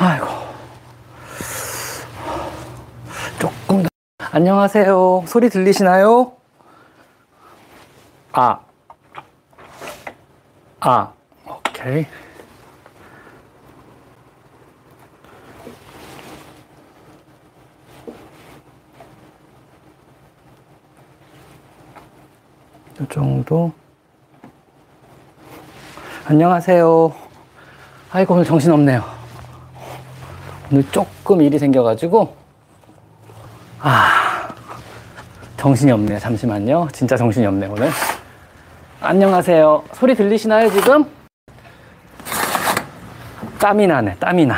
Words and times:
아이고. 0.00 0.26
조금 3.40 3.82
더. 3.82 3.88
안녕하세요. 4.30 5.24
소리 5.26 5.48
들리시나요? 5.50 6.34
아. 8.30 8.60
아. 10.78 11.12
오케이. 11.48 12.06
이 23.00 23.06
정도. 23.10 23.72
안녕하세요. 26.24 27.12
아이고, 28.12 28.34
오늘 28.34 28.44
정신없네요. 28.44 29.17
오늘 30.70 30.84
조금 30.90 31.40
일이 31.40 31.58
생겨가지고, 31.58 32.36
아, 33.80 34.48
정신이 35.56 35.90
없네요. 35.92 36.18
잠시만요. 36.18 36.88
진짜 36.92 37.16
정신이 37.16 37.46
없네요, 37.46 37.72
오늘. 37.72 37.90
안녕하세요. 39.00 39.84
소리 39.94 40.14
들리시나요, 40.14 40.70
지금? 40.70 41.06
땀이 43.58 43.86
나네, 43.86 44.16
땀이 44.16 44.44
나. 44.46 44.56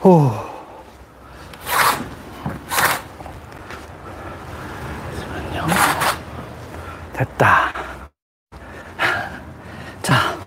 후. 0.00 0.30
잠시만요. 5.18 5.66
됐다. 7.14 7.72
자. 10.02 10.38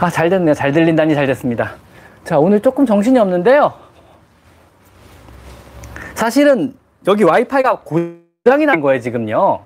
아, 0.00 0.08
잘 0.10 0.30
됐네요. 0.30 0.54
잘 0.54 0.70
들린다니 0.72 1.14
잘 1.14 1.26
됐습니다. 1.26 1.74
자, 2.22 2.38
오늘 2.38 2.60
조금 2.60 2.86
정신이 2.86 3.18
없는데요. 3.18 3.72
사실은 6.14 6.74
여기 7.06 7.24
와이파이가 7.24 7.80
고장이 7.84 8.66
난 8.66 8.80
거예요, 8.80 9.00
지금요. 9.00 9.60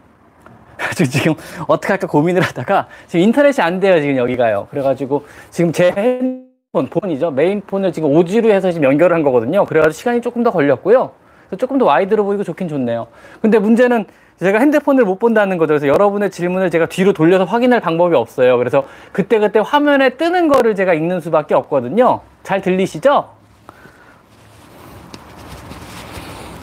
지금 1.11 1.35
어떻게 1.69 1.93
할까 1.93 2.07
고민을 2.07 2.43
하다가 2.43 2.89
지금 3.09 3.25
인터넷이 3.25 3.63
안 3.63 3.79
돼요, 3.79 4.01
지금 4.01 4.17
여기가요. 4.17 4.69
그래가지고 4.71 5.27
지금 5.51 5.71
제 5.71 5.93
핸드폰, 5.93 6.89
폰이죠. 6.89 7.31
메인폰을 7.31 7.93
지금 7.93 8.11
오지로 8.11 8.51
해서 8.51 8.73
지금 8.73 8.85
연결을 8.87 9.15
한 9.15 9.23
거거든요. 9.23 9.67
그래가지고 9.67 9.93
시간이 9.93 10.21
조금 10.23 10.43
더 10.43 10.51
걸렸고요. 10.51 11.13
조금 11.59 11.77
더 11.77 11.85
와이드로 11.85 12.25
보이고 12.25 12.43
좋긴 12.43 12.69
좋네요. 12.69 13.07
근데 13.43 13.59
문제는 13.59 14.07
제가 14.43 14.59
핸드폰을 14.59 15.05
못 15.05 15.19
본다는 15.19 15.57
거죠. 15.57 15.69
그래서 15.69 15.87
여러분의 15.87 16.31
질문을 16.31 16.71
제가 16.71 16.87
뒤로 16.87 17.13
돌려서 17.13 17.45
확인할 17.45 17.81
방법이 17.81 18.17
없어요. 18.17 18.59
그래서 18.59 18.85
그때 19.13 19.39
그때 19.39 19.61
화면에 19.65 20.11
뜨는 20.11 20.49
거를 20.49 20.75
제가 20.75 20.95
읽는 20.95 21.21
수밖에 21.21 21.55
없거든요. 21.55 22.21
잘 22.43 22.61
들리시죠? 22.61 23.29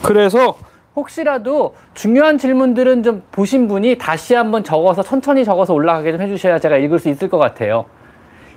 그래서 0.02 0.56
혹시라도 0.96 1.74
중요한 1.94 2.36
질문들은 2.36 3.02
좀 3.02 3.22
보신 3.30 3.68
분이 3.68 3.96
다시 3.96 4.34
한번 4.34 4.64
적어서 4.64 5.02
천천히 5.02 5.44
적어서 5.44 5.72
올라가게 5.72 6.12
좀 6.12 6.20
해주셔야 6.20 6.58
제가 6.58 6.76
읽을 6.76 6.98
수 6.98 7.08
있을 7.08 7.28
것 7.28 7.38
같아요. 7.38 7.86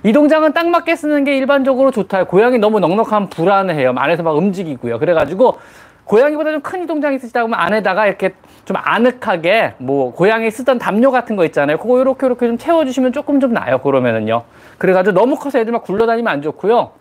이 0.02 0.12
동작은 0.12 0.52
딱 0.52 0.68
맞게 0.68 0.96
쓰는 0.96 1.24
게 1.24 1.36
일반적으로 1.36 1.90
좋다. 1.90 2.24
고양이 2.24 2.58
너무 2.58 2.78
넉넉하면 2.80 3.30
불안해요. 3.30 3.94
안에서 3.96 4.22
막 4.22 4.36
움직이고요. 4.36 4.98
그래가지고 4.98 5.58
고양이보다 6.04 6.50
좀 6.52 6.60
큰 6.60 6.82
이 6.82 6.86
동작이 6.86 7.16
있으시다 7.16 7.42
보면 7.42 7.58
안에다가 7.58 8.06
이렇게 8.06 8.34
좀 8.64 8.76
아늑하게 8.80 9.74
뭐 9.78 10.12
고양이 10.12 10.50
쓰던 10.50 10.78
담요 10.78 11.10
같은 11.10 11.36
거 11.36 11.44
있잖아요. 11.46 11.78
그거 11.78 12.00
이렇게 12.00 12.26
이렇게 12.26 12.46
좀 12.46 12.56
채워주시면 12.58 13.12
조금 13.12 13.40
좀 13.40 13.52
나요. 13.52 13.78
그러면은요. 13.78 14.44
그래가지고 14.78 15.14
너무 15.18 15.36
커서 15.36 15.58
애들 15.58 15.72
막 15.72 15.82
굴러다니면 15.82 16.32
안 16.32 16.42
좋고요. 16.42 16.92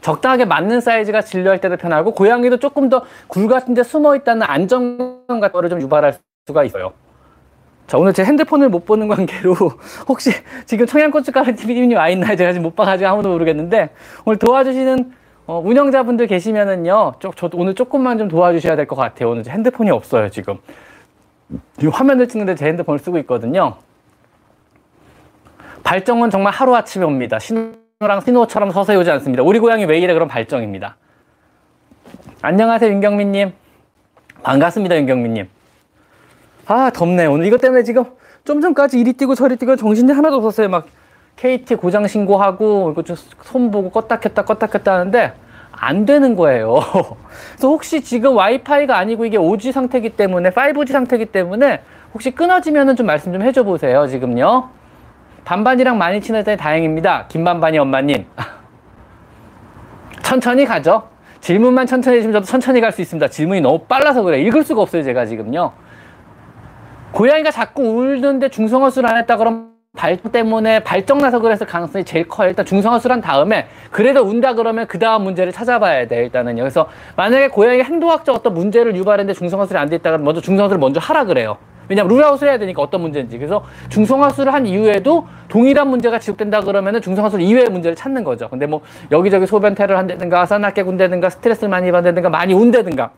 적당하게 0.00 0.44
맞는 0.44 0.80
사이즈가 0.80 1.22
진료할 1.22 1.60
때도 1.60 1.76
편하고 1.76 2.12
고양이도 2.12 2.58
조금 2.58 2.88
더 2.88 3.02
굴 3.26 3.48
같은 3.48 3.74
데 3.74 3.82
숨어 3.82 4.14
있다는 4.16 4.42
안정감 4.42 5.40
같은 5.40 5.52
거를 5.52 5.68
좀 5.68 5.80
유발할 5.82 6.16
수가 6.46 6.62
있어요. 6.64 6.92
자, 7.88 7.96
오늘 7.98 8.12
제 8.12 8.22
핸드폰을 8.24 8.68
못 8.68 8.84
보는 8.84 9.08
관계로 9.08 9.54
혹시 10.08 10.30
지금 10.66 10.86
청양고춧가루 10.86 11.54
TV님이 11.56 11.94
와 11.94 12.08
있나요? 12.10 12.36
제가 12.36 12.52
지금 12.52 12.64
못 12.64 12.76
봐가지고 12.76 13.08
아무도 13.10 13.30
모르겠는데 13.30 13.90
오늘 14.24 14.38
도와주시는 14.38 15.12
어, 15.48 15.60
운영자분들 15.64 16.26
계시면은요, 16.26 17.14
저, 17.20 17.32
저 17.34 17.48
오늘 17.54 17.74
조금만 17.74 18.18
좀 18.18 18.28
도와주셔야 18.28 18.76
될 18.76 18.86
것 18.86 18.96
같아요. 18.96 19.30
오늘 19.30 19.46
핸드폰이 19.48 19.90
없어요, 19.90 20.28
지금. 20.28 20.58
이 21.82 21.86
화면을 21.86 22.28
찍는데 22.28 22.54
제 22.54 22.66
핸드폰을 22.66 22.98
쓰고 22.98 23.16
있거든요. 23.20 23.76
발정은 25.82 26.28
정말 26.28 26.52
하루아침에 26.52 27.02
옵니다. 27.06 27.38
신호랑 27.38 28.20
신호처럼 28.26 28.72
서서히 28.72 28.98
오지 28.98 29.10
않습니다. 29.10 29.42
우리 29.42 29.58
고양이 29.58 29.86
왜 29.86 29.98
이래? 29.98 30.12
그럼 30.12 30.28
발정입니다. 30.28 30.96
안녕하세요, 32.42 32.92
윤경민님. 32.92 33.52
반갑습니다, 34.42 34.98
윤경민님. 34.98 35.48
아, 36.66 36.90
덥네. 36.90 37.24
오늘 37.24 37.46
이것 37.46 37.58
때문에 37.62 37.84
지금 37.84 38.04
좀 38.44 38.60
전까지 38.60 39.00
이리 39.00 39.14
뛰고 39.14 39.34
저리 39.34 39.56
뛰고 39.56 39.76
정신이 39.76 40.12
하나도 40.12 40.36
없었어요. 40.36 40.68
막 40.68 40.86
KT 41.38 41.76
고장 41.76 42.06
신고하고 42.06 42.90
이거 42.90 43.02
좀손 43.02 43.70
보고 43.70 43.90
껐다 43.90 44.20
켰다 44.20 44.44
껐다 44.44 44.70
켰다 44.70 44.94
하는데 44.94 45.32
안 45.70 46.04
되는 46.04 46.34
거예요. 46.34 46.80
그래서 47.52 47.68
혹시 47.68 48.02
지금 48.02 48.36
와이파이가 48.36 48.96
아니고 48.96 49.24
이게 49.24 49.38
5G 49.38 49.70
상태이기 49.70 50.10
때문에 50.10 50.50
5G 50.50 50.90
상태이기 50.90 51.26
때문에 51.26 51.82
혹시 52.12 52.32
끊어지면은 52.32 52.96
좀 52.96 53.06
말씀 53.06 53.32
좀 53.32 53.42
해줘 53.42 53.62
보세요. 53.62 54.08
지금요. 54.08 54.70
반반이랑 55.44 55.96
많이 55.96 56.20
친해져니 56.20 56.56
다행입니다. 56.56 57.26
김반반이 57.28 57.78
엄마님. 57.78 58.26
천천히 60.22 60.64
가죠. 60.64 61.08
질문만 61.40 61.86
천천히 61.86 62.16
해주시면 62.16 62.32
저도 62.34 62.46
천천히 62.46 62.80
갈 62.80 62.90
수 62.90 63.00
있습니다. 63.00 63.28
질문이 63.28 63.60
너무 63.60 63.78
빨라서 63.80 64.22
그래. 64.22 64.40
읽을 64.40 64.64
수가 64.64 64.82
없어요, 64.82 65.04
제가 65.04 65.24
지금요. 65.26 65.72
고양이가 67.12 67.52
자꾸 67.52 67.82
울는데 67.84 68.48
중성화술 68.48 69.06
안 69.06 69.16
했다 69.16 69.36
그러면 69.36 69.77
발정 69.98 70.30
때문에 70.30 70.84
발정나서 70.84 71.40
그래서 71.40 71.66
가능성이 71.66 72.04
제일 72.04 72.28
커요. 72.28 72.48
일단 72.48 72.64
중성화술 72.64 73.10
한 73.12 73.20
다음에 73.20 73.66
그래도 73.90 74.22
운다 74.22 74.54
그러면 74.54 74.86
그 74.86 74.98
다음 74.98 75.24
문제를 75.24 75.52
찾아봐야 75.52 76.06
돼. 76.06 76.18
일단은 76.18 76.56
여기서 76.56 76.88
만약에 77.16 77.48
고양이 77.48 77.82
행동학적 77.82 78.34
어떤 78.34 78.54
문제를 78.54 78.96
유발했는데 78.96 79.36
중성화술이 79.36 79.76
안 79.76 79.88
돼 79.88 79.96
있다가 79.96 80.18
먼저 80.18 80.40
중성화술을 80.40 80.78
먼저 80.78 81.00
하라 81.00 81.24
그래요. 81.24 81.58
왜냐면 81.88 82.14
룰아웃을 82.14 82.48
해야 82.48 82.58
되니까 82.58 82.82
어떤 82.82 83.00
문제인지. 83.00 83.38
그래서 83.38 83.64
중성화술을 83.88 84.52
한 84.52 84.66
이후에도 84.66 85.26
동일한 85.48 85.88
문제가 85.88 86.18
지속된다 86.18 86.60
그러면은 86.60 87.00
중성화술 87.00 87.40
이외의 87.40 87.68
문제를 87.70 87.96
찾는 87.96 88.22
거죠. 88.24 88.48
근데 88.48 88.66
뭐 88.66 88.82
여기저기 89.10 89.46
소변 89.46 89.74
테러를 89.74 89.96
한다든가 89.96 90.46
싸납게 90.46 90.82
군다든가 90.84 91.30
스트레스를 91.30 91.70
많이 91.70 91.90
받는다든가 91.90 92.28
많이 92.28 92.52
운다든가 92.54 93.10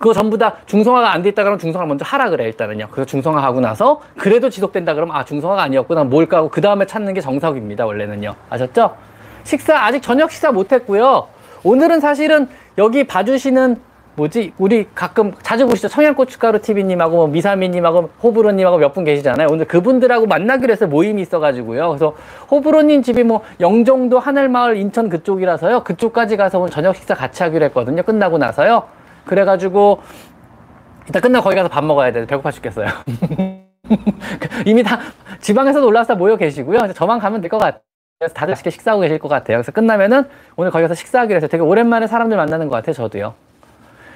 그거 0.00 0.14
전부 0.14 0.38
다 0.38 0.54
중성화가 0.64 1.12
안 1.12 1.20
돼 1.22 1.28
있다 1.28 1.42
그러면 1.42 1.58
중성화 1.58 1.84
먼저 1.86 2.06
하라 2.06 2.30
그래 2.30 2.44
일단은요. 2.46 2.88
그래서 2.90 3.04
중성화 3.04 3.42
하고 3.42 3.60
나서 3.60 4.00
그래도 4.16 4.48
지속된다 4.48 4.94
그러면 4.94 5.14
아 5.14 5.26
중성화가 5.26 5.62
아니었구나 5.62 6.04
뭘까 6.04 6.38
하고 6.38 6.48
그 6.48 6.62
다음에 6.62 6.86
찾는 6.86 7.12
게 7.12 7.20
정석입니다 7.20 7.84
원래는요. 7.84 8.34
아셨죠? 8.48 8.96
식사 9.44 9.84
아직 9.84 10.00
저녁 10.00 10.30
식사 10.30 10.52
못했고요. 10.52 11.28
오늘은 11.64 12.00
사실은 12.00 12.48
여기 12.78 13.04
봐주시는 13.04 13.76
뭐지 14.16 14.54
우리 14.56 14.86
가끔 14.94 15.32
자주 15.42 15.66
보시죠 15.66 15.88
청양고춧가루 15.88 16.62
TV님하고 16.62 17.16
뭐 17.16 17.26
미사미님하고 17.28 18.08
호불호님하고 18.22 18.78
몇 18.78 18.94
분 18.94 19.04
계시잖아요. 19.04 19.48
오늘 19.50 19.66
그분들하고 19.66 20.24
만나기로 20.26 20.72
해서 20.72 20.86
모임이 20.86 21.20
있어가지고요. 21.20 21.88
그래서 21.88 22.14
호불호님 22.50 23.02
집이 23.02 23.22
뭐 23.24 23.42
영종도 23.60 24.18
하늘마을 24.18 24.76
인천 24.78 25.10
그쪽이라서요. 25.10 25.84
그쪽까지 25.84 26.38
가서 26.38 26.58
오늘 26.58 26.70
저녁 26.70 26.96
식사 26.96 27.14
같이 27.14 27.42
하기로 27.42 27.66
했거든요. 27.66 28.02
끝나고 28.02 28.38
나서요. 28.38 28.84
그래가지고 29.30 30.02
이따 31.08 31.20
끝나고 31.20 31.44
거기 31.44 31.54
가서 31.56 31.68
밥 31.68 31.84
먹어야 31.84 32.10
돼. 32.12 32.26
배고파 32.26 32.50
죽겠어요. 32.50 32.88
이미 34.66 34.82
다 34.82 34.98
지방에서도 35.40 35.86
올라와서 35.86 36.16
모여 36.16 36.36
계시고요. 36.36 36.92
저만 36.94 37.20
가면 37.20 37.40
될 37.40 37.48
것 37.48 37.58
같아요. 37.58 37.80
다들 38.34 38.52
맛있게 38.52 38.70
식사하고 38.70 39.00
계실 39.02 39.18
것 39.20 39.28
같아요. 39.28 39.56
그래서 39.58 39.70
끝나면은 39.72 40.24
오늘 40.56 40.70
거기 40.72 40.82
가서 40.82 40.94
식사하기로 40.94 41.36
해서 41.36 41.46
되게 41.46 41.62
오랜만에 41.62 42.06
사람들 42.08 42.36
만나는 42.36 42.68
것 42.68 42.74
같아요. 42.76 42.92
저도요. 42.92 43.34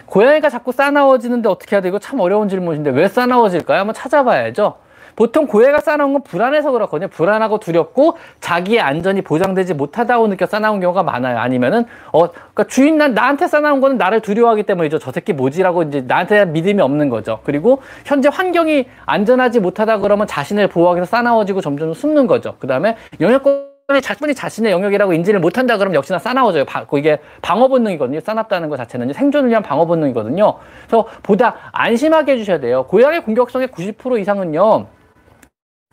고양이가 0.06 0.50
자꾸 0.50 0.72
싸나워지는데 0.72 1.48
어떻게 1.48 1.76
해야 1.76 1.80
돼? 1.80 1.88
이거 1.88 1.98
참 1.98 2.20
어려운 2.20 2.48
질문인데 2.48 2.90
왜 2.90 3.08
싸나워질까요? 3.08 3.78
한번 3.80 3.94
찾아봐야죠. 3.94 4.76
보통 5.16 5.46
고해가 5.46 5.80
싸나운 5.80 6.12
건 6.12 6.22
불안해서 6.22 6.72
그렇거든요. 6.72 7.08
불안하고 7.08 7.58
두렵고 7.58 8.16
자기의 8.40 8.80
안전이 8.80 9.22
보장되지 9.22 9.74
못하다고 9.74 10.28
느껴 10.28 10.46
싸나운 10.46 10.80
경우가 10.80 11.02
많아요. 11.02 11.38
아니면은 11.38 11.84
어 12.12 12.30
그러니까 12.30 12.64
주인 12.64 12.98
난 12.98 13.14
나한테 13.14 13.46
싸나운 13.46 13.80
거는 13.80 13.98
나를 13.98 14.20
두려워하기 14.20 14.64
때문이죠. 14.64 14.98
저 14.98 15.12
새끼 15.12 15.32
뭐지라고 15.32 15.84
이제 15.84 16.00
나한테 16.06 16.44
믿음이 16.46 16.80
없는 16.80 17.08
거죠. 17.08 17.40
그리고 17.44 17.80
현재 18.04 18.28
환경이 18.32 18.86
안전하지 19.06 19.60
못하다 19.60 19.98
그러면 19.98 20.26
자신을 20.26 20.68
보호하기 20.68 20.98
위해서 20.98 21.10
싸나워지고 21.10 21.60
점점 21.60 21.94
숨는 21.94 22.26
거죠. 22.26 22.56
그 22.58 22.66
다음에 22.66 22.96
영역권 23.20 23.74
자신이 24.02 24.34
자신의 24.34 24.72
영역이라고 24.72 25.12
인지를 25.12 25.40
못한다 25.40 25.76
그러면 25.76 25.96
역시나 25.96 26.18
싸나워져요. 26.18 26.64
바, 26.64 26.86
이게 26.96 27.18
방어 27.42 27.68
본능이거든요. 27.68 28.20
싸납다는 28.20 28.70
것 28.70 28.78
자체는 28.78 29.12
생존을 29.12 29.50
위한 29.50 29.62
방어 29.62 29.84
본능이거든요. 29.84 30.54
그래서 30.86 31.06
보다 31.22 31.56
안심하게 31.72 32.32
해주셔야 32.32 32.60
돼요. 32.60 32.84
고양이 32.84 33.20
공격성의 33.20 33.68
90% 33.68 34.18
이상은요. 34.20 34.86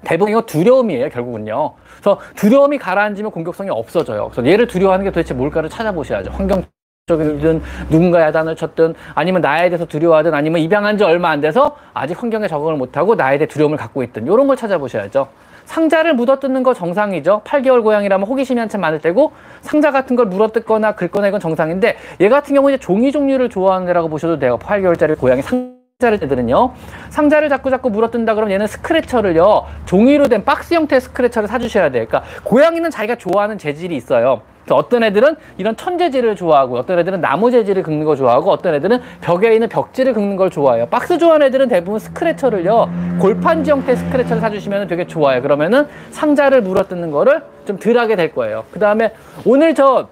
대부분 0.04 0.32
이거 0.32 0.42
두려움이에요, 0.42 1.10
결국은요. 1.10 1.74
그래서 2.02 2.20
두려움이 2.36 2.78
가라앉으면 2.78 3.32
공격성이 3.32 3.70
없어져요. 3.70 4.30
그래서 4.32 4.48
얘를 4.50 4.68
두려워하는 4.68 5.06
게 5.06 5.12
도대체 5.12 5.34
뭘까를 5.34 5.70
찾아보셔야죠. 5.70 6.32
환경 6.32 6.64
적이든 7.08 7.62
누군가 7.90 8.22
야단을 8.22 8.56
쳤든 8.56 8.94
아니면 9.16 9.42
나에 9.42 9.70
대해서 9.70 9.86
두려워하든 9.86 10.34
아니면 10.34 10.62
입양한 10.62 10.98
지 10.98 11.04
얼마 11.04 11.30
안 11.30 11.42
돼서 11.42 11.76
아직 11.94 12.22
환경에 12.22 12.48
적응을 12.48 12.76
못하고 12.76 13.16
나에 13.16 13.38
대해 13.38 13.48
두려움을 13.48 13.78
갖고 13.78 14.04
있든 14.04 14.26
이런 14.26 14.48
걸 14.48 14.56
찾아보셔야죠. 14.56 15.28
상자를 15.66 16.16
물어뜯는 16.16 16.64
거 16.64 16.74
정상이죠. 16.74 17.42
8개월 17.44 17.84
고양이라면 17.84 18.28
호기심이 18.28 18.60
한참 18.60 18.82
많을 18.82 19.00
때고 19.00 19.32
상자 19.62 19.92
같은 19.92 20.16
걸 20.16 20.26
물어뜯거나 20.28 20.96
긁거나 20.96 21.28
이건 21.30 21.40
정상인데 21.40 21.98
얘 22.20 22.30
같은 22.30 22.56
경우는 22.56 22.80
종이 22.80 23.12
종류를 23.12 23.50
좋아하는 23.50 23.88
애라고 23.90 24.10
보셔도 24.10 24.38
돼요. 24.40 24.58
8개월짜리 24.60 25.18
고양이 25.18 25.42
상 25.42 25.81
상자를 26.02 26.18
때들은요 26.20 26.72
상자를 27.10 27.48
자꾸 27.48 27.70
자꾸 27.70 27.92
물어뜯는다 27.92 28.34
그러면 28.34 28.54
얘는 28.54 28.66
스크래처를요 28.68 29.68
종이로 29.86 30.28
된 30.28 30.44
박스 30.44 30.74
형태의 30.74 31.00
스크래처를 31.00 31.48
사주셔야 31.48 31.92
돼요. 31.92 32.06
그러니까 32.08 32.30
고양이는 32.44 32.90
자기가 32.90 33.16
좋아하는 33.16 33.60
재질이 33.60 33.96
있어요. 33.96 34.42
어떤 34.70 35.04
애들은 35.04 35.36
이런 35.58 35.76
천재질을 35.76 36.36
좋아하고 36.36 36.78
어떤 36.78 37.00
애들은 37.00 37.20
나무 37.20 37.52
재질을 37.52 37.84
긁는 37.84 38.06
거 38.06 38.16
좋아하고 38.16 38.52
어떤 38.52 38.74
애들은 38.76 39.00
벽에 39.22 39.54
있는 39.54 39.68
벽지를 39.70 40.14
긁는 40.14 40.36
걸 40.38 40.50
좋아해요. 40.50 40.86
박스 40.88 41.18
좋아하는 41.18 41.48
애들은 41.48 41.68
대부분 41.68 42.00
스크래처를요 42.00 42.90
골판지 43.20 43.72
형태 43.72 43.96
스크래처를 43.96 44.42
사주시면 44.42 44.88
되게 44.88 45.06
좋아요. 45.06 45.42
그러면은 45.42 45.88
상자를 46.12 46.62
물어뜯는 46.62 47.12
거를 47.12 47.44
좀 47.66 47.78
덜 47.78 47.98
하게 47.98 48.16
될 48.16 48.34
거예요. 48.34 48.64
그 48.72 48.80
다음에 48.80 49.12
오늘 49.46 49.76
저 49.76 50.08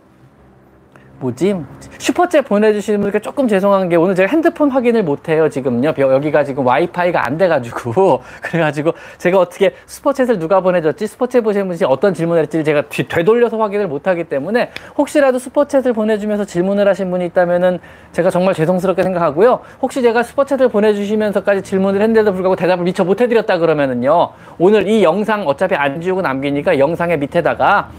뭐지? 1.20 1.56
슈퍼챗 1.98 2.46
보내주시는 2.46 3.02
분께 3.02 3.20
조금 3.20 3.48
죄송한 3.48 3.90
게 3.90 3.98
오늘 3.98 4.16
제가 4.16 4.30
핸드폰 4.30 4.70
확인을 4.70 5.04
못해요, 5.04 5.50
지금요. 5.50 5.94
여기가 5.98 6.44
지금 6.44 6.66
와이파이가 6.66 7.26
안 7.26 7.38
돼가지고. 7.38 8.22
그래가지고 8.42 8.94
제가 9.18 9.40
어떻게 9.40 9.74
슈퍼챗을 9.86 10.40
누가 10.40 10.62
보내줬지? 10.62 11.06
슈퍼챗 11.06 11.44
보시는 11.44 11.68
분이 11.68 11.80
어떤 11.86 12.14
질문을 12.14 12.44
했지? 12.44 12.64
제가 12.64 12.84
뒤, 12.84 13.08
되돌려서 13.08 13.58
확인을 13.58 13.88
못하기 13.88 14.26
때문에 14.26 14.72
혹시라도 14.98 15.38
슈퍼챗을 15.38 15.94
보내주면서 15.94 16.46
질문을 16.46 16.88
하신 16.88 17.12
분이 17.12 17.26
있다면은 17.28 17.80
제가 18.14 18.30
정말 18.30 18.54
죄송스럽게 18.54 19.04
생각하고요. 19.04 19.60
혹시 19.82 20.02
제가 20.02 20.22
슈퍼챗을 20.22 20.72
보내주시면서까지 20.72 21.64
질문을 21.64 22.02
했는데도 22.02 22.32
불구하고 22.32 22.56
대답을 22.56 22.86
미처 22.86 23.04
못해드렸다 23.04 23.58
그러면은요. 23.58 24.30
오늘 24.58 24.88
이 24.88 25.04
영상 25.04 25.46
어차피 25.46 25.76
안 25.76 26.00
지우고 26.00 26.22
남기니까 26.22 26.80
영상의 26.80 27.20
밑에다가 27.20 27.90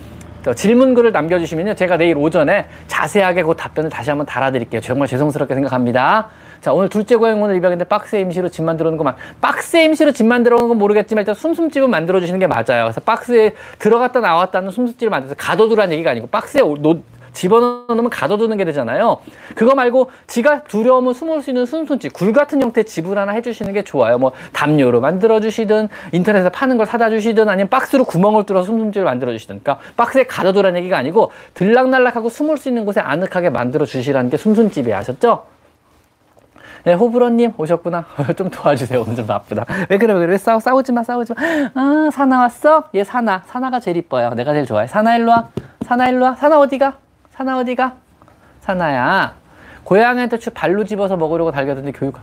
질문글을 0.55 1.13
남겨주시면요. 1.13 1.75
제가 1.75 1.97
내일 1.97 2.17
오전에 2.17 2.67
자세하게 2.87 3.43
그 3.43 3.55
답변을 3.55 3.91
다시 3.91 4.11
한번 4.11 4.27
달아드릴게요. 4.27 4.81
정말 4.81 5.09
죄송스럽게 5.09 5.55
생각합니다. 5.55 6.29
자, 6.61 6.73
오늘 6.73 6.89
둘째 6.89 7.17
고양 7.17 7.43
오늘 7.43 7.57
입양인데 7.57 7.85
박스 7.85 8.17
임시로 8.17 8.49
집 8.49 8.63
만들어 8.63 8.91
놓은 8.91 8.99
것만. 8.99 9.17
박스 9.41 9.77
임시로 9.79 10.13
집 10.13 10.27
만들어 10.27 10.59
놓은 10.59 10.69
건 10.69 10.79
모르겠지만 10.79 11.23
일단 11.23 11.35
숨숨집은 11.35 11.91
만들어 11.91 12.21
주시는 12.21 12.39
게 12.39 12.47
맞아요. 12.47 12.85
그래서 12.85 13.01
박스에 13.01 13.53
들어갔다 13.79 14.21
나왔다는 14.21 14.71
숨숨집을 14.71 15.11
만들어서 15.11 15.35
가둬두라는 15.37 15.95
얘기가 15.95 16.11
아니고 16.11 16.27
박스에 16.27 16.61
놓, 16.61 17.03
집어넣으면 17.33 18.11
가둬두는 18.11 18.57
게 18.57 18.65
되잖아요. 18.65 19.19
그거 19.55 19.75
말고 19.75 20.11
지가 20.27 20.65
두려우면 20.65 21.15
숨을 21.15 21.43
수 21.43 21.51
있는 21.51 21.67
순순집, 21.67 22.13
굴 22.13 22.33
같은 22.33 22.61
형태의 22.63 22.85
집을 22.85 23.19
하나 23.19 23.33
해주시는 23.33 23.73
게 23.73 23.83
좋아요. 23.83 24.19
뭐 24.19 24.33
담요로 24.53 25.01
만들어주시든 25.01 25.89
인터넷에서 26.13 26.51
파는 26.51 26.77
걸 26.77 26.87
사다 26.87 27.11
주시든 27.11 27.49
아니면 27.49 27.69
박스로 27.69 28.05
구멍을 28.05 28.45
뚫어서 28.45 28.67
숨숨집을 28.67 29.05
만들어 29.05 29.33
주시든 29.33 29.61
그러니까 29.63 29.85
박스에 29.97 30.25
가둬두라는 30.25 30.79
얘기가 30.81 30.97
아니고 30.99 31.33
들락날락하고 31.55 32.29
숨을 32.29 32.57
수 32.57 32.69
있는 32.69 32.85
곳에 32.85 33.01
아늑하게 33.01 33.51
만들어 33.51 33.85
주시라는 33.87 34.31
게 34.31 34.37
숨순집이에요. 34.37 34.97
아셨죠? 34.97 35.45
네, 36.85 36.95
호불호님 36.95 37.53
오셨구나. 37.59 38.07
좀 38.37 38.49
도와주세요. 38.49 39.03
오늘 39.03 39.15
좀 39.17 39.27
바쁘다. 39.27 39.67
왜 39.91 39.99
그래, 39.99 40.15
왜 40.15 40.21
그래? 40.27 40.39
싸우, 40.39 40.61
싸우지 40.61 40.93
마, 40.93 41.03
싸우지 41.03 41.35
마. 41.35 41.43
아, 41.75 42.11
사나 42.11 42.41
왔어? 42.41 42.85
얘 42.95 43.05
사나. 43.05 43.43
사나가 43.47 43.81
제일 43.81 43.99
이뻐요. 43.99 44.31
내가 44.31 44.53
제일 44.55 44.65
좋아해. 44.65 44.87
사나 44.87 45.17
일로 45.17 45.31
와. 45.31 45.49
사나 45.83 46.09
일로 46.09 46.25
와. 46.25 46.35
사나 46.37 46.59
어디가? 46.59 46.97
사나 47.41 47.57
어디가? 47.57 47.95
사나야. 48.61 49.33
고양이한테 49.85 50.37
발로 50.53 50.85
집어서 50.85 51.17
먹으려고 51.17 51.51
달겨드는데 51.51 51.99
교육. 51.99 52.19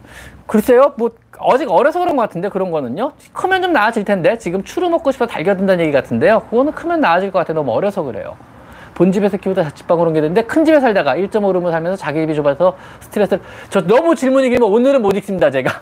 글쎄요, 0.46 0.94
뭐, 0.96 1.10
아직 1.40 1.72
어려서 1.72 2.00
그런 2.00 2.16
것 2.16 2.22
같은데, 2.22 2.50
그런 2.50 2.70
거는요. 2.70 3.14
크면 3.34 3.64
좀 3.64 3.74
나아질 3.74 4.06
텐데, 4.06 4.38
지금 4.38 4.64
추루 4.64 4.92
먹고 4.92 5.12
싶어 5.12 5.26
달겨든다는 5.26 5.86
얘기 5.86 5.92
같은데요. 5.92 6.42
그거는 6.52 6.72
크면 6.74 7.02
나아질 7.02 7.32
것 7.32 7.40
같아요. 7.40 7.56
너무 7.56 7.72
어려서 7.72 8.04
그래요. 8.04 8.38
본집에서 8.94 9.38
키우다 9.38 9.64
자취방으로 9.64 10.10
옮게 10.10 10.22
됐는데, 10.22 10.44
큰 10.44 10.64
집에 10.64 10.80
살다가 10.80 11.16
1.5룸을 11.16 11.72
살면서 11.72 11.98
자기 11.98 12.20
집이 12.20 12.36
좁아서 12.36 12.78
스트레스를, 13.00 13.42
저 13.72 13.82
너무 13.82 14.14
질문이 14.14 14.50
길면 14.50 14.72
오늘은 14.72 15.02
못 15.02 15.16
읽습니다, 15.16 15.50
제가. 15.50 15.82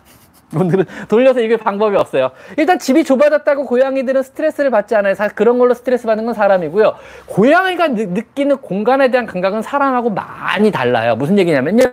오늘은 0.53 0.86
돌려서 1.07 1.39
읽을 1.39 1.57
방법이 1.57 1.95
없어요. 1.95 2.31
일단 2.57 2.77
집이 2.77 3.03
좁아졌다고 3.03 3.65
고양이들은 3.65 4.24
스트레스를 4.24 4.69
받지 4.69 4.95
않아요. 4.95 5.15
그런 5.33 5.57
걸로 5.57 5.74
스트레스 5.74 6.06
받는 6.06 6.25
건 6.25 6.33
사람이고요. 6.33 6.95
고양이가 7.27 7.88
느, 7.89 8.01
느끼는 8.01 8.57
공간에 8.57 9.09
대한 9.09 9.25
감각은 9.25 9.62
사람하고 9.62 10.12
많이 10.12 10.71
달라요. 10.71 11.15
무슨 11.15 11.39
얘기냐면요. 11.39 11.86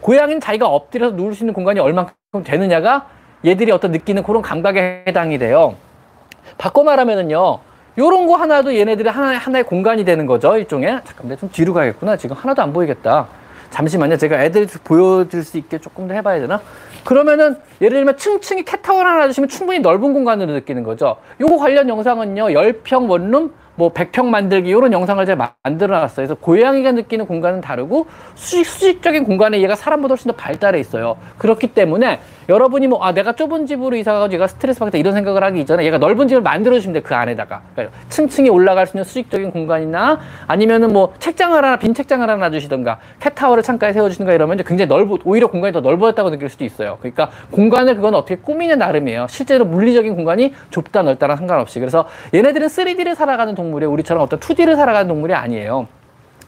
고양이는 0.00 0.40
자기가 0.40 0.66
엎드려서 0.68 1.16
누울 1.16 1.34
수 1.34 1.42
있는 1.42 1.54
공간이 1.54 1.80
얼만큼 1.80 2.44
되느냐가 2.44 3.06
얘들이 3.44 3.72
어떤 3.72 3.92
느끼는 3.92 4.22
그런 4.22 4.42
감각에 4.42 5.04
해당이 5.06 5.38
돼요. 5.38 5.76
바꿔 6.58 6.84
말하면은요. 6.84 7.58
요런 7.98 8.26
거 8.26 8.36
하나도 8.36 8.76
얘네들이 8.76 9.08
하나, 9.08 9.38
하나의 9.38 9.64
공간이 9.64 10.04
되는 10.04 10.26
거죠. 10.26 10.56
일종의. 10.56 11.00
잠깐만, 11.04 11.38
좀 11.38 11.48
뒤로 11.50 11.72
가겠구나. 11.72 12.16
지금 12.16 12.36
하나도 12.36 12.62
안 12.62 12.72
보이겠다. 12.72 13.26
잠시만요. 13.70 14.16
제가 14.16 14.42
애들 14.44 14.66
보여줄 14.84 15.42
수 15.42 15.58
있게 15.58 15.78
조금 15.78 16.06
더 16.06 16.14
해봐야 16.14 16.40
되나? 16.40 16.60
그러면은 17.06 17.56
예를 17.80 17.98
들면 17.98 18.18
층층이 18.18 18.64
캣타워를 18.64 19.10
하나 19.10 19.26
주시면 19.28 19.48
충분히 19.48 19.78
넓은 19.78 20.12
공간으로 20.12 20.52
느끼는 20.52 20.82
거죠. 20.82 21.16
요거 21.40 21.56
관련 21.56 21.88
영상은요. 21.88 22.48
10평 22.48 23.08
원룸 23.08 23.54
뭐 23.76 23.92
100평 23.92 24.26
만들기 24.26 24.70
이런 24.70 24.92
영상을 24.92 25.24
제가 25.24 25.54
만들어 25.62 25.98
놨어요. 26.00 26.26
그래서 26.26 26.34
고양이가 26.34 26.92
느끼는 26.92 27.26
공간은 27.26 27.60
다르고 27.60 28.06
수직, 28.34 28.66
수직적인 28.66 29.24
공간에 29.24 29.60
얘가 29.62 29.76
사람보다 29.76 30.12
훨씬 30.12 30.30
더 30.30 30.36
발달해 30.36 30.80
있어요. 30.80 31.16
그렇기 31.38 31.68
때문에 31.68 32.20
여러분이 32.48 32.86
뭐, 32.86 33.02
아, 33.02 33.12
내가 33.12 33.32
좁은 33.32 33.66
집으로 33.66 33.96
이사가고 33.96 34.32
얘가 34.32 34.46
스트레스 34.46 34.78
받겠다 34.78 34.98
이런 34.98 35.14
생각을 35.14 35.42
하기 35.44 35.60
이전에 35.60 35.84
얘가 35.84 35.98
넓은 35.98 36.28
집을 36.28 36.42
만들어주시면 36.42 36.94
돼, 36.94 37.00
그 37.00 37.14
안에다가. 37.14 37.62
그러니까 37.74 37.96
층층이 38.08 38.48
올라갈 38.50 38.86
수 38.86 38.96
있는 38.96 39.04
수직적인 39.04 39.50
공간이나 39.50 40.20
아니면은 40.46 40.92
뭐 40.92 41.12
책장을 41.18 41.56
하나, 41.56 41.76
빈 41.76 41.92
책장을 41.92 42.28
하나 42.28 42.48
놔주시던가 42.48 42.98
캣타워를 43.20 43.62
창가에 43.62 43.92
세워주시던가 43.92 44.32
이러면 44.32 44.58
굉장히 44.58 44.88
넓어, 44.88 45.18
오히려 45.24 45.48
공간이 45.48 45.72
더 45.72 45.80
넓어졌다고 45.80 46.30
느낄 46.30 46.48
수도 46.48 46.64
있어요. 46.64 46.98
그러니까 47.00 47.30
공간을 47.50 47.96
그건 47.96 48.14
어떻게 48.14 48.36
꾸미는 48.36 48.78
나름이에요. 48.78 49.26
실제로 49.28 49.64
물리적인 49.64 50.14
공간이 50.14 50.54
좁다, 50.70 51.02
넓다랑 51.02 51.36
상관없이. 51.36 51.80
그래서 51.80 52.06
얘네들은 52.32 52.68
3D를 52.68 53.16
살아가는 53.16 53.54
동 53.56 53.65
물이 53.70 53.86
우리처럼 53.86 54.22
어떤 54.22 54.38
2D를 54.40 54.76
살아가는 54.76 55.08
동물이 55.08 55.34
아니에요. 55.34 55.88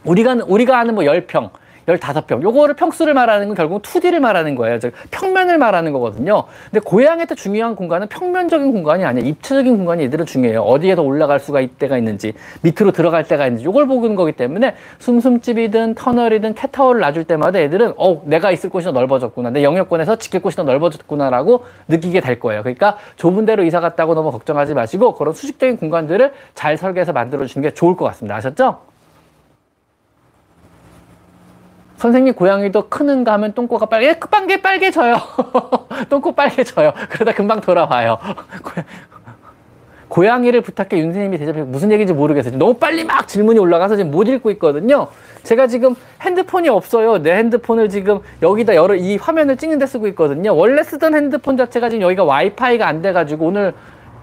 우리가, 0.03 0.37
우리가 0.47 0.79
아는 0.79 0.95
뭐 0.95 1.03
10평, 1.03 1.49
15평. 1.97 2.41
요거를 2.41 2.75
평수를 2.75 3.13
말하는 3.13 3.47
건 3.47 3.55
결국 3.55 3.81
2D를 3.81 4.19
말하는 4.19 4.55
거예요. 4.55 4.79
즉 4.79 4.93
평면을 5.11 5.57
말하는 5.57 5.91
거거든요. 5.91 6.43
근데 6.69 6.79
고양이한테 6.79 7.35
중요한 7.35 7.75
공간은 7.75 8.07
평면적인 8.07 8.71
공간이 8.71 9.05
아니야. 9.05 9.25
입체적인 9.25 9.77
공간이 9.77 10.03
얘들은 10.03 10.25
중요해요. 10.25 10.61
어디에 10.61 10.95
더 10.95 11.01
올라갈 11.01 11.39
수가 11.39 11.61
있때가 11.61 11.97
있는지, 11.97 12.33
밑으로 12.61 12.91
들어갈 12.91 13.23
때가 13.23 13.47
있는지 13.47 13.65
요걸 13.65 13.87
보는 13.87 14.15
거기 14.15 14.31
때문에 14.31 14.75
숨숨집이든 14.99 15.95
터널이든 15.95 16.55
캣타워를 16.55 17.01
놔줄 17.01 17.23
때마다 17.25 17.59
애들은 17.59 17.93
어, 17.97 18.21
내가 18.25 18.51
있을 18.51 18.69
곳이 18.69 18.85
더 18.85 18.91
넓어졌구나. 18.91 19.49
내 19.49 19.63
영역권에서 19.63 20.17
지킬 20.17 20.41
곳이 20.41 20.55
더 20.55 20.63
넓어졌구나라고 20.63 21.65
느끼게 21.87 22.21
될 22.21 22.39
거예요. 22.39 22.63
그러니까 22.63 22.97
좁은 23.15 23.45
데로 23.45 23.63
이사 23.63 23.79
갔다고 23.79 24.13
너무 24.13 24.31
걱정하지 24.31 24.73
마시고 24.73 25.15
그런 25.15 25.33
수직적인 25.33 25.77
공간들을 25.77 26.33
잘 26.53 26.77
설계해서 26.77 27.13
만들어 27.13 27.45
주시는 27.45 27.67
게 27.67 27.73
좋을 27.73 27.95
것 27.95 28.05
같습니다. 28.05 28.35
아셨죠? 28.35 28.88
선생님 31.99 32.33
고양이도 32.33 32.87
크는가 32.87 33.33
하면 33.33 33.53
똥꼬가 33.53 33.87
빨개, 33.87 34.17
빨개 34.17 34.61
빨개져요. 34.61 35.17
똥꼬 36.09 36.31
빨개져요. 36.31 36.93
그러다 37.09 37.33
금방 37.33 37.59
돌아와요. 37.59 38.17
고양이를 40.07 40.61
부탁해 40.61 40.97
윤 40.97 41.07
선생님이 41.07 41.37
대답해 41.37 41.61
무슨 41.63 41.91
얘기인지 41.91 42.13
모르겠어요. 42.13 42.57
너무 42.57 42.75
빨리 42.75 43.03
막 43.03 43.27
질문이 43.27 43.59
올라가서 43.59 43.97
지금 43.97 44.11
못 44.11 44.29
읽고 44.29 44.49
있거든요. 44.51 45.07
제가 45.43 45.67
지금 45.67 45.93
핸드폰이 46.21 46.69
없어요. 46.69 47.21
내 47.21 47.35
핸드폰을 47.35 47.89
지금 47.89 48.19
여기다 48.41 48.75
여러 48.75 48.95
이 48.95 49.17
화면을 49.17 49.57
찍는 49.57 49.77
데 49.77 49.85
쓰고 49.85 50.07
있거든요. 50.07 50.55
원래 50.55 50.81
쓰던 50.83 51.13
핸드폰 51.13 51.57
자체가 51.57 51.89
지금 51.89 52.03
여기가 52.03 52.23
와이파이가 52.23 52.87
안 52.87 53.01
돼가지고 53.01 53.45
오늘 53.45 53.73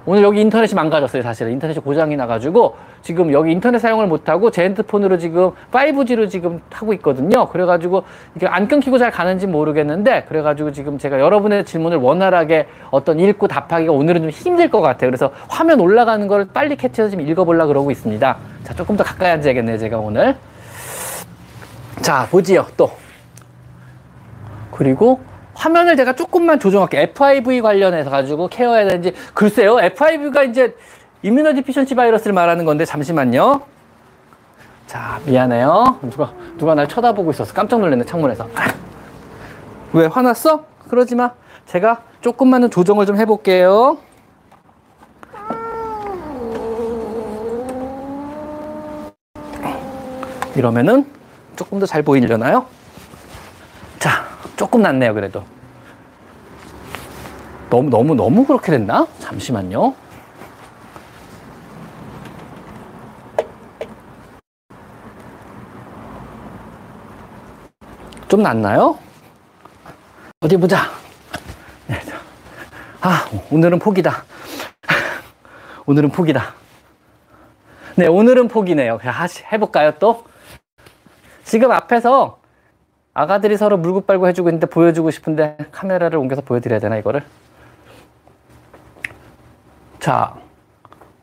오늘 0.07 0.23
여기 0.23 0.41
인터넷이 0.41 0.75
망가졌어요, 0.75 1.23
사실은. 1.23 1.53
인터넷이 1.53 1.81
고장이 1.81 2.17
나가지고 2.17 2.77
지금 3.07 3.33
여기 3.33 3.53
인터넷 3.53 3.79
사용을 3.79 4.09
못하고 4.09 4.51
제 4.51 4.65
핸드폰으로 4.65 5.17
지금 5.17 5.53
5G로 5.71 6.29
지금 6.29 6.61
하고 6.73 6.93
있거든요. 6.95 7.47
그래가지고 7.47 8.03
이게 8.35 8.49
안 8.49 8.67
끊기고 8.67 8.99
잘 8.99 9.13
가는지 9.13 9.47
모르겠는데 9.47 10.25
그래가지고 10.29 10.73
지금 10.73 10.99
제가 10.99 11.21
여러분의 11.21 11.65
질문을 11.67 11.99
원활하게 11.99 12.67
어떤 12.91 13.21
읽고 13.21 13.47
답하기가 13.47 13.93
오늘은 13.93 14.23
좀 14.23 14.31
힘들 14.31 14.69
것 14.73 14.81
같아요. 14.81 15.09
그래서 15.09 15.31
화면 15.47 15.79
올라가는 15.79 16.27
걸 16.27 16.47
빨리 16.53 16.75
캐치해서 16.75 17.11
지금 17.11 17.29
읽어보려고 17.29 17.69
그러고 17.69 17.93
있습니다. 17.93 18.37
자, 18.65 18.75
조금 18.75 18.97
더 18.97 19.05
가까이 19.05 19.31
앉아야겠네요, 19.31 19.79
제가 19.79 19.99
오늘. 19.99 20.35
자, 22.03 22.27
보지요, 22.29 22.67
또. 22.77 22.91
그리고 24.73 25.21
화면을 25.55 25.97
제가 25.97 26.15
조금만 26.15 26.59
조정할게요. 26.59 27.03
FIV 27.03 27.61
관련해서 27.61 28.11
가지고 28.11 28.49
케어해야 28.49 28.89
되는지. 28.89 29.15
글쎄요. 29.33 29.79
FIV가 29.81 30.43
이제 30.43 30.75
이뮤노 31.27 31.55
디피션시 31.55 31.97
바이러스를 31.97 32.33
말하는 32.33 32.65
건데 32.65 32.85
잠시만요. 32.85 33.63
자, 34.87 35.21
미안해요. 35.27 35.99
누가, 36.09 36.33
누가 36.57 36.77
날 36.77 36.87
쳐다보고 36.89 37.33
있었어. 37.33 37.53
깜짝 37.53 37.81
놀랐네, 37.81 38.05
창문에서. 38.05 38.49
왜, 39.93 40.07
화났어? 40.07 40.65
그러지 40.89 41.17
마. 41.17 41.33
제가 41.67 42.03
조금만은 42.21 42.71
조정을 42.71 43.07
좀 43.07 43.17
해볼게요. 43.17 43.99
이러면은 50.55 51.07
조금 51.57 51.81
더 51.81 51.87
잘 51.87 52.05
보이려나요? 52.05 52.67
자, 53.99 54.25
조금 54.57 54.81
낫네요, 54.83 55.13
그래도. 55.13 55.43
너무, 57.69 57.91
너무, 57.91 58.15
너무 58.15 58.47
그렇게 58.47 58.71
됐나? 58.71 59.09
잠시만요. 59.19 60.06
좀 68.29 68.43
낫나요? 68.43 68.99
어디 70.41 70.57
보자. 70.57 70.91
네. 71.87 72.01
아, 73.01 73.29
오늘은 73.51 73.79
포기다. 73.79 74.25
오늘은 75.87 76.11
포기다. 76.11 76.55
네, 77.95 78.07
오늘은 78.07 78.49
포기네요. 78.49 78.99
해볼까요, 79.53 79.93
또? 79.99 80.25
지금 81.45 81.71
앞에서 81.71 82.41
아가들이 83.15 83.57
서로 83.57 83.79
물고 83.79 84.01
빨고 84.03 84.27
해주고 84.29 84.49
있는데 84.51 84.67
보여주고 84.67 85.11
싶은데 85.11 85.57
카메라를 85.71 86.19
옮겨서 86.19 86.43
보여드려야 86.43 86.81
되나, 86.81 86.97
이거를? 86.97 87.25
자. 90.01 90.35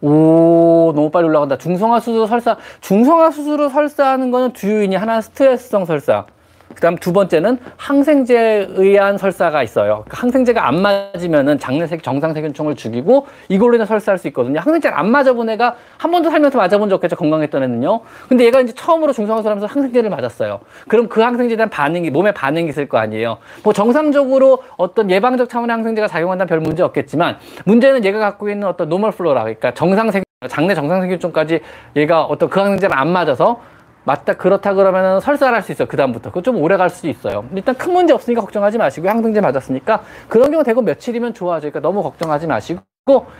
오, 0.01 0.91
너무 0.95 1.11
빨리 1.11 1.25
올라간다. 1.27 1.57
중성화 1.57 1.99
수술 1.99 2.27
설사, 2.27 2.57
중성화 2.81 3.31
수술을 3.31 3.69
설사하는 3.69 4.31
거는 4.31 4.53
두 4.53 4.69
요인이 4.69 4.95
하나는 4.95 5.21
스트레스성 5.21 5.85
설사. 5.85 6.25
그 6.75 6.81
다음 6.81 6.95
두 6.97 7.13
번째는 7.13 7.57
항생제에 7.77 8.67
의한 8.71 9.17
설사가 9.17 9.63
있어요. 9.63 10.03
그러니까 10.05 10.21
항생제가 10.21 10.67
안 10.67 10.81
맞으면은 10.81 11.59
장내색 11.59 12.03
정상세균총을 12.03 12.75
죽이고 12.75 13.27
이걸로 13.49 13.75
인해 13.75 13.85
설사할 13.85 14.17
수 14.17 14.27
있거든요. 14.29 14.59
항생제를 14.59 14.97
안 14.97 15.09
맞아본 15.09 15.49
애가 15.51 15.75
한 15.97 16.11
번도 16.11 16.29
살면서 16.29 16.57
맞아본 16.57 16.89
적 16.89 16.95
없겠죠. 16.95 17.15
건강했던 17.15 17.63
애는요. 17.63 18.01
근데 18.27 18.45
얘가 18.45 18.61
이제 18.61 18.73
처음으로 18.73 19.13
중성화술 19.13 19.49
하면서 19.49 19.67
항생제를 19.67 20.09
맞았어요. 20.09 20.59
그럼 20.87 21.07
그 21.07 21.21
항생제에 21.21 21.57
대한 21.57 21.69
반응이, 21.69 22.09
몸에 22.09 22.31
반응이 22.31 22.69
있을 22.69 22.87
거 22.87 22.97
아니에요. 22.97 23.37
뭐 23.63 23.73
정상적으로 23.73 24.63
어떤 24.77 25.09
예방적 25.09 25.49
차원의 25.49 25.73
항생제가 25.73 26.07
작용한다면 26.07 26.47
별 26.47 26.59
문제 26.59 26.83
없겠지만 26.83 27.37
문제는 27.65 28.05
얘가 28.05 28.19
갖고 28.19 28.49
있는 28.49 28.67
어떤 28.67 28.89
normal 28.89 29.11
flora, 29.11 29.43
그러니까 29.43 29.73
정상세균, 29.73 30.23
장내 30.49 30.75
정상세균총까지 30.75 31.61
얘가 31.95 32.23
어떤 32.23 32.49
그 32.49 32.59
항생제를 32.59 32.97
안 32.97 33.09
맞아서 33.09 33.61
맞다 34.05 34.33
그렇다 34.33 34.73
그러면은 34.73 35.19
설사를 35.21 35.53
할 35.53 35.61
수 35.63 35.71
있어요 35.71 35.87
그 35.87 35.95
다음부터. 35.97 36.29
그거 36.29 36.41
좀 36.41 36.57
오래 36.61 36.75
갈 36.77 36.89
수도 36.89 37.07
있어요. 37.07 37.45
일단 37.55 37.75
큰 37.75 37.93
문제 37.93 38.13
없으니까 38.13 38.41
걱정하지 38.41 38.77
마시고 38.77 39.07
항생제 39.07 39.39
맞았으니까 39.41 40.01
그런 40.27 40.51
경우 40.51 40.63
되고 40.63 40.81
며칠이면 40.81 41.33
좋아져 41.33 41.69
그러니까 41.69 41.79
너무 41.79 42.03
걱정하지 42.03 42.47
마시고 42.47 42.81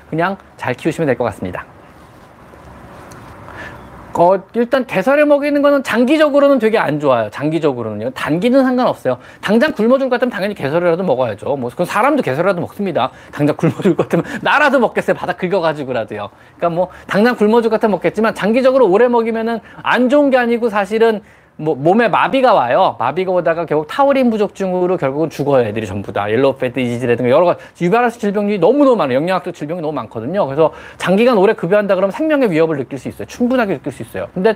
그냥 0.10 0.38
잘 0.58 0.74
키우시면 0.74 1.08
될 1.08 1.18
것 1.18 1.24
같습니다 1.26 1.66
어, 4.16 4.38
일단 4.54 4.86
개사료 4.86 5.26
먹이는 5.26 5.62
거는 5.62 5.82
장기적으로는 5.84 6.60
되게 6.60 6.78
안 6.78 7.00
좋아요. 7.00 7.30
장기적으로는요. 7.32 8.12
단기는 8.12 8.64
상관없어요. 8.64 9.18
당장 9.42 9.72
굶어 9.72 9.98
죽을 9.98 10.08
것 10.10 10.16
같으면 10.16 10.30
당연히 10.32 10.54
개사료라도 10.54 11.04
먹어야죠. 11.04 11.56
뭐, 11.56 11.70
그건 11.72 11.86
사람도 11.88 12.22
개사료라도 12.22 12.62
먹습니다. 12.62 13.10
당장 13.32 13.56
굶어 13.56 13.72
죽을 13.82 13.96
것 13.96 14.08
같으면 14.10 14.26
나라도 14.42 14.80
먹겠어요. 14.80 15.16
바닥 15.16 15.38
긁어가지고라도요. 15.40 16.30
그러니까 16.58 16.70
뭐, 16.70 16.90
당장 17.08 17.36
굶어 17.36 17.62
죽을 17.62 17.72
것 17.72 17.78
같으면 17.78 17.92
먹겠지만 17.94 18.36
장기적으로 18.36 18.88
오래 18.88 19.08
먹이면은 19.08 19.60
안 19.82 20.10
좋은 20.10 20.30
게 20.30 20.38
아니고 20.38 20.70
사실은 20.70 21.22
뭐 21.56 21.76
몸에 21.76 22.08
마비가 22.08 22.54
와요. 22.54 22.96
마비가 23.00 23.32
오다가 23.32 23.66
결국 23.66 23.88
타우린 23.88 24.30
부족증으로 24.30 24.98
결국은 24.98 25.30
죽어요. 25.30 25.68
애들이 25.68 25.86
전부 25.86 26.12
다. 26.12 26.30
yellow 26.32 26.56
fat 26.58 26.80
disease라든가 26.80 27.30
여러 27.30 27.46
가지 27.46 27.86
유발할 27.86 28.10
수 28.10 28.20
질병이 28.20 28.58
너무너무 28.58 28.96
많아요. 28.96 29.18
영양학적 29.18 29.54
질병이 29.54 29.82
너무 29.82 29.94
많거든요. 29.94 30.46
그래서 30.46 30.74
장기간 30.98 31.38
오래 31.38 31.54
급여한다 31.54 31.96
그러면 31.96 32.12
생명의 32.12 32.52
위협을 32.52 32.78
느낄 32.78 32.98
수 32.98 33.08
있어요. 33.08 33.28
충분하게 33.28 33.76
느낄 33.76 33.92
수 33.92 34.02
있어요. 34.02 34.28
근데 34.34 34.56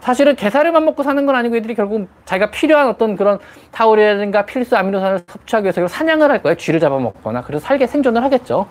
사실은 0.00 0.36
게사료만 0.36 0.84
먹고 0.84 1.02
사는 1.02 1.26
건 1.26 1.34
아니고 1.34 1.56
애들이 1.56 1.74
결국 1.74 2.08
자기가 2.24 2.50
필요한 2.52 2.88
어떤 2.88 3.16
그런 3.16 3.38
타우린이라든가 3.72 4.46
필수 4.46 4.76
아미노산을 4.76 5.22
섭취하기 5.26 5.64
위해서 5.64 5.88
사냥을 5.88 6.30
할 6.30 6.42
거예요. 6.42 6.56
쥐를 6.56 6.78
잡아먹거나. 6.78 7.42
그래서 7.42 7.66
살게 7.66 7.88
생존을 7.88 8.22
하겠죠. 8.22 8.66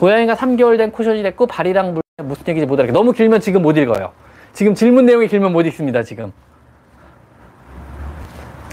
고양이가 0.00 0.34
3개월 0.34 0.76
된 0.78 0.90
쿠션이 0.90 1.22
됐고 1.22 1.46
발이랑 1.46 1.94
물 1.94 2.02
무슨 2.24 2.48
얘기인지 2.48 2.66
못 2.66 2.78
알아요. 2.80 2.92
너무 2.92 3.12
길면 3.12 3.40
지금 3.40 3.62
못 3.62 3.76
읽어요. 3.76 4.10
지금 4.52 4.74
질문 4.74 5.06
내용이 5.06 5.28
길면 5.28 5.52
못 5.52 5.62
읽습니다. 5.66 6.02
지금. 6.02 6.32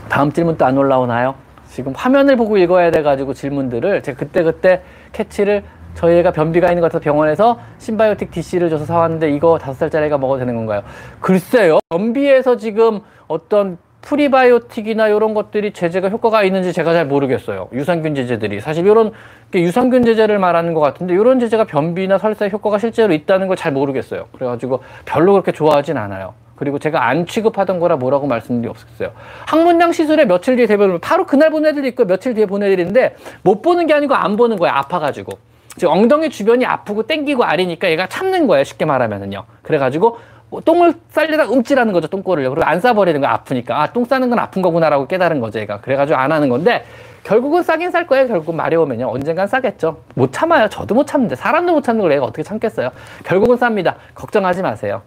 다음 0.09 0.31
질문 0.31 0.57
또 0.57 0.65
안 0.65 0.77
올라오나요? 0.77 1.35
지금 1.67 1.93
화면을 1.95 2.35
보고 2.37 2.57
읽어야 2.57 2.91
돼가지고 2.91 3.33
질문들을 3.33 4.01
제가 4.03 4.17
그때그때 4.17 4.81
캐치를 5.11 5.63
저희 5.95 6.17
애가 6.17 6.31
변비가 6.31 6.69
있는 6.69 6.81
것 6.81 6.87
같아서 6.91 7.03
병원에서 7.03 7.59
신바이오틱 7.79 8.31
DC를 8.31 8.69
줘서 8.69 8.85
사왔는데 8.85 9.31
이거 9.31 9.57
다섯 9.57 9.73
살짜리 9.79 10.05
애가 10.07 10.17
먹어도 10.17 10.39
되는 10.39 10.55
건가요? 10.55 10.81
글쎄요. 11.19 11.79
변비에서 11.89 12.57
지금 12.57 12.99
어떤 13.27 13.77
프리바이오틱이나 14.01 15.07
이런 15.07 15.33
것들이 15.33 15.73
제재가 15.73 16.09
효과가 16.09 16.43
있는지 16.43 16.73
제가 16.73 16.93
잘 16.93 17.07
모르겠어요. 17.07 17.69
유산균 17.73 18.13
제제들이. 18.13 18.59
사실 18.61 18.85
이런 18.85 19.11
유산균 19.53 20.03
제제를 20.03 20.37
말하는 20.37 20.73
것 20.75 20.79
같은데 20.81 21.13
이런 21.15 21.39
제제가 21.39 21.63
변비나 21.65 22.17
설사에 22.19 22.49
효과가 22.49 22.77
실제로 22.77 23.13
있다는 23.13 23.47
걸 23.47 23.55
잘 23.57 23.71
모르겠어요. 23.71 24.25
그래가지고 24.33 24.81
별로 25.05 25.31
그렇게 25.31 25.51
좋아하진 25.53 25.97
않아요. 25.97 26.33
그리고 26.55 26.79
제가 26.79 27.07
안 27.07 27.25
취급하던 27.25 27.79
거라 27.79 27.97
뭐라고 27.97 28.27
말씀드리 28.27 28.69
없었어요. 28.69 29.11
항문장 29.45 29.91
시술에 29.91 30.25
며칠 30.25 30.55
뒤에 30.55 30.67
대변을 30.67 30.99
바로 30.99 31.25
그날 31.25 31.49
보내드릴 31.49 31.85
있고 31.89 32.05
며칠 32.05 32.33
뒤에 32.33 32.45
보내드리는데 32.45 33.15
못 33.43 33.61
보는 33.61 33.87
게 33.87 33.93
아니고 33.93 34.13
안 34.15 34.35
보는 34.35 34.57
거예요. 34.57 34.73
아파가지고. 34.75 35.37
즉 35.77 35.89
엉덩이 35.89 36.29
주변이 36.29 36.65
아프고 36.65 37.03
땡기고 37.03 37.43
아리니까 37.43 37.89
얘가 37.89 38.07
참는 38.07 38.47
거예요. 38.47 38.63
쉽게 38.63 38.85
말하면은요. 38.85 39.43
그래가지고 39.61 40.17
뭐 40.49 40.61
똥을 40.61 40.93
쌀려다 41.09 41.45
움찔하는 41.45 41.91
거죠. 41.91 42.07
똥꼬를요. 42.07 42.49
그리고 42.51 42.65
안 42.65 42.79
싸버리는 42.79 43.19
거 43.19 43.27
아프니까. 43.27 43.81
아, 43.81 43.91
똥 43.91 44.05
싸는 44.05 44.29
건 44.29 44.39
아픈 44.39 44.61
거구나라고 44.61 45.07
깨달은 45.07 45.41
거죠. 45.41 45.59
얘가. 45.59 45.81
그래가지고 45.81 46.17
안 46.17 46.31
하는 46.31 46.47
건데 46.47 46.85
결국은 47.23 47.63
싸긴 47.63 47.91
쌀 47.91 48.07
거예요. 48.07 48.27
결국 48.27 48.55
마려우면요. 48.55 49.09
언젠간 49.11 49.47
싸겠죠. 49.47 49.97
못 50.13 50.31
참아요. 50.31 50.69
저도 50.69 50.95
못 50.95 51.07
참는데 51.07 51.35
사람도 51.35 51.73
못 51.73 51.83
참는 51.83 52.03
걸 52.03 52.13
얘가 52.13 52.23
어떻게 52.23 52.43
참겠어요. 52.43 52.91
결국은 53.25 53.57
쌉니다. 53.57 53.95
걱정하지 54.13 54.61
마세요. 54.61 55.01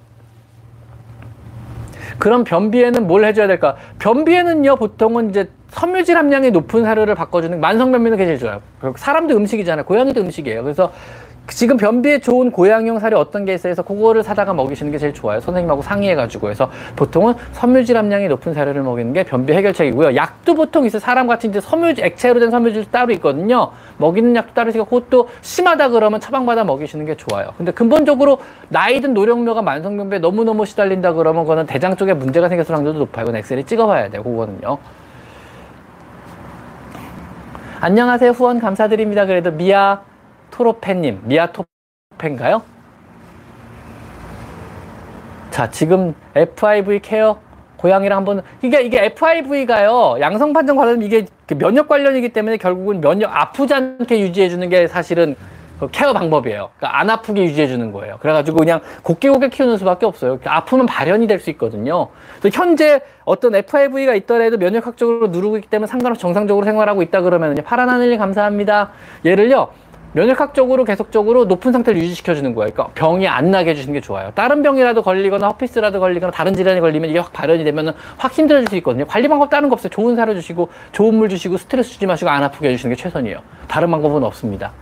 그럼 2.18 2.44
변비에는 2.44 3.06
뭘 3.06 3.24
해줘야 3.24 3.46
될까? 3.46 3.76
변비에는요, 3.98 4.76
보통은 4.76 5.30
이제 5.30 5.48
섬유질 5.70 6.16
함량이 6.16 6.50
높은 6.50 6.82
사료를 6.82 7.14
바꿔주는 7.14 7.60
만성 7.60 7.92
변비는 7.92 8.16
굉장히 8.16 8.38
좋아요. 8.38 8.60
사람도 8.96 9.36
음식이잖아요. 9.36 9.84
고양이도 9.84 10.20
음식이에요. 10.22 10.62
그래서 10.62 10.92
지금 11.50 11.76
변비에 11.76 12.20
좋은 12.20 12.50
고양이용 12.50 12.98
사료 12.98 13.18
어떤 13.18 13.44
게 13.44 13.54
있어서 13.54 13.82
그거를 13.82 14.22
사다가 14.22 14.52
먹이시는 14.52 14.92
게 14.92 14.98
제일 14.98 15.14
좋아요. 15.14 15.40
선생님하고 15.40 15.82
상의해가지고 15.82 16.50
해서 16.50 16.70
보통은 16.94 17.34
섬유질 17.52 17.96
함량이 17.96 18.28
높은 18.28 18.54
사료를 18.54 18.82
먹이는 18.82 19.12
게 19.12 19.24
변비 19.24 19.52
해결책이고요. 19.52 20.14
약도 20.16 20.54
보통 20.54 20.84
있어요. 20.84 21.00
사람 21.00 21.26
같은 21.26 21.50
이제 21.50 21.60
섬유질 21.60 22.04
액체로 22.04 22.40
된 22.40 22.50
섬유질 22.50 22.90
따로 22.90 23.12
있거든요. 23.14 23.72
먹이는 23.96 24.36
약도 24.36 24.54
따로 24.54 24.68
있으니까 24.68 24.88
그것도 24.88 25.28
심하다 25.40 25.88
그러면 25.90 26.20
처방받아 26.20 26.64
먹이시는 26.64 27.06
게 27.06 27.16
좋아요. 27.16 27.50
근데 27.56 27.72
근본적으로 27.72 28.38
나이든 28.68 29.14
노령묘가 29.14 29.62
만성변비에 29.62 30.18
너무너무 30.18 30.66
시달린다 30.66 31.14
그러면 31.14 31.44
그거는 31.44 31.66
대장 31.66 31.96
쪽에 31.96 32.14
문제가 32.14 32.48
생겼을 32.48 32.74
확률도 32.74 32.98
높아요. 32.98 33.24
이건 33.24 33.36
엑셀이 33.36 33.64
찍어봐야 33.64 34.10
돼요. 34.10 34.22
그거는요. 34.22 34.78
안녕하세요. 37.80 38.32
후원 38.32 38.60
감사드립니다. 38.60 39.24
그래도 39.24 39.52
미아 39.52 40.00
토로펜님, 40.58 41.20
미아토펜가요? 41.22 42.62
자, 45.50 45.70
지금 45.70 46.14
FIV 46.34 46.98
케어 46.98 47.38
고양이랑 47.76 48.18
한번 48.18 48.42
이게 48.60 48.82
이게 48.82 49.04
FIV가요 49.04 50.16
양성 50.20 50.52
판정 50.52 50.76
관련 50.76 51.00
이게 51.00 51.26
그 51.46 51.56
면역 51.56 51.86
관련이기 51.86 52.30
때문에 52.30 52.56
결국은 52.56 53.00
면역 53.00 53.30
아프지 53.34 53.72
않게 53.72 54.18
유지해 54.18 54.48
주는 54.48 54.68
게 54.68 54.88
사실은 54.88 55.36
그 55.78 55.88
케어 55.92 56.12
방법이에요. 56.12 56.70
그러니까 56.76 56.98
안 56.98 57.08
아프게 57.08 57.44
유지해 57.44 57.68
주는 57.68 57.92
거예요. 57.92 58.18
그래가지고 58.18 58.58
그냥 58.58 58.80
곱게 59.04 59.30
곱게 59.30 59.50
키우는 59.50 59.78
수밖에 59.78 60.06
없어요. 60.06 60.40
아프면 60.44 60.86
발현이 60.86 61.28
될 61.28 61.38
수 61.38 61.50
있거든요. 61.50 62.08
그래서 62.40 62.60
현재 62.60 63.00
어떤 63.24 63.54
FIV가 63.54 64.16
있더라도 64.16 64.56
면역학적으로 64.56 65.28
누르고 65.28 65.56
있기 65.58 65.68
때문에 65.70 65.86
상관없이 65.86 66.20
정상적으로 66.20 66.64
생활하고 66.64 67.02
있다 67.02 67.20
그러면 67.20 67.54
파란 67.64 67.88
하늘님 67.88 68.18
감사합니다. 68.18 68.90
얘를요 69.24 69.68
면역학적으로 70.12 70.84
계속적으로 70.84 71.44
높은 71.44 71.72
상태를 71.72 72.00
유지시켜주는 72.00 72.54
거예요. 72.54 72.72
그러니까 72.72 72.94
병이 72.94 73.28
안 73.28 73.50
나게 73.50 73.70
해주시는 73.70 73.94
게 73.94 74.00
좋아요. 74.00 74.32
다른 74.34 74.62
병이라도 74.62 75.02
걸리거나 75.02 75.48
허피스라도 75.48 76.00
걸리거나 76.00 76.32
다른 76.32 76.54
질환이 76.54 76.80
걸리면 76.80 77.10
이게 77.10 77.18
확 77.18 77.32
발현이 77.32 77.64
되면 77.64 77.94
확 78.16 78.32
힘들어질 78.32 78.68
수 78.68 78.76
있거든요. 78.76 79.06
관리 79.06 79.28
방법 79.28 79.50
다른 79.50 79.68
거 79.68 79.74
없어요. 79.74 79.90
좋은 79.90 80.16
사료 80.16 80.34
주시고 80.34 80.70
좋은 80.92 81.14
물 81.14 81.28
주시고 81.28 81.58
스트레스 81.58 81.90
주지 81.90 82.06
마시고 82.06 82.30
안 82.30 82.42
아프게 82.42 82.68
해주시는 82.68 82.96
게 82.96 83.02
최선이에요. 83.02 83.40
다른 83.68 83.90
방법은 83.90 84.24
없습니다. 84.24 84.72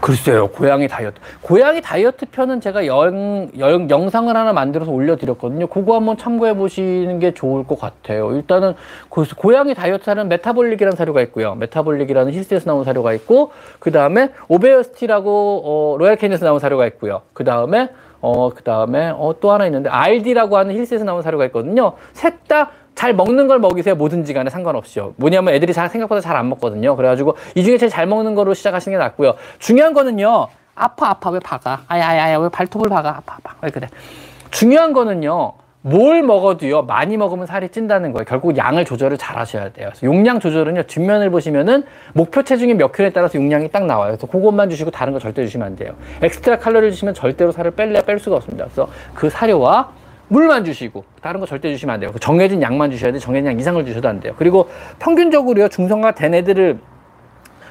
글쎄요, 0.00 0.48
고양이 0.48 0.88
다이어트. 0.88 1.20
고양이 1.42 1.80
다이어트 1.80 2.26
편은 2.26 2.60
제가 2.60 2.86
영, 2.86 3.50
영, 3.58 3.90
영상을 3.90 4.34
하나 4.36 4.52
만들어서 4.52 4.90
올려드렸거든요. 4.90 5.66
그거 5.66 5.96
한번 5.96 6.16
참고해 6.16 6.54
보시는 6.54 7.18
게 7.18 7.32
좋을 7.32 7.64
것 7.66 7.78
같아요. 7.78 8.32
일단은 8.32 8.74
고, 9.08 9.24
고양이 9.36 9.74
다이어트 9.74 10.08
하는 10.08 10.28
Metabolic이라는 10.28 10.96
사료가 10.96 11.22
있고요. 11.22 11.54
Metabolic이라는 11.54 12.32
힐스에서 12.32 12.70
나온 12.70 12.84
사료가 12.84 13.12
있고, 13.14 13.52
그 13.78 13.90
다음에 13.90 14.30
Obesity라고 14.48 15.62
어, 15.64 15.96
로얄 15.98 16.16
캐닌에서 16.16 16.44
나온 16.44 16.58
사료가 16.58 16.86
있고요. 16.86 17.22
그 17.32 17.44
다음에 17.44 17.88
어, 18.22 18.50
그 18.50 18.62
다음에 18.62 19.10
어, 19.16 19.34
또 19.40 19.50
하나 19.50 19.66
있는데 19.66 19.88
RD라고 19.88 20.56
하는 20.58 20.74
힐스에서 20.74 21.04
나온 21.04 21.22
사료가 21.22 21.46
있거든요. 21.46 21.92
셋 22.12 22.34
다 22.48 22.70
잘 23.00 23.14
먹는 23.14 23.46
걸 23.46 23.58
먹이세요. 23.60 23.94
뭐든지 23.94 24.34
간에 24.34 24.50
상관없이요. 24.50 25.14
뭐냐면 25.16 25.54
애들이 25.54 25.72
잘 25.72 25.88
생각보다 25.88 26.20
잘 26.20 26.36
안 26.36 26.50
먹거든요. 26.50 26.96
그래가지고 26.96 27.34
이 27.54 27.64
중에 27.64 27.78
제일 27.78 27.88
잘 27.88 28.06
먹는 28.06 28.34
거로 28.34 28.52
시작하시는 28.52 28.94
게 28.94 29.02
낫고요. 29.02 29.36
중요한 29.58 29.94
거는요. 29.94 30.48
아파 30.74 31.08
아파 31.08 31.30
왜 31.30 31.40
박아? 31.40 31.84
아야야야 31.88 32.38
왜 32.38 32.48
발톱을 32.50 32.90
박아? 32.90 33.08
아파 33.08 33.36
아파 33.36 33.54
왜 33.62 33.70
그래? 33.70 33.88
중요한 34.50 34.92
거는요. 34.92 35.54
뭘 35.80 36.22
먹어도요 36.22 36.82
많이 36.82 37.16
먹으면 37.16 37.46
살이 37.46 37.70
찐다는 37.70 38.12
거예요 38.12 38.26
결국 38.26 38.54
양을 38.54 38.84
조절을 38.84 39.16
잘 39.16 39.38
하셔야 39.38 39.70
돼요 39.70 39.88
그래서 39.88 40.04
용량 40.04 40.38
조절은요 40.38 40.82
뒷면을 40.82 41.30
보시면은 41.30 41.84
목표 42.12 42.42
체중이 42.42 42.74
몇 42.74 42.92
킬로에 42.92 43.12
따라서 43.12 43.38
용량이 43.38 43.70
딱 43.70 43.86
나와요 43.86 44.10
그래서 44.10 44.26
그것만 44.26 44.68
주시고 44.68 44.90
다른 44.90 45.14
거 45.14 45.18
절대 45.18 45.42
주시면 45.46 45.66
안 45.66 45.76
돼요 45.76 45.94
엑스트라 46.20 46.58
칼로리를 46.58 46.92
주시면 46.92 47.14
절대로 47.14 47.50
살을 47.50 47.70
뺄래 47.70 48.02
뺄 48.04 48.18
수가 48.18 48.36
없습니다 48.36 48.64
그래서 48.66 48.90
그 49.14 49.30
사료와 49.30 49.99
물만 50.30 50.64
주시고 50.64 51.04
다른 51.20 51.40
거 51.40 51.46
절대 51.46 51.70
주시면 51.72 51.94
안 51.94 52.00
돼요. 52.00 52.12
정해진 52.20 52.62
양만 52.62 52.92
주셔야 52.92 53.10
돼. 53.12 53.18
정해진 53.18 53.46
양 53.50 53.58
이상을 53.58 53.84
주셔도 53.84 54.08
안 54.08 54.20
돼요. 54.20 54.32
그리고 54.38 54.68
평균적으로요 55.00 55.68
중성화 55.68 56.12
된 56.12 56.34
애들을 56.34 56.78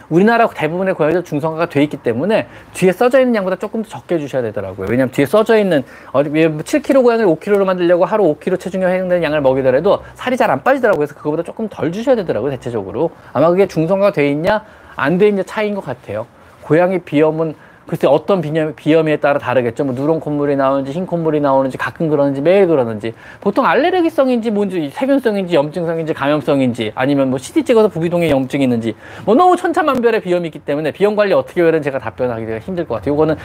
우리나라 0.10 0.48
대부분의 0.48 0.96
고양이들 0.96 1.24
중성화가 1.24 1.70
돼 1.70 1.84
있기 1.84 1.98
때문에 1.98 2.48
뒤에 2.74 2.92
써져 2.92 3.20
있는 3.20 3.36
양보다 3.36 3.56
조금 3.58 3.82
더 3.84 3.90
적게 3.90 4.18
주셔야 4.20 4.42
되더라고요. 4.42 4.88
왜냐하면 4.90 5.12
뒤에 5.12 5.26
써져 5.26 5.58
있는 5.58 5.84
어, 6.12 6.22
7kg 6.24 7.02
고양이를 7.04 7.30
5kg로 7.30 7.64
만들려고 7.64 8.04
하루 8.06 8.24
5kg 8.36 8.60
체중에 8.60 8.86
해당되는 8.86 9.24
양을 9.24 9.40
먹이더라도 9.42 10.04
살이 10.16 10.36
잘 10.36 10.50
안 10.50 10.64
빠지더라고요. 10.64 11.06
그래서 11.06 11.14
그거보다 11.16 11.44
조금 11.44 11.70
덜 11.70 11.92
주셔야 11.94 12.16
되더라고요. 12.18 12.52
대체적으로 12.52 13.12
아마 13.32 13.50
그게 13.50 13.68
중성화가 13.68 14.12
돼 14.12 14.30
있냐 14.32 14.66
안 14.98 15.18
돼 15.18 15.28
있냐 15.30 15.44
차이인 15.44 15.76
것 15.76 15.86
같아요. 15.86 16.26
고양이 16.64 17.00
비염은 17.00 17.54
글쎄 17.90 18.06
어떤 18.06 18.40
비염, 18.40 18.76
비염에 18.76 19.16
따라 19.16 19.40
다르겠죠. 19.40 19.84
뭐 19.84 19.96
누런 19.96 20.20
콧물이 20.20 20.56
나오는지 20.56 20.92
흰 20.92 21.08
콧물이 21.08 21.42
나오는지 21.42 21.76
가끔 21.76 22.08
그러는지 22.08 22.40
매일 22.40 22.68
그러는지 22.68 23.16
보통 23.42 23.66
알레르기성인지 23.66 24.52
뭔지 24.52 24.92
세균성인지 24.94 25.56
염증성인지 25.56 26.14
감염성인지 26.14 26.92
아니면 26.94 27.32
뭐 27.32 27.40
CT 27.40 27.64
찍어서 27.64 27.88
부비동에 27.88 28.30
염증이 28.30 28.64
있는지 28.64 28.96
뭐 29.26 29.34
너무 29.34 29.58
천차만별의 29.58 30.22
비염이 30.22 30.50
있기 30.50 30.60
때문에 30.60 30.92
비염 30.92 31.16
관리 31.16 31.34
어떻게 31.34 31.64
해야 31.64 31.72
되는 31.72 31.82
제가 31.82 31.98
답변하기가 31.98 32.60
힘들 32.60 32.86
것 32.86 32.94
같아요. 32.94 33.16
이거는 33.16 33.36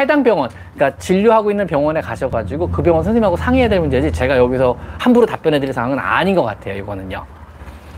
해당 0.00 0.24
병원 0.24 0.50
그러니까 0.74 0.98
진료하고 0.98 1.52
있는 1.52 1.68
병원에 1.68 2.00
가셔가지고 2.00 2.70
그 2.70 2.82
병원 2.82 3.04
선생님하고 3.04 3.36
상의해야 3.36 3.68
될 3.68 3.78
문제지 3.78 4.10
제가 4.10 4.36
여기서 4.36 4.76
함부로 4.98 5.26
답변해 5.26 5.60
드릴 5.60 5.72
상황은 5.72 6.00
아닌 6.00 6.34
것 6.34 6.42
같아요. 6.42 6.74
이거는요. 6.74 7.24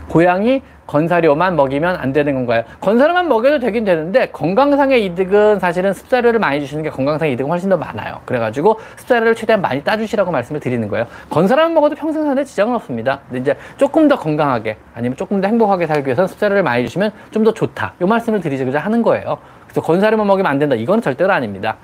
고양이 0.07 0.61
건사료만 0.89 1.55
먹이면 1.55 1.97
안 1.97 2.11
되는 2.13 2.33
건가요? 2.33 2.63
건사료만 2.81 3.27
먹여도 3.29 3.59
되긴 3.59 3.85
되는데 3.85 4.25
건강상의 4.31 5.05
이득은 5.05 5.59
사실은 5.59 5.93
습사료를 5.93 6.39
많이 6.39 6.59
주시는 6.61 6.83
게 6.83 6.89
건강상의 6.89 7.35
이득은 7.35 7.47
훨씬 7.51 7.69
더 7.69 7.77
많아요. 7.77 8.21
그래가지고 8.25 8.79
습사료를 8.95 9.35
최대한 9.35 9.61
많이 9.61 9.83
따주시라고 9.83 10.31
말씀을 10.31 10.59
드리는 10.59 10.87
거예요. 10.87 11.05
건사료만 11.29 11.75
먹어도 11.75 11.95
평생 11.95 12.23
사는데 12.23 12.43
지장은 12.43 12.73
없습니다. 12.73 13.19
근데 13.29 13.41
이제 13.41 13.57
조금 13.77 14.07
더 14.07 14.17
건강하게 14.17 14.77
아니면 14.95 15.15
조금 15.15 15.41
더 15.41 15.47
행복하게 15.47 15.85
살기 15.85 16.07
위해서는 16.07 16.27
습사료를 16.27 16.63
많이 16.63 16.83
주시면 16.85 17.11
좀 17.31 17.43
더 17.43 17.53
좋다. 17.53 17.93
이 18.01 18.03
말씀을 18.03 18.41
드리고자 18.41 18.79
하는 18.79 19.01
거예요. 19.03 19.37
그래서 19.65 19.81
건사료만 19.81 20.25
먹이면 20.25 20.51
안 20.51 20.57
된다. 20.57 20.75
이건 20.75 21.01
절대로 21.01 21.31
아닙니다. 21.31 21.77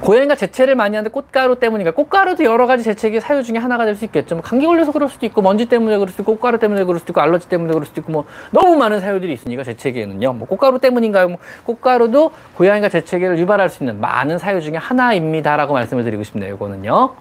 고양이가 0.00 0.34
재채를 0.34 0.74
많이 0.74 0.96
하는데 0.96 1.10
꽃가루 1.12 1.58
때문인가? 1.58 1.92
꽃가루도 1.92 2.44
여러 2.44 2.66
가지 2.66 2.82
재채기 2.82 3.20
사유 3.20 3.42
중에 3.42 3.58
하나가 3.58 3.84
될 3.84 3.94
수 3.94 4.04
있겠죠. 4.04 4.36
뭐 4.36 4.42
감기 4.42 4.66
걸려서 4.66 4.92
그럴 4.92 5.08
수도 5.08 5.26
있고, 5.26 5.42
먼지 5.42 5.66
때문에 5.66 5.96
그럴 5.98 6.08
수도 6.08 6.22
있고, 6.22 6.34
꽃가루 6.36 6.58
때문에 6.58 6.84
그럴 6.84 6.98
수도 6.98 7.12
있고, 7.12 7.20
알러지 7.20 7.48
때문에 7.48 7.72
그럴 7.72 7.86
수도 7.86 8.00
있고, 8.00 8.12
뭐 8.12 8.24
너무 8.50 8.76
많은 8.76 9.00
사유들이 9.00 9.32
있으니까 9.32 9.64
재채기에는요. 9.64 10.32
뭐 10.34 10.48
꽃가루 10.48 10.78
때문인가요? 10.78 11.28
뭐 11.28 11.38
꽃가루도 11.64 12.32
고양이가 12.56 12.88
재채기를 12.88 13.38
유발할 13.38 13.68
수 13.68 13.82
있는 13.82 14.00
많은 14.00 14.38
사유 14.38 14.60
중에 14.60 14.76
하나입니다라고 14.76 15.72
말씀을 15.74 16.04
드리고 16.04 16.22
싶네요. 16.22 16.54
이거는요. 16.54 17.14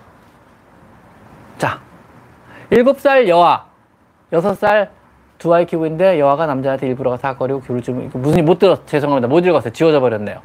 자, 1.58 1.82
7살 2.72 3.28
여아, 3.28 3.66
6살 4.32 4.90
두 5.38 5.54
아이 5.54 5.66
키우고 5.66 5.86
있는데 5.88 6.20
여아가 6.20 6.46
남자한테 6.46 6.88
일부러 6.88 7.12
가서 7.12 7.36
거리고 7.38 7.62
귤을 7.62 7.82
좀 7.82 8.10
무슨 8.14 8.46
못 8.46 8.60
들었 8.60 8.86
죄송합니다. 8.88 9.28
못 9.28 9.46
읽었어요. 9.46 9.72
지워져 9.74 10.00
버렸네요. 10.00 10.42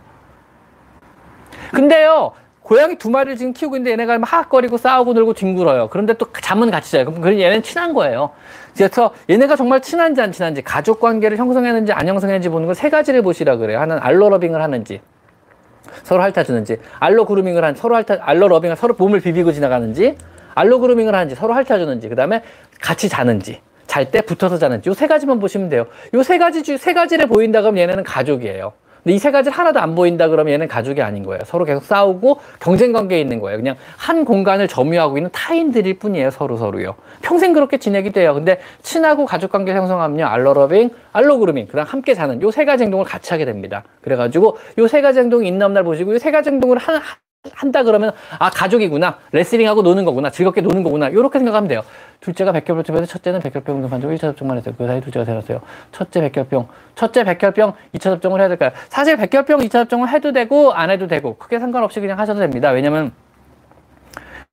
근데요, 1.73 2.33
고양이 2.63 2.97
두 2.97 3.11
마리를 3.11 3.37
지금 3.37 3.53
키우고 3.53 3.77
있는데 3.77 3.93
얘네가 3.93 4.19
하악거리고 4.23 4.79
싸우고 4.79 5.13
놀고 5.13 5.35
뒹굴어요. 5.35 5.89
그런데 5.91 6.15
또 6.15 6.27
잠은 6.41 6.71
같이 6.71 6.93
자요. 6.93 7.05
그럼 7.05 7.27
얘네는 7.39 7.63
친한 7.63 7.93
거예요. 7.93 8.31
그래서 8.75 9.13
얘네가 9.29 9.57
정말 9.57 9.83
친한지 9.83 10.21
안 10.23 10.33
친한지, 10.33 10.63
가족 10.63 10.99
관계를 11.01 11.37
형성했는지 11.37 11.93
안 11.93 12.09
형성했는지 12.09 12.49
보는 12.49 12.67
걸 12.67 12.75
세 12.75 12.89
가지를 12.91 13.23
보시라 13.23 13.57
그래요. 13.57 13.81
하나는 13.81 14.03
알로 14.03 14.31
러빙을 14.31 14.63
하는지, 14.63 15.01
서로 16.03 16.23
핥아주는지, 16.23 16.79
알로 16.99 17.25
그루밍을 17.27 17.63
한, 17.63 17.75
서로 17.75 17.97
핥아, 17.97 18.19
알로 18.23 18.49
러빙을 18.49 18.77
서로 18.77 18.95
몸을 18.99 19.21
비비고 19.21 19.53
지나가는지, 19.53 20.17
알로 20.55 20.81
그루밍을 20.81 21.15
하는지, 21.15 21.35
서로 21.35 21.53
핥아주는지, 21.55 22.09
그 22.09 22.17
다음에 22.17 22.43
같이 22.81 23.09
자는지, 23.09 23.61
잘 23.87 24.11
때 24.11 24.23
붙어서 24.23 24.57
자는지, 24.59 24.89
요 24.89 24.95
세 24.95 25.07
가지만 25.07 25.39
보시면 25.39 25.69
돼요. 25.69 25.87
요 26.15 26.23
세 26.23 26.39
가지 26.39 26.63
중, 26.63 26.79
세 26.79 26.95
가지를 26.95 27.27
보인다 27.27 27.61
그러면 27.61 27.83
얘네는 27.83 28.03
가족이에요. 28.05 28.73
근데 29.05 29.15
이 29.15 29.19
세 29.19 29.31
가지를 29.31 29.57
하나도 29.57 29.81
안 29.81 29.95
보인다 29.95 30.29
그러면 30.29 30.53
얘는 30.55 30.67
가족이 30.67 31.01
아닌 31.03 31.23
거예요. 31.25 31.41
서로 31.45 31.65
계속 31.65 31.85
싸우고 31.85 32.41
경쟁 32.59 32.93
관계에 32.93 33.21
있는 33.21 33.39
거예요. 33.41 33.59
그냥 33.59 33.77
한 33.97 34.25
공간을 34.25 34.67
점유하고 34.67 35.19
있는 35.19 35.31
타인들일 35.33 35.99
뿐이에요. 35.99 36.31
서로 36.31 36.57
서로요. 36.57 36.95
평생 37.23 37.53
그렇게 37.53 37.77
지내기 37.79 38.11
돼요. 38.11 38.35
근데 38.35 38.59
친하고 38.83 39.27
가족 39.27 39.53
관계 39.53 39.73
형성하면요. 39.75 40.27
알러러빙, 40.27 40.91
알로그루밍, 41.13 41.67
그다음 41.69 41.87
함께 41.87 42.15
사는 42.15 42.41
요 42.43 42.51
세 42.51 42.65
가지 42.65 42.85
행동을 42.85 43.05
같이 43.05 43.31
하게 43.33 43.45
됩니다. 43.45 43.85
그래가지고 44.01 44.57
요 44.79 44.87
세 44.89 45.01
가지 45.03 45.19
행동이 45.21 45.47
있는 45.49 45.73
날 45.75 45.85
보시고 45.85 46.15
요 46.15 46.19
세 46.19 46.31
가지 46.31 46.51
행동을 46.51 46.79
한 46.79 47.01
한다 47.53 47.83
그러면 47.83 48.13
아 48.39 48.51
가족이구나. 48.51 49.19
레슬링하고 49.33 49.83
노는 49.83 50.05
거구나. 50.05 50.31
즐겁게 50.31 50.61
노는 50.63 50.83
거구나. 50.83 51.09
이렇게 51.09 51.39
생각하면 51.39 51.69
돼요. 51.69 51.83
둘째가 52.21 52.53
백혈병집에서 52.53 53.07
첫째는 53.07 53.41
백혈병 53.41 53.83
등반적으로 53.83 54.17
1차 54.17 54.23
접종만 54.23 54.57
했어요. 54.57 54.75
그 54.79 54.87
사이 54.87 55.01
둘째가 55.01 55.27
되었어요. 55.27 55.61
첫째 55.93 56.21
백혈병 56.31 56.69
첫째 56.95 57.25
백혈병 57.25 57.75
2차 57.95 58.01
접종을 58.03 58.41
해야 58.41 58.49
될까요? 58.49 58.71
사실 58.89 59.17
백혈병 59.17 59.61
2차 59.61 59.71
접종을 59.73 60.09
해도 60.09 60.33
되고 60.33 60.73
안 60.73 60.91
해도 60.91 61.07
되고 61.07 61.37
크게 61.37 61.59
상관없이 61.59 62.01
그냥 62.01 62.19
하셔도 62.19 62.41
됩니다. 62.41 62.71
왜냐면 62.71 63.13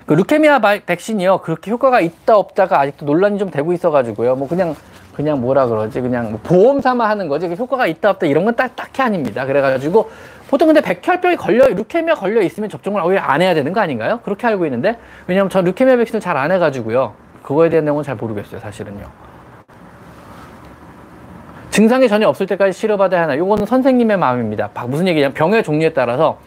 그 0.05 0.13
루케미아 0.13 0.59
백신이요. 0.85 1.39
그렇게 1.39 1.71
효과가 1.71 2.01
있다 2.01 2.35
없다가 2.37 2.79
아직도 2.81 3.05
논란이 3.05 3.39
좀 3.39 3.49
되고 3.51 3.71
있어 3.71 3.91
가지고요. 3.91 4.35
뭐 4.35 4.47
그냥 4.49 4.75
그냥 5.13 5.39
뭐라 5.39 5.67
그러지? 5.67 6.01
그냥 6.01 6.31
뭐 6.31 6.39
보험 6.43 6.81
삼아 6.81 7.07
하는 7.07 7.27
거지. 7.27 7.47
효과가 7.47 7.87
있다 7.87 8.09
없다 8.11 8.25
이런 8.27 8.43
건 8.43 8.55
딱 8.55 8.75
딱히 8.75 9.01
아닙니다. 9.01 9.45
그래가지고 9.45 10.09
보통 10.51 10.67
근데 10.67 10.81
백혈병이 10.81 11.37
걸려 11.37 11.69
루케미아 11.69 12.13
걸려 12.15 12.41
있으면 12.41 12.69
접종을 12.69 13.01
오히려 13.01 13.21
안 13.21 13.41
해야 13.41 13.53
되는 13.53 13.71
거 13.71 13.79
아닌가요? 13.79 14.19
그렇게 14.21 14.45
알고 14.47 14.65
있는데 14.65 14.97
왜냐면 15.25 15.49
전 15.49 15.63
루케미아 15.63 15.95
백신을 15.95 16.19
잘 16.19 16.35
안 16.35 16.51
해가지고요. 16.51 17.13
그거에 17.41 17.69
대한 17.69 17.85
내용은 17.85 18.03
잘 18.03 18.15
모르겠어요, 18.15 18.59
사실은요. 18.59 19.05
증상이 21.69 22.09
전혀 22.09 22.27
없을 22.27 22.47
때까지 22.47 22.77
치료받아야 22.77 23.23
하나? 23.23 23.37
요거는 23.37 23.65
선생님의 23.65 24.17
마음입니다. 24.17 24.69
무슨 24.87 25.07
얘기냐면 25.07 25.33
병의 25.33 25.63
종류에 25.63 25.93
따라서 25.93 26.37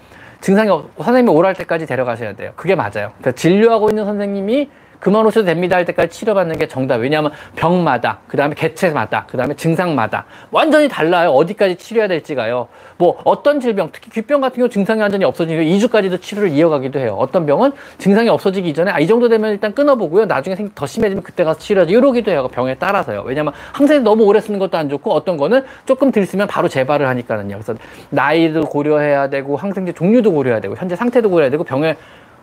증상이 0.43 0.69
선생님이 0.99 1.35
오랄 1.35 1.55
때까지 1.55 1.87
데려가셔야 1.87 2.35
돼요. 2.35 2.53
그게 2.57 2.75
맞아요. 2.75 3.13
그러니까 3.19 3.33
진료하고 3.33 3.89
있는 3.89 4.05
선생님이 4.05 4.69
그만 5.01 5.25
오셔도 5.27 5.47
됩니다 5.47 5.77
할 5.77 5.85
때까지 5.85 6.11
치료받는 6.11 6.59
게 6.59 6.69
정답. 6.69 6.97
왜냐하면 6.97 7.33
병마다, 7.57 8.19
그 8.27 8.37
다음에 8.37 8.55
개체마다, 8.55 9.27
그 9.29 9.37
다음에 9.37 9.55
증상마다 9.55 10.25
완전히 10.51 10.89
달라요. 10.89 11.31
어디까지 11.31 11.77
치료해야 11.77 12.09
될지가요. 12.09 12.69
뭐 12.97 13.21
어떤 13.25 13.61
질병, 13.61 13.91
특히 13.93 14.11
귀병 14.11 14.41
같은 14.41 14.57
경우 14.57 14.69
증상이 14.69 15.01
완전히 15.01 15.25
없어지고 15.25 15.61
2주까지도 15.63 16.21
치료를 16.21 16.51
이어가기도 16.51 16.99
해요. 16.99 17.17
어떤 17.19 17.45
병은 17.47 17.73
증상이 17.99 18.29
없어지기 18.29 18.69
이전에 18.69 18.91
아, 18.91 18.99
이 19.01 19.07
정도 19.07 19.29
되면 19.29 19.51
일단 19.51 19.75
끊어보고요. 19.75 20.27
나중에 20.27 20.57
더 20.75 20.87
심해지면 20.87 21.23
그때 21.23 21.45
가서 21.45 21.59
치료하지. 21.59 21.93
이러기도 21.93 22.31
해요. 22.31 22.49
병에 22.49 22.75
따라서요. 22.77 23.23
왜냐하면 23.27 23.53
항생제 23.73 24.03
너무 24.03 24.25
오래 24.25 24.41
쓰는 24.41 24.59
것도 24.59 24.79
안 24.79 24.89
좋고 24.89 25.13
어떤 25.13 25.37
거는 25.37 25.65
조금 25.87 26.13
들 26.13 26.25
쓰면 26.27 26.47
바로 26.47 26.69
재발을 26.69 27.09
하니까는요. 27.09 27.57
그래서 27.57 27.75
나이도 28.11 28.63
고려해야 28.67 29.29
되고 29.29 29.57
항생제 29.57 29.93
종류도 29.93 30.33
고려해야 30.33 30.61
되고 30.61 30.77
현재 30.77 30.97
상태도 30.97 31.31
고려해야 31.31 31.51
되고 31.51 31.65
병의 31.65 31.97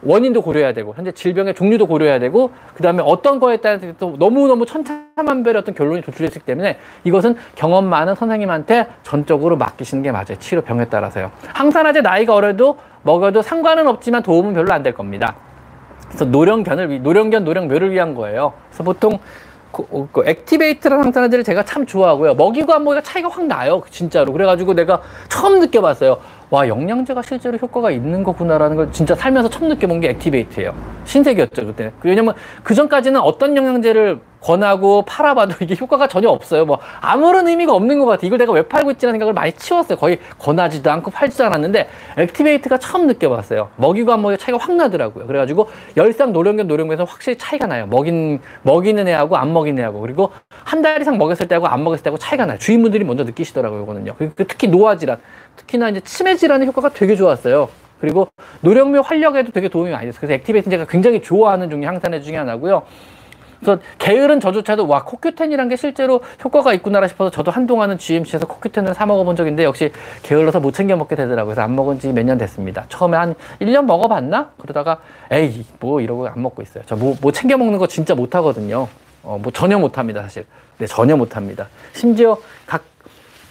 원인도 0.03 0.41
고려해야 0.41 0.73
되고 0.73 0.93
현재 0.95 1.11
질병의 1.11 1.53
종류도 1.53 1.87
고려해야 1.87 2.19
되고 2.19 2.51
그 2.73 2.81
다음에 2.83 3.03
어떤 3.05 3.39
거에 3.39 3.57
따라서 3.57 3.87
또 3.99 4.15
너무너무 4.17 4.65
천차만별의 4.65 5.61
어떤 5.61 5.75
결론이 5.75 6.01
도출됐기 6.01 6.39
때문에 6.39 6.77
이것은 7.03 7.35
경험 7.55 7.85
많은 7.85 8.15
선생님한테 8.15 8.87
전적으로 9.03 9.57
맡기시는 9.57 10.03
게 10.03 10.11
맞아요. 10.11 10.35
치료 10.39 10.61
병에 10.61 10.85
따라서요. 10.85 11.31
항산화제 11.53 12.01
나이가 12.01 12.33
어려도 12.35 12.77
먹어도 13.03 13.41
상관은 13.41 13.87
없지만 13.87 14.23
도움은 14.23 14.53
별로 14.53 14.71
안 14.73 14.81
될 14.83 14.93
겁니다. 14.93 15.35
그래서 16.07 16.25
노령견을 16.25 17.03
노령견 17.03 17.43
노령묘를 17.45 17.91
위한 17.91 18.15
거예요. 18.15 18.53
그래서 18.69 18.83
보통 18.83 19.19
그, 19.71 19.85
어, 19.89 20.07
그 20.11 20.23
Activait라는 20.25 21.05
항산화제를 21.05 21.45
제가 21.45 21.63
참 21.63 21.85
좋아하고요. 21.85 22.33
먹이고 22.33 22.73
안 22.73 22.83
먹이고가 22.83 23.01
차이가 23.01 23.29
확 23.29 23.45
나요. 23.45 23.81
진짜로. 23.89 24.33
그래가지고 24.33 24.73
내가 24.73 25.01
처음 25.29 25.59
느껴봤어요. 25.59 26.17
와, 26.51 26.67
영양제가 26.67 27.21
실제로 27.21 27.57
효과가 27.57 27.91
있는 27.91 28.23
거구나라는 28.23 28.75
걸 28.75 28.91
진짜 28.91 29.15
살면서 29.15 29.49
처음 29.49 29.69
느껴본 29.69 30.01
게 30.01 30.09
Activait예요. 30.09 30.75
신세계였죠, 31.05 31.65
그때. 31.65 31.93
왜냐면 32.03 32.33
그 32.61 32.75
전까지는 32.75 33.21
어떤 33.21 33.55
영양제를 33.55 34.19
권하고 34.41 35.03
팔아봐도 35.03 35.55
이게 35.61 35.75
효과가 35.79 36.07
전혀 36.07 36.29
없어요. 36.29 36.65
뭐 36.65 36.79
아무런 36.99 37.47
의미가 37.47 37.73
없는 37.73 37.99
것 37.99 38.05
같아. 38.05 38.25
이걸 38.27 38.37
내가 38.39 38.51
왜 38.51 38.63
팔고 38.63 38.91
있지라는 38.91 39.15
생각을 39.15 39.33
많이 39.33 39.51
치웠어요. 39.53 39.97
거의 39.97 40.19
권하지도 40.39 40.91
않고 40.91 41.11
팔지도 41.11 41.45
않았는데 41.45 41.87
액티베이트가 42.17 42.77
처음 42.79 43.07
느껴봤어요. 43.07 43.69
먹이고 43.77 44.11
안 44.11 44.21
먹이고 44.21 44.37
차이가 44.37 44.57
확 44.57 44.75
나더라고요. 44.75 45.27
그래가지고 45.27 45.69
열상 45.97 46.33
노령견 46.33 46.67
노령견에서 46.67 47.03
확실히 47.05 47.37
차이가 47.37 47.67
나요. 47.67 47.85
먹인 47.87 48.39
먹이는 48.63 49.07
애하고 49.07 49.37
안 49.37 49.53
먹이는 49.53 49.81
애하고 49.81 50.01
그리고 50.01 50.31
한 50.63 50.81
달 50.81 50.99
이상 50.99 51.19
먹였을 51.19 51.47
때하고 51.47 51.67
안 51.67 51.83
먹였을 51.83 52.03
때하고 52.03 52.17
차이가 52.17 52.47
나요. 52.47 52.57
주인분들이 52.57 53.03
먼저 53.03 53.23
느끼시더라고요. 53.23 53.83
이거는요. 53.83 54.15
그리고 54.17 54.33
특히 54.35 54.67
노화 54.67 54.97
질환, 54.97 55.19
특히나 55.57 55.89
이제 55.89 55.99
치매 55.99 56.35
질환의 56.35 56.67
효과가 56.69 56.89
되게 56.89 57.15
좋았어요. 57.15 57.69
그리고 57.99 58.27
노령묘 58.61 59.01
활력에도 59.01 59.51
되게 59.51 59.67
도움이 59.69 59.91
많이 59.91 60.07
됐어요. 60.07 60.21
그래서 60.21 60.33
액티베이트는 60.33 60.75
제가 60.75 60.89
굉장히 60.89 61.21
좋아하는 61.21 61.69
종류 61.69 61.87
항산화 61.87 62.21
중에 62.21 62.35
하나고요. 62.37 62.81
그래서 63.61 63.79
게으른 63.99 64.39
저조차도 64.39 64.87
와 64.87 65.03
코큐텐이란 65.03 65.69
게 65.69 65.75
실제로 65.75 66.21
효과가 66.43 66.73
있구나 66.73 67.07
싶어서 67.07 67.29
저도 67.29 67.51
한동안은 67.51 67.97
GMC에서 67.99 68.47
코큐텐을 68.47 68.93
사 68.95 69.05
먹어본 69.05 69.35
적인데 69.35 69.63
역시 69.63 69.91
게을러서 70.23 70.59
못 70.59 70.73
챙겨 70.73 70.95
먹게 70.95 71.15
되더라고요. 71.15 71.53
그래서 71.55 71.61
안 71.61 71.75
먹은 71.75 71.99
지 71.99 72.09
몇 72.11 72.23
년 72.25 72.37
됐습니다. 72.37 72.85
처음에 72.89 73.17
한 73.17 73.35
1년 73.61 73.85
먹어봤나? 73.85 74.51
그러다가 74.57 74.97
에이 75.29 75.65
뭐 75.79 76.01
이러고 76.01 76.27
안 76.27 76.41
먹고 76.41 76.61
있어요. 76.63 76.83
저뭐 76.85 77.15
뭐 77.21 77.31
챙겨 77.31 77.57
먹는 77.57 77.77
거 77.77 77.87
진짜 77.87 78.15
못 78.15 78.35
하거든요. 78.35 78.87
어, 79.23 79.39
뭐 79.41 79.51
전혀 79.51 79.77
못 79.77 79.97
합니다, 79.99 80.23
사실. 80.23 80.45
네, 80.79 80.87
전혀 80.87 81.15
못 81.15 81.35
합니다. 81.35 81.67
심지어 81.93 82.37
각 82.65 82.83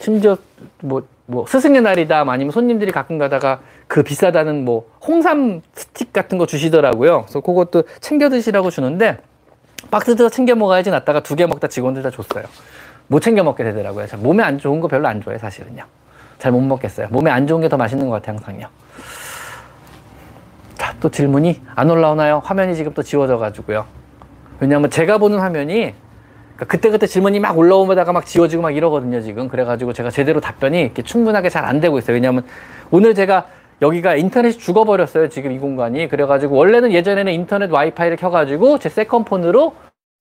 심지어 0.01 0.37
뭐, 0.81 1.03
뭐 1.27 1.46
스승의 1.46 1.83
날이다 1.83 2.25
아니면 2.27 2.51
손님들이 2.51 2.90
가끔 2.90 3.18
가다가 3.18 3.61
그 3.87 4.03
비싸다는 4.03 4.64
뭐 4.64 4.88
홍삼 5.07 5.62
스틱 5.75 6.12
같은 6.12 6.38
거 6.38 6.46
주시더라고요. 6.46 7.23
그래서 7.23 7.40
그것도 7.40 7.85
챙겨 8.01 8.29
드시라고 8.29 8.70
주는데 8.70 9.18
박스 9.88 10.14
들어 10.16 10.29
챙겨 10.29 10.55
먹어야지 10.55 10.90
놨다가 10.90 11.21
두 11.23 11.37
개 11.37 11.47
먹다 11.47 11.69
직원들 11.69 12.03
다 12.03 12.11
줬어요. 12.11 12.45
못 13.09 13.21
챙겨 13.21 13.43
먹게 13.43 13.64
되더라고요. 13.64 14.07
몸에 14.19 14.43
안 14.43 14.59
좋은 14.59 14.81
거 14.81 14.88
별로 14.88 15.09
안 15.09 15.21
좋아해요, 15.21 15.38
사실은요. 15.38 15.85
잘 16.38 16.53
못 16.53 16.61
먹겠어요. 16.61 17.09
몸에 17.11 17.31
안 17.31 17.47
좋은 17.47 17.61
게 17.61 17.69
더 17.69 17.77
맛있는 17.77 18.09
것 18.09 18.14
같아요, 18.14 18.37
항상요. 18.37 18.69
자, 20.77 20.95
또 21.01 21.11
질문이 21.11 21.61
안 21.75 21.90
올라오나요? 21.90 22.40
화면이 22.45 22.75
지금 22.77 22.95
또 22.95 23.03
지워져 23.03 23.38
가지고요. 23.38 23.87
왜냐하면 24.61 24.90
제가 24.90 25.19
보는 25.19 25.38
화면이 25.38 25.95
그러니까 26.57 26.66
그때 26.66 26.90
그때 26.90 27.07
질문이 27.07 27.40
막 27.40 27.57
올라오다가 27.59 28.12
막 28.12 28.27
지워지고 28.27 28.62
막 28.62 28.71
이러거든요, 28.77 29.21
지금. 29.23 29.49
그래가지고 29.49 29.93
제가 29.93 30.11
제대로 30.11 30.40
답변이 30.40 30.93
충분하게 30.95 31.49
잘 31.49 31.64
안 31.64 31.81
되고 31.81 31.99
있어요. 31.99 32.14
왜냐하면 32.14 32.45
오늘 32.90 33.14
제가 33.14 33.47
여기가 33.83 34.16
인터넷이 34.16 34.59
죽어버렸어요. 34.59 35.29
지금 35.29 35.53
이 35.53 35.59
공간이. 35.59 36.09
그래가지고 36.09 36.57
원래는 36.57 36.93
예전에는 36.93 37.33
인터넷 37.33 37.71
와이파이를 37.71 38.16
켜가지고 38.16 38.79
제 38.79 38.88
세컨폰으로 38.88 39.75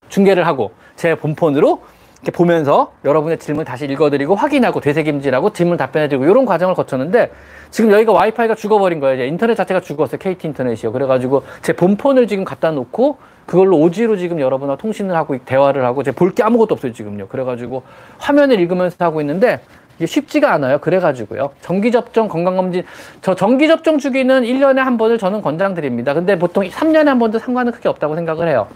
중계를 0.07 0.47
하고 0.47 0.71
제 0.95 1.15
본폰으로 1.15 1.81
이렇게 2.21 2.31
보면서 2.35 2.93
여러분의 3.05 3.37
질문 3.37 3.63
다시 3.63 3.85
읽어드리고 3.85 4.35
확인하고 4.35 4.81
되새김질하고 4.81 5.53
질문 5.53 5.77
답변해드리고 5.77 6.25
이런 6.25 6.45
과정을 6.45 6.75
거쳤는데 6.75 7.31
지금 7.69 7.91
여기가 7.91 8.11
와이파이가 8.11 8.55
죽어버린 8.55 8.99
거예요. 8.99 9.23
인터넷 9.25 9.55
자체가 9.55 9.79
죽었어요. 9.81 10.17
KT 10.19 10.47
인터넷이요. 10.47 10.91
그래가지고 10.91 11.43
제 11.61 11.73
본폰을 11.73 12.27
지금 12.27 12.43
갖다 12.43 12.71
놓고 12.71 13.17
그걸로 13.45 13.77
오지로 13.79 14.17
지금 14.17 14.39
여러분과 14.39 14.75
통신을 14.77 15.15
하고 15.15 15.37
대화를 15.37 15.83
하고 15.85 16.03
제 16.03 16.11
볼 16.11 16.31
게 16.33 16.43
아무것도 16.43 16.75
없어요 16.75 16.91
지금요. 16.93 17.27
그래가지고 17.27 17.83
화면을 18.17 18.59
읽으면서 18.59 18.97
하고 18.99 19.21
있는데 19.21 19.59
이게 19.99 20.05
쉽지가 20.05 20.53
않아요. 20.53 20.79
그래가지고요. 20.79 21.51
정기접종, 21.61 22.29
건강검진. 22.29 22.83
저 23.21 23.35
정기접종 23.35 23.99
주기는 23.99 24.43
1년에 24.43 24.77
한 24.77 24.97
번을 24.97 25.17
저는 25.17 25.41
권장드립니다. 25.41 26.13
근데 26.13 26.39
보통 26.39 26.63
3년에 26.63 27.05
한 27.05 27.19
번도 27.19 27.37
상관은 27.37 27.73
크게 27.73 27.89
없다고 27.89 28.15
생각을 28.15 28.47
해요. 28.47 28.67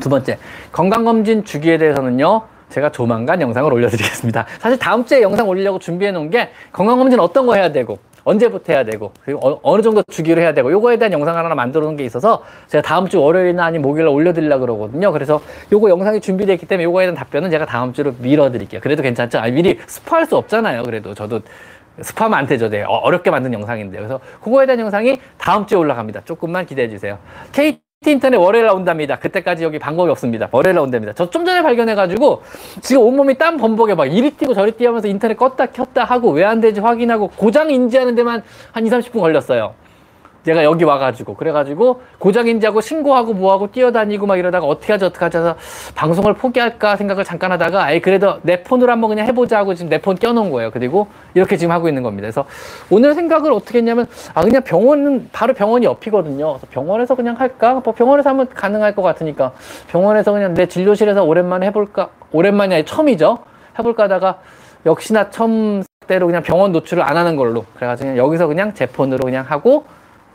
두 0.00 0.08
번째, 0.08 0.38
건강검진 0.72 1.44
주기에 1.44 1.76
대해서는요. 1.78 2.42
제가 2.70 2.90
조만간 2.90 3.40
영상을 3.40 3.70
올려드리겠습니다. 3.72 4.46
사실 4.58 4.78
다음 4.78 5.04
주에 5.04 5.22
영상 5.22 5.46
올리려고 5.46 5.78
준비해 5.78 6.10
놓은 6.10 6.30
게 6.30 6.50
건강검진 6.72 7.20
어떤 7.20 7.46
거 7.46 7.54
해야 7.54 7.70
되고 7.70 7.98
언제부터 8.26 8.72
해야 8.72 8.84
되고 8.84 9.12
그리고 9.24 9.60
어, 9.62 9.76
느 9.76 9.82
정도 9.82 10.02
주기로 10.02 10.40
해야 10.40 10.52
되고 10.52 10.70
요거에 10.70 10.96
대한 10.98 11.12
영상을 11.12 11.42
하나 11.42 11.54
만들어 11.54 11.84
놓은 11.84 11.96
게 11.96 12.04
있어서 12.04 12.42
제가 12.66 12.82
다음 12.82 13.08
주 13.08 13.20
월요일이나 13.22 13.64
아니면 13.64 13.82
목요일에 13.82 14.10
올려드리려고 14.10 14.62
그러거든요. 14.62 15.12
그래서 15.12 15.40
요거 15.72 15.88
영상이 15.88 16.20
준비되어 16.20 16.54
있기 16.56 16.66
때문에 16.66 16.84
요거에 16.84 17.06
대한 17.06 17.14
답변은 17.14 17.50
제가 17.50 17.66
다음 17.66 17.92
주로 17.92 18.12
미뤄드릴게요. 18.18 18.80
그래도 18.80 19.02
괜찮죠? 19.02 19.38
아니, 19.38 19.52
미리 19.52 19.78
스포할 19.86 20.26
수 20.26 20.36
없잖아요. 20.36 20.82
그래도 20.82 21.14
저도 21.14 21.40
스파하면 22.00 22.38
안 22.38 22.46
되죠. 22.46 22.68
네. 22.68 22.82
어렵게 22.82 23.30
만든 23.30 23.52
영상인데. 23.52 23.96
그래서 23.96 24.20
그거에 24.42 24.66
대한 24.66 24.80
영상이 24.80 25.18
다음 25.38 25.66
주에 25.66 25.78
올라갑니다. 25.78 26.22
조금만 26.24 26.66
기대해 26.66 26.88
주세요. 26.88 27.18
KT 27.52 27.85
인터넷 28.12 28.36
월요일 28.36 28.66
나온답니다. 28.66 29.16
그때까지 29.18 29.64
여기 29.64 29.78
방법이 29.78 30.10
없습니다. 30.10 30.48
월요일 30.52 30.74
나온답니다. 30.76 31.12
저 31.12 31.26
좀 31.30 31.44
전에 31.44 31.62
발견해가지고 31.62 32.42
지금 32.80 33.02
온몸이 33.02 33.36
땀 33.36 33.56
범벅에 33.58 33.94
막 33.94 34.06
이리 34.06 34.30
뛰고 34.30 34.54
저리 34.54 34.72
뛰면서 34.72 35.06
인터넷 35.08 35.36
껐다 35.36 35.72
켰다 35.72 36.04
하고 36.04 36.30
왜 36.30 36.44
안 36.46 36.60
되지 36.60 36.80
확인하고 36.80 37.28
고장 37.36 37.70
인지하는 37.70 38.14
데만 38.14 38.42
한 38.72 38.86
2, 38.86 38.90
30분 38.90 39.20
걸렸어요. 39.20 39.74
내가 40.46 40.62
여기 40.64 40.84
와가지고. 40.84 41.34
그래가지고 41.34 42.00
고장인지하고 42.18 42.80
신고하고 42.80 43.34
뭐하고 43.34 43.70
뛰어다니고 43.72 44.26
막 44.26 44.36
이러다가 44.38 44.66
어떻게 44.66 44.92
하지 44.92 45.04
어떻게 45.04 45.24
하지 45.24 45.38
해서 45.38 45.56
방송을 45.94 46.34
포기할까 46.34 46.96
생각을 46.96 47.24
잠깐 47.24 47.50
하다가 47.52 47.82
아예 47.84 48.00
그래도 48.00 48.38
내 48.42 48.62
폰으로 48.62 48.90
한번 48.92 49.08
그냥 49.10 49.26
해보자 49.26 49.58
하고 49.58 49.74
지금 49.74 49.90
내 49.90 49.98
폰 50.06 50.14
껴놓은 50.14 50.50
거예요. 50.52 50.70
그리고 50.70 51.08
이렇게 51.34 51.56
지금 51.56 51.72
하고 51.72 51.88
있는 51.88 52.04
겁니다. 52.04 52.26
그래서 52.26 52.44
오늘 52.90 53.14
생각을 53.14 53.50
어떻게 53.50 53.78
했냐면 53.78 54.06
아 54.34 54.42
그냥 54.42 54.62
병원은 54.62 55.30
바로 55.32 55.52
병원이 55.52 55.84
옆이거든요. 55.84 56.52
그래서 56.52 56.66
병원에서 56.70 57.16
그냥 57.16 57.34
할까? 57.40 57.80
뭐 57.84 57.92
병원에서 57.92 58.30
하면 58.30 58.48
가능할 58.54 58.94
것 58.94 59.02
같으니까 59.02 59.52
병원에서 59.88 60.30
그냥 60.32 60.54
내 60.54 60.66
진료실에서 60.66 61.24
오랜만에 61.24 61.66
해볼까? 61.66 62.10
오랜만이 62.30 62.74
아니 62.74 62.84
처음이죠? 62.84 63.38
해볼까 63.78 64.04
하다가 64.04 64.38
역시나 64.86 65.30
처음 65.30 65.82
때로 66.06 66.26
그냥 66.26 66.42
병원 66.44 66.70
노출을 66.70 67.02
안 67.02 67.16
하는 67.16 67.34
걸로. 67.34 67.64
그래가지고 67.74 68.10
그냥 68.10 68.24
여기서 68.24 68.46
그냥 68.46 68.74
제 68.74 68.86
폰으로 68.86 69.24
그냥 69.24 69.44
하고 69.48 69.84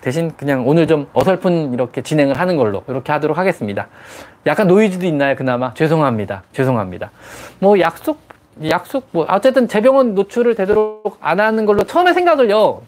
대신 0.02 0.32
그냥 0.36 0.68
오늘 0.68 0.88
좀 0.88 1.08
어설픈 1.14 1.74
이렇게 1.74 2.02
진행을 2.02 2.38
하는 2.40 2.58
걸로 2.58 2.84
이렇게 2.88 3.12
하도록 3.12 3.38
하겠습니다. 3.38 3.88
약간 4.46 4.68
노이즈도 4.68 5.06
있나요? 5.06 5.36
그나마 5.36 5.74
죄송합니다. 5.74 6.44
죄송합니다. 6.52 7.12
뭐 7.60 7.80
약속 7.80 8.20
약속 8.68 9.08
뭐 9.12 9.26
어쨌든 9.30 9.68
재병원 9.68 10.16
노출을 10.16 10.56
되도록 10.56 11.18
안 11.22 11.40
하는 11.40 11.66
걸로 11.66 11.84
처음에 11.84 12.14
생각을요. 12.14 12.82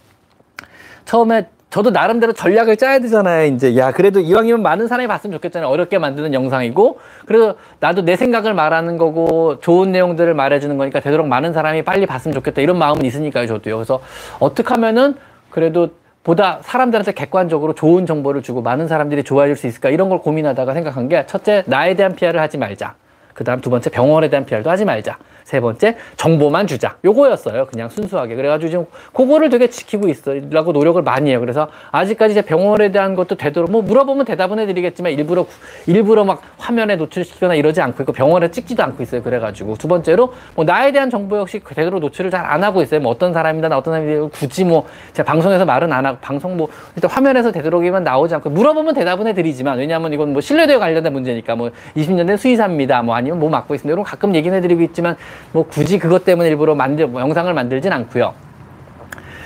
처음에 1.05 1.47
저도 1.69 1.89
나름대로 1.89 2.33
전략을 2.33 2.77
짜야 2.77 2.99
되잖아요. 2.99 3.47
이제 3.47 3.75
야 3.77 3.91
그래도 3.91 4.19
이왕이면 4.19 4.61
많은 4.61 4.87
사람이 4.87 5.07
봤으면 5.07 5.33
좋겠잖아요. 5.37 5.69
어렵게 5.69 5.97
만드는 5.97 6.33
영상이고 6.33 6.99
그래서 7.25 7.55
나도 7.79 8.03
내 8.03 8.15
생각을 8.15 8.53
말하는 8.53 8.97
거고 8.97 9.59
좋은 9.59 9.91
내용들을 9.91 10.33
말해주는 10.35 10.77
거니까 10.77 10.99
되도록 10.99 11.27
많은 11.27 11.53
사람이 11.53 11.83
빨리 11.83 12.05
봤으면 12.05 12.35
좋겠다 12.35 12.61
이런 12.61 12.77
마음은 12.77 13.05
있으니까요. 13.05 13.47
저도요. 13.47 13.77
그래서 13.77 14.01
어떻게 14.39 14.69
하면은 14.69 15.15
그래도 15.49 15.89
보다 16.23 16.59
사람들한테 16.61 17.11
객관적으로 17.11 17.75
좋은 17.75 18.05
정보를 18.05 18.41
주고 18.41 18.61
많은 18.61 18.87
사람들이 18.87 19.23
좋아해 19.23 19.49
줄수 19.49 19.67
있을까? 19.67 19.89
이런 19.89 20.09
걸 20.09 20.19
고민하다가 20.19 20.73
생각한 20.73 21.09
게 21.09 21.25
첫째 21.25 21.63
나에 21.67 21.95
대한 21.95 22.15
피해를 22.15 22.39
하지 22.39 22.57
말자 22.57 22.95
그 23.33 23.43
다음 23.43 23.61
두 23.61 23.69
번째 23.69 23.89
병원에 23.89 24.29
대한 24.29 24.45
PR도 24.45 24.69
하지 24.69 24.85
말자. 24.85 25.17
세 25.43 25.59
번째 25.59 25.97
정보만 26.15 26.67
주자. 26.67 26.95
요거였어요. 27.03 27.65
그냥 27.65 27.89
순수하게. 27.89 28.35
그래가지고 28.35 28.69
지금 28.69 28.85
그거를 29.11 29.49
되게 29.49 29.69
지키고 29.69 30.07
있으라고 30.07 30.71
노력을 30.71 31.01
많이 31.01 31.31
해요. 31.31 31.41
그래서 31.41 31.67
아직까지 31.91 32.33
제 32.33 32.41
병원에 32.43 32.91
대한 32.93 33.13
것도 33.13 33.35
되도록 33.35 33.69
뭐 33.69 33.81
물어보면 33.81 34.25
대답은 34.25 34.57
해드리겠지만 34.59 35.11
일부러 35.11 35.45
일부러 35.85 36.23
막 36.23 36.41
화면에 36.57 36.95
노출시키거나 36.95 37.55
이러지 37.55 37.81
않고 37.81 38.03
있고 38.03 38.13
병원에 38.13 38.51
찍지도 38.51 38.81
않고 38.83 39.03
있어요. 39.03 39.21
그래가지고 39.21 39.75
두 39.75 39.89
번째로 39.89 40.33
뭐 40.55 40.63
나에 40.63 40.93
대한 40.93 41.09
정보 41.09 41.37
역시 41.37 41.61
제대로 41.67 41.99
노출을 41.99 42.31
잘 42.31 42.43
안 42.43 42.63
하고 42.63 42.81
있어요. 42.81 42.99
뭐 42.99 43.11
어떤 43.11 43.33
사람이다 43.33 43.69
나 43.69 43.77
어떤 43.77 43.93
사람이 43.93 44.29
굳이 44.31 44.63
뭐 44.63 44.85
제가 45.13 45.25
방송에서 45.25 45.65
말은 45.65 45.91
안 45.91 46.05
하고 46.05 46.17
방송 46.21 46.55
뭐 46.57 46.67
일단 46.95 47.09
화면에서 47.09 47.51
되도록이면 47.51 48.03
나오지 48.03 48.35
않고 48.35 48.49
물어보면 48.49 48.93
대답은 48.93 49.27
해드리지만 49.27 49.77
왜냐하면 49.77 50.13
이건 50.13 50.33
뭐 50.33 50.41
신뢰도에 50.41 50.77
관련된 50.77 51.11
문제니까 51.11 51.55
뭐 51.55 51.71
20년 51.95 52.27
된 52.27 52.37
수의사입니다. 52.37 53.01
뭐 53.01 53.15
아니면 53.23 53.39
뭐 53.39 53.49
맡고 53.49 53.73
있습니다. 53.73 53.93
이런 53.93 54.03
가끔 54.03 54.35
얘기는 54.35 54.55
해드리고 54.55 54.81
있지만 54.83 55.15
뭐 55.51 55.65
굳이 55.65 55.97
그것 55.97 56.25
때문에 56.25 56.49
일부러 56.49 56.75
만들 56.75 57.07
뭐 57.07 57.21
영상을 57.21 57.51
만들진 57.53 57.91
않고요. 57.91 58.33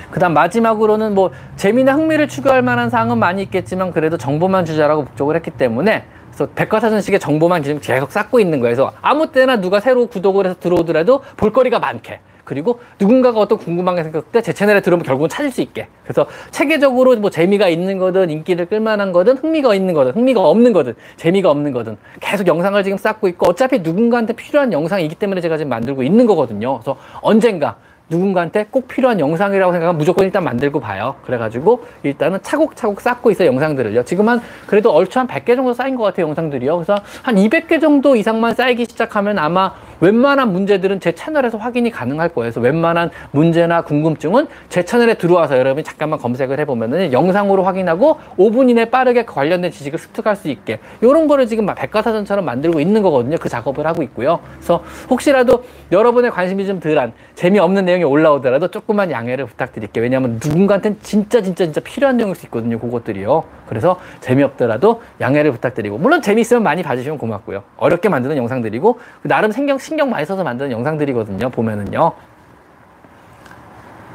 그 0.10 0.20
다음 0.20 0.34
마지막으로는 0.34 1.13
뭐 1.13 1.32
재미나 1.56 1.94
흥미를 1.94 2.28
추구할 2.28 2.62
만한 2.62 2.90
사항은 2.90 3.18
많이 3.18 3.44
있겠지만 3.44 3.92
그래도 3.92 4.18
정보만 4.18 4.66
주자라고 4.66 5.04
목적을 5.04 5.36
했기 5.36 5.52
때문에 5.52 6.06
그래서 6.32 6.52
백과사전식의 6.56 7.20
정보만 7.20 7.63
지금 7.63 7.80
계속 7.82 8.12
쌓고 8.12 8.40
있는 8.40 8.60
거예요. 8.60 8.76
그래서 8.76 8.94
아무 9.02 9.32
때나 9.32 9.58
누가 9.58 9.80
새로 9.80 10.08
구독을 10.08 10.46
해서 10.46 10.56
들어오더라도 10.60 11.22
볼거리가 11.36 11.80
많게. 11.80 12.20
그리고 12.48 12.80
누군가가 12.98 13.40
어떤 13.42 13.58
궁금한 13.58 13.98
게 13.98 14.04
생겼을 14.04 14.30
때 14.32 14.42
제 14.42 14.54
채널에 14.54 14.80
들어오면 14.80 15.04
결국은 15.04 15.28
찾을 15.28 15.52
수 15.52 15.60
있게. 15.62 15.88
그래서 16.04 16.26
체계적으로 16.52 17.18
뭐 17.18 17.30
재미가 17.30 17.68
있는 17.68 17.98
거든 17.98 18.30
인기를 18.30 18.68
끌만한 18.68 19.12
거든 19.12 19.36
흥미가 19.36 19.76
있는 19.76 19.94
거든 19.94 20.14
흥미가 20.14 20.42
없는 20.42 20.72
거든 20.72 20.96
재미가 21.18 21.52
없는 21.52 21.74
거든 21.74 21.98
계속 22.22 22.48
영상을 22.48 22.82
지금 22.86 22.98
쌓고 22.98 23.28
있고 23.28 23.50
어차피 23.50 23.80
누군가한테 23.80 24.32
필요한 24.34 24.72
영상이기 24.72 25.16
때문에 25.16 25.42
제가 25.42 25.58
지금 25.58 25.70
만들고 25.70 26.04
있는 26.04 26.26
거거든요. 26.26 26.78
그래서 26.78 26.98
언젠가 27.22 27.76
누군가한테 28.10 28.67
꼭 28.70 28.88
필요한 28.88 29.20
영상이라고 29.20 29.72
생각하면 29.72 29.98
무조건 29.98 30.26
일단 30.26 30.43
만들고 30.43 30.80
봐요. 30.80 31.15
그래가지고 31.26 31.84
일단은 32.04 32.39
차곡차곡 32.41 33.02
쌓고 33.02 33.32
있어요, 33.32 33.50
영상들을요. 33.50 34.04
지금 34.04 34.30
한 34.30 34.41
그래도 34.65 34.91
얼추 34.91 35.20
한 35.20 35.28
100개 35.28 35.56
정도 35.56 35.74
쌓인 35.74 35.96
것 35.96 36.04
같아요, 36.04 36.28
영상들이요. 36.28 36.76
그래서 36.78 36.96
한 37.22 37.36
200개 37.36 37.82
정도 37.82 38.15
이상만 38.15 38.56
쌓이기 38.56 38.86
시작하면 38.86 39.38
아마 39.39 39.74
웬만한 40.00 40.54
문제들은 40.54 41.00
제 41.00 41.12
채널에서 41.12 41.58
확인이 41.58 41.89
가능할 41.89 42.30
거예요. 42.30 42.52
그래서 42.52 42.62
웬만한 42.62 43.10
문제나 43.32 43.82
궁금증은 43.82 44.48
제 44.70 44.86
채널에 44.86 45.15
들어와서 45.15 45.58
여러분이 45.58 45.84
잠깐만 45.84 46.20
검색을 46.20 46.60
해보면은 46.60 47.12
영상으로 47.12 47.63
확인하고 47.63 48.20
5분 48.38 48.70
이내 48.70 48.86
빠르게 48.86 49.26
관련된 49.26 49.72
지식을 49.72 49.98
습득할 49.98 50.36
수 50.36 50.50
있게 50.50 50.80
이런 51.02 51.28
거를 51.28 51.48
지금 51.48 51.65
백과사전처럼 51.65 52.46
만들고 52.46 52.80
있는 52.80 53.02
거거든요. 53.02 53.38
그 53.38 53.50
작업을 53.50 53.88
하고 53.88 54.04
있고요. 54.04 54.39
그래서 54.56 54.84
혹시라도 55.10 55.63
여러분의 55.91 56.32
관심이 56.32 56.65
좀 56.67 56.80
덜한 56.80 57.13
재미없는 57.36 57.86
내용 57.86 57.97
이 58.02 58.04
올라오더라도 58.04 58.70
조금만 58.70 59.12
양해를 59.12 59.46
부탁드릴게요. 59.46 60.04
왜냐하면 60.04 60.40
누군가한테는 60.44 61.00
진짜 61.02 61.42
진짜 61.42 61.66
진짜 61.66 61.82
필요한 61.82 62.18
내용일 62.18 62.36
수 62.36 62.46
있거든요. 62.46 62.80
그것들이요. 62.80 63.44
그래서 63.68 64.00
재미없더라도 64.20 65.02
양해를 65.22 65.52
부탁드리고 65.52 65.98
물론 65.98 66.22
재미있으면 66.22 66.64
많이 66.64 66.84
봐주시면 66.84 67.18
고맙고요. 67.18 67.64
어렵게 67.78 68.10
만드는 68.10 68.38
영상들이고 68.38 69.00
나름 69.24 69.52
신경 69.52 69.78
신경 69.78 70.10
많이 70.10 70.26
써서 70.26 70.44
만드는 70.44 70.72
영상들이거든요. 70.72 71.50
보면은요. 71.50 72.14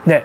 네. 0.04 0.24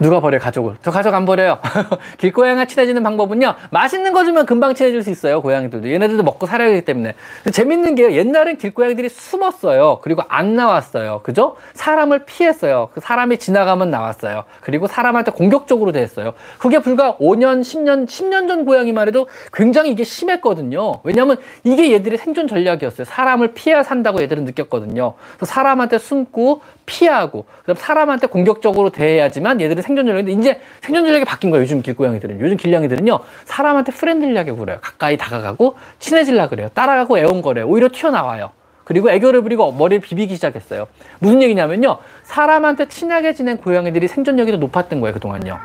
누가 0.00 0.20
버려요 0.20 0.40
가족을? 0.40 0.76
저 0.82 0.90
가족 0.90 1.14
안 1.14 1.24
버려요. 1.24 1.58
길고양이가 2.18 2.66
친해지는 2.66 3.02
방법은요 3.02 3.54
맛있는 3.70 4.12
거 4.12 4.24
주면 4.24 4.46
금방 4.46 4.74
친해질 4.74 5.02
수 5.02 5.10
있어요 5.10 5.42
고양이들도. 5.42 5.90
얘네들도 5.90 6.22
먹고 6.22 6.46
살아야 6.46 6.68
되기 6.68 6.84
때문에. 6.84 7.14
재밌는 7.52 7.94
게 7.94 8.12
옛날엔 8.14 8.58
길고양이들이 8.58 9.08
숨었어요. 9.08 10.00
그리고 10.02 10.22
안 10.28 10.54
나왔어요. 10.54 11.20
그죠? 11.22 11.56
사람을 11.74 12.24
피했어요. 12.24 12.90
그 12.94 13.00
사람이 13.00 13.38
지나가면 13.38 13.90
나왔어요. 13.90 14.44
그리고 14.60 14.86
사람한테 14.86 15.32
공격적으로 15.32 15.92
됐어요. 15.92 16.34
그게 16.58 16.78
불과 16.78 17.16
5년 17.16 17.62
10년 17.62 18.06
10년 18.06 18.48
전 18.48 18.64
고양이만 18.64 19.08
해도 19.08 19.28
굉장히 19.52 19.90
이게 19.90 20.04
심했거든요. 20.04 21.00
왜냐하면 21.02 21.38
이게 21.64 21.92
얘들의 21.92 22.18
생존 22.18 22.46
전략이었어요. 22.46 23.04
사람을 23.04 23.52
피해야 23.54 23.82
산다고 23.82 24.22
얘들은 24.22 24.44
느꼈거든요. 24.44 25.14
그래서 25.36 25.52
사람한테 25.52 25.98
숨고 25.98 26.62
피하고 26.88 27.44
그다음 27.60 27.76
사람한테 27.76 28.26
공격적으로 28.26 28.90
대해야지만 28.90 29.60
얘들은 29.60 29.82
생존 29.82 30.06
전략인데 30.06 30.32
이제 30.32 30.60
생존 30.80 31.04
전략이 31.04 31.24
바뀐 31.26 31.50
거예요. 31.50 31.62
요즘 31.62 31.82
길고양이들은 31.82 32.40
요즘 32.40 32.56
길냥이들은요 32.56 33.20
사람한테 33.44 33.92
friendly하게 33.92 34.52
굴어요. 34.52 34.78
가까이 34.80 35.16
다가가고 35.16 35.76
친해질라 35.98 36.48
그래요. 36.48 36.70
따라가고 36.72 37.18
애옹거려요. 37.18 37.66
오히려 37.66 37.88
튀어나와요. 37.92 38.50
그리고 38.84 39.10
애교를 39.10 39.42
부리고 39.42 39.70
머리를 39.72 40.00
비비기 40.00 40.34
시작했어요. 40.36 40.86
무슨 41.18 41.42
얘기냐면요. 41.42 41.98
사람한테 42.22 42.88
친하게 42.88 43.34
지낸 43.34 43.58
고양이들이 43.58 44.08
생존력이 44.08 44.50
더 44.52 44.56
높았던 44.56 45.02
거예요. 45.02 45.12
그동안요. 45.12 45.58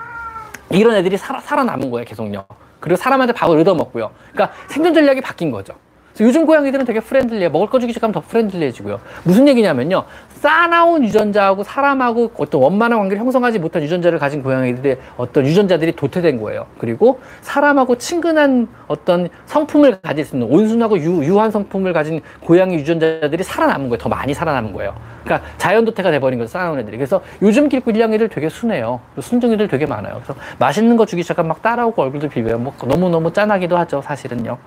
이런 0.72 0.96
애들이 0.96 1.18
살아, 1.18 1.40
살아남은 1.40 1.90
거예요. 1.90 2.06
계속요. 2.06 2.46
그리고 2.82 2.98
사람한테 2.98 3.32
밥을 3.34 3.58
얻어먹고요. 3.60 4.12
그러니까 4.34 4.54
생존 4.68 4.94
전략이 4.94 5.22
바뀐 5.22 5.52
거죠. 5.52 5.74
요즘 6.20 6.46
고양이들은 6.46 6.86
되게 6.86 7.00
friendly해. 7.00 7.50
먹을 7.50 7.68
거 7.68 7.80
주기 7.80 7.92
시작하면 7.92 8.14
더 8.14 8.22
friendly해지고요. 8.22 9.00
무슨 9.24 9.48
얘기냐면요. 9.48 10.04
사나운 10.30 11.04
유전자하고 11.04 11.64
사람하고 11.64 12.32
어떤 12.38 12.62
원만한 12.62 13.00
관계를 13.00 13.20
형성하지 13.20 13.60
못한 13.60 13.82
유전자를 13.82 14.20
가진 14.20 14.44
고양이들의 14.44 14.98
어떤 15.18 15.46
유전자들이 15.46 15.94
도태된 15.96 16.40
거예요. 16.42 16.68
그리고 16.78 17.20
사람하고 17.42 17.98
친근한 17.98 18.68
어떤 18.88 19.30
성품을 19.46 20.02
가질 20.02 20.26
수 20.26 20.36
있는 20.36 20.48
온순하고 20.50 21.00
유, 21.00 21.24
유한 21.24 21.50
성품을 21.50 21.94
가진 21.94 22.22
고양이 22.42 22.76
유전자들이 22.76 23.44
살아남은 23.44 23.90
거예요. 23.90 23.98
더 23.98 24.10
많이 24.10 24.34
살아남은 24.34 24.74
거예요. 24.74 24.94
그러니까 25.24 25.50
자연 25.58 25.86
도태가 25.86 26.12
돼버린 26.12 26.38
거죠. 26.38 26.52
쌓아놓은 26.52 26.80
애들이. 26.80 26.98
그래서 26.98 27.22
요즘 27.42 27.70
길고일냥이들 27.70 28.28
되게 28.28 28.50
순해요. 28.50 29.00
순종이들 29.20 29.68
되게 29.68 29.86
많아요. 29.86 30.16
그래서 30.16 30.36
맛있는 30.60 30.98
거 30.98 31.06
주기 31.06 31.24
시작하면 31.24 31.48
막 31.48 31.62
따라오고 31.62 32.02
얼굴도 32.02 32.30
비벼요. 32.30 32.60
뭐 32.60 32.74
너무너무 32.84 33.32
짠하기도 33.32 33.78
하죠. 33.78 34.02
사실은요. 34.02 34.58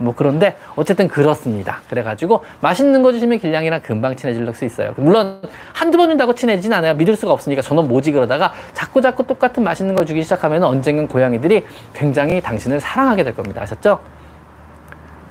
뭐 0.00 0.14
그런데 0.16 0.56
어쨌든 0.76 1.08
그렇습니다. 1.08 1.80
그래가지고 1.88 2.42
맛있는 2.60 3.02
거 3.02 3.12
주시면 3.12 3.38
길냥이랑 3.38 3.82
금방 3.82 4.16
친해질 4.16 4.52
수 4.54 4.64
있어요. 4.64 4.94
물론 4.96 5.40
한두 5.72 5.98
번 5.98 6.08
준다고 6.08 6.34
친해지진 6.34 6.72
않아요. 6.72 6.94
믿을 6.94 7.16
수가 7.16 7.32
없으니까 7.32 7.62
저는 7.62 7.86
뭐지 7.86 8.12
그러다가 8.12 8.52
자꾸 8.72 9.02
자꾸 9.02 9.26
똑같은 9.26 9.62
맛있는 9.62 9.94
거 9.94 10.04
주기 10.04 10.22
시작하면 10.22 10.64
언젠간 10.64 11.06
고양이들이 11.06 11.64
굉장히 11.92 12.40
당신을 12.40 12.80
사랑하게 12.80 13.24
될 13.24 13.36
겁니다. 13.36 13.62
아셨죠? 13.62 14.00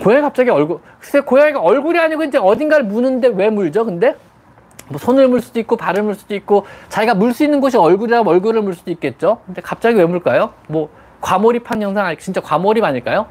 고양이 0.01 0.21
갑자기 0.21 0.49
얼굴, 0.49 0.79
글쎄 0.99 1.19
고양이가 1.19 1.60
얼굴이 1.60 1.99
아니고 1.99 2.23
이제 2.23 2.38
어딘가를 2.38 2.86
무는데 2.86 3.29
왜 3.29 3.49
물죠? 3.49 3.84
근데 3.84 4.15
뭐 4.88 4.97
손을 4.97 5.27
물 5.27 5.41
수도 5.41 5.60
있고 5.60 5.75
발을 5.77 6.03
물 6.03 6.15
수도 6.15 6.36
있고 6.36 6.65
자기가 6.89 7.15
물 7.15 7.34
수 7.34 7.43
있는 7.43 7.60
곳이 7.60 7.77
얼굴이라면 7.77 8.27
얼굴을 8.27 8.62
물 8.62 8.75
수도 8.75 8.91
있겠죠. 8.91 9.39
근데 9.45 9.62
갑자기 9.62 9.97
왜 9.97 10.05
물까요? 10.05 10.53
뭐 10.67 10.89
과몰입한 11.21 11.82
영상 11.82 12.15
진짜 12.17 12.39
과몰입 12.39 12.84
아닐까요? 12.84 13.25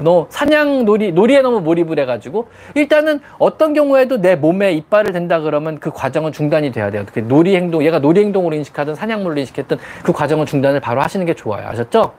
너 0.00 0.26
사냥 0.30 0.84
놀이 0.84 1.12
놀이에 1.12 1.42
너무 1.42 1.60
몰입을 1.60 1.98
해가지고 2.00 2.48
일단은 2.74 3.20
어떤 3.38 3.74
경우에도 3.74 4.20
내 4.20 4.36
몸에 4.36 4.72
이빨을 4.72 5.12
댄다 5.12 5.40
그러면 5.40 5.78
그 5.78 5.90
과정은 5.90 6.32
중단이 6.32 6.72
돼야 6.72 6.90
돼요. 6.90 7.04
그 7.12 7.20
놀이 7.20 7.56
행동 7.56 7.84
얘가 7.84 7.98
놀이 7.98 8.20
행동으로 8.20 8.54
인식하든 8.56 8.94
사냥물로 8.94 9.38
인식했든 9.40 9.78
그 10.04 10.12
과정은 10.12 10.46
중단을 10.46 10.80
바로 10.80 11.00
하시는 11.00 11.24
게 11.26 11.34
좋아요. 11.34 11.66
아셨죠? 11.68 12.12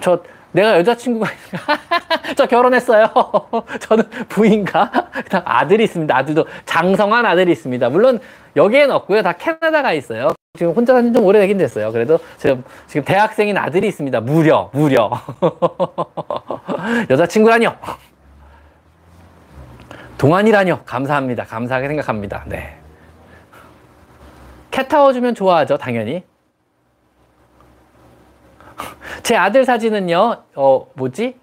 저 0.00 0.22
내가 0.52 0.78
여자친구가 0.78 1.28
저 2.36 2.46
결혼했어요. 2.46 3.08
저는 3.80 4.04
부인과 4.28 4.90
아들이 5.44 5.84
있습니다. 5.84 6.14
아들도 6.14 6.46
장성한 6.66 7.24
아들이 7.26 7.52
있습니다. 7.52 7.88
물론 7.88 8.20
여기엔 8.54 8.90
없고요. 8.90 9.22
다 9.22 9.32
캐나다가 9.32 9.92
있어요. 9.92 10.32
지금 10.58 10.74
혼자 10.74 10.92
사는 10.92 11.14
좀 11.14 11.24
오래되긴 11.24 11.56
됐어요. 11.56 11.90
그래도 11.92 12.18
지금 12.36 12.62
지금 12.86 13.06
대학생인 13.06 13.56
아들이 13.56 13.88
있습니다. 13.88 14.20
무려 14.20 14.68
무려 14.74 15.10
여자친구라뇨. 17.08 17.74
동안이라뇨. 20.18 20.82
감사합니다. 20.84 21.44
감사하게 21.44 21.88
생각합니다. 21.88 22.44
네. 22.48 22.78
캣 24.70 24.88
타워 24.88 25.14
주면 25.14 25.34
좋아하죠. 25.34 25.78
당연히. 25.78 26.22
제 29.24 29.34
아들 29.34 29.64
사진은요, 29.64 30.44
어, 30.54 30.86
뭐지? 30.92 31.40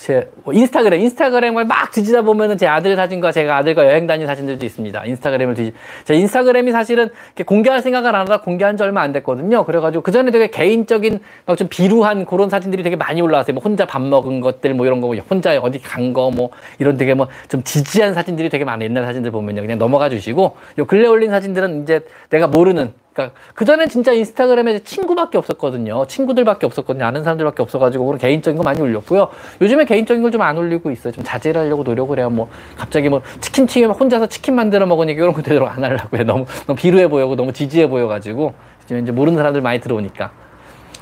제 0.00 0.30
인스타그램, 0.50 0.98
인스타그램을 1.02 1.66
막 1.66 1.92
뒤지다 1.92 2.22
보면은 2.22 2.56
제 2.56 2.66
아들 2.66 2.96
사진과 2.96 3.32
제가 3.32 3.58
아들과 3.58 3.84
여행 3.86 4.06
다닌 4.06 4.26
사진들도 4.26 4.64
있습니다. 4.64 5.04
인스타그램을 5.04 5.54
뒤지. 5.54 5.74
제 6.04 6.14
인스타그램이 6.14 6.72
사실은 6.72 7.10
공개할 7.44 7.82
생각을 7.82 8.14
안 8.14 8.22
하다 8.22 8.40
공개한 8.40 8.78
지 8.78 8.82
얼마 8.82 9.02
안 9.02 9.12
됐거든요. 9.12 9.66
그래가지고 9.66 10.02
그 10.02 10.10
전에 10.10 10.30
되게 10.30 10.46
개인적인 10.48 11.20
좀 11.58 11.68
비루한 11.68 12.24
그런 12.24 12.48
사진들이 12.48 12.82
되게 12.82 12.96
많이 12.96 13.20
올라왔어요. 13.20 13.52
뭐 13.52 13.62
혼자 13.62 13.84
밥 13.84 14.00
먹은 14.00 14.40
것들 14.40 14.72
뭐 14.72 14.86
이런 14.86 15.02
거, 15.02 15.08
뭐 15.08 15.16
혼자 15.28 15.54
어디 15.60 15.78
간 15.82 16.14
거 16.14 16.30
뭐 16.30 16.48
이런 16.78 16.96
되게 16.96 17.12
뭐 17.12 17.28
좀 17.48 17.62
지지한 17.62 18.14
사진들이 18.14 18.48
되게 18.48 18.64
많아요. 18.64 18.88
옛날 18.88 19.04
사진들 19.04 19.30
보면요. 19.30 19.60
그냥 19.60 19.78
넘어가 19.78 20.08
주시고 20.08 20.56
요 20.78 20.84
근래 20.86 21.08
올린 21.08 21.28
사진들은 21.30 21.82
이제 21.82 22.00
내가 22.30 22.46
모르는 22.46 22.94
그러니까 23.12 23.36
그전엔 23.54 23.88
진짜 23.88 24.12
인스타그램에 24.12 24.80
친구밖에 24.80 25.36
없었거든요. 25.38 26.06
친구들밖에 26.06 26.66
없었거든요. 26.66 27.04
아는 27.04 27.24
사람들밖에 27.24 27.62
없어가지고 27.62 28.06
그런 28.06 28.18
개인적인 28.18 28.56
거 28.56 28.62
많이 28.62 28.80
올렸고요. 28.80 29.28
요즘에 29.60 29.84
개인적인 29.84 30.22
걸 30.22 30.30
좀 30.30 30.40
안 30.42 30.56
올리고 30.56 30.90
있어요. 30.92 31.12
좀 31.12 31.24
자제를 31.24 31.62
하려고 31.62 31.82
노력을 31.82 32.16
해요. 32.16 32.30
뭐 32.30 32.48
갑자기 32.76 33.08
뭐 33.08 33.20
치킨 33.40 33.66
튀김 33.66 33.90
혼자서 33.90 34.26
치킨 34.28 34.54
만들어 34.54 34.86
먹으니까 34.86 35.20
이런 35.22 35.34
거 35.34 35.42
되도록 35.42 35.68
안 35.68 35.82
하려고 35.82 36.16
해요. 36.16 36.24
너무 36.24 36.46
너무 36.66 36.78
비루해 36.78 37.08
보이고 37.08 37.34
너무 37.34 37.52
지지해 37.52 37.88
보여가지고 37.88 38.54
지금 38.86 39.02
이제 39.02 39.10
모르는 39.12 39.36
사람들 39.38 39.60
많이 39.60 39.80
들어오니까 39.80 40.30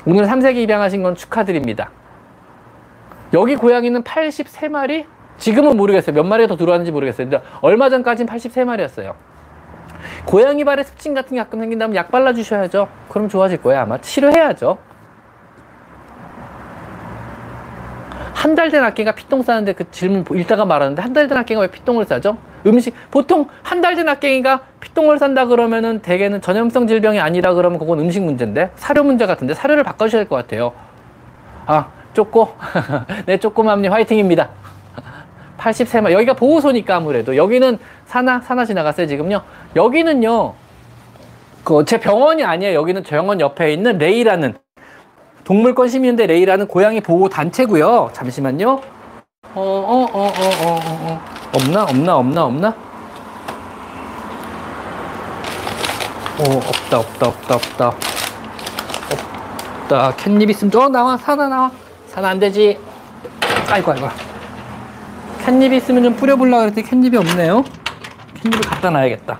오늘 0.05 0.25
3세기 0.25 0.57
입양하신 0.57 1.03
건 1.03 1.13
축하드립니다. 1.15 1.91
여기 3.33 3.55
고양이는 3.55 4.03
83마리? 4.03 5.05
지금은 5.37 5.77
모르겠어요. 5.77 6.15
몇 6.15 6.23
마리가 6.23 6.47
더 6.47 6.57
들어왔는지 6.57 6.91
모르겠어요. 6.91 7.29
근데 7.29 7.43
얼마 7.61 7.89
전까지는 7.89 8.31
83마리였어요. 8.33 9.13
고양이 10.29 10.63
발에 10.63 10.83
습진 10.83 11.15
같은 11.15 11.35
게 11.35 11.41
가끔 11.41 11.59
생긴다면 11.59 11.95
약 11.95 12.11
발라주셔야죠. 12.11 12.87
그럼 13.09 13.29
좋아질 13.29 13.63
거예요, 13.63 13.81
아마. 13.81 13.97
치료해야죠. 13.97 14.77
한 18.35 18.53
달 18.55 18.69
된 18.69 18.83
아기가 18.83 19.13
피똥 19.13 19.41
싸는데 19.41 19.73
그 19.73 19.89
질문 19.89 20.23
읽다가 20.31 20.65
말하는데 20.65 21.01
한 21.01 21.13
달 21.13 21.27
된 21.27 21.35
아기가 21.39 21.61
왜 21.61 21.67
피똥을 21.67 22.05
싸죠? 22.05 22.37
음식 22.67 22.93
보통 23.09 23.47
한 23.63 23.81
달된 23.81 24.07
악갱이가 24.07 24.61
피똥을 24.79 25.17
산다 25.17 25.45
그러면은 25.47 25.99
대개는 26.03 26.41
전염성 26.41 26.85
질병이 26.85 27.19
아니라 27.19 27.53
그러면 27.55 27.79
그건 27.79 27.99
음식 27.99 28.21
문제인데 28.21 28.69
사료 28.75 29.03
문제 29.03 29.25
같은데 29.25 29.55
사료를 29.55 29.83
바꿔주셔야 29.83 30.21
될 30.21 30.29
것 30.29 30.35
같아요. 30.35 30.73
아 31.65 31.87
쪼꼬 32.13 32.55
네 33.25 33.37
쪼꼬맘님 33.37 33.91
화이팅입니다. 33.91 34.49
83만 35.59 36.11
여기가 36.11 36.33
보호소니까 36.33 36.95
아무래도 36.95 37.35
여기는 37.35 37.77
사나 38.05 38.41
사나 38.41 38.65
지나갔어요 38.65 39.07
지금요. 39.07 39.41
여기는요 39.75 40.53
그 41.63 41.83
제 41.85 41.99
병원이 41.99 42.43
아니에요. 42.43 42.73
여기는 42.79 43.03
병원 43.03 43.39
옆에 43.39 43.73
있는 43.73 43.97
레이라는 43.97 44.57
동물권 45.43 45.89
시민대 45.89 46.25
레이라는 46.27 46.67
고양이 46.67 47.01
보호 47.01 47.29
단체고요. 47.29 48.09
잠시만요. 48.13 48.81
어, 49.55 49.61
어, 49.61 50.07
어, 50.13 50.19
어, 50.19 50.27
어, 50.27 50.67
어, 50.67 50.79
어. 51.11 51.21
없나? 51.55 51.83
없나? 51.83 52.15
없나? 52.17 52.45
없나? 52.45 52.67
어, 56.39 56.43
없다, 56.43 56.99
없다, 56.99 57.27
없다, 57.27 57.55
없다. 57.55 57.93
없다. 59.81 60.15
캣닙 60.17 60.49
있으면, 60.51 60.75
어, 60.75 60.87
나와. 60.89 61.17
사나 61.17 61.49
나와. 61.49 61.71
사나 62.07 62.29
안 62.29 62.39
되지. 62.39 62.79
아이고, 63.69 63.91
아이고. 63.91 64.28
캣닙 65.49 65.73
있으면 65.73 66.03
좀 66.03 66.15
뿌려보려고 66.15 66.61
그랬더니 66.61 66.85
캣닙이 66.85 67.17
없네요. 67.17 67.63
캣닙을 68.35 68.61
갖다 68.61 68.91
놔야겠다. 68.91 69.39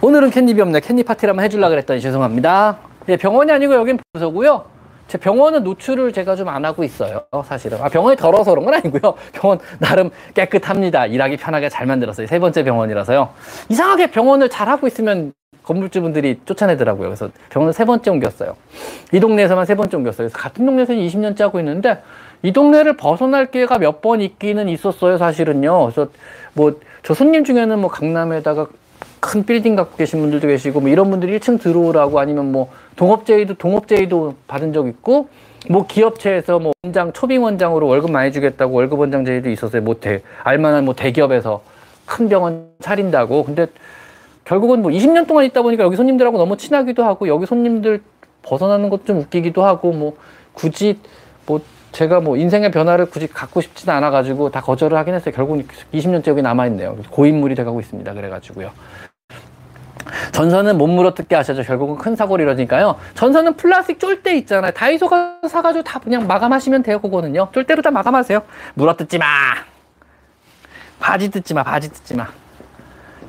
오늘은 0.00 0.30
캣닙이 0.30 0.60
없네. 0.60 0.78
캣닙 0.78 1.06
파티를 1.06 1.30
한번 1.30 1.44
해주려고 1.44 1.70
그랬더니 1.70 2.00
죄송합니다. 2.00 2.76
예, 3.08 3.16
병원이 3.16 3.50
아니고 3.50 3.74
여긴 3.74 3.98
부서고요. 4.12 4.66
제 5.08 5.18
병원은 5.18 5.64
노출을 5.64 6.12
제가 6.12 6.36
좀 6.36 6.48
안 6.48 6.64
하고 6.64 6.84
있어요. 6.84 7.24
사실은. 7.44 7.78
아, 7.82 7.88
병원이 7.88 8.16
더러워서 8.16 8.52
그런 8.52 8.64
건 8.64 8.74
아니고요. 8.74 9.14
병원 9.34 9.58
나름 9.80 10.10
깨끗합니다. 10.34 11.06
일하기 11.06 11.36
편하게 11.38 11.68
잘 11.68 11.86
만들었어요. 11.86 12.28
세 12.28 12.38
번째 12.38 12.62
병원이라서요. 12.62 13.30
이상하게 13.70 14.12
병원을 14.12 14.50
잘 14.50 14.68
하고 14.68 14.86
있으면 14.86 15.32
건물주분들이 15.64 16.38
쫓아내더라고요. 16.44 17.08
그래서 17.08 17.28
병원을 17.48 17.72
세 17.72 17.84
번째 17.84 18.08
옮겼어요. 18.08 18.54
이 19.12 19.18
동네에서만 19.18 19.66
세 19.66 19.74
번째 19.74 19.96
옮겼어요. 19.96 20.28
그래서 20.28 20.38
같은 20.38 20.64
동네에서 20.64 20.92
20년째 20.92 21.40
하고 21.40 21.58
있는데 21.58 22.02
이 22.44 22.52
동네를 22.52 22.96
벗어날 22.96 23.50
기회가 23.50 23.78
몇 23.78 24.00
번 24.00 24.20
있기는 24.20 24.68
있었어요. 24.68 25.18
사실은요. 25.18 25.90
그래서 25.92 26.10
뭐 26.54 26.72
저 27.04 27.12
손님 27.12 27.44
중에는 27.44 27.78
뭐 27.80 27.90
강남에다가 27.90 28.66
큰 29.20 29.44
빌딩 29.44 29.76
갖고 29.76 29.96
계신 29.96 30.20
분들도 30.20 30.48
계시고 30.48 30.80
뭐 30.80 30.88
이런 30.88 31.10
분들이 31.10 31.38
1층 31.38 31.60
들어오라고 31.60 32.18
아니면 32.18 32.50
뭐 32.50 32.70
동업제의도 32.96 33.54
동업제의도 33.54 34.34
받은 34.46 34.72
적 34.72 34.88
있고 34.88 35.28
뭐 35.68 35.86
기업체에서 35.86 36.58
뭐 36.58 36.72
원장 36.82 37.12
초빙 37.12 37.42
원장으로 37.42 37.86
월급 37.86 38.10
많이 38.10 38.32
주겠다고 38.32 38.74
월급 38.74 39.00
원장 39.00 39.24
제의도 39.26 39.50
있었어요. 39.50 39.82
뭐 39.82 39.96
대, 40.00 40.22
알만한 40.44 40.86
뭐 40.86 40.94
대기업에서 40.94 41.62
큰 42.06 42.28
병원 42.30 42.68
차린다고. 42.80 43.44
근데 43.44 43.66
결국은 44.46 44.80
뭐 44.80 44.90
20년 44.90 45.26
동안 45.26 45.44
있다 45.44 45.60
보니까 45.60 45.84
여기 45.84 45.96
손님들하고 45.96 46.38
너무 46.38 46.56
친하기도 46.56 47.04
하고 47.04 47.28
여기 47.28 47.44
손님들 47.44 48.00
벗어나는 48.42 48.88
것도 48.88 49.04
좀 49.04 49.18
웃기기도 49.18 49.62
하고 49.62 49.92
뭐 49.92 50.16
굳이 50.54 50.98
뭐 51.46 51.60
제가 51.94 52.20
뭐 52.20 52.36
인생의 52.36 52.72
변화를 52.72 53.06
굳이 53.06 53.28
갖고 53.28 53.60
싶지는 53.60 53.94
않아 53.94 54.10
가지고 54.10 54.50
다 54.50 54.60
거절을 54.60 54.98
하긴 54.98 55.14
했어요. 55.14 55.32
결국 55.34 55.64
20년째 55.94 56.28
여기 56.28 56.42
남아 56.42 56.66
있네요. 56.66 56.96
고인물이 57.10 57.54
돼가고 57.54 57.80
있습니다. 57.80 58.12
그래 58.12 58.28
가지고요. 58.28 58.72
전선은 60.32 60.76
못 60.76 60.88
물어뜯게 60.88 61.34
하셔죠. 61.36 61.62
결국은 61.62 61.96
큰 61.96 62.16
사고를 62.16 62.44
이러니까요. 62.44 62.96
전선은 63.14 63.54
플라스틱 63.56 64.00
쫄대 64.00 64.36
있잖아요. 64.38 64.72
다이소 64.72 65.08
가 65.08 65.38
사가지고 65.48 65.84
다 65.84 66.00
그냥 66.00 66.26
마감하시면 66.26 66.82
돼요. 66.82 67.00
그거는요. 67.00 67.48
쫄대로 67.52 67.80
다 67.80 67.90
마감하세요. 67.92 68.42
물어뜯지 68.74 69.18
마. 69.18 69.26
바지 70.98 71.30
뜯지 71.30 71.54
마. 71.54 71.62
바지 71.62 71.92
뜯지 71.92 72.16
마. 72.16 72.26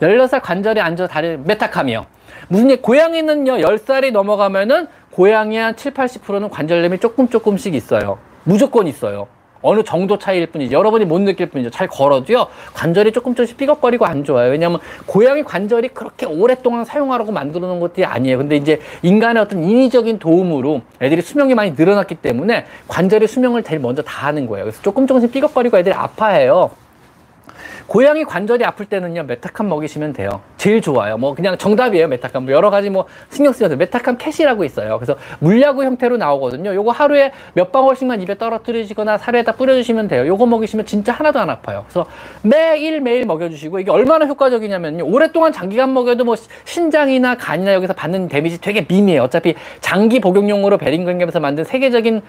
16살 0.02 0.42
관절에 0.42 0.82
앉아 0.82 1.08
다리 1.08 1.38
메타캄이요. 1.38 2.06
무슨 2.48 2.70
얘기, 2.70 2.82
고양이는요, 2.82 3.58
10살이 3.58 4.12
넘어가면은 4.12 4.88
고양이 5.12 5.58
한 5.58 5.76
7, 5.76 5.94
80%는 5.94 6.50
관절염이 6.50 7.00
조금 7.00 7.30
조금씩 7.30 7.74
있어요. 7.76 8.20
무조건 8.46 8.88
있어요. 8.88 9.28
어느 9.62 9.84
정도 9.84 10.20
차이일 10.20 10.46
뿐이지 10.48 10.76
여러분이 10.76 11.06
못 11.06 11.20
느낄 11.22 11.48
뿐이죠. 11.48 11.72
잘 11.72 11.88
걸어도요 11.88 12.48
관절이 12.74 13.12
조금 13.12 13.34
조금씩 13.34 13.58
삐걱거리고 13.58 14.06
안 14.06 14.24
좋아요. 14.24 14.52
왜냐하면 14.52 14.80
고양이 15.08 15.44
관절이 15.44 15.90
그렇게 15.90 16.28
오랫동안 16.28 16.86
사용하라고 16.86 17.32
만들어 17.32 17.66
놓은 17.68 17.80
것들이 17.80 18.06
아니에요. 18.06 18.38
근데 18.38 18.58
이제 18.58 18.80
인간의 19.02 19.42
어떤 19.42 19.64
인위적인 19.64 20.20
도움으로 20.20 20.82
애들이 21.02 21.22
수명이 21.24 21.56
많이 21.56 21.72
늘어났기 21.72 22.16
때문에 22.16 22.66
관절의 22.88 23.28
수명을 23.28 23.64
제일 23.64 23.80
먼저 23.80 24.04
다 24.04 24.28
하는 24.28 24.46
거예요. 24.46 24.66
그래서 24.66 24.82
조금 24.84 25.08
조금씩 25.08 25.32
삐걱거리고 25.32 25.80
애들이 25.80 25.96
아파해요. 25.96 26.70
고양이 27.88 28.24
관절이 28.24 28.66
아플 28.66 28.86
때는요 28.86 29.24
메타캄 29.24 29.70
먹이시면 29.70 30.14
돼요. 30.14 30.42
제일 30.58 30.82
좋아요. 30.82 31.18
뭐 31.18 31.36
그냥 31.36 31.58
정답이에요 31.58 32.08
메타캄. 32.08 32.46
뭐 32.46 32.54
여러 32.54 32.70
가지 32.70 32.90
뭐 32.90 33.06
신경 33.30 33.54
쓰여서 33.54 33.76
메타캄 33.76 34.18
캣이라고 34.18 34.64
있어요. 34.64 34.98
그래서 34.98 35.16
물약 35.40 35.69
그 35.69 35.84
형태로 35.84 36.18
나오거든요. 36.18 36.74
요거 36.74 36.92
하루에 36.92 37.32
몇 37.54 37.72
방울씩만 37.72 38.22
입에 38.22 38.38
떨어뜨리시거나 38.38 39.18
사료에다 39.18 39.54
뿌려주시면 39.54 40.08
돼요. 40.08 40.26
요거 40.28 40.46
먹이시면 40.46 40.86
진짜 40.86 41.14
하나도 41.14 41.40
안 41.40 41.50
아파요. 41.50 41.86
그래서 41.88 42.08
매일 42.42 43.02
매일 43.02 43.26
먹여주시고 43.26 43.80
이게 43.80 43.92
얼마나 43.92 44.26
효과적이냐면요. 44.26 45.06
오랫동안 45.06 45.52
장기간 45.52 45.94
먹여도 45.94 46.26
뭐 46.26 46.36
신장이나 46.64 47.36
간이나 47.36 47.74
여기서 47.74 47.94
받는 47.94 48.28
데미지 48.28 48.60
되게 48.60 48.86
미미해요. 48.88 49.24
어차피 49.24 49.56
장기 49.82 50.20
복용용으로 50.20 50.78
베링거인겔하임에서 50.78 51.40
만든 51.40 51.64
세계적인 51.64 52.22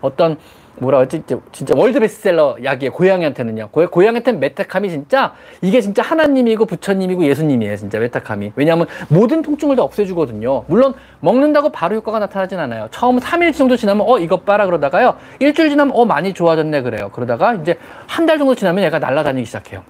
어떤 0.00 0.38
뭐라 0.78 0.98
그러지? 0.98 1.22
진짜 1.52 1.74
world 1.76 2.00
베스트셀러 2.00 2.56
약이에요. 2.64 2.92
고양이한테는요. 2.92 3.68
고, 3.70 3.86
고양이한테는 3.88 4.40
메타캄이 4.40 4.88
진짜 4.88 5.34
이게 5.60 5.80
진짜 5.80 6.02
하나님이고 6.02 6.64
부처님이고 6.64 7.24
예수님이에요. 7.24 7.76
진짜 7.76 7.98
메타캄이. 7.98 8.52
왜냐하면 8.56 8.86
모든 9.08 9.42
통증을 9.42 9.76
다 9.76 9.82
없애주거든요. 9.82 10.64
물론 10.68 10.94
먹는다고 11.20 11.70
바로 11.70 11.96
효과가 11.96 12.18
나타나진 12.18 12.58
않아요. 12.58 12.88
처음 12.90 13.18
3일 13.18 13.54
정도 13.54 13.76
지나면 13.76 14.06
어 14.08 14.18
이것 14.18 14.44
봐라 14.46 14.64
그러다가요. 14.66 15.16
일주일 15.38 15.70
지나면 15.70 15.94
어 15.94 16.04
많이 16.06 16.32
좋아졌네 16.32 16.82
그래요. 16.82 17.10
그러다가 17.12 17.54
이제 17.54 17.76
한 18.06 18.26
달 18.26 18.38
정도 18.38 18.54
지나면 18.54 18.84
얘가 18.84 18.98
날아다니기 18.98 19.44
시작해요. 19.46 19.82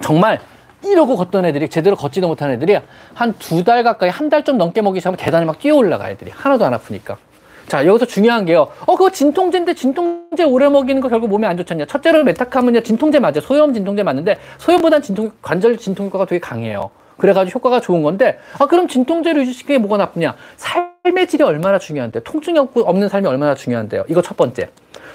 정말 0.00 0.40
이러고 0.84 1.16
걷던 1.16 1.44
애들이 1.44 1.68
제대로 1.68 1.94
걷지도 1.94 2.26
못한 2.26 2.50
애들이 2.50 2.78
한 3.14 3.34
두 3.38 3.64
달 3.64 3.82
가까이 3.84 4.08
한 4.10 4.28
달 4.30 4.44
좀 4.44 4.56
넘게 4.58 4.82
먹기 4.82 5.00
시작하면 5.00 5.18
계단을 5.18 5.46
막 5.46 5.58
뛰어 5.58 5.76
올라가 5.76 6.10
애들이 6.10 6.30
하나도 6.34 6.64
안 6.64 6.74
아프니까. 6.74 7.16
자, 7.70 7.86
여기서 7.86 8.04
중요한 8.04 8.46
게요. 8.46 8.66
어, 8.84 8.96
그거 8.96 9.10
진통제인데 9.10 9.74
진통제 9.74 10.42
오래 10.42 10.68
먹이는 10.68 11.00
거 11.00 11.08
결국 11.08 11.28
몸에 11.30 11.46
안 11.46 11.56
좋잖냐. 11.56 11.86
첫째로 11.86 12.24
메타카문이 12.24 12.82
진통제 12.82 13.20
맞아요. 13.20 13.40
소염 13.40 13.72
진통제 13.72 14.02
맞는데 14.02 14.38
소염보단 14.58 15.02
진통, 15.02 15.30
관절 15.40 15.76
진통 15.76 16.06
효과가 16.06 16.24
되게 16.24 16.40
강해요. 16.40 16.90
그래가지고 17.16 17.60
효과가 17.60 17.80
좋은 17.80 18.02
건데, 18.02 18.40
아, 18.58 18.66
그럼 18.66 18.88
진통제를 18.88 19.42
유지시키는 19.42 19.78
게 19.82 19.86
뭐가 19.86 19.98
나쁘냐? 19.98 20.34
삶의 20.56 21.28
질이 21.28 21.44
얼마나 21.44 21.78
중요한데, 21.78 22.24
통증이 22.24 22.58
없는 22.58 23.08
삶이 23.08 23.28
얼마나 23.28 23.54
중요한데요. 23.54 24.02
이거 24.08 24.20
첫 24.20 24.36
번째. 24.36 24.70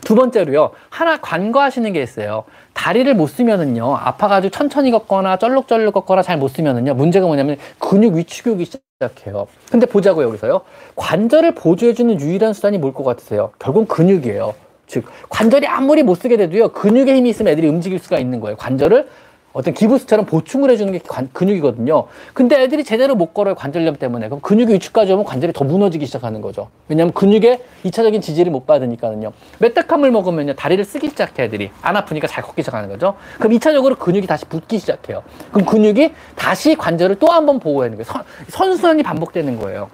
두 0.06 0.16
번째로요, 0.16 0.72
하나 0.90 1.18
관과하시는 1.18 1.92
게 1.92 2.02
있어요. 2.02 2.46
다리를 2.76 3.12
못 3.16 3.28
쓰면은요, 3.28 3.96
아파가지고 3.96 4.52
천천히 4.52 4.92
걷거나 4.92 5.38
쩔룩쩔룩 5.38 5.94
걷거나 5.94 6.22
잘 6.22 6.38
못 6.38 6.50
쓰면은요, 6.50 6.94
문제가 6.94 7.26
뭐냐면 7.26 7.56
근육 7.80 8.16
위축이 8.16 8.66
시작해요. 8.66 9.48
근데 9.72 9.86
보자고 9.88 10.22
여기서요. 10.22 10.62
관절을 10.96 11.56
보조해주는 11.56 12.20
유일한 12.20 12.54
수단이 12.54 12.78
뭘 12.78 12.94
것 12.94 13.04
같으세요? 13.04 13.52
결국 13.60 13.88
근육이에요. 13.88 14.54
즉 14.88 15.06
관절이 15.30 15.66
아무리 15.66 16.04
못 16.04 16.14
쓰게 16.16 16.38
돼도요 16.38 16.68
근육의 16.70 17.16
힘이 17.16 17.32
있으면 17.32 17.52
애들이 17.54 17.68
움직일 17.68 17.98
수가 17.98 18.20
있는 18.20 18.40
거예요. 18.40 18.56
관절을 18.58 19.08
어떤 19.56 19.74
기부스처럼 19.74 20.26
보충을 20.26 20.70
해주는 20.70 20.92
게 20.92 21.00
관, 21.00 21.30
근육이거든요. 21.32 22.08
근데 22.34 22.62
애들이 22.62 22.84
제대로 22.84 23.16
못 23.16 23.34
걸어요. 23.34 23.56
관절염 23.56 23.96
때문에. 23.96 24.28
그럼 24.28 24.42
근육이 24.42 24.74
위축까지 24.74 25.14
오면 25.14 25.24
관절이 25.24 25.54
더 25.54 25.64
무너지기 25.64 26.06
시작하는 26.06 26.42
거죠. 26.42 26.68
왜냐하면 26.90 27.14
근육의 27.14 27.62
2차적인 27.86 28.22
지지를 28.22 28.52
못 28.52 28.68
받으니까는요. 28.68 29.32
메타캄을 29.60 30.12
먹으면요. 30.12 30.56
다리를 30.56 30.84
쓰기 30.84 31.08
시작해 31.08 31.44
애들이. 31.44 31.72
안 31.82 31.96
아프니까 31.96 32.28
잘 32.28 32.44
걷기 32.44 32.64
시작하는 32.64 32.90
거죠. 32.90 33.16
그럼 33.40 33.54
2차적으로 33.54 33.98
근육이 33.98 34.28
다시 34.28 34.44
붙기 34.44 34.78
시작해요. 34.78 35.24
그럼 35.54 35.66
근육이 35.66 36.12
다시 36.36 36.76
관절을 36.76 37.16
또 37.16 37.28
한 37.32 37.46
번 37.46 37.60
보호하는 37.60 37.96
거예요. 37.98 38.04
선, 38.04 38.24
선순환이 38.50 39.04
반복되는 39.04 39.58
거예요. 39.60 39.90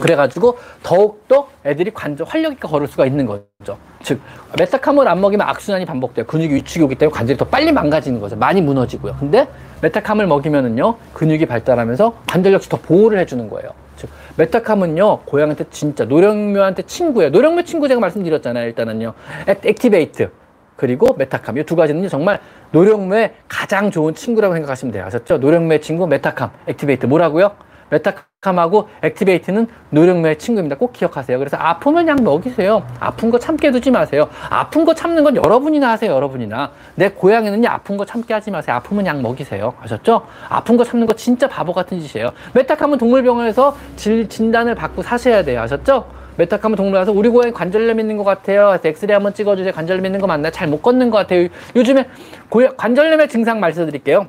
그래가지고 0.00 0.58
더욱더 0.82 1.48
애들이 1.64 1.90
관절 1.92 2.26
활력 2.26 2.52
있게 2.52 2.66
걸을 2.66 2.86
수가 2.88 3.06
있는 3.06 3.26
거죠. 3.26 3.78
즉 4.02 4.20
메타캄을 4.58 5.06
안 5.08 5.20
먹이면 5.20 5.46
악순환이 5.48 5.86
반복돼요. 5.86 6.26
근육이 6.26 6.54
위축이 6.54 6.84
오기 6.84 6.96
때문에 6.96 7.14
관절이 7.16 7.38
더 7.38 7.44
빨리 7.44 7.72
망가지는 7.72 8.20
거죠. 8.20 8.36
많이 8.36 8.60
무너지고요. 8.60 9.16
근데 9.18 9.48
메타캄을 9.82 10.26
먹이면은요 10.26 10.96
근육이 11.14 11.46
발달하면서 11.46 12.14
관절 12.26 12.52
역시 12.52 12.68
더 12.68 12.76
보호를 12.78 13.18
해주는 13.20 13.48
거예요. 13.48 13.70
즉 13.96 14.10
메타캄은요 14.36 15.20
고양이한테 15.20 15.64
진짜 15.70 16.04
노령묘한테 16.04 16.82
친구예요. 16.82 17.30
노령묘 17.30 17.62
친구 17.64 17.88
제가 17.88 18.00
말씀드렸잖아요. 18.00 18.66
일단은요 18.66 19.14
액티베이트 19.46 20.30
그리고 20.76 21.14
메타캄 21.16 21.56
이 21.58 21.62
두 21.62 21.76
가지는 21.76 22.08
정말 22.08 22.40
노령묘의 22.72 23.34
가장 23.48 23.92
좋은 23.92 24.14
친구라고 24.14 24.54
생각하시면 24.54 24.92
돼요. 24.92 25.04
아셨죠? 25.06 25.38
노령묘의 25.38 25.80
친구 25.80 26.06
메타캄 26.08 26.50
액티베이트 26.66 27.06
뭐라고요? 27.06 27.52
메타캄하고 27.94 28.88
액티베이트는 29.02 29.66
노령묘의 29.90 30.38
친구입니다. 30.38 30.76
꼭 30.76 30.92
기억하세요. 30.92 31.38
그래서 31.38 31.56
아프면 31.56 32.08
약 32.08 32.22
먹이세요. 32.22 32.84
아픈 33.00 33.30
거 33.30 33.38
참게 33.38 33.70
두지 33.70 33.90
마세요. 33.90 34.28
아픈 34.50 34.84
거 34.84 34.94
참는 34.94 35.22
건 35.24 35.36
여러분이나 35.36 35.90
하세요. 35.90 36.10
여러분이나. 36.12 36.70
내 36.94 37.10
고양이는요, 37.10 37.68
아픈 37.68 37.96
거 37.96 38.04
참게 38.04 38.34
하지 38.34 38.50
마세요. 38.50 38.76
아프면 38.76 39.06
약 39.06 39.20
먹이세요. 39.20 39.74
아셨죠? 39.80 40.26
아픈 40.48 40.76
거 40.76 40.84
참는 40.84 41.06
거 41.06 41.14
진짜 41.14 41.48
바보 41.48 41.72
같은 41.72 42.00
짓이에요. 42.00 42.30
메타캄은 42.54 42.98
동물병원에서 42.98 43.76
질, 43.96 44.28
진단을 44.28 44.74
받고 44.74 45.02
사셔야 45.02 45.44
돼요. 45.44 45.60
아셨죠? 45.62 46.06
메타캄은 46.36 46.76
동물 46.76 46.98
와서 46.98 47.12
우리 47.12 47.28
고양이 47.28 47.52
관절염 47.52 48.00
있는 48.00 48.16
것 48.16 48.24
같아요. 48.24 48.76
엑스레이 48.82 49.14
한번 49.14 49.34
찍어주세요. 49.34 49.72
관절염 49.72 50.04
있는 50.04 50.20
거 50.20 50.26
맞나요? 50.26 50.50
잘 50.50 50.66
못 50.66 50.82
걷는 50.82 51.10
것 51.10 51.18
같아요. 51.18 51.46
요즘에 51.76 52.08
고양, 52.48 52.74
관절염의 52.76 53.28
증상 53.28 53.60
말씀드릴게요. 53.60 54.26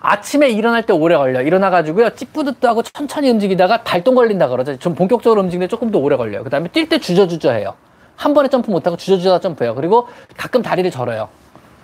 아침에 0.00 0.48
일어날 0.48 0.84
때 0.84 0.92
오래 0.92 1.16
걸려. 1.16 1.42
일어나가지고요. 1.42 2.10
찌뿌듯도 2.10 2.68
하고 2.68 2.82
천천히 2.82 3.30
움직이다가 3.30 3.82
발동 3.82 4.14
걸린다 4.14 4.48
그러죠. 4.48 4.78
좀 4.78 4.94
본격적으로 4.94 5.40
움직이는데 5.42 5.68
조금 5.68 5.90
더 5.90 5.98
오래 5.98 6.16
걸려요. 6.16 6.44
그 6.44 6.50
다음에 6.50 6.68
뛸 6.68 6.88
때 6.88 6.98
주저주저 6.98 7.52
해요. 7.52 7.74
한 8.16 8.34
번에 8.34 8.48
점프 8.48 8.70
못하고 8.70 8.96
주저주저 8.96 9.40
점프해요. 9.40 9.74
그리고 9.74 10.08
가끔 10.36 10.62
다리를 10.62 10.90
절어요. 10.90 11.28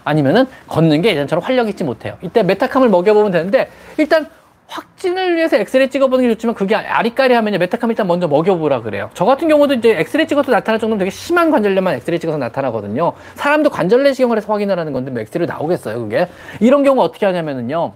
아니면은 0.05 0.47
걷는 0.69 1.03
게 1.03 1.11
예전처럼 1.11 1.43
활력 1.43 1.69
있지 1.69 1.85
못해요. 1.85 2.17
이때 2.23 2.43
메타캄을 2.43 2.89
먹여보면 2.89 3.31
되는데 3.33 3.71
일단 3.97 4.29
확진을 4.67 5.37
위해서 5.37 5.57
엑스레이 5.57 5.91
찍어보는 5.91 6.27
게 6.27 6.35
좋지만 6.35 6.55
그게 6.55 6.75
아리까리 6.75 7.35
하면요. 7.35 7.59
메타캄 7.59 7.91
일단 7.91 8.07
먼저 8.07 8.27
먹여보라 8.29 8.83
그래요. 8.83 9.11
저 9.15 9.25
같은 9.25 9.49
경우도 9.49 9.75
이제 9.75 9.91
엑스레이 9.99 10.27
찍어서 10.27 10.51
나타날 10.51 10.81
정도면 10.81 10.99
되게 10.99 11.11
심한 11.11 11.51
관절염만 11.51 11.95
엑스레이 11.97 12.19
찍어서 12.19 12.39
나타나거든요. 12.39 13.13
사람도 13.35 13.71
관절 13.71 14.03
내시경을 14.03 14.37
해서 14.39 14.53
확인을 14.53 14.79
하는 14.79 14.93
건데 14.93 15.11
뭐 15.11 15.21
엑스레이 15.21 15.47
나오겠어요, 15.47 16.01
그게. 16.01 16.29
이런 16.61 16.83
경우 16.83 17.03
어떻게 17.03 17.27
하냐면은요. 17.27 17.93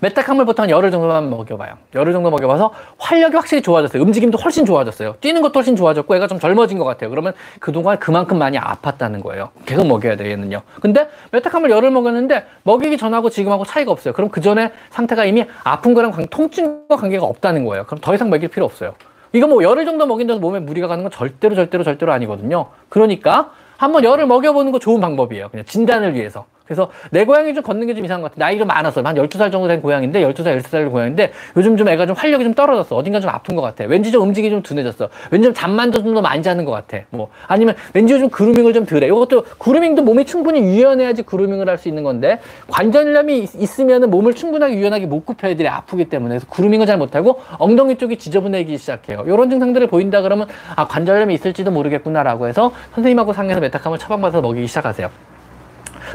메타캄을 0.00 0.44
보통 0.44 0.64
한 0.64 0.70
열흘 0.70 0.90
정도만 0.90 1.30
먹여봐요. 1.30 1.74
열흘 1.94 2.12
정도 2.12 2.30
먹여봐서 2.30 2.72
활력이 2.98 3.36
확실히 3.36 3.62
좋아졌어요. 3.62 4.02
움직임도 4.02 4.38
훨씬 4.38 4.64
좋아졌어요. 4.64 5.16
뛰는 5.20 5.42
것도 5.42 5.58
훨씬 5.58 5.76
좋아졌고 5.76 6.14
애가 6.16 6.26
좀 6.26 6.38
젊어진 6.38 6.78
것 6.78 6.84
같아요. 6.84 7.10
그러면 7.10 7.32
그동안 7.60 7.98
그만큼 7.98 8.38
많이 8.38 8.58
아팠다는 8.58 9.22
거예요. 9.22 9.50
계속 9.66 9.86
먹여야 9.86 10.16
얘는요. 10.18 10.62
근데 10.80 11.08
메타캄을 11.30 11.70
열흘 11.70 11.90
먹였는데 11.90 12.46
먹이기 12.64 12.96
전하고 12.98 13.30
지금하고 13.30 13.64
차이가 13.64 13.92
없어요. 13.92 14.14
그럼 14.14 14.30
그 14.30 14.40
전에 14.40 14.72
상태가 14.90 15.24
이미 15.24 15.44
아픈 15.64 15.94
거랑 15.94 16.10
관, 16.10 16.26
통증과 16.28 16.96
관계가 16.96 17.24
없다는 17.24 17.64
거예요. 17.64 17.84
그럼 17.84 18.00
더 18.00 18.14
이상 18.14 18.30
먹일 18.30 18.48
필요 18.48 18.64
없어요. 18.64 18.94
이거 19.32 19.46
뭐 19.46 19.62
열흘 19.62 19.84
정도 19.86 20.06
먹인다고 20.06 20.40
몸에 20.40 20.60
무리가 20.60 20.88
가는 20.88 21.02
건 21.02 21.10
절대로 21.10 21.54
절대로 21.54 21.84
절대로 21.84 22.12
아니거든요. 22.12 22.66
그러니까 22.88 23.52
한번 23.78 24.04
열을 24.04 24.26
먹여보는 24.26 24.70
거 24.70 24.78
좋은 24.78 25.00
방법이에요. 25.00 25.48
그냥 25.48 25.64
진단을 25.64 26.14
위해서. 26.14 26.44
그래서 26.72 26.90
내 27.10 27.24
고양이 27.24 27.52
좀 27.54 27.62
걷는 27.62 27.86
게 27.86 27.92
좀 27.94 28.04
이상한 28.04 28.22
것 28.22 28.30
같아. 28.32 28.46
나이가 28.46 28.64
많았어. 28.64 29.02
한 29.02 29.14
12살 29.16 29.52
정도 29.52 29.68
된 29.68 29.82
고양인데, 29.82 30.22
12살, 30.22 30.58
13살 30.62 30.90
고양인데, 30.90 31.32
요즘 31.56 31.76
좀 31.76 31.88
애가 31.88 32.06
좀 32.06 32.16
활력이 32.16 32.42
좀 32.44 32.54
떨어졌어. 32.54 32.96
어딘가 32.96 33.20
좀 33.20 33.28
아픈 33.30 33.54
것 33.54 33.62
같아. 33.62 33.84
왠지 33.84 34.10
좀 34.10 34.22
움직임이 34.22 34.50
좀 34.50 34.62
둔해졌어. 34.62 35.08
왠지 35.30 35.46
좀 35.46 35.54
잠만 35.54 35.92
좀 35.92 36.14
더 36.14 36.20
많이 36.20 36.42
자는 36.42 36.64
것 36.64 36.72
같아. 36.72 36.98
뭐, 37.10 37.28
아니면 37.46 37.74
왠지 37.94 38.14
요즘 38.14 38.28
그루밍을 38.30 38.72
좀 38.72 38.86
덜 38.86 39.02
해. 39.02 39.06
이것도 39.06 39.44
그루밍도 39.58 40.02
몸이 40.02 40.24
충분히 40.24 40.60
유연해야지 40.60 41.22
그루밍을 41.22 41.68
할 41.68 41.78
수 41.78 41.88
있는 41.88 42.02
건데, 42.02 42.38
관절염이 42.68 43.48
있으면 43.58 44.08
몸을 44.10 44.34
충분하게 44.34 44.74
유연하게 44.76 45.06
못 45.06 45.24
굽혀 45.26 45.48
애들이 45.48 45.68
아프기 45.68 46.06
때문에. 46.06 46.34
그래서 46.36 46.46
그루밍을 46.48 46.86
잘 46.86 46.96
못하고, 46.98 47.40
엉덩이 47.58 47.96
쪽이 47.98 48.16
지저분해지기 48.18 48.78
시작해요. 48.78 49.24
이런 49.26 49.50
증상들을 49.50 49.86
보인다 49.88 50.22
그러면, 50.22 50.46
아, 50.76 50.86
관절염이 50.86 51.34
있을지도 51.34 51.70
모르겠구나라고 51.70 52.46
해서 52.48 52.72
선생님하고 52.94 53.32
상의해서 53.32 53.60
메타캄을 53.60 53.98
처방받아서 53.98 54.40
먹이기 54.42 54.66
시작하세요. 54.66 55.31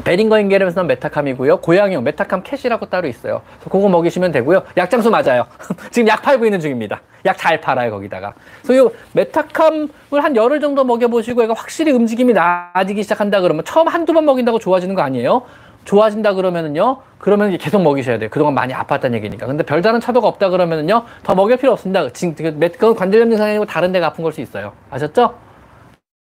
베링거인겔하임에서는 0.04 0.86
메타캄이고요. 0.86 1.58
고양이용 1.58 2.04
메타캄 2.04 2.42
캣이라고 2.42 2.86
따로 2.86 3.08
있어요. 3.08 3.42
그거 3.68 3.88
먹이시면 3.88 4.32
되고요. 4.32 4.62
약장수 4.76 5.10
맞아요. 5.10 5.46
지금 5.90 6.08
약 6.08 6.22
팔고 6.22 6.44
있는 6.44 6.60
중입니다. 6.60 7.00
약 7.26 7.36
잘 7.38 7.60
팔아요, 7.60 7.90
거기다가. 7.90 8.32
그래서 8.62 8.88
이 8.88 8.92
메타캄을 9.12 9.88
한 10.22 10.36
열흘 10.36 10.60
정도 10.60 10.84
먹여보시고 10.84 11.42
얘가 11.42 11.54
확실히 11.54 11.92
움직임이 11.92 12.32
나아지기 12.32 13.02
시작한다 13.02 13.40
그러면 13.40 13.64
처음 13.64 13.88
한두 13.88 14.12
번 14.12 14.24
먹인다고 14.24 14.58
좋아지는 14.58 14.94
거 14.94 15.02
아니에요? 15.02 15.42
좋아진다 15.84 16.34
그러면은요, 16.34 16.98
그러면 17.18 17.56
계속 17.56 17.80
먹이셔야 17.82 18.18
돼요. 18.18 18.28
그동안 18.30 18.52
많이 18.54 18.74
아팠다는 18.74 19.14
얘기니까. 19.14 19.46
근데 19.46 19.64
별다른 19.64 20.00
차도가 20.00 20.28
없다 20.28 20.50
그러면은요, 20.50 21.04
더 21.22 21.34
먹일 21.34 21.56
필요 21.56 21.72
없습니다. 21.72 22.10
지금 22.12 22.34
그건 22.34 22.94
관절염 22.94 23.30
증상이 23.30 23.50
아니고 23.52 23.64
다른 23.64 23.90
데가 23.92 24.08
아픈 24.08 24.22
걸 24.22 24.32
수 24.32 24.40
있어요. 24.42 24.72
아셨죠? 24.90 25.47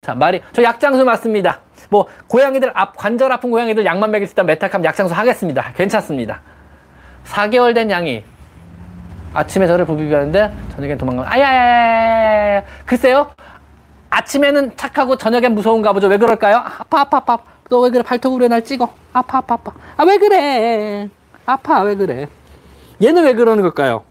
자, 0.05 0.15
말이, 0.15 0.43
저 0.53 0.63
약장수 0.63 1.03
맞습니다. 1.03 1.61
뭐 1.89 2.07
고양이들 2.29 2.71
앞 2.75 2.95
관절 2.97 3.33
아픈 3.33 3.51
고양이들 3.51 3.87
약만 3.87 4.11
먹일 4.11 4.27
수 4.27 4.33
있다면 4.35 4.49
메타캄 4.49 4.85
약장수 4.85 5.15
하겠습니다. 5.15 5.73
괜찮습니다. 5.75 6.43
4개월 7.25 7.75
된 7.75 7.91
양이 7.91 8.23
아침에 9.33 9.67
저를 9.67 9.87
부비비하는데 9.87 10.53
저녁엔 10.77 10.99
도망가. 10.99 11.25
아야야야야야. 11.33 12.63
글쎄요. 12.85 13.31
아침에는 14.11 14.77
착하고 14.77 15.17
저녁엔 15.17 15.55
무서운가 15.55 15.95
보죠. 15.95 16.07
왜 16.09 16.19
그럴까요? 16.19 16.57
아파 16.57 17.01
아파 17.01 17.17
아파. 17.19 17.39
너 17.71 17.81
왜 17.81 17.89
그래? 17.91 18.03
발톱으로 18.03 18.47
날 18.49 18.63
찍어. 18.63 18.93
아파 19.15 19.39
아파 19.39 19.55
아파. 19.55 19.73
아 19.97 20.05
왜 20.05 20.19
그래? 20.19 21.09
아파 21.47 21.81
왜 21.83 21.95
그래? 21.97 22.29
얘는 23.03 23.25
왜 23.25 23.33
그러는 23.35 23.63
걸까요? 23.63 24.05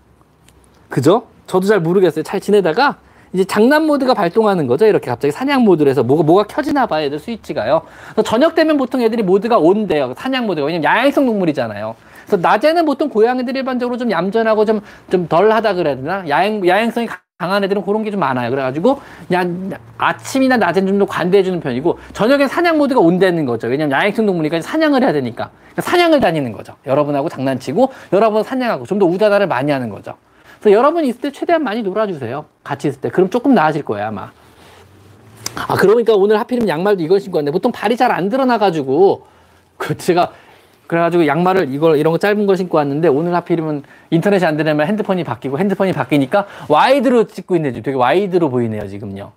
그죠? 0.89 1.27
저도 1.45 1.67
잘 1.67 1.79
모르겠어요. 1.79 2.23
잘 2.23 2.39
지내다가 2.41 2.97
이제 3.33 3.43
장난 3.45 3.85
모드가 3.85 4.13
발동하는 4.13 4.67
거죠. 4.67 4.85
이렇게 4.85 5.09
갑자기 5.09 5.31
사냥 5.31 5.63
모드로 5.63 5.89
해서 5.89 6.03
뭐가, 6.03 6.23
뭐가 6.23 6.43
켜지나 6.43 6.85
봐요. 6.85 7.05
애들 7.05 7.19
스위치가요. 7.19 7.81
저녁 8.25 8.53
되면 8.55 8.77
보통 8.77 9.01
애들이 9.01 9.23
모드가 9.23 9.57
온대요. 9.57 10.13
사냥 10.17 10.45
모드가. 10.45 10.67
왜냐면 10.67 10.83
야행성 10.83 11.25
동물이잖아요. 11.25 11.95
그래서 12.27 12.37
낮에는 12.37 12.85
보통 12.85 13.09
고양이들이 13.09 13.59
일반적으로 13.59 13.97
좀 13.97 14.11
얌전하고 14.11 14.65
좀, 14.65 14.81
좀 15.11 15.27
덜 15.27 15.51
하다 15.51 15.73
그래야 15.73 15.95
되나? 15.95 16.23
야행, 16.29 16.65
야행성이 16.67 17.07
강한 17.39 17.63
애들은 17.63 17.83
그런 17.83 18.03
게 18.03 18.11
좀 18.11 18.19
많아요. 18.21 18.49
그래가지고, 18.51 19.01
그냥 19.27 19.71
아침이나 19.97 20.55
낮엔 20.57 20.87
좀 20.87 20.99
더 20.99 21.05
관대해주는 21.05 21.59
편이고, 21.59 21.97
저녁엔 22.13 22.47
사냥 22.47 22.77
모드가 22.77 23.01
온다는 23.01 23.45
거죠. 23.45 23.67
왜냐면 23.67 23.91
야행성 23.97 24.25
동물이니까 24.25 24.61
사냥을 24.61 25.03
해야 25.03 25.11
되니까. 25.11 25.49
그러니까 25.73 25.81
사냥을 25.81 26.21
다니는 26.21 26.53
거죠. 26.53 26.75
여러분하고 26.85 27.27
장난치고, 27.29 27.89
여러분 28.13 28.43
사냥하고, 28.43 28.85
좀 28.85 28.99
더 28.99 29.05
우다다를 29.07 29.47
많이 29.47 29.71
하는 29.71 29.89
거죠. 29.89 30.13
그래서 30.63 30.77
여러분 30.77 31.03
있을 31.03 31.19
때 31.19 31.29
최대한 31.29 31.61
많이 31.61 31.81
놀아주세요. 31.81 32.45
같이 32.63 32.87
있을 32.87 33.01
때. 33.01 33.09
그럼 33.09 33.29
조금 33.29 33.53
나아질 33.53 33.83
거예요, 33.83 34.07
아마. 34.07 34.31
아, 35.55 35.75
그러니까 35.75 36.13
오늘 36.13 36.39
하필이면 36.39 36.69
양말도 36.69 37.03
이걸 37.03 37.19
신고 37.19 37.37
왔네. 37.39 37.51
보통 37.51 37.73
발이 37.73 37.97
잘 37.97 38.11
안 38.11 38.29
드러나가지고, 38.29 39.27
그, 39.75 39.97
제가, 39.97 40.31
그래가지고 40.87 41.27
양말을 41.27 41.73
이걸, 41.73 41.97
이런 41.97 42.13
거 42.13 42.17
짧은 42.17 42.45
걸 42.45 42.55
신고 42.55 42.77
왔는데, 42.77 43.09
오늘 43.09 43.35
하필이면 43.35 43.83
인터넷이 44.09 44.45
안 44.45 44.55
되려면 44.55 44.87
핸드폰이 44.87 45.25
바뀌고, 45.25 45.59
핸드폰이 45.59 45.91
바뀌니까 45.91 46.45
wide로 46.69 47.25
찍고 47.25 47.57
있네요. 47.57 47.73
되게 47.73 47.97
wide로 47.97 48.49
보이네요, 48.49 48.87
지금요. 48.87 49.33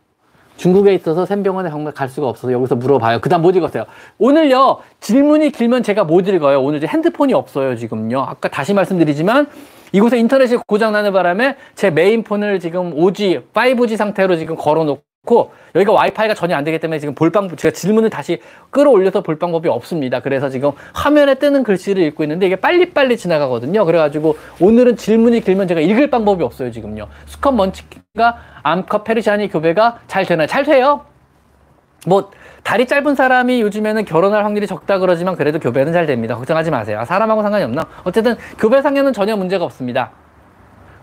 중국에 0.59 0.95
있어서 0.95 1.27
쌤 1.27 1.41
병원에 1.41 1.71
정말 1.71 1.93
갈 1.93 2.09
수가 2.09 2.29
없어서 2.29 2.53
여기서 2.53 2.77
물어봐요. 2.77 3.21
그 3.21 3.29
다음 3.29 3.43
못 3.43 3.57
읽었어요. 3.57 3.85
오늘요, 4.19 4.79
질문이 5.01 5.51
길면 5.51 5.83
제가 5.83 6.05
못 6.05 6.29
읽어요. 6.29 6.63
오늘 6.63 6.79
이제 6.79 6.87
핸드폰이 6.87 7.35
없어요, 7.35 7.75
지금요. 7.77 8.21
아까 8.21 8.49
다시 8.49 8.73
말씀드리지만, 8.73 9.49
이곳에 9.97 10.19
인터넷이 10.19 10.59
고장나는 10.67 11.11
바람에 11.15 11.57
제 11.75 11.89
메인폰을 11.89 12.61
지금 12.61 12.95
5G, 12.95 13.45
5G 13.55 13.97
상태로 13.97 14.37
지금 14.37 14.55
걸어놓고 14.55 15.53
여기가 15.75 15.93
와이파이가 15.95 16.35
전혀 16.35 16.55
안 16.55 16.65
되기 16.65 16.79
때문에 16.79 16.99
지금 16.99 17.15
볼 17.15 17.33
방법, 17.33 17.57
제가 17.57 17.73
질문을 17.73 18.11
다시 18.11 18.39
끌어올려서 18.69 19.23
볼 19.23 19.39
방법이 19.39 19.71
없습니다. 19.71 20.21
그래서 20.21 20.51
지금 20.51 20.73
화면에 20.93 21.37
뜨는 21.37 21.63
글씨를 21.63 22.03
읽고 22.03 22.25
있는데 22.25 22.45
이게 22.45 22.57
빨리빨리 22.57 23.17
지나가거든요. 23.17 23.87
그래가지고 23.87 24.37
오늘은 24.61 24.97
질문이 24.99 25.41
길면 25.41 25.67
제가 25.67 25.81
읽을 25.81 26.11
방법이 26.11 26.45
없어요, 26.45 26.71
지금요. 26.71 27.09
수컷 27.25 27.55
먼치가 27.55 28.37
암컷 28.63 29.03
페르시아니 29.03 29.49
교배가 29.49 30.01
잘 30.09 30.27
되나요? 30.27 30.47
잘 30.47 30.65
돼요. 30.65 31.07
뭐, 32.07 32.31
다리 32.67 32.85
짧은 32.85 33.15
사람이 33.15 33.61
요즘에는 33.61 34.05
결혼할 34.05 34.45
확률이 34.45 34.67
적다 34.67 34.99
그러지만 34.99 35.37
그래도 35.37 35.61
교배는 35.61 35.93
잘 35.93 36.05
됩니다. 36.05 36.35
걱정하지 36.35 36.73
마세요. 36.73 37.05
사람하고 37.07 37.41
상관이 37.41 37.63
없나? 37.63 37.87
어쨌든 38.03 38.35
교배 38.59 38.83
상에는 38.83 39.13
전혀 39.13 39.37
문제가 39.37 39.65
없습니다. 39.65 40.11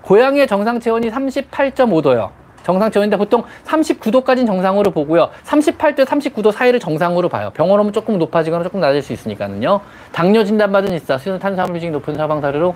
고양이의 0.01 0.45
정상 0.45 0.81
체온이 0.81 1.09
38.5도요. 1.09 2.31
정상 2.63 2.91
체온인데 2.91 3.15
보통 3.15 3.45
39도까지는 3.63 4.45
정상으로 4.45 4.91
보고요. 4.91 5.29
38도, 5.45 6.03
39도 6.03 6.51
사이를 6.51 6.81
정상으로 6.81 7.29
봐요. 7.29 7.49
병원 7.53 7.79
오면 7.79 7.93
조금 7.93 8.17
높아지거나 8.17 8.65
조금 8.65 8.81
낮을 8.81 9.01
수 9.01 9.13
있으니까는요. 9.13 9.79
당뇨 10.11 10.43
진단받은 10.43 10.93
있어. 10.95 11.17
수전 11.17 11.39
탄수화물 11.39 11.75
비중이 11.75 11.93
높은 11.93 12.15
사방 12.15 12.41
사례로 12.41 12.75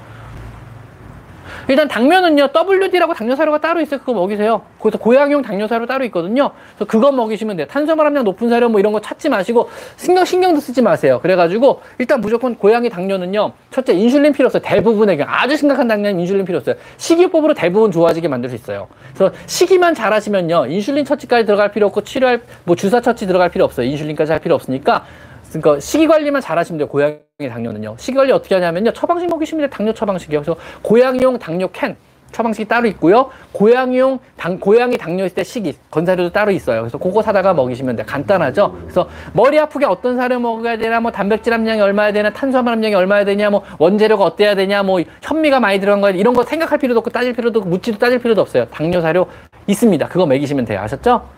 일단 1.68 1.88
당면은요 1.88 2.50
WD라고 2.56 3.14
당뇨 3.14 3.36
사료가 3.36 3.60
따로 3.60 3.82
있어요. 3.82 4.00
그거 4.00 4.14
먹이세요. 4.14 4.62
거기서 4.80 4.98
고양이용 4.98 5.42
당뇨 5.42 5.68
사료 5.68 5.86
따로 5.86 6.06
있거든요. 6.06 6.52
그래서 6.76 6.86
그거 6.86 7.12
먹이시면 7.12 7.58
돼요. 7.58 7.68
탄수화물 7.68 8.06
함량 8.06 8.24
높은 8.24 8.50
사료 8.50 8.70
뭐 8.70 8.80
이런 8.80 8.94
거 8.94 9.02
찾지 9.02 9.30
마시고 9.30 9.70
신경 9.98 10.24
신경도 10.24 10.62
쓰지 10.62 10.82
마세요. 10.82 11.20
그래가지고 11.22 11.82
일단 11.98 12.22
무조건 12.22 12.56
고양이 12.56 12.90
당뇨는요. 12.90 13.52
첫째 13.72 13.94
인슐린 13.94 14.34
필요 14.34 14.48
없어요. 14.48 14.62
대부분에게 14.62 15.24
아주 15.24 15.58
심각한 15.58 15.88
당뇨는 15.88 16.20
인슐린 16.22 16.46
필요 16.46 16.58
없어요. 16.60 16.76
식이요법으로 16.98 17.54
대부분 17.54 17.92
좋아지게 17.92 18.28
만들 18.28 18.50
수 18.50 18.56
있어요. 18.56 18.88
그래서 19.14 19.34
식이만 19.46 19.94
잘하시면요 19.94 20.68
인슐린 20.68 21.06
처치까지 21.06 21.46
들어갈 21.46 21.72
필요 21.72 21.88
없고 21.88 22.02
치료할 22.02 22.42
뭐 22.64 22.76
주사 22.76 23.02
처치 23.02 23.28
들어갈 23.28 23.50
필요 23.50 23.66
없어요. 23.66 23.88
인슐린까지 23.88 24.32
할 24.32 24.40
필요 24.40 24.56
없으니까 24.56 25.06
그러니까 25.50 25.80
식이 25.80 26.08
관리만 26.08 26.42
잘하시면 26.42 26.78
돼요. 26.78 26.88
고양이 26.88 27.20
당뇨는요. 27.38 27.96
식이 27.98 28.18
관리 28.18 28.32
어떻게 28.32 28.56
하냐면요. 28.56 28.94
처방식 28.94 29.30
먹이시면 29.30 29.62
돼요. 29.62 29.70
당뇨 29.70 29.94
처방식이요. 29.94 30.42
그래서 30.42 30.60
고양이용 30.82 31.40
당뇨 31.40 31.68
캔 31.70 31.96
처방식이 32.32 32.68
따로 32.68 32.88
있고요. 32.90 33.30
고양이용 33.54 34.20
당, 34.36 34.60
고양이 34.60 34.98
당뇨 34.98 35.26
있을 35.26 35.36
때 35.36 35.44
식이 35.44 35.78
건사료도 35.90 36.32
따로 36.32 36.52
있어요. 36.52 36.82
그래서 36.82 36.98
그거 36.98 37.22
사다가 37.22 37.54
먹이시면 37.54 37.96
돼. 37.96 38.04
간단하죠. 38.04 38.78
그래서 38.82 39.08
머리 39.32 39.58
아프게 39.58 39.86
어떤 39.86 40.18
사료 40.18 40.38
먹어야 40.40 40.78
되나, 40.78 41.00
뭐 41.00 41.12
단백질 41.12 41.54
함량이 41.54 41.80
얼마야 41.80 42.12
되나, 42.12 42.32
탄수화물 42.32 42.74
함량이 42.74 42.96
얼마야 42.96 43.24
되냐, 43.24 43.50
뭐 43.50 43.64
원재료가 43.80 44.24
어때야 44.26 44.56
되냐, 44.56 44.84
뭐 44.84 45.02
현미가 45.22 45.62
많이 45.62 45.80
들어간 45.80 46.02
거 46.02 46.10
이런 46.12 46.34
거 46.34 46.44
생각할 46.44 46.78
필요도 46.80 47.00
없고 47.00 47.12
따질 47.12 47.34
필요도 47.34 47.60
없고 47.60 47.70
묻지도 47.70 47.98
따질 47.98 48.20
필요도 48.20 48.42
없어요. 48.42 48.66
당뇨 48.66 49.00
사료 49.00 49.28
있습니다. 49.66 50.08
그거 50.10 50.26
먹이시면 50.26 50.66
돼요. 50.66 50.82
아셨죠? 50.82 51.30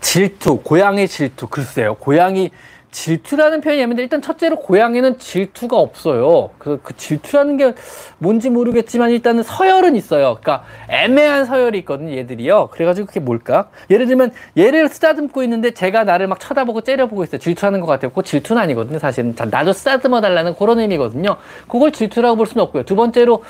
질투, 0.00 0.60
고양이 0.60 1.08
질투. 1.08 1.46
글쎄요. 1.46 1.94
고양이 1.94 2.50
질투라는 2.92 3.62
표현이 3.62 3.82
있는데 3.82 4.02
일단 4.02 4.22
첫째로 4.22 4.56
고양이는 4.56 5.18
질투가 5.18 5.76
없어요. 5.78 6.50
그, 6.58 6.78
그 6.82 6.96
질투라는 6.96 7.56
게 7.56 7.74
뭔지 8.18 8.50
모르겠지만 8.50 9.10
일단은 9.10 9.42
서열은 9.42 9.96
있어요. 9.96 10.38
그러니까 10.40 10.64
애매한 10.88 11.46
서열이 11.46 11.78
있거든요. 11.80 12.14
얘들이요. 12.14 12.68
그래가지고 12.68 13.06
그게 13.06 13.18
뭘까? 13.18 13.70
예를 13.90 14.06
들면 14.06 14.32
얘를 14.56 14.88
쓰다듬고 14.88 15.42
있는데 15.42 15.72
제가 15.72 16.04
나를 16.04 16.28
막 16.28 16.38
쳐다보고 16.38 16.82
째려보고 16.82 17.24
있어요. 17.24 17.38
질투하는 17.38 17.80
것 17.80 17.86
같아요. 17.86 18.12
그 18.12 18.22
질투는 18.22 18.60
아니거든요. 18.62 18.98
사실은 18.98 19.34
나도 19.50 19.72
쓰다듬어 19.72 20.20
달라는 20.20 20.54
그런 20.54 20.78
의미거든요. 20.78 21.36
그걸 21.68 21.92
질투라고 21.92 22.36
볼 22.36 22.46
수는 22.46 22.62
없고요. 22.64 22.84
두 22.84 22.94
번째로 22.94 23.42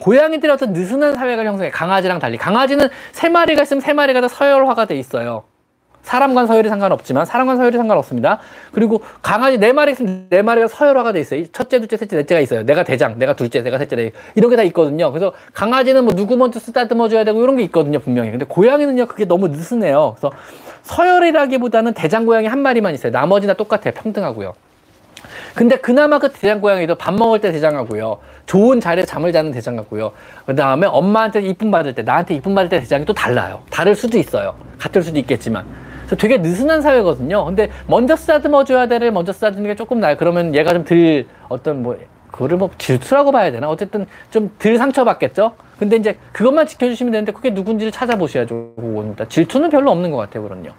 고양이들이 0.00 0.50
어떤 0.50 0.72
느슨한 0.72 1.14
사회가 1.14 1.44
형성해. 1.44 1.70
강아지랑 1.70 2.20
달리. 2.20 2.38
강아지는 2.38 2.88
세 3.12 3.28
마리가 3.28 3.62
있으면 3.62 3.80
세 3.82 3.92
마리가 3.92 4.22
다 4.22 4.28
서열화가 4.28 4.86
돼 4.86 4.96
있어요. 4.96 5.44
사람간 6.02 6.46
서열이 6.46 6.68
상관없지만 6.68 7.26
사람간 7.26 7.58
서열이 7.58 7.76
상관없습니다. 7.76 8.38
그리고 8.72 9.02
강아지 9.20 9.58
네 9.58 9.72
마리 9.72 9.92
있으면 9.92 10.26
네 10.30 10.42
마리가 10.42 10.68
서열화가 10.68 11.12
돼 11.12 11.20
있어요. 11.20 11.46
첫째, 11.52 11.80
둘째, 11.80 11.96
셋째, 11.96 12.16
넷째가 12.16 12.40
있어요. 12.40 12.62
내가 12.64 12.82
대장, 12.82 13.18
내가 13.18 13.34
둘째, 13.34 13.62
내가 13.62 13.78
셋째, 13.78 14.12
이런 14.34 14.50
게 14.50 14.56
다 14.56 14.62
있거든요. 14.64 15.12
그래서 15.12 15.32
강아지는 15.52 16.04
뭐 16.04 16.14
누구 16.14 16.36
먼저 16.36 16.58
쓰다듬어 16.60 17.08
줘야 17.08 17.24
되고 17.24 17.42
이런 17.42 17.56
게 17.56 17.62
있거든요, 17.64 17.98
분명히. 17.98 18.30
근데 18.30 18.44
고양이는요, 18.46 19.06
그게 19.06 19.24
너무 19.24 19.48
느슨해요. 19.48 20.16
그래서 20.18 20.34
서열이라기보다는 20.82 21.92
대장 21.94 22.24
고양이 22.26 22.46
한 22.46 22.60
마리만 22.60 22.94
있어요. 22.94 23.12
나머지나 23.12 23.54
똑같아요. 23.54 23.92
평등하고요. 23.94 24.54
근데 25.54 25.76
그나마 25.76 26.18
그 26.18 26.30
대장 26.30 26.60
고양이도 26.60 26.94
밥 26.94 27.14
먹을 27.14 27.40
때 27.40 27.52
대장 27.52 27.76
하고요. 27.76 28.18
좋은 28.46 28.80
자리에 28.80 29.04
잠을 29.04 29.32
자는 29.32 29.50
대장하고요. 29.52 30.12
그 30.46 30.54
다음에 30.54 30.86
엄마한테 30.86 31.42
이쁨 31.42 31.70
받을 31.70 31.94
때, 31.94 32.02
나한테 32.02 32.34
이쁨 32.34 32.54
받을 32.54 32.68
때 32.68 32.80
대장이 32.80 33.04
또 33.04 33.12
달라요. 33.12 33.60
다를 33.68 33.94
수도 33.94 34.16
있어요. 34.18 34.54
같을 34.78 35.02
수도 35.02 35.18
있겠지만. 35.18 35.66
그래서 36.08 36.16
되게 36.16 36.38
느슨한 36.38 36.80
사회거든요. 36.80 37.44
근데 37.44 37.70
먼저 37.86 38.16
쓰다듬어 38.16 38.64
줘야 38.64 38.86
되를 38.88 39.12
먼저 39.12 39.32
쓰다듬는 39.32 39.68
게 39.68 39.74
조금 39.76 40.00
나요. 40.00 40.16
그러면 40.18 40.54
얘가 40.54 40.72
좀덜 40.72 41.26
어떤 41.50 41.82
뭐 41.82 41.98
그거를 42.30 42.56
뭐 42.56 42.70
질투라고 42.78 43.30
봐야 43.30 43.50
되나? 43.50 43.68
어쨌든 43.68 44.06
좀 44.30 44.50
덜 44.58 44.78
상처받겠죠? 44.78 45.52
근데 45.78 45.96
이제 45.96 46.16
그것만 46.32 46.66
지켜주시면 46.66 47.12
되는데 47.12 47.32
그게 47.32 47.50
누군지를 47.50 47.92
찾아보셔야죠. 47.92 48.72
그겁니다. 48.76 49.26
질투는 49.28 49.68
별로 49.68 49.90
없는 49.90 50.10
것 50.10 50.16
같아요, 50.16 50.42
그럼요. 50.44 50.70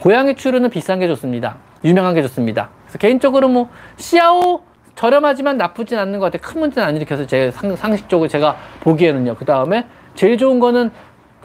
고양이 0.00 0.34
추루는 0.34 0.68
비싼 0.68 1.00
게 1.00 1.08
좋습니다. 1.08 1.56
유명한 1.82 2.14
게 2.14 2.20
좋습니다. 2.22 2.68
그래서 2.84 2.98
개인적으로 2.98 3.48
뭐 3.48 3.70
시아오 3.96 4.60
저렴하지만 4.94 5.56
나쁘진 5.56 5.98
않는 5.98 6.18
것 6.18 6.30
같아요. 6.30 6.46
큰 6.46 6.60
문제는 6.60 6.86
안 6.86 6.96
일으켜서 6.96 7.26
제 7.26 7.50
상, 7.50 7.74
상식적으로 7.76 8.28
제가 8.28 8.56
보기에는요. 8.80 9.36
그 9.36 9.44
다음에 9.46 9.86
제일 10.14 10.38
좋은 10.38 10.60
거는 10.60 10.90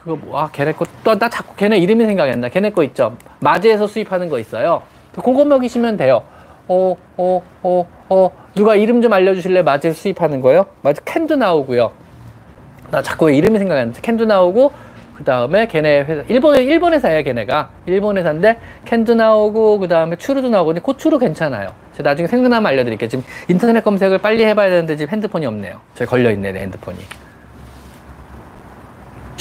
그거 0.04 0.16
뭐, 0.16 0.40
아, 0.40 0.50
걔네 0.52 0.74
거, 0.74 0.86
또, 1.04 1.18
나 1.18 1.30
자꾸 1.30 1.56
걔네 1.56 1.78
이름이 1.78 2.06
생각이 2.06 2.32
안 2.32 2.42
나. 2.42 2.50
걔네 2.50 2.72
거 2.72 2.84
있죠. 2.84 3.16
마제에서 3.40 3.88
수입하는 3.88 4.30
거 4.30 4.40
있어요. 4.40 4.82
그거 5.14 5.46
먹이시면 5.46 5.98
돼요. 5.98 6.24
어, 6.68 6.96
어, 7.18 7.42
어, 7.62 7.88
어, 8.10 8.32
누가 8.56 8.76
이름 8.76 9.02
좀 9.02 9.14
알려주실래? 9.14 9.62
마제 9.62 9.92
수입하는 9.92 10.42
거요? 10.42 10.66
마제 10.82 11.02
캔도 11.06 11.36
나오고요. 11.36 11.92
나 12.90 13.02
자꾸 13.02 13.32
이름이 13.32 13.60
생각이 13.60 13.80
안 13.80 13.94
나. 13.94 14.00
캔도 14.02 14.26
나오고, 14.26 14.72
그 15.18 15.24
다음에 15.24 15.68
걔네 15.68 16.02
회사, 16.02 16.24
일본, 16.28 16.56
일본 16.56 16.94
회사야, 16.94 17.22
걔네가. 17.22 17.70
일본 17.86 18.18
회사인데, 18.18 18.58
캔도 18.86 19.14
나오고, 19.14 19.80
그 19.80 19.88
다음에 19.88 20.16
추루도 20.16 20.50
나오고, 20.50 20.68
근데 20.70 20.82
고추루 20.82 21.20
괜찮아요. 21.20 21.74
제가 21.96 22.10
나중에 22.10 22.28
생각나면 22.28 22.66
알려드릴게요. 22.66 23.08
지금 23.08 23.24
인터넷 23.48 23.84
검색을 23.84 24.18
빨리 24.18 24.46
해봐야 24.46 24.70
되는데, 24.70 24.96
지금 24.96 25.12
핸드폰이 25.12 25.46
없네요. 25.46 25.80
저 25.94 26.06
걸려있네, 26.06 26.54
내 26.54 26.62
핸드폰이. 26.62 26.98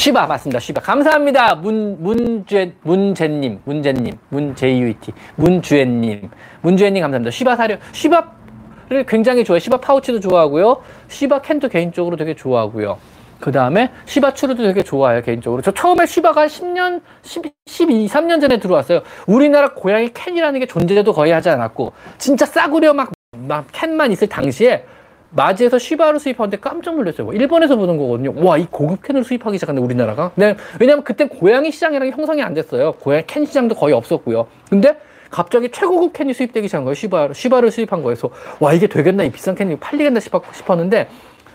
쉬바 0.00 0.26
맞습니다. 0.26 0.58
쉬바 0.58 0.80
감사합니다. 0.80 1.56
문 1.56 2.02
문죄 2.02 2.72
문제님 2.80 3.60
문제님 3.66 4.16
문제유이티 4.30 5.12
문주애님 5.36 6.30
문주애님 6.62 7.02
감사합니다. 7.02 7.30
쉬바 7.30 7.54
사료 7.54 7.76
쉬바를 7.92 9.04
굉장히 9.06 9.44
좋아해. 9.44 9.60
쉬바 9.60 9.76
파우치도 9.76 10.20
좋아하고요. 10.20 10.80
쉬바 11.08 11.42
캔도 11.42 11.68
개인적으로 11.68 12.16
되게 12.16 12.34
좋아하고요. 12.34 12.96
그 13.40 13.52
다음에 13.52 13.90
쉬바 14.06 14.32
츄르도 14.32 14.62
되게 14.62 14.82
좋아해요 14.82 15.20
개인적으로. 15.20 15.60
저 15.60 15.70
처음에 15.70 16.06
쉬바가 16.06 16.46
10년 16.46 17.02
10, 17.20 17.52
12, 17.66 18.08
3년 18.08 18.40
전에 18.40 18.58
들어왔어요. 18.58 19.02
우리나라 19.26 19.74
고양이 19.74 20.10
캔이라는 20.14 20.60
게 20.60 20.66
존재도 20.66 21.12
거의 21.12 21.32
하지 21.32 21.50
않았고 21.50 21.92
진짜 22.16 22.46
싸구려 22.46 22.94
막 22.94 23.12
막 23.36 23.66
캔만 23.72 24.10
있을 24.12 24.28
당시에 24.28 24.84
마즈에서 25.30 25.78
쉬바를 25.78 26.18
수입하는데 26.18 26.58
깜짝 26.58 26.96
놀랐어요. 26.96 27.26
뭐 27.26 27.34
일본에서 27.34 27.76
보는 27.76 27.96
거거든요. 27.96 28.34
와, 28.44 28.58
이 28.58 28.66
고급 28.70 29.02
캔을 29.02 29.24
수입하기 29.24 29.58
시작한다, 29.58 29.80
우리나라가. 29.80 30.32
네, 30.34 30.56
왜냐면 30.80 31.04
그때 31.04 31.26
고양이 31.26 31.70
시장이랑 31.70 32.10
형성이 32.10 32.42
안 32.42 32.54
됐어요. 32.54 32.92
고양이 32.92 33.24
캔 33.26 33.46
시장도 33.46 33.74
거의 33.76 33.94
없었고요. 33.94 34.46
근데 34.68 34.98
갑자기 35.30 35.70
최고급 35.70 36.12
캔이 36.12 36.34
수입되기 36.34 36.66
시작한 36.66 36.84
거예요. 36.84 36.94
쉬바, 36.94 37.32
쉬바를 37.32 37.70
수입한 37.70 38.02
거에서. 38.02 38.30
와, 38.58 38.72
이게 38.72 38.88
되겠나? 38.88 39.22
이 39.22 39.30
비싼 39.30 39.54
캔이 39.54 39.76
팔리겠나 39.76 40.18
싶었는데, 40.20 41.08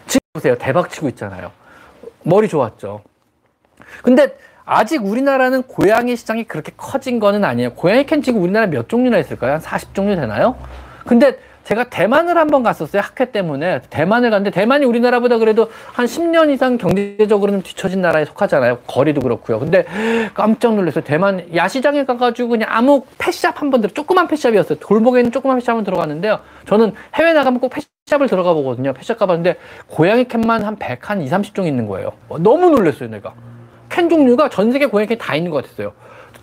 지금 0.07 0.19
보세요. 0.33 0.57
대박 0.57 0.89
치고 0.89 1.09
있잖아요. 1.09 1.51
머리 2.23 2.47
좋았죠. 2.47 3.01
근데 4.01 4.37
아직 4.63 5.03
우리나라는 5.05 5.63
고양이 5.63 6.15
시장이 6.15 6.45
그렇게 6.45 6.71
커진 6.75 7.19
거는 7.19 7.43
아니에요. 7.43 7.73
고양이 7.73 8.05
캔 8.05 8.21
지금 8.21 8.41
우리나라 8.41 8.65
몇 8.67 8.89
종류나 8.89 9.19
있을까요? 9.19 9.53
한 9.53 9.61
40종류 9.61 10.15
되나요? 10.15 10.55
근데 11.05 11.37
제가 11.65 11.85
대만을 11.85 12.37
한번 12.37 12.61
갔었어요. 12.63 13.01
학회 13.03 13.31
때문에. 13.31 13.81
대만을 13.89 14.29
갔는데 14.29 14.51
대만이 14.51 14.85
우리나라보다 14.85 15.39
그래도 15.39 15.69
한 15.93 16.05
10년 16.05 16.51
이상 16.53 16.77
경제적으로는 16.77 17.63
뒤처진 17.63 18.01
나라에 18.01 18.25
속하잖아요. 18.25 18.77
거리도 18.85 19.21
그렇고요. 19.21 19.59
근데 19.59 19.83
깜짝 20.35 20.75
놀랐어요. 20.75 21.03
대만 21.03 21.43
야시장에 21.55 22.05
가가지고 22.05 22.49
그냥 22.49 22.69
아무 22.71 23.03
펫샵 23.17 23.59
한 23.61 23.71
번 23.71 23.81
들어, 23.81 23.91
조그만 23.93 24.27
펫샵이었어요. 24.27 24.77
골목에 24.79 25.19
있는 25.21 25.31
조그만 25.31 25.57
펫샵 25.57 25.69
한 25.69 25.75
번 25.77 25.83
들어갔는데요. 25.85 26.39
저는 26.67 26.93
해외 27.15 27.33
나가면 27.33 27.59
꼭 27.59 27.71
펫샵을 28.07 28.27
들어가 28.29 28.53
보거든요. 28.53 28.93
펫샵 28.93 29.17
가봤는데 29.17 29.55
고양이 29.87 30.25
캔만 30.27 30.63
한 30.63 30.75
100, 30.75 31.09
한 31.09 31.21
2, 31.23 31.25
30종 31.27 31.65
있는 31.65 31.87
거예요. 31.87 32.11
너무 32.39 32.69
놀랐어요, 32.69 33.09
내가. 33.09 33.33
캔 33.89 34.07
종류가 34.07 34.49
전 34.49 34.71
세계 34.71 34.85
고양이 34.85 35.07
캔 35.07 35.17
다 35.17 35.35
있는 35.35 35.49
것 35.49 35.63
같았어요. 35.63 35.93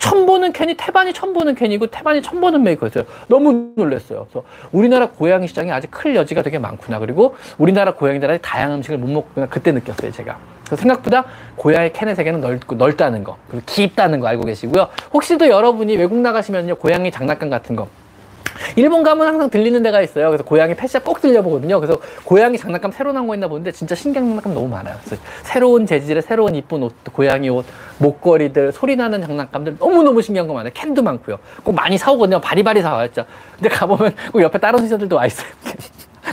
처음 0.03 0.26
보는 0.26 0.53
캔이 0.53 0.74
태반이 0.74 1.12
처음 1.12 1.32
보는 1.32 1.55
캔이고 1.55 1.86
태반이 1.86 2.22
처음 2.22 2.40
보는 2.40 2.64
메이커였어요. 2.64 3.05
너무 3.28 3.72
놀랐어요. 3.76 4.26
그래서 4.28 4.44
우리나라 4.72 5.09
고양이 5.09 5.46
시장이 5.46 5.70
아직 5.70 5.92
클 5.92 6.16
여지가 6.16 6.42
되게 6.42 6.59
많구나. 6.59 6.98
그리고 6.98 7.36
우리나라 7.57 7.94
고양이들이 7.94 8.40
다양한 8.42 8.78
음식을 8.78 8.98
못 8.98 9.09
먹구나. 9.09 9.46
그때 9.46 9.70
느꼈어요, 9.70 10.11
제가. 10.11 10.38
그래서 10.66 10.76
생각보다 10.76 11.24
고양이 11.55 11.92
캔의 11.92 12.16
세계는 12.16 12.40
넓고 12.40 12.74
넓다는 12.74 13.22
거, 13.22 13.36
그리고 13.48 13.62
깊다는 13.64 14.18
거 14.18 14.26
알고 14.26 14.44
계시고요. 14.44 14.88
혹시도 15.14 15.48
여러분이 15.48 15.96
외국 15.96 16.18
나가시면요, 16.18 16.74
고양이 16.76 17.12
장난감 17.12 17.48
같은 17.48 17.76
거 17.76 17.86
일본 18.76 19.03
가면 19.03 19.26
항상 19.26 19.50
들리는 19.50 19.82
데가 19.82 20.00
있어요. 20.00 20.28
그래서 20.28 20.44
고양이 20.44 20.74
펫샵 20.74 21.05
꼭 21.05 21.20
들려보거든요. 21.20 21.80
그래서 21.80 22.00
고양이 22.24 22.59
장난감 22.59 22.92
새로 22.92 23.12
나온 23.12 23.26
거 23.26 23.34
있나 23.34 23.48
보는데 23.48 23.72
진짜 23.72 23.94
신기한 23.94 24.26
장난감 24.26 24.55
너무 24.55 24.68
많아요. 24.68 24.96
그래서 25.05 25.22
새로운 25.42 25.86
재질의 25.86 26.22
새로운 26.22 26.55
이쁜 26.55 26.82
옷, 26.82 26.94
고양이 27.12 27.48
옷, 27.50 27.64
목걸이들, 27.98 28.72
소리 28.72 28.96
나는 28.96 29.22
장난감들 29.22 29.76
너무너무 29.78 30.22
신기한 30.22 30.46
거 30.48 30.55
많아요. 30.55 30.72
캔도 30.74 31.03
많고요. 31.03 31.38
꼭 31.62 31.74
많이 31.74 31.98
사오거든요. 31.98 32.40
바리바리 32.40 32.82
사와요. 32.82 33.09
진짜. 33.09 33.26
근데 33.57 33.68
가보면 33.68 34.14
꼭 34.32 34.42
옆에 34.42 34.59
다른 34.59 34.80
수저들도 34.80 35.16
와 35.16 35.26
있어요. 35.26 35.48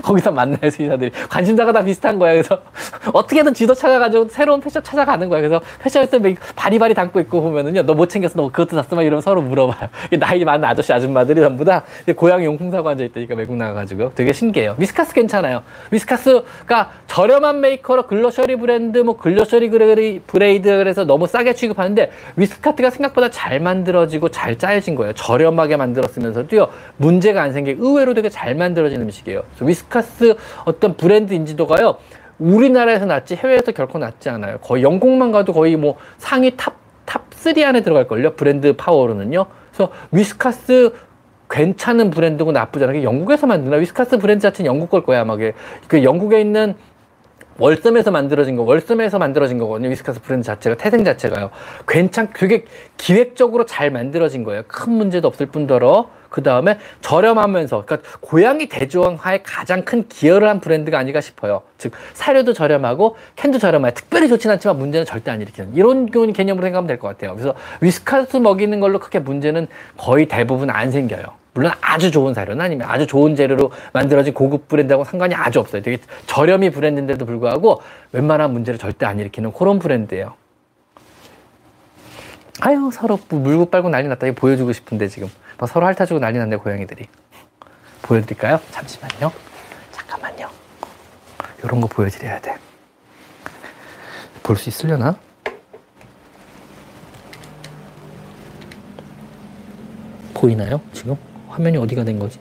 거기서 0.09 0.31
만나요, 0.31 0.71
수의사들이. 0.71 1.11
관심사가 1.29 1.71
다 1.71 1.83
비슷한 1.83 2.17
거야. 2.17 2.31
그래서 2.33 2.59
어떻게든 3.13 3.53
지도 3.53 3.75
찾아가지고 3.75 4.27
새로운 4.29 4.59
패션 4.59 4.83
찾아가는 4.83 5.29
거야. 5.29 5.39
그래서 5.39 5.61
패션에서 5.83 6.17
바리바리 6.55 6.95
담고 6.95 7.19
있고 7.21 7.41
보면은요, 7.43 7.83
너 7.83 7.93
못 7.99 8.07
챙겼어? 8.09 8.33
너 8.35 8.47
그것도 8.49 8.75
샀어? 8.81 8.95
막 8.95 9.03
이러면 9.03 9.21
서로 9.21 9.41
물어봐요. 9.41 9.89
나이 10.19 10.43
많은 10.45 10.63
아저씨, 10.65 10.91
아줌마들이 10.93 11.41
전부 11.41 11.65
다 11.65 11.83
고양이 12.15 12.45
용품 12.45 12.71
사고 12.71 12.87
앉아 12.89 13.03
있다니까 13.03 13.35
외국 13.35 13.55
나가가지고. 13.57 14.13
되게 14.15 14.31
신기해요. 14.33 14.75
위스카스 14.79 15.13
괜찮아요. 15.13 15.63
위스카스가 15.91 16.91
저렴한 17.07 17.59
메이커로 17.59 18.07
grocery 18.07 18.55
브랜드, 18.55 18.99
뭐 18.99 19.17
grocery 19.17 19.69
브랜드 20.25 20.69
그래서 20.77 21.03
너무 21.03 21.27
싸게 21.27 21.53
취급하는데 21.53 22.09
위스카스가 22.37 22.89
생각보다 22.89 23.29
잘 23.29 23.59
만들어지고 23.59 24.29
잘 24.29 24.57
짜여진 24.57 24.95
거예요. 24.95 25.11
저렴하게 25.13 25.75
만들었으면서도요, 25.75 26.69
문제가 26.97 27.43
안 27.43 27.51
생기게 27.51 27.77
의외로 27.81 28.13
되게 28.13 28.29
잘 28.29 28.55
만들어진 28.55 29.01
음식이에요. 29.01 29.43
위스카스 29.59 29.98
어떤 30.65 30.95
브랜드 30.95 31.33
인지도가요. 31.33 31.97
우리나라에서 32.39 33.05
낮지 33.05 33.35
해외에서 33.35 33.71
결코 33.71 33.99
낮지 33.99 34.29
않아요. 34.29 34.57
거의 34.59 34.83
영국만 34.83 35.31
가도 35.31 35.53
거의 35.53 35.75
뭐 35.75 35.97
상위 36.17 36.55
top, 36.55 36.75
top 37.05 37.49
3 37.49 37.63
안에 37.63 37.81
들어갈걸요. 37.81 38.33
브랜드 38.33 38.75
파워로는요. 38.75 39.45
그래서 39.71 39.91
위스카스 40.11 40.93
괜찮은 41.49 42.11
브랜드고 42.11 42.51
나쁘지 42.51 42.83
않은 42.85 42.95
게 42.95 43.03
영국에서 43.03 43.47
만드나? 43.47 43.77
위스카스 43.77 44.19
브랜드 44.19 44.43
자체는 44.43 44.69
영국 44.69 44.89
걸 44.89 45.03
거야. 45.03 45.25
막 45.25 45.64
그 45.64 46.03
영국에 46.03 46.39
있는 46.39 46.75
월섬에서 47.57 48.11
만들어진 48.11 48.55
거, 48.55 48.63
월섬에서 48.63 49.19
만들어진 49.19 49.57
거거든요. 49.57 49.89
위스카스 49.89 50.21
브랜드 50.21 50.45
자체가, 50.45 50.77
태생 50.77 51.03
자체가요. 51.03 51.49
괜찮, 51.87 52.29
되게 52.33 52.65
기획적으로 52.97 53.65
잘 53.65 53.91
만들어진 53.91 54.43
거예요. 54.43 54.63
큰 54.67 54.93
문제도 54.93 55.27
없을 55.27 55.47
뿐더러. 55.47 56.09
그 56.29 56.43
다음에 56.43 56.77
저렴하면서, 57.01 57.85
그러니까 57.85 58.09
고양이 58.19 58.67
대중화에 58.67 59.41
가장 59.43 59.83
큰 59.83 60.07
기여를 60.07 60.47
한 60.47 60.59
브랜드가 60.59 60.97
아닌가 60.99 61.21
싶어요. 61.21 61.63
즉, 61.77 61.93
사료도 62.13 62.53
저렴하고, 62.53 63.17
캔도 63.35 63.59
저렴하고, 63.59 63.93
특별히 63.95 64.27
좋진 64.29 64.51
않지만 64.51 64.77
문제는 64.77 65.05
절대 65.05 65.31
안 65.31 65.41
일으키는. 65.41 65.75
이런 65.75 66.05
개념으로 66.07 66.65
생각하면 66.65 66.87
될 66.87 66.99
것 66.99 67.07
같아요. 67.07 67.35
그래서 67.35 67.55
위스카스 67.81 68.37
먹이는 68.37 68.79
걸로 68.79 68.99
크게 68.99 69.19
문제는 69.19 69.67
거의 69.97 70.27
대부분 70.27 70.69
안 70.69 70.91
생겨요. 70.91 71.39
물론 71.55 71.71
아주 71.81 72.11
좋은 72.11 72.33
사료는 72.33 72.63
아니면 72.63 72.87
아주 72.89 73.07
좋은 73.07 73.35
재료로 73.35 73.71
만들어진 73.91 74.33
고급 74.33 74.67
브랜드하고 74.67 75.03
상관이 75.03 75.33
아주 75.33 75.59
없어요. 75.59 75.81
되게 75.81 75.97
저렴이 76.27 76.69
브랜드인데도 76.69 77.25
불구하고 77.25 77.81
웬만한 78.11 78.53
문제를 78.53 78.77
절대 78.77 79.05
안 79.07 79.19
일으키는 79.19 79.51
그런 79.51 79.79
브랜드예요. 79.79 80.35
아유 82.61 82.89
서로 82.93 83.19
물고 83.29 83.65
빨고 83.65 83.89
난리 83.89 84.07
났다. 84.07 84.27
이거 84.27 84.35
보여주고 84.35 84.73
싶은데 84.73 85.07
지금 85.07 85.29
막 85.59 85.67
서로 85.67 85.85
핥아주고 85.87 86.19
난리 86.19 86.37
났네 86.39 86.55
고양이들이. 86.57 87.07
보여드릴까요? 88.01 88.59
잠시만요. 88.71 89.31
잠깐만요. 89.91 90.49
이런 91.63 91.81
거 91.81 91.87
보여드려야 91.87 92.39
돼. 92.39 92.57
볼 94.41 94.55
수 94.55 94.69
있으려나? 94.69 95.19
보이나요? 100.33 100.81
지금? 100.93 101.15
화면이 101.49 101.77
어디가 101.77 102.03
된 102.03 102.17
거지? 102.17 102.39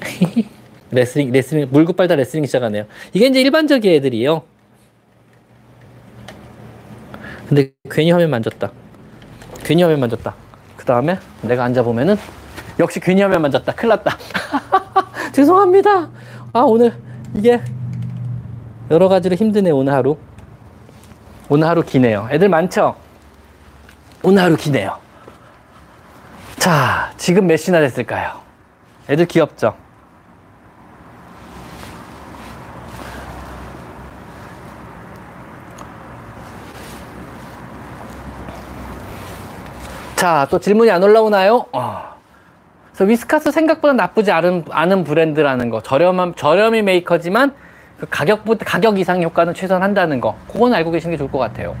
레슬링, 0.90 1.30
레슬링, 1.32 1.68
물고 1.70 1.92
빨다 1.92 2.14
레슬링 2.16 2.44
시작하네요. 2.46 2.86
이게 3.12 3.26
이제 3.26 3.40
일반적인 3.40 3.90
애들이에요. 3.92 4.42
근데 7.48 7.72
괜히 7.90 8.10
화면 8.10 8.30
만졌다. 8.30 8.72
괜히 9.68 9.82
화면 9.82 10.00
만졌다. 10.00 10.34
그 10.78 10.84
다음에 10.86 11.18
내가 11.42 11.64
앉아보면은 11.64 12.16
역시 12.78 13.00
괜히 13.00 13.20
화면 13.20 13.42
만졌다. 13.42 13.70
큰일 13.74 13.90
났다. 13.90 14.16
죄송합니다. 15.32 16.08
아, 16.54 16.60
오늘 16.60 16.94
이게 17.34 17.60
여러 18.90 19.08
가지로 19.10 19.36
힘드네, 19.36 19.70
오늘 19.70 19.92
하루. 19.92 20.16
오늘 21.50 21.68
하루 21.68 21.82
기네요. 21.82 22.28
애들 22.30 22.48
많죠? 22.48 22.96
오늘 24.22 24.42
하루 24.42 24.56
기네요. 24.56 24.96
자, 26.56 27.12
지금 27.18 27.46
몇 27.46 27.58
시나 27.58 27.80
됐을까요? 27.80 28.40
애들 29.10 29.26
귀엽죠? 29.26 29.76
자, 40.18 40.48
또 40.50 40.58
질문이 40.58 40.90
안 40.90 41.00
올라오나요? 41.00 41.66
어. 41.70 42.02
그래서 42.90 43.04
위스카스 43.04 43.52
생각보다 43.52 43.94
나쁘지 43.94 44.32
않은, 44.32 44.64
않은 44.68 45.04
브랜드라는 45.04 45.70
거. 45.70 45.80
저렴한, 45.80 46.34
저렴이 46.34 46.82
메이커지만 46.82 47.54
그 48.00 48.06
가격보다, 48.10 48.64
가격 48.64 48.98
이상 48.98 49.22
효과는 49.22 49.54
최선한다는 49.54 50.20
거. 50.20 50.34
그건 50.50 50.74
알고 50.74 50.90
계시는 50.90 51.12
게 51.12 51.18
좋을 51.18 51.30
것 51.30 51.38
같아요. 51.38 51.76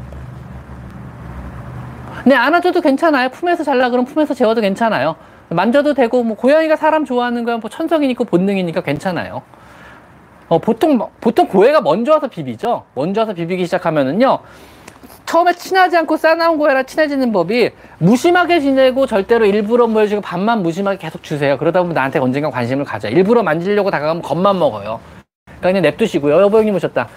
네, 2.26 2.36
안아줘도 2.36 2.80
괜찮아요. 2.80 3.30
품에서 3.30 3.64
잘라 3.64 3.90
그러면 3.90 4.06
품에서 4.06 4.34
재워도 4.34 4.60
괜찮아요. 4.60 5.16
만져도 5.48 5.94
되고, 5.94 6.22
뭐, 6.22 6.36
고양이가 6.36 6.76
사람 6.76 7.04
좋아하는 7.04 7.42
건뭐 7.42 7.68
천성이니까 7.68 8.22
본능이니까 8.22 8.82
괜찮아요. 8.82 9.42
어, 10.46 10.58
보통, 10.58 10.96
보통 11.20 11.48
고해가 11.48 11.80
먼저 11.80 12.12
와서 12.12 12.28
비비죠? 12.28 12.84
먼저 12.94 13.22
와서 13.22 13.32
비비기 13.32 13.64
시작하면은요, 13.64 14.38
처음에 15.26 15.52
친하지 15.52 15.96
않고 15.98 16.16
싸나운 16.16 16.56
고해랑 16.58 16.86
친해지는 16.86 17.32
법이 17.32 17.70
무심하게 17.98 18.60
지내고 18.60 19.06
절대로 19.06 19.44
일부러 19.44 19.86
보여주고 19.86 20.22
밥만 20.22 20.62
무심하게 20.62 20.98
계속 20.98 21.22
주세요. 21.22 21.58
그러다 21.58 21.80
보면 21.80 21.94
나한테 21.94 22.18
언젠가 22.18 22.50
관심을 22.50 22.84
가져. 22.84 23.08
일부러 23.08 23.42
만지려고 23.42 23.90
다가가면 23.90 24.22
겁만 24.22 24.58
먹어요. 24.58 25.00
그러니까 25.44 25.68
그냥 25.68 25.82
냅두시고요. 25.82 26.40
여보 26.40 26.58
형님 26.58 26.74
오셨다. 26.74 27.08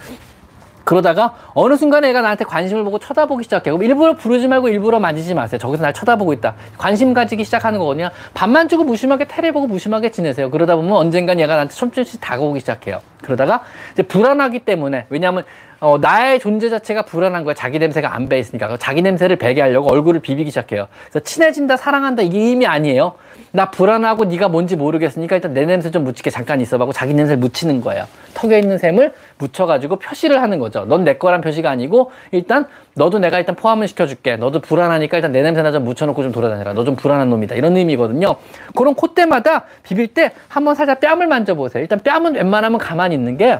그러다가 0.83 1.35
어느 1.53 1.77
순간에 1.77 2.09
애가 2.09 2.21
나한테 2.21 2.43
관심을 2.43 2.83
보고 2.83 2.99
쳐다보기 2.99 3.43
시작해. 3.43 3.71
그럼 3.71 3.83
일부러 3.83 4.15
부르지 4.15 4.47
말고 4.47 4.67
일부러 4.67 4.99
만지지 4.99 5.33
마세요. 5.33 5.57
저기서 5.59 5.83
날 5.83 5.93
쳐다보고 5.93 6.33
있다. 6.33 6.55
관심 6.77 7.13
가지기 7.13 7.43
시작하는 7.43 7.79
거거든요. 7.79 8.09
밥만 8.33 8.67
주고 8.67 8.83
무심하게 8.83 9.25
테레보고 9.25 9.67
무심하게 9.67 10.11
지내세요. 10.11 10.49
그러다 10.49 10.75
보면 10.75 10.91
언젠간 10.93 11.39
얘가 11.39 11.53
나한테 11.53 11.75
촘촘히 11.75 12.05
다가오기 12.19 12.59
시작해요. 12.59 12.99
그러다가 13.21 13.61
이제 13.93 14.03
불안하기 14.03 14.59
때문에 14.59 15.05
왜냐하면 15.09 15.45
어, 15.83 15.97
나의 15.97 16.39
존재 16.39 16.69
자체가 16.69 17.01
불안한 17.01 17.43
거야. 17.43 17.55
자기 17.55 17.79
냄새가 17.79 18.13
안 18.15 18.29
배 18.29 18.37
있으니까. 18.37 18.77
자기 18.77 19.01
냄새를 19.01 19.35
배게 19.35 19.61
하려고 19.61 19.91
얼굴을 19.91 20.19
비비기 20.21 20.51
시작해요. 20.51 20.87
그래서 21.09 21.19
친해진다, 21.25 21.75
사랑한다 21.75 22.21
이게 22.21 22.37
의미 22.39 22.67
아니에요. 22.67 23.13
나 23.51 23.71
불안하고 23.71 24.25
네가 24.25 24.47
뭔지 24.47 24.75
모르겠으니까 24.75 25.35
일단 25.35 25.53
내 25.53 25.65
냄새 25.65 25.89
좀 25.89 26.03
묻히게 26.03 26.29
잠깐 26.29 26.61
있어봐고 26.61 26.93
자기 26.93 27.15
냄새를 27.15 27.39
묻히는 27.39 27.81
거예요. 27.81 28.05
턱에 28.35 28.59
있는 28.59 28.77
샘을 28.77 29.13
묻혀가지고 29.39 29.97
표시를 29.97 30.41
하는 30.41 30.59
거죠. 30.59 30.85
넌 30.85 31.03
내 31.03 31.15
거란 31.15 31.41
표시가 31.41 31.69
아니고 31.71 32.11
일단 32.31 32.67
너도 32.93 33.17
내가 33.17 33.39
일단 33.39 33.55
포함을 33.55 33.87
시켜줄게. 33.87 34.35
너도 34.37 34.61
불안하니까 34.61 35.17
일단 35.17 35.31
내 35.31 35.41
냄새나 35.41 35.71
좀 35.71 35.83
묻혀놓고 35.83 36.21
좀 36.21 36.31
돌아다녀라. 36.31 36.73
너 36.73 36.85
좀 36.85 36.95
불안한 36.95 37.27
놈이다. 37.31 37.55
이런 37.55 37.75
의미거든요. 37.75 38.35
그런 38.75 38.93
콧대마다 38.93 39.63
비빌 39.83 40.09
때 40.09 40.31
한번 40.47 40.75
살짝 40.75 40.99
뺨을 40.99 41.25
만져보세요. 41.25 41.81
일단 41.81 41.99
뺨은 41.99 42.35
웬만하면 42.35 42.77
가만히 42.77 43.15
있는 43.15 43.35
게 43.35 43.57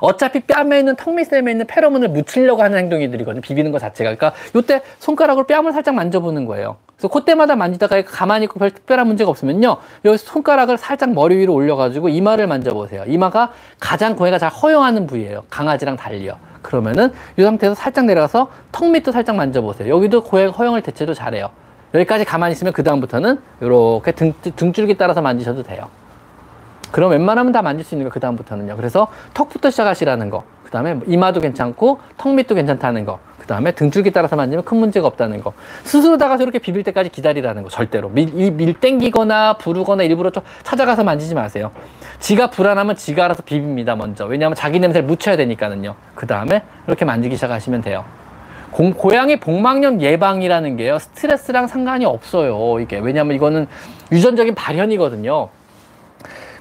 어차피 0.00 0.40
뺨에 0.40 0.78
있는 0.78 0.96
턱밑샘에 0.96 1.50
있는 1.50 1.66
페로몬을 1.66 2.08
묻히려고 2.08 2.62
하는 2.62 2.78
행동이들이거든요. 2.78 3.40
비비는 3.40 3.72
것 3.72 3.78
자체가. 3.78 4.14
그러니까 4.14 4.38
요때 4.54 4.82
손가락으로 4.98 5.46
뺨을 5.46 5.72
살짝 5.72 5.94
만져보는 5.94 6.46
거예요. 6.46 6.76
그래서 6.96 7.08
콧대마다 7.08 7.56
만지다가 7.56 8.02
가만히 8.04 8.44
있고 8.44 8.58
별 8.58 8.70
특별한 8.70 9.06
문제가 9.06 9.30
없으면요. 9.30 9.76
요 10.04 10.16
손가락을 10.16 10.76
살짝 10.76 11.12
머리 11.12 11.36
위로 11.36 11.54
올려가지고 11.54 12.10
이마를 12.10 12.46
만져보세요. 12.46 13.04
이마가 13.06 13.52
가장 13.78 14.16
고해가 14.16 14.38
잘 14.38 14.50
허용하는 14.50 15.06
부위예요. 15.06 15.44
강아지랑 15.48 15.96
달리요. 15.96 16.36
그러면은 16.62 17.12
이 17.38 17.42
상태에서 17.42 17.74
살짝 17.74 18.04
내려가서 18.04 18.50
턱 18.70 18.90
밑도 18.90 19.12
살짝 19.12 19.36
만져보세요. 19.36 19.94
여기도 19.94 20.22
고해 20.22 20.46
허용을 20.46 20.82
대체도 20.82 21.14
잘해요. 21.14 21.50
여기까지 21.94 22.24
가만히 22.24 22.52
있으면 22.52 22.72
그 22.72 22.82
다음부터는 22.82 23.38
이렇게 23.60 24.12
등, 24.12 24.32
등줄기 24.56 24.96
따라서 24.96 25.22
만지셔도 25.22 25.62
돼요. 25.62 25.88
그럼 26.90 27.10
웬만하면 27.12 27.52
다 27.52 27.62
만질 27.62 27.84
수 27.84 27.94
있는 27.94 28.08
거, 28.08 28.12
그 28.12 28.20
다음부터는요. 28.20 28.76
그래서 28.76 29.08
턱부터 29.34 29.70
시작하시라는 29.70 30.30
거. 30.30 30.44
그 30.64 30.70
다음에 30.70 31.00
이마도 31.06 31.40
괜찮고, 31.40 31.98
턱 32.16 32.34
밑도 32.34 32.54
괜찮다는 32.54 33.04
거. 33.04 33.18
그 33.38 33.46
다음에 33.46 33.72
등줄기 33.72 34.12
따라서 34.12 34.36
만지면 34.36 34.64
큰 34.64 34.78
문제가 34.78 35.06
없다는 35.08 35.42
거. 35.42 35.52
스스로 35.82 36.16
다가서 36.18 36.44
이렇게 36.44 36.60
비빌 36.60 36.84
때까지 36.84 37.10
기다리라는 37.10 37.64
거. 37.64 37.68
절대로. 37.68 38.08
밀, 38.08 38.52
밀 38.52 38.74
땡기거나 38.74 39.54
부르거나 39.54 40.04
일부러 40.04 40.30
좀 40.30 40.44
찾아가서 40.62 41.02
만지지 41.02 41.34
마세요. 41.34 41.72
지가 42.20 42.50
불안하면 42.50 42.96
지가 42.96 43.24
알아서 43.24 43.42
비빕니다, 43.42 43.96
먼저. 43.96 44.26
왜냐하면 44.26 44.54
자기 44.54 44.78
냄새를 44.78 45.06
묻혀야 45.06 45.36
되니까는요. 45.36 45.94
그 46.14 46.26
다음에 46.26 46.62
이렇게 46.86 47.04
만지기 47.04 47.34
시작하시면 47.34 47.80
돼요. 47.80 48.04
공, 48.70 48.92
고양이 48.92 49.40
복막염 49.40 50.00
예방이라는 50.00 50.76
게요. 50.76 50.98
스트레스랑 51.00 51.66
상관이 51.66 52.04
없어요. 52.04 52.78
이게. 52.78 53.00
왜냐하면 53.00 53.34
이거는 53.34 53.66
유전적인 54.12 54.54
발현이거든요. 54.54 55.48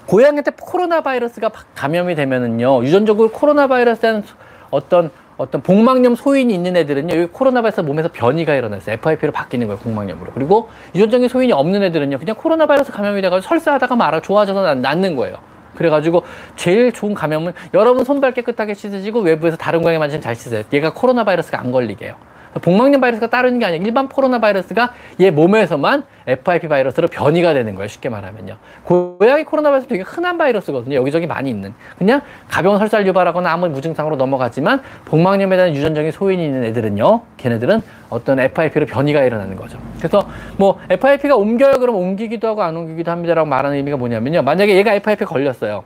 고양이한테 0.10 0.52
코로나 0.60 1.02
바이러스가 1.02 1.52
감염이 1.76 2.16
되면은요, 2.16 2.84
유전적으로 2.84 3.30
코로나 3.30 3.68
바이러스라는 3.68 4.24
어떤 4.72 5.12
어떤 5.38 5.62
복막염 5.62 6.16
소인이 6.16 6.54
있는 6.54 6.76
애들은요, 6.76 7.16
이 7.16 7.26
코로나 7.28 7.62
바이러스 7.62 7.80
몸에서 7.80 8.10
변이가 8.12 8.56
일어났어요. 8.56 8.96
FIP로 8.96 9.32
바뀌는 9.32 9.68
거예요, 9.68 9.80
복막염으로. 9.80 10.32
그리고 10.34 10.70
유전적인 10.96 11.30
소인이 11.30 11.54
없는 11.54 11.84
애들은요, 11.84 12.18
그냥 12.18 12.36
코로나 12.36 12.66
바이러스 12.66 12.92
감염이 12.92 13.22
돼가지고 13.22 13.48
설사하다가 13.48 13.96
말아 13.96 14.20
좋아져서 14.20 14.76
낫는 14.76 15.16
거예요. 15.16 15.38
그래가지고 15.76 16.24
제일 16.56 16.92
좋은 16.92 17.14
감염은 17.14 17.54
여러분 17.76 18.04
손발 18.04 18.34
깨끗하게 18.34 18.74
씻으시고 18.74 19.22
외부에서 19.22 19.56
다른 19.56 19.82
고양이 19.82 20.00
만지면 20.00 20.22
잘 20.22 20.36
씻어요. 20.36 20.64
얘가 20.74 20.92
코로나 20.92 21.24
바이러스가 21.24 21.60
안 21.60 21.72
걸리게 21.72 22.06
해요. 22.06 22.16
복막염 22.62 23.02
바이러스가 23.02 23.28
따르는 23.28 23.60
게 23.60 23.66
아니라 23.66 23.84
일반 23.84 24.08
코로나 24.08 24.40
바이러스가 24.40 24.94
얘 25.20 25.32
몸에서만 25.32 26.04
FIP 26.28 26.68
바이러스로 26.68 27.08
변이가 27.08 27.54
되는 27.54 27.76
거예요. 27.76 27.88
쉽게 27.88 28.10
말하면요. 28.10 28.58
고양이 28.84 29.44
코로나 29.44 29.70
바이러스 29.70 29.88
되게 29.88 30.04
흔한 30.04 30.38
바이러스거든요. 30.38 30.96
여기저기 30.96 31.28
많이 31.28 31.50
있는. 31.50 31.74
그냥 31.98 32.22
가벼운 32.48 32.78
설사 32.78 33.04
유발하거나 33.04 33.52
아무 33.52 33.68
무증상으로 33.70 34.16
넘어가지만 34.16 34.82
복막염에 35.06 35.56
대한 35.56 35.76
유전적인 35.76 36.12
소인이 36.12 36.44
있는 36.44 36.64
애들은요. 36.66 37.22
걔네들은 37.38 37.82
어떤 38.10 38.40
FIP로 38.40 38.86
변이가 38.86 39.24
일어나는 39.24 39.56
거죠. 39.56 39.80
그래서 39.98 40.28
뭐 40.58 40.80
FIP가 40.90 41.36
옮겨요 41.36 41.80
그럼 41.80 41.96
옮기기도 41.96 42.48
하고 42.48 42.64
안 42.64 42.76
옮기기도 42.76 43.12
합니다라고 43.12 43.48
말하는 43.48 43.78
의미가 43.78 43.98
뭐냐면요. 43.98 44.42
만약에 44.42 44.76
얘가 44.76 44.94
FIP 44.94 45.26
걸렸어요. 45.26 45.84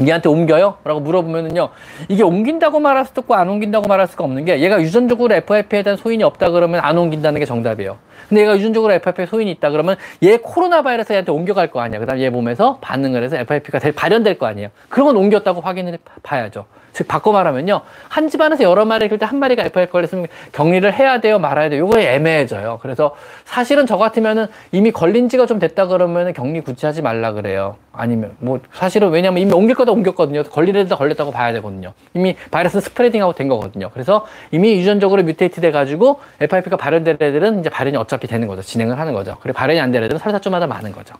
얘한테 0.00 0.28
옮겨요? 0.28 0.78
라고 0.84 1.00
물어보면은요, 1.00 1.68
이게 2.08 2.22
옮긴다고 2.22 2.80
말할 2.80 3.04
수도 3.04 3.20
없고 3.20 3.34
안 3.34 3.48
옮긴다고 3.48 3.86
말할 3.86 4.08
수가 4.08 4.24
없는 4.24 4.44
게 4.44 4.60
얘가 4.60 4.80
유전적으로 4.80 5.34
FIP에 5.34 5.82
대한 5.82 5.96
소인이 5.96 6.22
없다 6.24 6.50
그러면 6.50 6.80
안 6.82 6.98
옮긴다는 6.98 7.38
게 7.38 7.46
정답이에요. 7.46 7.96
근데 8.28 8.42
얘가 8.42 8.56
유전적으로 8.56 8.92
FIP 8.92 9.26
소인이 9.26 9.50
있다 9.52 9.70
그러면 9.70 9.96
얘 10.22 10.36
코로나 10.36 10.82
바이러스한테 10.82 11.30
옮겨갈 11.32 11.70
거 11.70 11.80
아니야. 11.80 12.00
그다음 12.00 12.20
얘 12.20 12.30
몸에서 12.30 12.78
반응을 12.80 13.22
해서 13.22 13.36
FIP가 13.36 13.80
발현될 13.94 14.38
거 14.38 14.46
아니에요. 14.46 14.68
그런 14.88 15.06
건 15.06 15.16
옮겼다고 15.16 15.60
확인을 15.60 15.98
봐야죠. 16.22 16.66
즉 16.94 17.08
바꿔 17.08 17.32
말하면요. 17.32 17.80
한 18.08 18.28
집안에서 18.28 18.62
여러 18.62 18.84
마리 18.84 19.08
그때 19.08 19.26
한 19.26 19.38
마리가 19.40 19.64
FIP 19.64 19.90
걸렸으면 19.90 20.28
격리를 20.52 20.90
해야 20.94 21.20
돼요 21.20 21.40
말아야 21.40 21.68
돼요. 21.68 21.84
이거 21.84 22.00
애매해져요. 22.00 22.78
그래서 22.80 23.16
사실은 23.44 23.84
저 23.84 23.98
같으면은 23.98 24.46
이미 24.70 24.92
걸린 24.92 25.28
지가 25.28 25.46
좀 25.46 25.58
됐다 25.58 25.88
그러면은 25.88 26.32
격리 26.32 26.60
굳이 26.60 26.86
하지 26.86 27.02
말라 27.02 27.32
그래요. 27.32 27.76
아니면 27.92 28.36
뭐 28.38 28.60
사실은 28.72 29.10
왜냐면 29.10 29.42
이미 29.42 29.52
옮길 29.52 29.74
거다 29.74 29.90
옮겼거든요. 29.90 30.44
걸리려다 30.44 30.96
걸렸다고 30.96 31.32
봐야 31.32 31.52
되거든요. 31.54 31.92
이미 32.14 32.36
바이러스 32.52 32.80
스프레딩하고 32.80 33.32
된 33.34 33.48
거거든요. 33.48 33.90
그래서 33.92 34.24
이미 34.52 34.74
유전적으로 34.78 35.24
mutate 35.24 35.60
돼 35.60 35.72
가지고 35.72 36.20
FIP가 36.40 36.76
발현될 36.76 37.16
애들은 37.20 37.58
이제 37.58 37.70
발현이 37.70 37.96
어차피 37.96 38.26
되는 38.26 38.46
거죠 38.48 38.62
진행을 38.62 38.98
하는 38.98 39.12
거죠 39.12 39.36
그리고 39.40 39.56
발현이 39.56 39.80
안될 39.80 40.02
애들은 40.04 40.18
설사 40.18 40.40
좀 40.40 40.51
하다 40.51 40.66
마는 40.66 40.92
거죠 40.92 41.14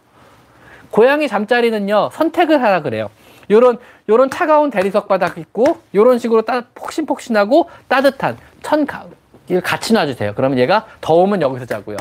고양이 0.91 1.29
잠자리는요 1.29 2.11
선택을 2.13 2.63
하라 2.63 2.83
그래요 2.83 3.11
요런 3.51 3.79
요런 4.09 4.31
차가운 4.31 4.71
대리석 4.71 5.09
바닥 5.09 5.39
있고 5.39 5.79
요런 5.95 6.19
식으로 6.19 6.43
따, 6.43 6.65
폭신폭신하고 6.75 7.69
따뜻한 7.89 8.37
천 8.63 8.87
가 8.87 9.05
이걸 9.47 9.61
같이 9.61 9.93
놔주세요. 9.93 10.33
그러면 10.35 10.59
얘가 10.59 10.87
더우면 11.03 11.43
여기서 11.43 11.67
자고요. 11.67 11.99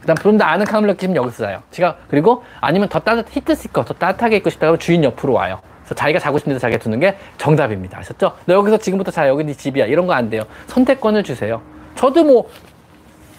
그 0.00 0.06
다음 0.06 0.16
좀더 0.16 0.44
아늑함을 0.44 0.88
느끼면 0.90 1.16
여기서 1.16 1.44
자요. 1.44 1.62
제가 1.72 1.96
그리고 2.08 2.44
아니면 2.60 2.88
더 2.88 3.00
따뜻 3.00 3.26
heat 3.30 3.56
seeker 3.56 3.84
더 3.84 3.94
따뜻하게 3.94 4.36
있고 4.36 4.50
싶다면 4.50 4.78
주인 4.78 5.02
옆으로 5.02 5.32
와요. 5.32 5.58
그래서 5.80 5.96
자기가 5.96 6.20
자고 6.20 6.38
싶은 6.38 6.52
데서 6.52 6.60
자기가 6.60 6.80
두는 6.80 7.00
게 7.00 7.16
정답입니다. 7.38 7.98
아셨죠? 7.98 8.36
너 8.46 8.54
여기서 8.54 8.78
지금부터 8.78 9.10
자 9.10 9.26
여기 9.26 9.42
네 9.42 9.52
집이야 9.54 9.86
이런 9.86 10.06
거 10.06 10.12
안 10.12 10.30
돼요. 10.30 10.44
선택권을 10.68 11.24
주세요. 11.24 11.60
저도 11.96 12.22
뭐 12.22 12.48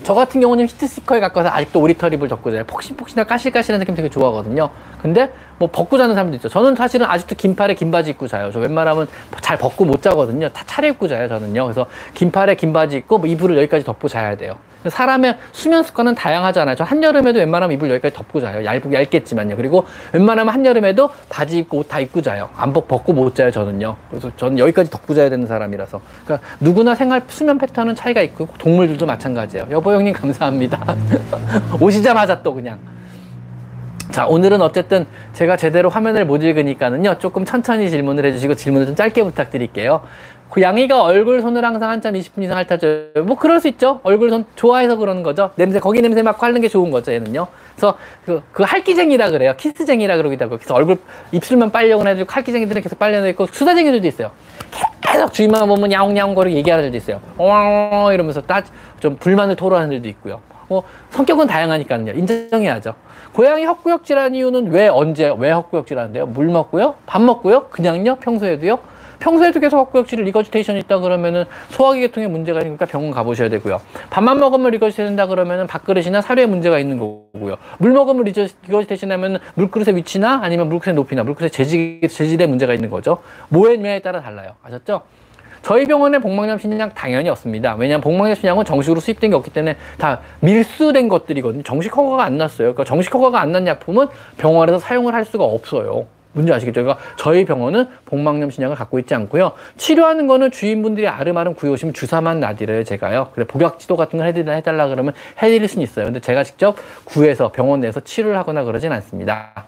저 0.04 0.14
같은 0.14 0.42
경우는 0.42 0.68
히트 0.68 0.88
시커에 0.88 1.20
가까워서 1.20 1.54
아직도 1.54 1.80
오리털 1.80 2.14
입을 2.14 2.28
덮고 2.28 2.52
자요. 2.52 2.64
폭신폭신하고 2.66 3.28
까실까실한 3.28 3.80
느낌 3.80 3.96
되게 3.96 4.10
좋아하거든요. 4.10 4.70
근데 5.02 5.32
뭐 5.58 5.70
벗고 5.72 5.98
자는 5.98 6.16
사람도 6.16 6.36
있죠. 6.38 6.50
저는 6.50 6.76
사실은 6.76 7.06
아직도 7.06 7.36
긴팔에 7.36 7.76
긴 7.76 7.92
바지 7.92 8.12
입고 8.12 8.28
자요. 8.28 8.52
저 8.52 8.60
웬만하면 8.60 9.08
잘 9.42 9.58
벗고 9.58 9.86
못 9.86 10.02
자거든요. 10.02 10.50
다 10.50 10.64
차려 10.66 10.90
입고 10.90 11.08
자요, 11.08 11.28
저는요. 11.28 11.64
그래서 11.64 11.86
긴팔에 12.14 12.56
긴 12.56 12.74
바지 12.74 12.98
입고 12.98 13.18
뭐 13.20 13.28
이불을 13.28 13.58
여기까지 13.58 13.86
덮고 13.86 14.08
자야 14.08 14.36
돼요. 14.36 14.56
사람의 14.88 15.38
수면 15.52 15.82
습관은 15.82 16.14
다양하잖아요. 16.14 16.76
저 16.76 16.84
한여름에도 16.84 17.40
웬만하면 17.40 17.74
이불 17.74 17.90
여기까지 17.90 18.14
덮고 18.16 18.40
자요. 18.40 18.64
얇고 18.64 18.94
얇겠지만요. 18.94 19.56
그리고 19.56 19.86
웬만하면 20.14 20.54
한여름에도 20.54 21.10
바지 21.28 21.58
입고 21.58 21.80
옷 21.80 21.88
다 21.88 22.00
입고 22.00 22.22
자요. 22.22 22.50
안 22.56 22.72
벗, 22.72 22.88
벗고 22.88 23.12
못 23.14 23.34
자요, 23.34 23.50
저는요. 23.50 23.96
그래서 24.12 24.30
저는 24.38 24.60
여기까지 24.60 24.92
덮고 24.92 25.16
자야 25.16 25.30
되는 25.30 25.48
사람이라서. 25.48 26.00
그러니까 26.26 26.48
누구나 26.60 26.94
생활 26.94 27.24
수면 27.28 27.58
패턴은 27.58 27.96
차이가 27.96 28.22
있고 28.22 28.48
동물들도 28.60 29.06
마찬가지예요. 29.08 29.68
여보 29.72 29.92
형님 29.92 30.14
감사합니다. 30.14 30.96
오시자마자 31.82 32.44
또 32.44 32.54
그냥. 32.54 32.78
자, 34.16 34.26
오늘은 34.28 34.62
어쨌든 34.62 35.06
제가 35.34 35.58
제대로 35.58 35.90
화면을 35.90 36.24
못 36.24 36.42
읽으니까는요, 36.42 37.18
조금 37.20 37.44
천천히 37.44 37.90
질문을 37.90 38.24
해주시고 38.24 38.56
질문을 38.56 38.88
좀 38.88 38.96
짧게 38.96 39.22
부탁드릴게요. 39.22 40.04
그 40.50 40.62
양이가 40.62 41.04
얼굴 41.04 41.42
손을 41.42 41.66
항상 41.66 41.90
한참 41.90 42.14
20분 42.14 42.42
이상 42.44 42.58
핥아줘요. 42.58 43.26
뭐 43.26 43.36
그럴 43.36 43.60
수 43.60 43.68
있죠. 43.68 44.00
얼굴 44.04 44.30
손 44.30 44.46
좋아해서 44.56 44.96
그러는 44.96 45.22
거죠. 45.22 45.52
냄새 45.58 45.82
거기 45.82 46.02
냄새 46.02 46.22
맡고 46.22 46.46
하는 46.46 46.62
게 46.62 46.70
좋은 46.70 46.92
거죠. 46.92 47.12
얘는요. 47.12 47.48
그래서 47.76 47.98
그, 48.26 48.42
그 48.54 48.64
할기쟁이라 48.64 49.32
그래요. 49.32 49.54
키스쟁이라 49.58 50.16
그러기도 50.16 50.46
하고. 50.46 50.56
그래서 50.60 50.74
얼굴 50.76 50.98
입술만 51.34 51.72
빨려고 51.72 52.04
해가지고 52.04 52.32
핥기쟁이들은 52.32 52.84
계속 52.84 52.98
빨려져 52.98 53.28
있고 53.28 53.48
수다쟁이들도 53.48 54.08
있어요. 54.08 54.32
계속 55.02 55.34
주인만 55.34 55.68
보면 55.68 55.92
야옹야옹 55.92 56.36
거리고 56.36 56.56
얘기하는 56.56 56.86
애들도 56.86 56.96
있어요. 56.96 57.20
어 57.38 58.12
이러면서 58.14 58.40
따좀 58.40 59.18
불만을 59.18 59.58
토로하는 59.58 59.92
애들도 59.92 60.08
있고요. 60.08 60.40
뭐 60.70 60.84
성격은 61.10 61.48
다양하니까요. 61.48 62.14
인정해야죠. 62.14 62.96
고양이 63.36 63.66
헛구역질한 63.66 64.34
이유는 64.34 64.72
왜 64.72 64.88
언제 64.88 65.30
왜 65.38 65.52
헛구역질 65.52 65.88
하는데요? 65.88 66.26
물 66.26 66.46
먹고요, 66.48 66.96
밥 67.06 67.22
먹고요, 67.22 67.68
그냥요, 67.68 68.16
평소에도요. 68.16 68.80
평소에도 69.20 69.60
계속 69.60 69.78
헛구역질 69.78 70.24
regurgitation 70.24 70.78
있다 70.78 71.00
그러면은 71.00 71.44
소화기 71.70 72.00
계통에 72.00 72.28
문제가 72.28 72.60
있으니까 72.60 72.86
병원 72.86 73.12
가보셔야 73.12 73.50
되고요. 73.50 73.82
밥만 74.10 74.40
먹으면 74.40 74.72
regurgi 74.72 74.96
된다 74.96 75.28
그러면은 75.28 75.68
밥그릇이나 75.68 76.22
사료에 76.22 76.46
문제가 76.46 76.80
있는 76.80 76.98
거고요. 76.98 77.58
물 77.78 77.92
먹으면 77.92 78.24
regurgitation 78.24 79.12
하면 79.12 79.40
물그릇의 79.56 79.98
위치나 79.98 80.40
아니면 80.42 80.70
물그릇의 80.70 80.96
높이나 80.96 81.24
물그릇의 81.24 81.52
재질, 81.52 82.08
재질에 82.08 82.48
문제가 82.48 82.74
있는 82.74 82.90
거죠. 82.90 83.18
뭐에 83.50 84.00
따라 84.00 84.22
달라요. 84.22 84.52
아셨죠? 84.64 85.02
저희 85.66 85.86
병원에 85.86 86.20
복막염 86.20 86.60
신약 86.60 86.94
당연히 86.94 87.28
없습니다. 87.30 87.74
왜냐하면 87.74 88.02
복막염 88.02 88.36
신약은 88.36 88.66
정식으로 88.66 89.00
수입된 89.00 89.32
게 89.32 89.36
없기 89.36 89.50
때문에 89.50 89.78
다 89.98 90.20
밀수된 90.42 91.08
것들이거든요. 91.10 91.64
정식 91.64 91.98
허가가 91.98 92.24
안 92.24 92.38
났어요. 92.38 92.74
그러니까 92.74 92.84
정식 92.84 93.12
허가가 93.16 93.42
안 93.42 93.56
난 93.56 93.66
약품은 93.66 94.08
병원에서 94.38 94.78
사용을 94.78 95.16
할 95.16 95.26
수가 95.26 95.44
없어요. 95.44 96.06
문제 96.34 96.54
아시겠죠? 96.54 96.84
그러니까 96.84 97.04
저희 97.16 97.46
병원은 97.46 97.88
복막염 98.06 98.52
신약을 98.52 98.76
갖고 98.76 99.00
있지 99.00 99.16
않고요. 99.16 99.54
치료하는 99.78 100.28
거는 100.28 100.52
주인분들이 100.52 101.08
아름아름 101.08 101.56
구해오시면 101.56 101.94
주사만 101.96 102.42
놔드려요, 102.42 102.84
제가요. 102.84 103.30
그래, 103.34 103.46
복약지도 103.48 103.96
같은 103.96 104.20
걸 104.20 104.28
해드리라 104.28 104.54
해달라 104.54 104.88
그러면 104.88 105.14
해드릴 105.42 105.68
수는 105.68 105.84
있어요. 105.84 106.06
근데 106.06 106.20
제가 106.20 106.44
직접 106.44 106.76
구해서 107.06 107.52
병원 107.52 107.80
내에서 107.80 108.02
치료를 108.02 108.38
하거나 108.38 108.66
그러진 108.66 108.92
않습니다. 108.92 109.66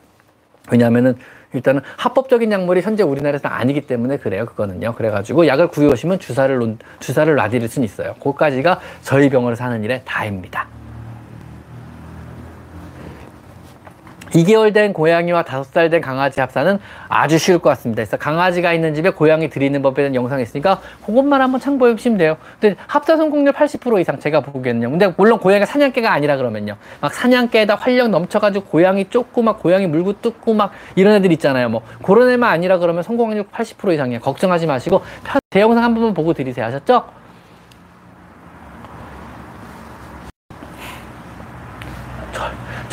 왜냐하면은 0.70 1.16
일단은 1.58 1.82
합법적인 1.98 2.52
약물이 2.52 2.82
현재 2.82 3.04
우리나라에서 3.04 3.48
아니기 3.50 3.82
때문에 3.82 4.18
그래요. 4.18 4.46
그거는요. 4.46 4.94
그래가지고 4.94 5.48
약을 5.48 5.68
구해오시면 5.68 6.20
주사를 6.20 6.58
놓, 6.58 6.78
주사를 7.00 7.34
놔드릴 7.34 7.68
수는 7.68 7.86
있어요. 7.86 8.14
그까지가 8.16 8.80
저희 9.02 9.30
병원에서 9.30 9.64
하는 9.66 9.84
일의 9.84 10.02
다입니다. 10.06 10.77
2개월 14.32 14.74
된 14.74 14.94
고양이와 14.94 15.44
5살 15.44 15.92
된 15.92 16.02
강아지 16.02 16.40
합사는 16.40 16.80
아주 17.08 17.38
쉬울 17.38 17.60
것 17.60 17.70
같습니다. 17.70 18.02
그래서 18.02 18.18
강아지가 18.18 18.74
있는 18.74 18.94
집에 18.94 19.10
고양이 19.10 19.50
들이는 19.50 19.82
법에 19.82 20.04
대한 20.04 20.16
영상이 20.16 20.44
있으니까 20.44 20.80
그것만 21.06 21.42
한번 21.42 21.60
참고해 21.60 21.94
보시면 21.94 22.18
돼요. 22.18 22.38
근데 22.60 22.76
합사 22.88 23.16
성공률 23.18 23.54
80% 23.54 24.00
이상 24.02 24.20
제가 24.20 24.42
보기에는요. 24.42 24.90
근데 24.90 25.14
물론 25.18 25.40
고양이가 25.40 25.66
사냥개가 25.66 26.12
아니라 26.12 26.38
그러면요. 26.38 26.76
막 27.02 27.14
사냥개에다 27.14 27.76
활력 27.76 28.10
넘쳐가지고 28.10 28.66
고양이 28.66 29.06
쫓고 29.10 29.42
막 29.42 29.60
고양이 29.60 29.88
물고 29.88 30.14
뜯고 30.22 30.54
막 30.54 30.72
이런 30.96 31.14
애들 31.16 31.32
있잖아요. 31.34 31.70
뭐 31.70 31.82
그런 32.04 32.30
애만 32.30 32.50
아니라 32.50 32.78
그러면 32.78 33.04
성공률 33.04 33.46
80% 33.46 33.94
이상이에요. 33.94 34.20
걱정하지 34.22 34.68
마시고 34.68 35.02
제 35.50 35.62
영상 35.62 35.84
한 35.84 35.94
번만 35.94 36.14
보고 36.14 36.34
들이세요. 36.34 36.66
아셨죠? 36.66 37.04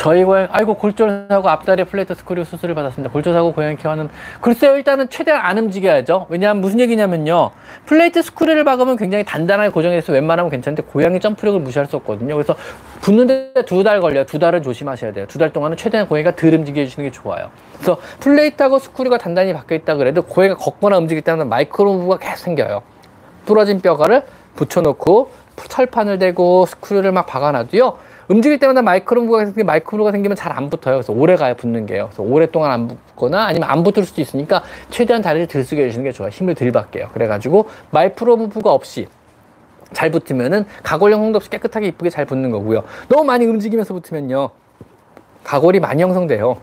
저희 0.05 0.23
고양이 0.23 0.47
아이고 0.51 0.75
골절사고 0.75 1.49
앞다리 1.49 1.83
plate 1.83 2.13
screw 2.13 2.43
수술을 2.43 2.75
받았습니다. 2.75 3.11
골절사고 3.11 3.53
고양이 3.53 3.75
케어는 3.75 4.09
글쎄요 4.39 4.75
일단은 4.75 5.09
최대한 5.09 5.43
안 5.43 5.57
움직여야죠. 5.57 6.27
왜냐하면 6.29 6.61
무슨 6.61 6.79
얘기냐면요 6.79 7.49
plate 7.87 8.21
screw를 8.21 8.63
박으면 8.65 8.97
굉장히 8.97 9.23
단단하게 9.23 9.69
고정해서 9.69 10.13
웬만하면 10.13 10.51
괜찮은데 10.51 10.83
고양이 10.83 11.19
점프력을 11.19 11.59
무시할 11.59 11.87
수 11.87 11.95
없거든요. 11.95 12.35
그래서 12.35 12.55
붙는데 13.01 13.65
두 13.65 13.81
달 13.81 13.99
걸려요. 13.99 14.25
두 14.27 14.37
달은 14.37 14.61
조심하셔야 14.61 15.11
돼요. 15.11 15.25
두 15.27 15.39
달 15.39 15.51
동안은 15.51 15.75
최대한 15.75 16.07
고양이가 16.07 16.35
덜 16.35 16.53
움직여 16.53 16.85
주시는 16.85 17.09
게 17.09 17.11
좋아요. 17.11 17.49
그래서 17.73 17.97
plate하고 18.19 18.77
screw가 18.77 19.17
단단히 19.17 19.53
박혀 19.53 19.73
있다 19.73 19.95
그래도 19.95 20.21
고양이가 20.21 20.59
걷거나 20.59 20.99
움직일 20.99 21.23
때는 21.23 21.49
micro 21.49 21.81
move가 21.81 22.19
계속 22.19 22.43
생겨요. 22.43 22.83
부러진 23.47 23.81
뼈가를 23.81 24.21
붙여놓고 24.55 25.31
철판을 25.67 26.19
대고 26.19 26.67
screw를 26.67 27.11
막 27.11 27.25
박아놔도요. 27.25 27.97
움직일 28.27 28.57
때마다 28.59 28.81
micro 28.81 29.10
move가 29.10 29.45
생기면 29.45 29.65
micro가 29.67 30.11
생기면 30.11 30.35
잘 30.35 30.55
안 30.55 30.69
붙어요. 30.69 30.95
그래서 30.95 31.11
오래 31.11 31.35
가야 31.35 31.53
붙는 31.55 31.85
게요. 31.85 32.05
그래서 32.05 32.23
오랫동안 32.23 32.71
안 32.71 32.87
붙거나 32.87 33.45
아니면 33.45 33.69
안 33.69 33.83
붙을 33.83 34.05
수도 34.05 34.21
있으니까 34.21 34.63
최대한 34.89 35.21
다리를 35.21 35.47
들 35.47 35.61
쓰게 35.61 35.83
해주시는 35.83 36.05
게 36.05 36.11
좋아요. 36.13 36.29
힘을 36.29 36.55
들 36.55 36.71
받게요. 36.71 37.09
그래가지고 37.13 37.67
micro 37.91 38.27
move가 38.27 38.71
없이 38.71 39.07
잘 39.91 40.11
붙으면은 40.11 40.65
가골형 40.83 41.21
홍도 41.21 41.37
없이 41.37 41.49
깨끗하게 41.49 41.87
이쁘게 41.87 42.09
잘 42.09 42.25
붙는 42.25 42.51
거고요. 42.51 42.83
너무 43.09 43.25
많이 43.25 43.45
움직이면서 43.45 43.93
붙으면요. 43.93 44.49
가골이 45.43 45.79
많이 45.81 46.01
형성돼요. 46.01 46.57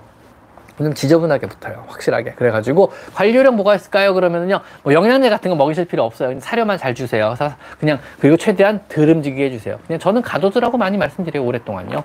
좀 0.85 0.95
지저분하게 0.95 1.47
붙어요. 1.47 1.85
확실하게. 1.89 2.33
그래가지고 2.33 2.93
관리요령 3.15 3.57
뭐가 3.57 3.75
있을까요? 3.75 4.15
그러면은요, 4.15 4.61
뭐 4.83 4.93
영양제 4.93 5.29
같은 5.31 5.51
거 5.51 5.57
먹이실 5.57 5.85
필요 5.87 6.05
없어요. 6.05 6.39
사료만 6.41 6.79
잘 6.79 6.95
주세요. 6.95 7.35
그냥 7.81 7.99
그리고 8.21 8.37
최대한 8.37 8.81
덜 8.89 9.09
움직이게 9.09 9.45
해주세요. 9.47 9.79
그냥 9.87 9.99
저는 9.99 10.23
가둬두라고 10.23 10.79
많이 10.79 10.97
말씀드려요. 10.99 11.45
오랫동안요. 11.45 12.03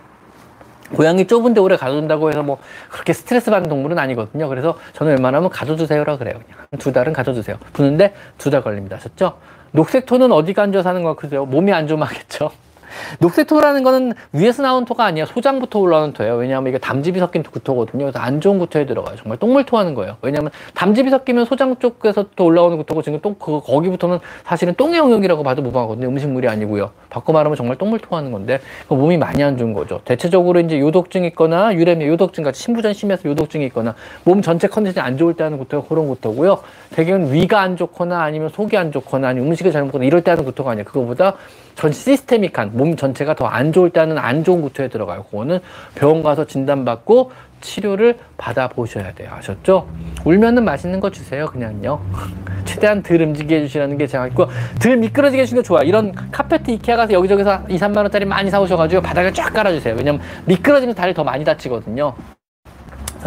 고양이 0.95 1.27
좁은데 1.27 1.59
오래 1.59 1.75
가둬둔다고 1.75 2.29
해서 2.29 2.43
뭐 2.43 2.59
그렇게 2.89 3.11
스트레스 3.11 3.51
받는 3.51 3.69
동물은 3.69 3.99
아니거든요. 3.99 4.47
그래서 4.47 4.77
저는 4.93 5.13
웬만하면 5.15 5.49
가둬두세요라 5.49 6.17
그래요. 6.17 6.35
그냥 6.35 6.79
두 6.79 6.93
달은 6.93 7.11
가둬두세요. 7.13 7.57
부는데 7.73 8.13
두 8.37 8.49
달 8.49 8.63
걸립니다. 8.63 8.95
아셨죠? 8.95 9.37
녹색 9.71 10.05
톤은 10.05 10.31
안 10.57 10.71
좋아 10.71 10.81
사는 10.81 11.03
거 11.03 11.13
같으세요? 11.15 11.45
몸이 11.45 11.73
안 11.73 11.87
좋으면 11.87 12.07
하겠죠. 12.07 12.51
녹색 13.19 13.47
토라는 13.47 13.83
거는 13.83 14.13
위에서 14.33 14.63
나온 14.63 14.85
토가 14.85 15.05
아니야. 15.05 15.25
소장부터 15.25 15.79
올라오는 15.79 16.13
토예요. 16.13 16.35
왜냐하면 16.35 16.69
이게 16.69 16.77
담즙이 16.77 17.19
섞인 17.19 17.43
구토거든요. 17.43 18.05
그래서 18.05 18.19
안 18.19 18.39
좋은 18.41 18.59
구토에 18.59 18.85
들어가요. 18.85 19.15
정말 19.17 19.37
똥물토 19.37 19.77
하는 19.77 19.93
거예요. 19.93 20.17
왜냐하면 20.21 20.51
담즙이 20.73 21.09
섞이면 21.09 21.45
소장 21.45 21.75
쪽에서 21.77 22.25
또 22.35 22.45
올라오는 22.45 22.77
구토고 22.77 23.01
지금 23.01 23.19
똥, 23.21 23.35
그, 23.39 23.59
거기부터는 23.61 24.19
사실은 24.45 24.73
똥의 24.75 24.99
영역이라고 24.99 25.43
봐도 25.43 25.61
무방하거든요. 25.61 26.07
음식물이 26.07 26.47
아니고요. 26.47 26.91
바꿔 27.09 27.33
말하면 27.33 27.55
정말 27.55 27.77
똥물토 27.77 28.15
하는 28.15 28.31
건데 28.31 28.59
그 28.87 28.93
몸이 28.93 29.17
많이 29.17 29.43
안 29.43 29.57
좋은 29.57 29.73
거죠. 29.73 30.01
대체적으로 30.05 30.59
이제 30.59 30.79
요독증 30.79 31.23
있거나 31.25 31.73
유래미 31.73 32.05
요독증 32.05 32.43
같이 32.43 32.61
신부전 32.61 32.93
심해서 32.93 33.27
요독증이 33.29 33.65
있거나 33.67 33.95
몸 34.23 34.41
전체 34.41 34.67
컨디션이 34.67 35.05
안 35.05 35.17
좋을 35.17 35.33
때 35.33 35.43
하는 35.43 35.57
구토가 35.57 35.87
그런 35.87 36.07
구토고요. 36.07 36.59
대개는 36.91 37.33
위가 37.33 37.61
안 37.61 37.77
좋거나 37.77 38.21
아니면 38.21 38.49
속이 38.49 38.77
안 38.77 38.91
좋거나 38.91 39.29
아니면 39.29 39.49
음식을 39.49 39.71
잘못 39.71 39.87
먹거나 39.87 40.05
이럴 40.05 40.21
때 40.21 40.31
하는 40.31 40.45
구토가 40.45 40.71
아니에요. 40.71 40.85
그거보다 40.85 41.35
전 41.77 41.91
시스테믹한 41.91 42.71
몸 42.73 42.95
전체가 42.95 43.35
더 43.35 43.47
안 43.47 43.71
좋을 43.71 43.89
때는 43.91 44.17
안 44.17 44.43
좋은 44.43 44.61
구토에 44.61 44.87
들어가요. 44.89 45.23
그거는 45.23 45.59
병원 45.95 46.21
가서 46.21 46.45
진단받고 46.45 47.31
치료를 47.61 48.17
받아보셔야 48.37 49.13
돼요. 49.13 49.31
아셨죠? 49.33 49.87
울면은 50.25 50.63
맛있는 50.65 50.99
거 50.99 51.09
주세요. 51.09 51.45
그냥요. 51.47 52.01
최대한 52.65 53.01
덜 53.01 53.21
움직이게 53.21 53.57
해주시라는 53.57 53.97
게 53.97 54.05
제가 54.05 54.27
있고, 54.27 54.47
덜 54.81 54.97
미끄러지게 54.97 55.41
해주시는 55.41 55.63
게 55.63 55.65
좋아. 55.65 55.81
이런 55.81 56.11
카페트 56.31 56.69
이케아 56.71 56.97
가서 56.97 57.13
여기저기서 57.13 57.63
2, 57.69 57.77
3만원짜리 57.77 58.25
많이 58.25 58.49
사오셔가지고 58.51 59.01
바닥에 59.01 59.31
쫙 59.31 59.51
깔아주세요. 59.53 59.95
왜냐면 59.95 60.21
미끄러지면 60.45 60.93
다리 60.93 61.13
더 61.13 61.23
많이 61.23 61.43
다치거든요. 61.43 62.13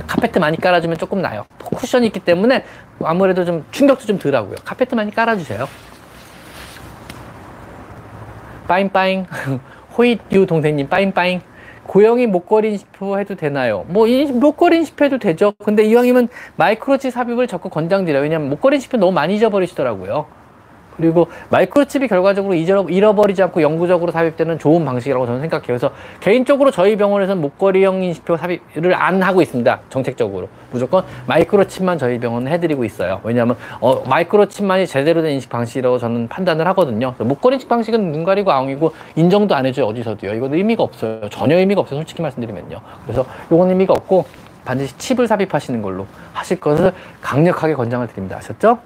카페트 0.07 0.39
많이 0.39 0.57
깔아주면 0.59 0.99
조금 0.99 1.21
나요. 1.23 1.45
쿠션이 1.65 2.07
있기 2.09 2.21
때문에 2.21 2.65
아무래도 3.03 3.45
좀 3.45 3.65
충격도 3.73 4.07
좀 4.07 4.19
덜하고요. 4.19 4.57
카페트 4.65 4.95
많이 4.95 5.13
깔아주세요. 5.13 5.67
빠잉빠잉. 8.71 9.27
호잇유 9.99 10.47
동생님 10.47 10.89
빠잉빠잉. 10.89 11.41
고영이 11.89 12.29
목걸이 12.29 12.71
인시표 12.71 13.19
해도 13.19 13.35
되나요? 13.35 13.85
뭐, 13.89 14.07
목걸이 14.07 14.77
인시표 14.77 15.05
해도 15.05 15.19
되죠. 15.19 15.53
근데 15.59 15.83
이왕이면 15.83 16.29
마이크로칩 16.55 17.13
삽입을 17.13 17.49
적극 17.49 17.71
권장드려요. 17.71 18.23
왜냐면 18.23 18.49
목걸이 18.49 18.77
인시표 18.77 18.97
너무 18.97 19.11
많이 19.11 19.35
잊어버리시더라고요. 19.35 20.27
그리고 20.97 21.29
마이크로칩이 21.51 22.09
결과적으로 22.09 22.55
잃어버리지 22.55 23.43
않고 23.43 23.63
영구적으로 23.63 24.13
삽입되는 24.13 24.59
좋은 24.59 24.85
방식이라고 24.85 25.27
저는 25.27 25.41
생각해요. 25.41 25.67
그래서 25.67 25.91
개인적으로 26.21 26.71
저희 26.71 26.97
병원에서는 26.97 27.41
목걸이형 27.41 28.03
인식표 28.03 28.37
삽입을 28.37 28.95
안 28.95 29.23
하고 29.23 29.43
있습니다. 29.43 29.81
정책적으로. 29.89 30.49
무조건 30.71 31.05
마이크로칩만 31.27 31.99
저희 31.99 32.19
병원은 32.19 32.53
해드리고 32.53 32.85
있어요. 32.85 33.21
왜냐하면 33.25 33.57
어, 33.81 34.03
마이크로칩만이 34.07 34.87
제대로 34.87 35.23
된 35.23 35.33
인식 35.33 35.51
방식이라고 35.51 35.99
저는 35.99 36.29
판단을 36.29 36.67
하거든요. 36.69 37.15
목걸이 37.19 37.57
인식 37.57 37.69
방식은 37.69 38.13
눈 38.13 38.25
가리고 38.25 38.53
아웅이고 38.53 38.93
인정도 39.17 39.55
안 39.55 39.67
해줘요. 39.67 39.87
어디서도요. 39.87 40.35
이건 40.35 40.55
의미가 40.55 40.83
없어요. 40.83 41.29
전혀 41.31 41.57
의미가 41.57 41.81
없어요. 41.81 41.99
솔직히 42.01 42.23
말씀드리면요. 42.23 42.81
그래서 43.05 43.25
이건 43.51 43.71
의미가 43.71 43.95
없고 43.95 44.27
반드시 44.65 44.97
칩을 44.99 45.27
삽입하시는 45.27 45.83
걸로 45.83 46.07
하실 46.33 46.61
것을 46.61 46.93
강력하게 47.21 47.75
권장을 47.75 48.07
드립니다. 48.09 48.37
아셨죠? 48.37 48.79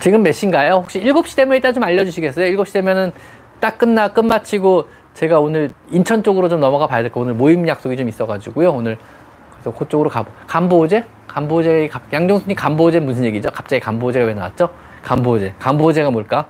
지금 0.00 0.22
몇 0.22 0.32
시인가요? 0.32 0.74
혹시 0.74 1.00
7시 1.00 1.36
되면 1.36 1.54
일단 1.56 1.74
좀 1.74 1.82
알려주시겠어요? 1.82 2.46
7시 2.56 2.72
되면은 2.72 3.12
딱 3.60 3.78
끝나, 3.78 4.08
끝마치고 4.08 4.88
제가 5.14 5.40
오늘 5.40 5.70
인천 5.90 6.22
쪽으로 6.22 6.48
좀 6.48 6.60
넘어가 6.60 6.86
봐야 6.86 7.02
될 7.02 7.10
거 7.10 7.20
오늘 7.20 7.34
모임 7.34 7.66
약속이 7.66 7.96
좀 7.96 8.08
있어가지고요. 8.08 8.70
오늘 8.72 8.96
그래서 9.54 9.76
그쪽으로 9.76 10.08
가보. 10.10 10.30
간보제? 10.46 11.04
간보제, 11.26 11.90
양정순이 12.12 12.54
간보제 12.54 13.00
무슨 13.00 13.24
얘기죠? 13.24 13.50
갑자기 13.50 13.80
간보제가 13.80 14.26
왜 14.26 14.34
나왔죠? 14.34 14.70
간보제. 15.02 15.54
간보제가 15.58 16.10
뭘까? 16.10 16.46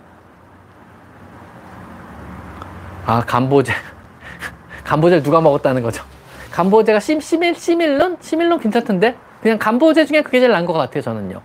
아, 3.06 3.22
간보제. 3.26 3.72
간보제를 4.84 5.22
누가 5.22 5.40
먹었다는 5.40 5.82
거죠? 5.82 6.04
간보제가 6.50 7.00
심, 7.00 7.20
시밀, 7.20 7.54
시밀론? 7.54 8.18
시밀론 8.20 8.60
괜찮던데? 8.60 9.16
그냥 9.40 9.58
간보제 9.58 10.04
중에 10.04 10.22
그게 10.22 10.40
제일 10.40 10.52
나은 10.52 10.66
것 10.66 10.74
같아요, 10.74 11.00
저는요. 11.02 11.40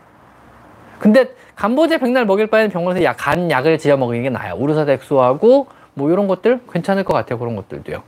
근데 1.00 1.30
간보제 1.64 2.00
백날 2.00 2.26
먹일 2.26 2.48
바에는 2.48 2.72
병원에서 2.72 3.06
약, 3.06 3.16
간 3.18 3.50
약을 3.50 3.78
지어 3.78 3.96
먹이는 3.96 4.24
게 4.24 4.30
나아요. 4.30 4.56
우르사덱수하고 4.56 5.68
뭐 5.94 6.12
이런 6.12 6.28
것들 6.28 6.60
괜찮을 6.70 7.06
것 7.06 7.14
같아요. 7.14 7.40
그런 7.40 7.56
것들도요. 7.56 8.04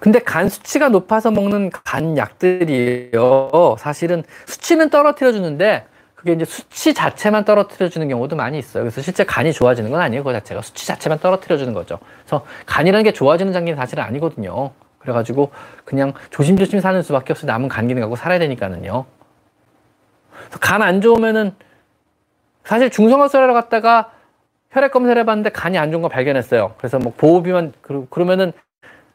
근데 0.00 0.18
간 0.18 0.48
수치가 0.48 0.88
높아서 0.88 1.30
먹는 1.30 1.70
간 1.70 2.16
약들이요. 2.16 3.76
사실은 3.78 4.24
수치는 4.46 4.90
떨어뜨려 4.90 5.30
주는데 5.30 5.86
그게 6.16 6.32
이제 6.32 6.44
수치 6.44 6.94
자체만 6.94 7.44
떨어뜨려 7.44 7.88
주는 7.88 8.08
경우도 8.08 8.34
많이 8.34 8.58
있어요. 8.58 8.82
그래서 8.82 9.02
실제 9.02 9.22
간이 9.22 9.52
좋아지는 9.52 9.92
건 9.92 10.00
아니에요. 10.00 10.24
그 10.24 10.32
자체가 10.32 10.62
수치 10.62 10.88
자체만 10.88 11.20
떨어뜨려 11.20 11.58
주는 11.58 11.74
거죠. 11.74 12.00
그래서 12.24 12.44
간이라는 12.66 13.04
게 13.04 13.12
좋아지는 13.12 13.52
장기는 13.52 13.76
사실은 13.76 14.02
아니거든요. 14.02 14.72
그래가지고 14.98 15.52
그냥 15.84 16.12
조심조심 16.30 16.80
사는 16.80 17.00
수밖에 17.02 17.34
없어요. 17.34 17.52
남은 17.52 17.68
간 17.68 17.86
기능 17.86 18.00
갖고 18.00 18.16
살아야 18.16 18.40
되니까는요. 18.40 19.04
간 20.60 20.82
안 20.82 21.00
좋으면은 21.00 21.52
사실 22.64 22.90
중성화술하러 22.90 23.52
갔다가 23.54 24.10
혈액 24.70 24.92
검사를 24.92 25.20
해봤는데 25.20 25.50
간이 25.50 25.78
안 25.78 25.90
좋은 25.90 26.02
거 26.02 26.08
발견했어요. 26.08 26.74
그래서 26.78 26.98
뭐 26.98 27.12
보호비만 27.16 27.72
그러면은 28.10 28.52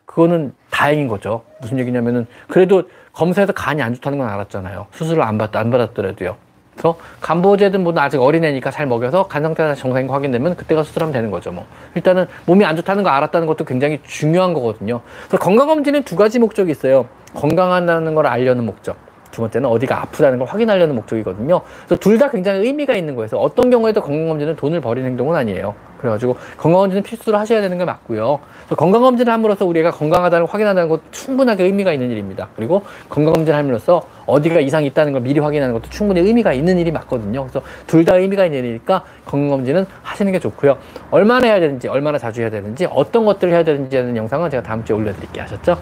그거는 0.05 0.53
다행인 0.69 1.07
거죠. 1.07 1.43
무슨 1.61 1.79
얘기냐면은 1.79 2.27
그래도 2.47 2.89
검사에서 3.13 3.53
간이 3.53 3.81
안 3.81 3.93
좋다는 3.95 4.19
건 4.19 4.29
알았잖아요. 4.29 4.87
수술을 4.91 5.23
안 5.23 5.37
받, 5.37 5.55
안 5.55 5.71
받았더라도요. 5.71 6.35
그래서 6.73 6.97
간보제든 7.21 7.81
뭐든 7.83 7.99
아직 7.99 8.21
어린애니까 8.21 8.69
잘 8.69 8.85
먹여서 8.85 9.27
간 9.27 9.41
상태가 9.41 9.73
정상인 9.73 10.05
거 10.07 10.13
확인되면 10.13 10.55
그때가 10.55 10.83
수술하면 10.83 11.11
되는 11.11 11.31
거죠. 11.31 11.51
뭐 11.51 11.65
일단은 11.95 12.27
몸이 12.45 12.63
안 12.63 12.75
좋다는 12.75 13.01
거 13.03 13.09
알았다는 13.09 13.47
것도 13.47 13.65
굉장히 13.65 13.99
중요한 14.03 14.53
거거든요. 14.53 15.01
그래서 15.27 15.39
건강 15.39 15.67
검진은 15.67 16.03
두 16.03 16.15
가지 16.15 16.37
목적이 16.37 16.71
있어요. 16.71 17.07
건강하다는 17.33 18.13
걸 18.13 18.27
알려는 18.27 18.65
목적. 18.65 19.06
두 19.37 19.41
번째는 19.41 19.69
어디가 19.69 20.01
아프다는 20.01 20.39
걸 20.39 20.47
확인하려는 20.47 20.95
목적이거든요. 20.95 21.61
그래서 21.85 21.99
둘 21.99 22.17
다 22.17 22.31
굉장히 22.31 22.65
의미가 22.65 22.95
있는 22.95 23.13
거예요. 23.13 23.29
어떤 23.35 23.69
경우에도 23.69 24.01
건강검진은 24.01 24.55
돈을 24.55 24.81
버리는 24.81 25.07
행동은 25.07 25.35
아니에요. 25.35 25.75
그래가지고 25.99 26.35
건강검진은 26.57 27.03
필수로 27.03 27.37
하셔야 27.37 27.61
되는 27.61 27.77
게 27.77 27.85
맞고요. 27.85 28.39
건강검진을 28.75 29.31
함으로써 29.31 29.65
우리가 29.67 29.91
건강하다는 29.91 30.47
걸 30.47 30.51
확인한다는 30.51 30.89
것도 30.89 31.03
충분하게 31.11 31.65
의미가 31.65 31.93
있는 31.93 32.09
일입니다. 32.09 32.47
그리고 32.55 32.81
건강검진을 33.09 33.55
함으로써 33.55 34.01
어디가 34.25 34.59
이상이 34.61 34.87
있다는 34.87 35.13
걸 35.13 35.21
미리 35.21 35.39
확인하는 35.39 35.75
것도 35.75 35.89
충분히 35.91 36.21
의미가 36.21 36.53
있는 36.53 36.79
일이 36.79 36.91
맞거든요. 36.91 37.43
그래서 37.43 37.61
둘 37.85 38.03
다 38.03 38.15
의미가 38.15 38.45
있는 38.45 38.59
일이니까 38.59 39.03
건강검진은 39.25 39.85
하시는 40.01 40.31
게 40.31 40.39
좋고요. 40.39 40.77
얼마나 41.11 41.45
해야 41.45 41.59
되는지, 41.59 41.87
얼마나 41.87 42.17
자주 42.17 42.41
해야 42.41 42.49
되는지, 42.49 42.87
어떤 42.89 43.25
것들을 43.25 43.53
해야 43.53 43.63
되는지 43.63 43.95
하는 43.95 44.17
영상은 44.17 44.49
제가 44.49 44.63
다음 44.63 44.83
주에 44.83 44.95
올려드릴게요. 44.95 45.43
아셨죠? 45.43 45.77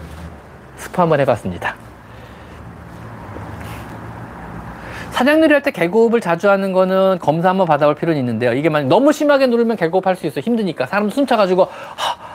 스포 0.76 1.00
한번 1.00 1.20
해봤습니다. 1.20 1.95
사냥놀이 5.16 5.54
할 5.54 5.62
때 5.62 5.70
개고흡을 5.70 6.20
자주 6.20 6.50
하는 6.50 6.74
거는 6.74 7.18
검사 7.20 7.48
한번 7.48 7.66
받아볼 7.66 7.94
필요는 7.94 8.20
있는데요. 8.20 8.52
이게 8.52 8.68
만약 8.68 8.88
너무 8.88 9.12
심하게 9.12 9.46
누르면 9.46 9.78
개고흡 9.78 10.06
할 10.06 10.14
수 10.14 10.26
있어요. 10.26 10.42
힘드니까. 10.42 10.84
사람 10.84 11.08
숨차가지고 11.08 11.64
하, 11.64 11.70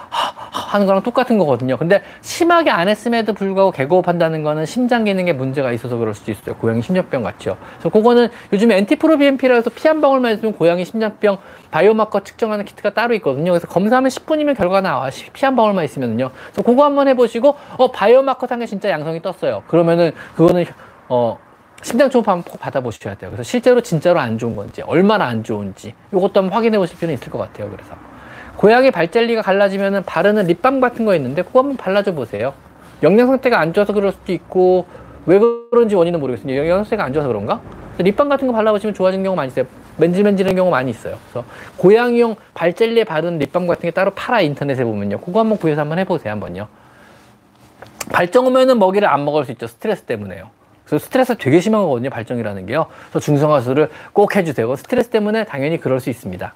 하, 0.09 0.71
하는 0.71 0.88
거랑 0.88 1.03
똑같은 1.03 1.38
거거든요. 1.38 1.77
근데 1.77 2.01
심하게 2.21 2.71
안 2.71 2.89
했음에도 2.89 3.34
불구하고 3.34 3.69
개고흡 3.69 4.07
한다는 4.07 4.41
거는 4.41 4.65
심장 4.65 5.03
기능에 5.03 5.32
문제가 5.32 5.71
있어서 5.73 5.95
그럴 5.97 6.15
수도 6.15 6.32
있어요. 6.32 6.55
고양이 6.55 6.82
심장병 6.82 7.21
같죠. 7.21 7.55
그래서 7.77 7.89
그거는 7.89 8.29
요즘에 8.51 8.77
엔티프로비엠피라 8.79 9.53
해서 9.55 9.69
피 9.69 9.88
한 9.88 10.01
방울만 10.01 10.34
있으면 10.34 10.53
고양이 10.53 10.84
심장병 10.84 11.38
바이오마커 11.69 12.21
측정하는 12.21 12.65
키트가 12.65 12.95
따로 12.95 13.13
있거든요. 13.15 13.51
그래서 13.51 13.67
검사하면 13.67 14.09
10분이면 14.09 14.57
결과 14.57 14.82
나와. 14.82 15.11
피 15.34 15.45
한 15.45 15.55
방울만 15.55 15.86
있으면요. 15.86 16.32
그래서 16.45 16.61
그거 16.63 16.84
한번 16.86 17.07
해보시고 17.09 17.55
어 17.77 17.91
바이오마커 17.91 18.47
상에 18.47 18.65
진짜 18.65 18.89
양성이 18.89 19.21
떴어요. 19.21 19.61
그러면은 19.67 20.13
그거는 20.36 20.65
어 21.09 21.38
심장 21.82 22.09
초음파 22.09 22.32
한번 22.32 22.51
꼭 22.51 22.59
받아보셔야 22.59 23.15
돼요. 23.15 23.32
그래서 23.32 23.43
실제로 23.43 23.82
진짜로 23.82 24.19
안 24.19 24.38
좋은 24.38 24.55
건지, 24.55 24.82
얼마나 24.84 25.25
안 25.25 25.43
좋은지, 25.43 25.93
이것도 26.11 26.41
한번 26.41 26.53
확인해 26.53 26.77
보실 26.77 26.97
필요는 26.97 27.15
있을 27.15 27.32
것 27.32 27.39
같아요. 27.39 27.69
그래서. 27.69 27.95
고양이 28.55 28.91
발젤리가 28.91 29.41
갈라지면은 29.41 30.03
바르는 30.03 30.45
립밤 30.45 30.79
같은 30.79 31.05
거 31.05 31.15
있는데, 31.15 31.41
그거 31.41 31.59
한번 31.59 31.77
발라줘 31.77 32.13
보세요. 32.13 32.53
영양 33.01 33.27
상태가 33.27 33.59
안 33.59 33.73
좋아서 33.73 33.93
그럴 33.93 34.11
수도 34.11 34.32
있고, 34.32 34.86
왜 35.25 35.39
그런지 35.39 35.95
원인은 35.95 36.19
모르겠어요. 36.19 36.55
영양 36.57 36.84
상태가 36.84 37.03
안 37.03 37.13
좋아서 37.13 37.27
그런가? 37.27 37.61
립밤 37.97 38.29
같은 38.29 38.47
거 38.47 38.53
발라보시면 38.53 38.93
좋아지는 38.93 39.23
경우 39.23 39.36
많이 39.36 39.49
있어요. 39.49 39.65
맨질맨질한 39.97 40.55
경우 40.55 40.69
많이 40.69 40.91
있어요. 40.91 41.17
그래서 41.32 41.47
고양이용 41.77 42.36
발젤리에 42.53 43.03
바르는 43.03 43.39
립밤 43.39 43.67
같은 43.67 43.82
게 43.82 43.91
따로 43.91 44.11
팔아 44.11 44.41
인터넷에 44.41 44.84
보면요. 44.84 45.19
그거 45.19 45.39
한번 45.39 45.57
구해서 45.57 45.82
한번 45.82 45.99
해보세요. 45.99 46.32
한번요. 46.32 46.67
발정 48.11 48.47
오면은 48.47 48.79
먹이를 48.79 49.07
안 49.07 49.25
먹을 49.25 49.45
수 49.45 49.51
있죠. 49.51 49.67
스트레스 49.67 50.03
때문에요. 50.03 50.49
그래서 50.92 51.06
스트레스가 51.06 51.38
되게 51.39 51.62
심한 51.62 51.84
거거든요. 51.84 52.10
발정이라는 52.10 52.66
게요. 52.66 52.88
그래서 53.10 53.20
중성화술을 53.22 53.89
꼭 54.12 54.36
해주세요. 54.36 54.76
스트레스 54.76 55.10
때문에 55.10 55.46
당연히 55.46 55.80
그럴 55.80 56.02
수 56.02 56.10
있습니다. 56.10 56.54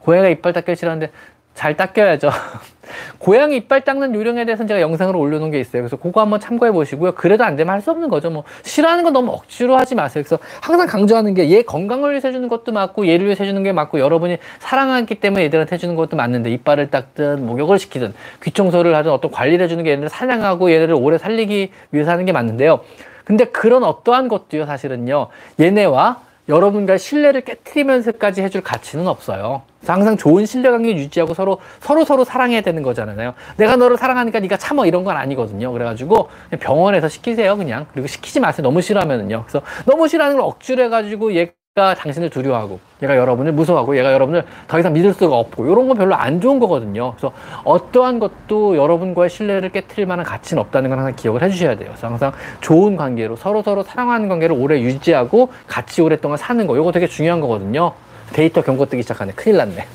고양이가 0.00 0.28
이빨 0.28 0.52
닦기를 0.52 0.76
싫어하는데 0.76 1.10
잘 1.54 1.74
닦여야죠. 1.74 2.28
고양이 3.16 3.56
이빨 3.56 3.80
닦는 3.80 4.14
요령에 4.14 4.44
대해서는 4.44 4.68
제가 4.68 4.82
영상으로 4.82 5.18
올려놓은 5.18 5.50
게 5.50 5.58
있어요. 5.58 5.80
그래서 5.80 5.96
그거 5.96 6.20
한번 6.20 6.38
참고해 6.38 6.70
보시고요. 6.70 7.12
그래도 7.12 7.44
안 7.44 7.56
되면 7.56 7.72
할 7.72 7.80
수 7.80 7.90
없는 7.90 8.10
거죠. 8.10 8.28
뭐 8.28 8.44
싫어하는 8.62 9.02
건 9.04 9.14
너무 9.14 9.32
억지로 9.32 9.74
하지 9.78 9.94
마세요. 9.94 10.22
그래서 10.22 10.38
항상 10.60 10.86
강조하는 10.86 11.32
게 11.32 11.48
얘 11.48 11.62
건강을 11.62 12.10
위해서 12.10 12.28
해주는 12.28 12.46
것도 12.50 12.72
맞고 12.72 13.08
얘를 13.08 13.24
위해서 13.24 13.42
해주는 13.42 13.62
게 13.62 13.72
맞고 13.72 14.00
여러분이 14.00 14.36
사랑하기 14.58 15.14
때문에 15.14 15.44
얘들한테 15.44 15.76
해주는 15.76 15.96
것도 15.96 16.14
맞는데 16.18 16.50
이빨을 16.50 16.90
닦든 16.90 17.46
목욕을 17.46 17.78
시키든 17.78 18.12
귀청소를 18.42 18.94
하든 18.96 19.10
어떤 19.12 19.30
관리를 19.30 19.64
해주는 19.64 19.82
게 19.82 19.92
얘네를 19.92 20.10
사냥하고 20.10 20.70
얘네를 20.70 20.94
오래 20.94 21.16
살리기 21.16 21.70
위해서 21.90 22.10
하는 22.10 22.26
게 22.26 22.32
맞는데요. 22.32 22.80
근데 23.26 23.44
그런 23.44 23.82
어떠한 23.84 24.28
것도요 24.28 24.64
사실은요 24.66 25.26
얘네와 25.60 26.20
여러분과 26.48 26.96
신뢰를 26.96 27.40
깨뜨리면서까지 27.40 28.40
해줄 28.40 28.62
가치는 28.62 29.08
없어요. 29.08 29.62
항상 29.84 30.16
좋은 30.16 30.46
신뢰 30.46 30.70
관계 30.70 30.94
유지하고 30.94 31.34
서로 31.34 31.58
서로 31.80 32.04
서로 32.04 32.24
사랑해야 32.24 32.60
되는 32.60 32.84
거잖아요. 32.84 33.34
내가 33.56 33.74
너를 33.74 33.96
사랑하니까 33.96 34.38
네가 34.40 34.56
참어 34.56 34.86
이런 34.86 35.02
건 35.02 35.16
아니거든요. 35.16 35.72
그래가지고 35.72 36.28
병원에서 36.60 37.08
시키세요 37.08 37.56
그냥 37.56 37.86
그리고 37.92 38.06
시키지 38.06 38.38
마세요. 38.38 38.62
너무 38.62 38.80
싫어하면은요. 38.80 39.44
그래서 39.46 39.66
너무 39.86 40.06
싫어하는 40.06 40.36
걸 40.36 40.46
억지로 40.46 40.84
해가지고 40.84 41.34
얘 41.34 41.52
얘가 41.78 41.92
당신을 41.94 42.30
두려워하고 42.30 42.80
얘가 43.02 43.18
여러분을 43.18 43.52
무서워하고 43.52 43.98
얘가 43.98 44.10
여러분을 44.10 44.44
더 44.66 44.78
이상 44.78 44.94
믿을 44.94 45.12
수가 45.12 45.36
없고 45.36 45.66
이런 45.66 45.88
건 45.88 45.98
별로 45.98 46.14
안 46.14 46.40
좋은 46.40 46.58
거거든요. 46.58 47.10
그래서 47.12 47.34
어떠한 47.64 48.18
것도 48.18 48.78
여러분과의 48.78 49.28
신뢰를 49.28 49.68
깨뜨릴 49.68 50.06
만한 50.06 50.24
가치는 50.24 50.62
없다는 50.62 50.88
건 50.88 51.00
항상 51.00 51.14
기억을 51.14 51.42
해주셔야 51.42 51.76
돼요. 51.76 51.90
그래서 51.90 52.06
항상 52.06 52.32
좋은 52.62 52.96
관계로 52.96 53.36
서로 53.36 53.62
서로 53.62 53.82
사랑하는 53.82 54.30
관계를 54.30 54.56
오래 54.58 54.80
유지하고 54.80 55.52
같이 55.66 56.00
오랫동안 56.00 56.38
사는 56.38 56.66
거 56.66 56.78
이거 56.78 56.90
되게 56.92 57.06
중요한 57.06 57.42
거거든요. 57.42 57.92
데이터 58.32 58.62
경고 58.62 58.86
뜨기 58.86 59.02
시작하네. 59.02 59.32
큰일 59.32 59.58
났네. 59.58 59.86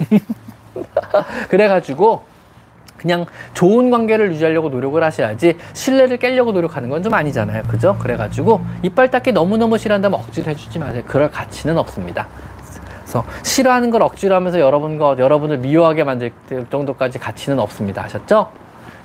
그래가지고 1.50 2.22
그냥 3.02 3.26
좋은 3.54 3.90
관계를 3.90 4.32
유지하려고 4.32 4.70
노력을 4.70 5.02
하셔야지 5.04 5.58
신뢰를 5.74 6.18
깨려고 6.18 6.52
노력하는 6.52 6.90
건 6.90 7.02
좀 7.02 7.16
아니잖아요. 7.16 7.64
그죠? 7.64 7.98
그래가지고 8.00 8.62
이빨 8.84 9.10
닦기 9.10 9.32
너무너무 9.32 9.80
싫어한다면 9.80 10.20
억지로 10.20 10.52
해주지 10.52 10.78
마세요. 10.78 11.02
그럴 11.08 11.32
가치는 11.32 11.76
없습니다. 11.80 12.28
그래서 13.02 13.26
싫어하는 13.42 13.90
걸 13.90 14.04
억지로 14.04 14.36
하면서 14.36 14.60
여러분과 14.60 15.16
여러분을 15.18 15.58
미워하게 15.58 16.04
만들 16.04 16.32
정도까지 16.70 17.18
가치는 17.18 17.58
없습니다. 17.58 18.04
아셨죠? 18.04 18.52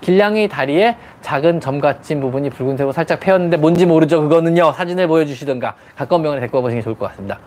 길냥이 0.02 0.46
다리에 0.48 0.96
작은 1.22 1.60
점 1.60 1.80
같은 1.80 2.20
부분이 2.20 2.50
붉은색으로 2.50 2.92
살짝 2.92 3.18
패였는데 3.18 3.56
뭔지 3.56 3.86
모르죠. 3.86 4.20
그거는요. 4.20 4.72
사진을 4.72 5.08
보여주시던가 5.08 5.74
가까운 5.96 6.20
병원에 6.22 6.40
데리고 6.40 6.58
와보시는 6.58 6.80
게 6.80 6.84
좋을 6.84 6.96
것 6.98 7.08
같습니다. 7.12 7.38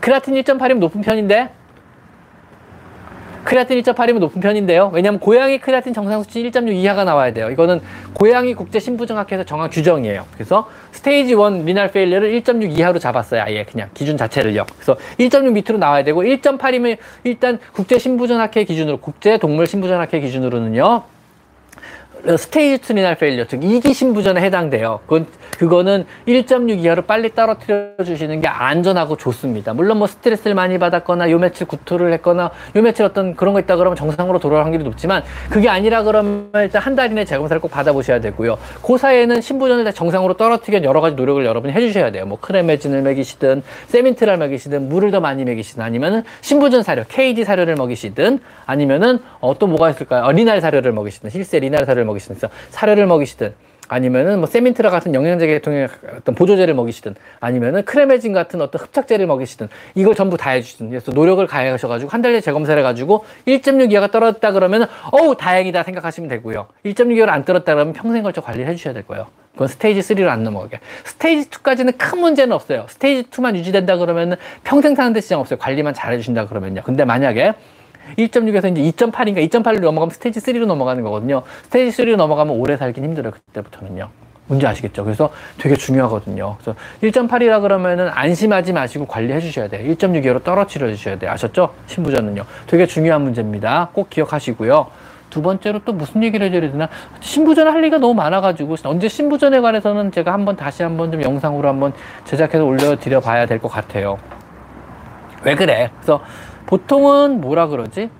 크라틴 0.00 0.34
1.8이면 0.34 0.78
높은 0.80 1.00
편인데 1.00 1.48
크레아틴 3.44 3.80
1.8이면 3.82 4.18
높은 4.18 4.40
편인데요. 4.40 4.90
왜냐하면 4.92 5.20
고양이 5.20 5.58
크레아틴 5.58 5.94
정상 5.94 6.22
수치 6.22 6.42
1.6 6.42 6.72
이하가 6.72 7.04
나와야 7.04 7.32
돼요. 7.32 7.50
이거는 7.50 7.80
고양이 8.12 8.54
국제 8.54 8.80
신부전학회에서 8.80 9.44
정한 9.44 9.70
규정이에요. 9.70 10.26
그래서 10.34 10.68
stage 10.92 11.32
1 11.32 11.64
renal 11.64 11.90
failure를 11.90 12.32
1.6 12.40 12.78
이하로 12.78 12.98
잡았어요. 12.98 13.42
아예 13.42 13.64
그냥 13.64 13.90
기준 13.94 14.16
자체를요. 14.16 14.64
그래서 14.74 14.96
1.6 15.18 15.52
밑으로 15.52 15.78
나와야 15.78 16.04
되고 16.04 16.22
1.8이면 16.22 16.96
일단 17.24 17.58
국제 17.72 17.98
신부전학회 17.98 18.64
기준으로 18.64 18.98
국제 18.98 19.38
동물 19.38 19.66
신부전학회 19.66 20.20
기준으로는요. 20.20 21.13
stage 22.26 22.92
2 22.92 22.96
renal 22.96 23.16
failure 23.16 23.44
즉 23.46 23.60
2기 23.60 23.92
신부전에 23.92 24.40
해당돼요. 24.40 25.00
그건 25.06 25.26
그거는 25.58 26.06
1.6 26.26 26.78
이하로 26.82 27.02
빨리 27.02 27.34
떨어뜨려 27.34 27.90
주시는 28.04 28.40
게 28.40 28.48
안전하고 28.48 29.16
좋습니다. 29.16 29.74
물론 29.74 29.98
뭐 29.98 30.06
스트레스를 30.06 30.54
많이 30.54 30.78
받았거나 30.78 31.30
요 31.30 31.38
며칠 31.38 31.66
구토를 31.66 32.12
했거나 32.14 32.50
요 32.76 32.82
며칠 32.82 33.04
어떤 33.04 33.36
그런 33.36 33.52
거 33.54 33.60
있다 33.60 33.76
그러면 33.76 33.96
정상으로 33.96 34.38
돌아올 34.38 34.64
확률이 34.64 34.84
높지만 34.84 35.22
그게 35.50 35.68
아니라 35.68 36.02
그러면 36.02 36.50
일단 36.54 36.80
한 36.82 36.94
달 36.94 37.10
이내 37.10 37.24
재검사를 37.24 37.60
꼭 37.60 37.72
받아보셔야 37.72 38.20
되고요. 38.20 38.56
그 38.80 38.96
사이에는 38.96 39.40
신부전을 39.40 39.92
정상으로 39.92 40.34
떨어뜨리기 40.34 40.72
위한 40.72 40.84
여러 40.84 41.00
가지 41.00 41.16
노력을 41.16 41.44
여러분이 41.44 41.72
해주셔야 41.72 42.12
돼요. 42.12 42.24
뭐 42.24 42.38
크레메진을 42.40 43.02
먹이시든 43.02 43.62
세민트를 43.88 44.36
먹이시든 44.38 44.88
물을 44.88 45.10
더 45.10 45.18
많이 45.18 45.44
먹이시든 45.44 45.82
아니면은 45.82 46.22
신부전 46.40 46.84
사료, 46.84 47.02
KD 47.08 47.42
사료를 47.44 47.74
먹이시든 47.74 48.38
아니면은 48.66 49.20
어, 49.40 49.58
또 49.58 49.66
뭐가 49.66 49.90
있을까요? 49.90 50.24
어, 50.24 50.32
리날 50.32 50.60
사료를 50.60 50.92
먹이시든 50.92 51.30
힐세 51.30 51.60
리날 51.60 51.84
사료를 51.84 52.04
먹이시든 52.04 52.36
사료를 52.70 53.06
먹이시든 53.06 53.54
아니면은 53.88 54.38
뭐 54.38 54.46
세민트라 54.46 54.90
같은 54.90 55.14
영양제 55.14 55.46
계통의 55.46 55.88
어떤 56.16 56.34
보조제를 56.34 56.74
먹이시든 56.74 57.14
아니면은 57.40 57.84
크레메진 57.84 58.32
같은 58.32 58.60
어떤 58.60 58.80
흡착제를 58.82 59.26
먹이시든 59.26 59.68
이걸 59.94 60.14
전부 60.14 60.36
다 60.36 60.50
해주시든 60.50 60.88
그래서 60.90 61.12
노력을 61.12 61.44
가해하셔가지고 61.46 62.10
한 62.10 62.22
달에 62.22 62.40
재검사를 62.40 62.78
해가지고 62.78 63.24
1.6 63.46 63.92
이하가 63.92 64.08
떨어졌다 64.08 64.52
그러면은 64.52 64.86
어우 65.12 65.36
다행이다 65.36 65.82
생각하시면 65.82 66.28
되고요. 66.30 66.66
1.6 66.84 67.16
이하를 67.16 67.32
안 67.32 67.44
떨었다 67.44 67.74
그러면 67.74 67.92
평생 67.92 68.22
걸쳐 68.22 68.40
관리를 68.40 68.66
해주셔야 68.68 68.94
될 68.94 69.06
거예요. 69.06 69.26
그건 69.52 69.68
스테이지 69.68 70.00
3로 70.00 70.28
안 70.28 70.42
넘어가게. 70.42 70.80
스테이지 71.04 71.50
2까지는 71.50 71.96
큰 71.96 72.18
문제는 72.18 72.52
없어요. 72.52 72.86
스테이지 72.88 73.30
2만 73.30 73.54
유지된다 73.54 73.96
그러면은 73.98 74.36
평생 74.64 74.96
사는데 74.96 75.20
지장 75.20 75.38
없어요. 75.40 75.58
관리만 75.58 75.94
잘 75.94 76.12
해주신다 76.12 76.48
그러면요. 76.48 76.82
근데 76.84 77.04
만약에 77.04 77.54
1.6에서 78.18 78.70
이제 78.76 79.06
2.8인가 79.06 79.38
2.8로 79.48 79.80
넘어가면 79.80 80.10
스테이지 80.10 80.40
3로 80.40 80.66
넘어가는 80.66 81.02
거거든요. 81.02 81.42
스테이지 81.64 82.02
3로 82.02 82.16
넘어가면 82.16 82.56
오래 82.56 82.76
살긴 82.76 83.04
힘들어요. 83.04 83.32
그때부터는요. 83.32 84.08
뭔지 84.46 84.66
아시겠죠? 84.66 85.04
그래서 85.04 85.30
되게 85.58 85.74
중요하거든요. 85.74 86.56
그래서 86.60 86.78
1.8이라 87.02 87.62
그러면은 87.62 88.10
안심하지 88.12 88.74
마시고 88.74 89.06
관리해 89.06 89.40
주셔야 89.40 89.68
돼요. 89.68 89.90
1.6이로 89.94 90.44
떨어뜨려 90.44 90.88
주셔야 90.94 91.18
돼요. 91.18 91.30
아셨죠? 91.30 91.72
신부전은요. 91.86 92.44
되게 92.66 92.86
중요한 92.86 93.22
문제입니다. 93.22 93.88
꼭 93.94 94.10
기억하시고요. 94.10 94.86
두 95.30 95.42
번째로 95.42 95.80
또 95.84 95.92
무슨 95.94 96.22
얘기를 96.22 96.46
해줘야 96.46 96.70
되나? 96.70 96.88
신부전 97.20 97.66
할 97.66 97.78
얘기가 97.82 97.98
너무 97.98 98.14
많아가지고, 98.14 98.76
언제 98.84 99.08
신부전에 99.08 99.60
관해서는 99.60 100.12
제가 100.12 100.32
한번 100.32 100.54
다시 100.54 100.82
한번 100.84 101.10
좀 101.10 101.22
영상으로 101.22 101.66
한번 101.68 101.92
제작해서 102.24 102.64
올려드려 102.64 103.20
봐야 103.20 103.44
될 103.46 103.58
것 103.58 103.68
같아요. 103.68 104.18
왜 105.42 105.54
그래? 105.56 105.90
그래서 105.96 106.20
보통은 106.74 107.40
뭐라 107.40 107.68
그러지? 107.68 108.10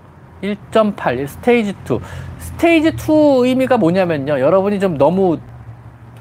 1.8, 0.41 1.27
stage 1.27 1.71
2. 1.71 1.99
Stage 2.39 2.89
2 2.89 3.45
의미가 3.45 3.77
뭐냐면요. 3.77 4.39
여러분이 4.39 4.79
좀 4.79 4.97
너무 4.97 5.39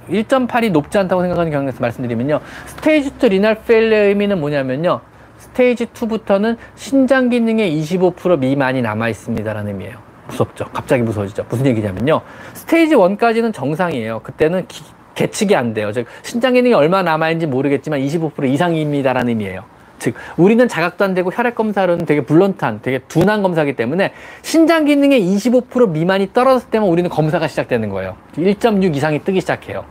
1.8이 0.09 0.73
높지 0.73 0.99
않다고 0.99 1.23
생각하는 1.23 1.53
경우에서 1.53 1.79
말씀드리면요. 1.81 2.41
stage 2.67 3.13
2 3.23 3.29
renal 3.29 3.63
failure의 3.63 4.09
의미는 4.09 4.41
뭐냐면요. 4.41 5.01
stage 5.39 5.87
2부터는 5.87 6.57
신장 6.75 7.29
기능의 7.29 7.81
25% 7.81 8.39
미만이 8.41 8.83
남아 8.83 9.11
있습니다라는 9.11 9.73
의미예요. 9.73 9.99
무섭죠. 10.27 10.65
갑자기 10.73 11.03
무서워지죠. 11.03 11.47
무슨 11.49 11.67
얘기냐면요. 11.67 12.21
스테이지 12.55 12.97
1까지는 12.97 13.53
정상이에요. 13.53 14.21
그때는 14.21 14.67
기, 14.67 14.83
계측이 15.15 15.55
안 15.55 15.73
돼요. 15.73 15.93
즉 15.93 16.07
신장 16.23 16.55
기능이 16.55 16.75
얼마 16.75 17.03
남아 17.03 17.31
있는지 17.31 17.47
모르겠지만 17.47 18.01
25% 18.01 18.49
이상입니다라는 18.49 19.29
의미예요. 19.29 19.74
즉 19.99 20.15
우리는 20.37 20.67
자각도 20.69 21.05
안 21.05 21.15
되고 21.15 21.31
혈액 21.33 21.55
검사로는 21.55 22.07
되게 22.07 22.21
블런트한 22.23 22.81
되게 22.83 22.99
둔한 22.99 23.43
검사기 23.43 23.75
때문에 23.75 24.13
신장 24.43 24.85
기능의 24.85 25.21
25% 25.21 25.91
미만이 25.91 26.33
떨어졌을 26.33 26.71
때만 26.71 26.89
우리는 26.89 27.09
검사가 27.09 27.49
시작되는 27.49 27.89
거예요. 27.89 28.17
1.6 28.37 28.95
이상이 28.97 29.25
뜨기 29.25 29.41
시작해요. 29.41 29.85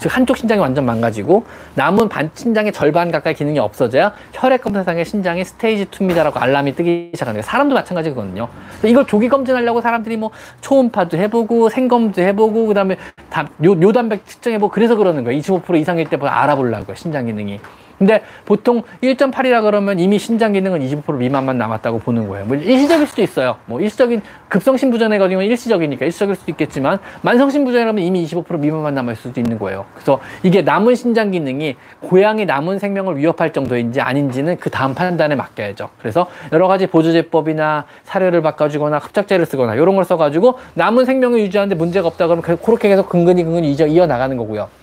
즉 0.00 0.16
한쪽 0.16 0.38
신장이 0.38 0.58
완전 0.60 0.86
망가지고 0.86 1.44
남은 1.74 2.08
반 2.08 2.30
신장의 2.32 2.72
절반 2.72 3.10
가까이 3.10 3.34
기능이 3.34 3.58
없어져야 3.58 4.14
혈액 4.32 4.62
검사상의 4.62 5.04
신장이 5.04 5.44
스테이지 5.44 5.86
2입니다라고 5.90 6.40
알람이 6.40 6.74
뜨기 6.74 7.10
시작하는 7.12 7.34
거예요. 7.34 7.42
사람도 7.42 7.74
마찬가지거든요. 7.74 8.48
이걸 8.82 9.06
조기 9.06 9.28
검진하려고 9.28 9.82
사람들이 9.82 10.16
뭐 10.16 10.30
초음파도 10.62 11.18
해보고 11.18 11.68
생검도 11.68 12.22
해보고 12.22 12.66
그다음에 12.68 12.96
다 13.28 13.46
요, 13.62 13.72
요단백 13.72 14.26
측정해보고 14.26 14.72
그래서 14.72 14.96
그러는 14.96 15.22
거예요. 15.22 15.38
25% 15.38 15.78
이상일 15.78 16.08
때부터 16.08 16.30
알아보려고요. 16.30 16.94
신장 16.96 17.26
기능이. 17.26 17.60
근데 18.00 18.22
보통 18.46 18.82
1.8이라 19.02 19.60
그러면 19.60 19.98
이미 20.00 20.18
신장 20.18 20.54
기능은 20.54 20.80
25% 20.80 21.18
미만만 21.18 21.58
남았다고 21.58 21.98
보는 21.98 22.28
거예요. 22.28 22.46
뭐 22.46 22.56
일시적일 22.56 23.06
수도 23.06 23.20
있어요. 23.20 23.56
뭐 23.66 23.78
일시적인 23.78 24.22
급성신부전에 24.48 25.18
걸리면 25.18 25.44
일시적이니까 25.44 26.06
일시적일 26.06 26.34
수도 26.34 26.50
있겠지만 26.50 26.98
만성신부전이라면 27.20 28.02
이미 28.02 28.24
25% 28.24 28.58
미만만 28.58 28.94
남을 28.94 29.16
수도 29.16 29.38
있는 29.38 29.58
거예요. 29.58 29.84
그래서 29.92 30.18
이게 30.42 30.62
남은 30.62 30.94
신장 30.94 31.30
기능이 31.30 31.76
고양이 32.00 32.46
남은 32.46 32.78
생명을 32.78 33.18
위협할 33.18 33.52
정도인지 33.52 34.00
아닌지는 34.00 34.56
그 34.56 34.70
다음 34.70 34.94
판단에 34.94 35.34
맡겨야죠. 35.34 35.90
그래서 35.98 36.26
여러 36.54 36.68
가지 36.68 36.86
보조제법이나 36.86 37.84
사료를 38.04 38.40
바꿔주거나 38.40 38.96
흡착제를 38.96 39.44
쓰거나 39.44 39.74
이런 39.74 39.94
걸 39.94 40.06
써가지고 40.06 40.58
남은 40.72 41.04
생명을 41.04 41.40
유지하는데 41.40 41.74
문제가 41.74 42.08
없다 42.08 42.28
그러면 42.28 42.40
그렇게 42.62 42.88
계속 42.88 43.10
근근히 43.10 43.44
근근히 43.44 43.72
이어 43.72 44.06
나가는 44.06 44.34
거고요. 44.38 44.79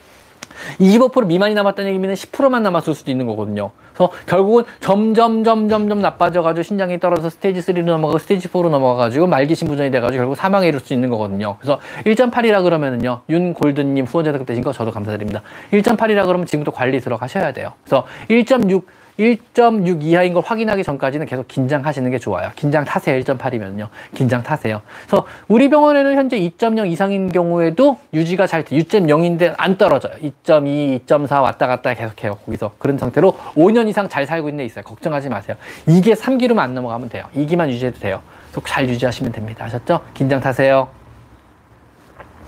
25% 0.79 1.25
미만이 1.25 1.53
남았다는 1.53 1.89
얘기면 1.89 2.13
10%만 2.13 2.63
남았을 2.63 2.93
수도 2.93 3.11
있는 3.11 3.25
거거든요. 3.27 3.71
그래서 3.93 4.11
결국은 4.25 4.63
점점 4.79 5.43
점점 5.43 5.89
점 5.89 6.01
나빠져가지고 6.01 6.63
신장이 6.63 6.99
떨어져서 6.99 7.29
스테이지 7.31 7.61
3로 7.61 7.83
넘어가고 7.83 8.19
스테이지 8.19 8.49
4로 8.49 8.69
넘어가가지고 8.69 9.27
말기 9.27 9.55
신부전이 9.55 9.91
돼가지고 9.91 10.21
결국 10.21 10.35
사망에 10.35 10.67
이를 10.67 10.79
수 10.79 10.93
있는 10.93 11.09
거거든요. 11.09 11.57
그래서 11.59 11.79
1.8이라 12.05 12.63
그러면은요 12.63 13.21
윤 13.29 13.53
골든님 13.53 14.05
후원자 14.05 14.31
등되신 14.31 14.63
거 14.63 14.71
저도 14.71 14.91
감사드립니다. 14.91 15.41
1.8이라 15.71 16.25
그러면 16.25 16.45
지금부터 16.45 16.75
관리 16.75 16.99
들어가셔야 16.99 17.53
돼요. 17.53 17.73
그래서 17.83 18.05
1.6 18.29 18.83
1.6 19.19 20.03
이하인 20.03 20.33
걸 20.33 20.43
확인하기 20.45 20.83
전까지는 20.83 21.25
계속 21.25 21.47
긴장하시는 21.47 22.09
게 22.11 22.19
좋아요. 22.19 22.51
긴장 22.55 22.85
타세요. 22.85 23.19
1.8이면요. 23.21 23.87
긴장 24.13 24.43
타세요. 24.43 24.81
그래서 25.07 25.25
우리 25.47 25.69
병원에는 25.69 26.15
현재 26.15 26.39
2.0 26.39 26.89
이상인 26.91 27.31
경우에도 27.31 27.97
유지가 28.13 28.47
잘 28.47 28.63
돼. 28.63 28.77
6.0인데 28.77 29.53
안 29.57 29.77
떨어져요. 29.77 30.13
2.2, 30.21 31.05
2.4 31.05 31.41
왔다 31.41 31.67
갔다 31.67 31.93
계속해요. 31.93 32.35
거기서 32.45 32.73
그런 32.77 32.97
상태로 32.97 33.37
5년 33.55 33.87
이상 33.89 34.07
잘 34.09 34.25
살고 34.25 34.49
있는 34.49 34.59
데 34.59 34.65
있어요. 34.65 34.83
걱정하지 34.83 35.29
마세요. 35.29 35.57
이게 35.87 36.13
3기로만 36.13 36.59
안 36.59 36.73
넘어가면 36.73 37.09
돼요. 37.09 37.25
2기만 37.35 37.69
유지해도 37.69 37.99
돼요. 37.99 38.21
잘 38.65 38.89
유지하시면 38.89 39.31
됩니다. 39.31 39.65
아셨죠? 39.65 40.01
긴장 40.13 40.39
타세요. 40.39 40.87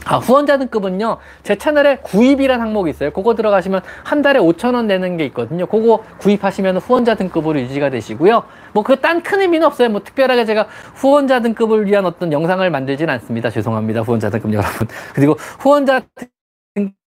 아, 0.05 0.17
후원자 0.17 0.57
등급은요, 0.57 1.17
제 1.43 1.55
채널에 1.55 1.97
구입이라는 1.97 2.65
항목이 2.65 2.89
있어요. 2.89 3.11
그거 3.11 3.35
들어가시면 3.35 3.81
한 4.03 4.21
달에 4.21 4.39
5천원 4.39 4.85
내는 4.85 5.17
게 5.17 5.25
있거든요. 5.27 5.65
그거 5.65 6.03
구입하시면 6.19 6.77
후원자 6.77 7.15
등급으로 7.15 7.59
유지가 7.59 7.89
되시고요. 7.89 8.43
뭐, 8.73 8.83
그 8.83 8.95
딴 8.95 9.21
큰 9.21 9.41
의미는 9.41 9.67
없어요. 9.67 9.89
뭐, 9.89 10.01
특별하게 10.03 10.45
제가 10.45 10.67
후원자 10.95 11.41
등급을 11.41 11.85
위한 11.85 12.05
어떤 12.05 12.31
영상을 12.31 12.67
만들진 12.69 13.09
않습니다. 13.09 13.49
죄송합니다. 13.49 14.01
후원자 14.01 14.29
등급 14.29 14.53
여러분. 14.53 14.87
그리고 15.13 15.33
후원자 15.59 16.01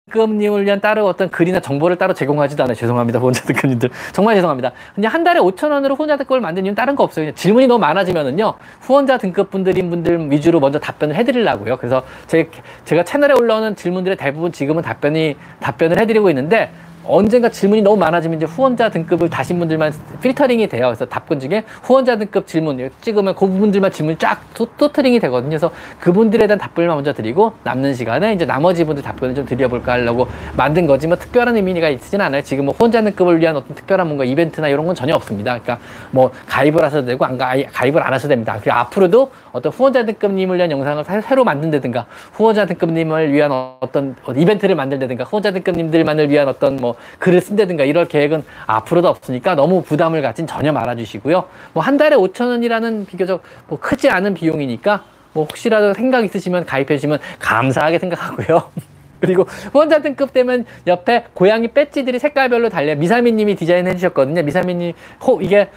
등급님을 0.10 0.66
위한 0.66 0.82
따로 0.82 1.06
어떤 1.06 1.30
글이나 1.30 1.60
정보를 1.60 1.96
따로 1.96 2.14
제공하지도 2.14 2.64
않아요. 2.64 2.76
죄송합니다. 2.76 3.20
후원자 3.20 3.44
등급님들. 3.44 3.90
정말 4.14 4.36
죄송합니다. 4.36 4.72
그냥 4.96 5.14
한 5.14 5.24
달에 5.24 5.40
5천 5.40 5.72
원으로 5.72 5.96
후원자 5.96 6.18
등급을 6.18 6.42
만든 6.42 6.66
이유는 6.66 6.76
다른 6.76 6.96
거 6.96 7.04
없어요. 7.04 7.26
그냥 7.26 7.36
질문이 7.36 7.68
너무 7.68 7.80
많아지면은요. 7.80 8.56
후원자 8.82 9.18
등급 9.18 9.52
분들인 9.52 9.90
분들 9.90 10.32
위주로 10.32 10.60
먼저 10.60 10.80
답변을 10.80 11.16
해드리려고요. 11.16 11.78
그래서 11.78 12.04
제, 12.28 12.50
제가 12.86 13.04
채널에 13.04 13.34
올라오는 13.34 13.76
질문들의 13.76 14.18
대부분 14.18 14.52
지금은 14.52 14.82
답변이, 14.82 15.36
답변을 15.60 16.00
해드리고 16.00 16.30
있는데 16.30 16.72
언젠가 17.04 17.50
질문이 17.50 17.82
너무 17.82 17.98
많아지면 17.98 18.38
이제 18.38 18.46
후원자 18.46 18.90
등급을 18.90 19.30
다신 19.30 19.60
분들만 19.60 19.94
필터링이 20.22 20.68
돼요. 20.68 20.88
그래서 20.88 21.06
답변 21.06 21.40
중에 21.40 21.64
후원자 21.82 22.18
등급 22.18 22.48
질문 22.48 22.90
찍으면 23.02 23.36
그 23.36 23.48
부분들만 23.48 23.92
질문이 23.92 24.18
쫙 24.18 24.42
토트링이 24.54 25.20
되거든요. 25.20 25.50
그래서 25.50 25.72
그분들에 26.00 26.48
대한 26.48 26.60
답변을 26.60 26.90
먼저 26.90 27.14
드리고 27.14 27.54
남는 27.64 27.94
시간에 27.94 28.34
이제 28.34 28.46
나머지 28.46 28.84
분들 28.84 29.04
답변을 29.04 29.36
좀 29.36 29.46
드려볼까 29.46 29.94
하려고 29.94 30.28
만든 30.56 30.86
거지 30.86 31.08
뭐 31.08 31.18
특별한 31.18 31.56
의미가 31.56 31.90
있지는 31.90 32.26
않아요. 32.26 32.42
지금 32.44 32.66
뭐 32.66 32.74
후원자 32.78 33.02
등급을 33.02 33.40
위한 33.40 33.56
어떤 33.56 33.76
특별한 33.76 34.08
뭔가 34.08 34.24
이벤트나 34.24 34.68
이런 34.68 34.86
건 34.86 34.96
전혀 34.96 35.16
없습니다. 35.16 35.60
그러니까 35.60 35.80
뭐 36.12 36.32
가입을 36.48 36.84
하셔도 36.84 37.08
되고 37.08 37.26
안 37.26 37.38
가, 37.38 37.56
가입을 37.72 38.02
안 38.02 38.14
하셔도 38.14 38.30
됩니다. 38.30 38.58
그리고 38.62 38.78
앞으로도 38.78 39.32
어떤 39.52 39.72
후원자 39.72 40.06
등급님을 40.06 40.58
위한 40.58 40.72
영상을 40.72 41.04
새로 41.22 41.44
만든다든가 41.44 42.06
후원자 42.34 42.66
등급님을 42.66 43.34
위한 43.34 43.52
어떤 43.80 44.16
이벤트를 44.36 44.76
만들다든가 44.76 45.24
후원자 45.24 45.52
등급님들만을 45.52 46.30
위한 46.30 46.48
어떤 46.48 46.76
뭐 46.78 46.91
글을 47.20 47.42
쓴다든가 47.42 47.84
이럴 47.84 48.08
계획은 48.08 48.44
앞으로도 48.68 49.08
없으니까 49.08 49.56
너무 49.56 49.82
부담을 49.84 50.22
갖진 50.22 50.48
전혀 50.48 50.72
말아주시고요. 50.72 51.46
뭐 51.74 51.82
한 51.84 51.98
달에 51.98 52.16
5천 52.16 52.48
원이라는 52.50 53.06
비교적 53.06 53.44
뭐 53.68 53.80
크지 53.80 54.10
않은 54.10 54.34
비용이니까 54.34 55.04
뭐 55.34 55.46
혹시라도 55.46 55.94
생각 55.94 56.24
있으시면 56.26 56.66
가입해 56.66 56.98
주시면 56.98 57.20
감사하게 57.40 58.00
생각하고요. 58.00 58.64
그리고 59.22 59.44
후원자 59.72 60.02
등급 60.02 60.34
되면 60.34 60.66
옆에 60.88 61.26
고양이 61.34 61.68
배지들이 61.68 62.18
색깔별로 62.18 62.70
달려 62.70 62.96
미사미님이 62.96 63.56
디자인해 63.56 63.94
주셨거든요. 63.96 64.42
미사미님 64.42 64.94
호 65.24 65.40
이게 65.42 65.70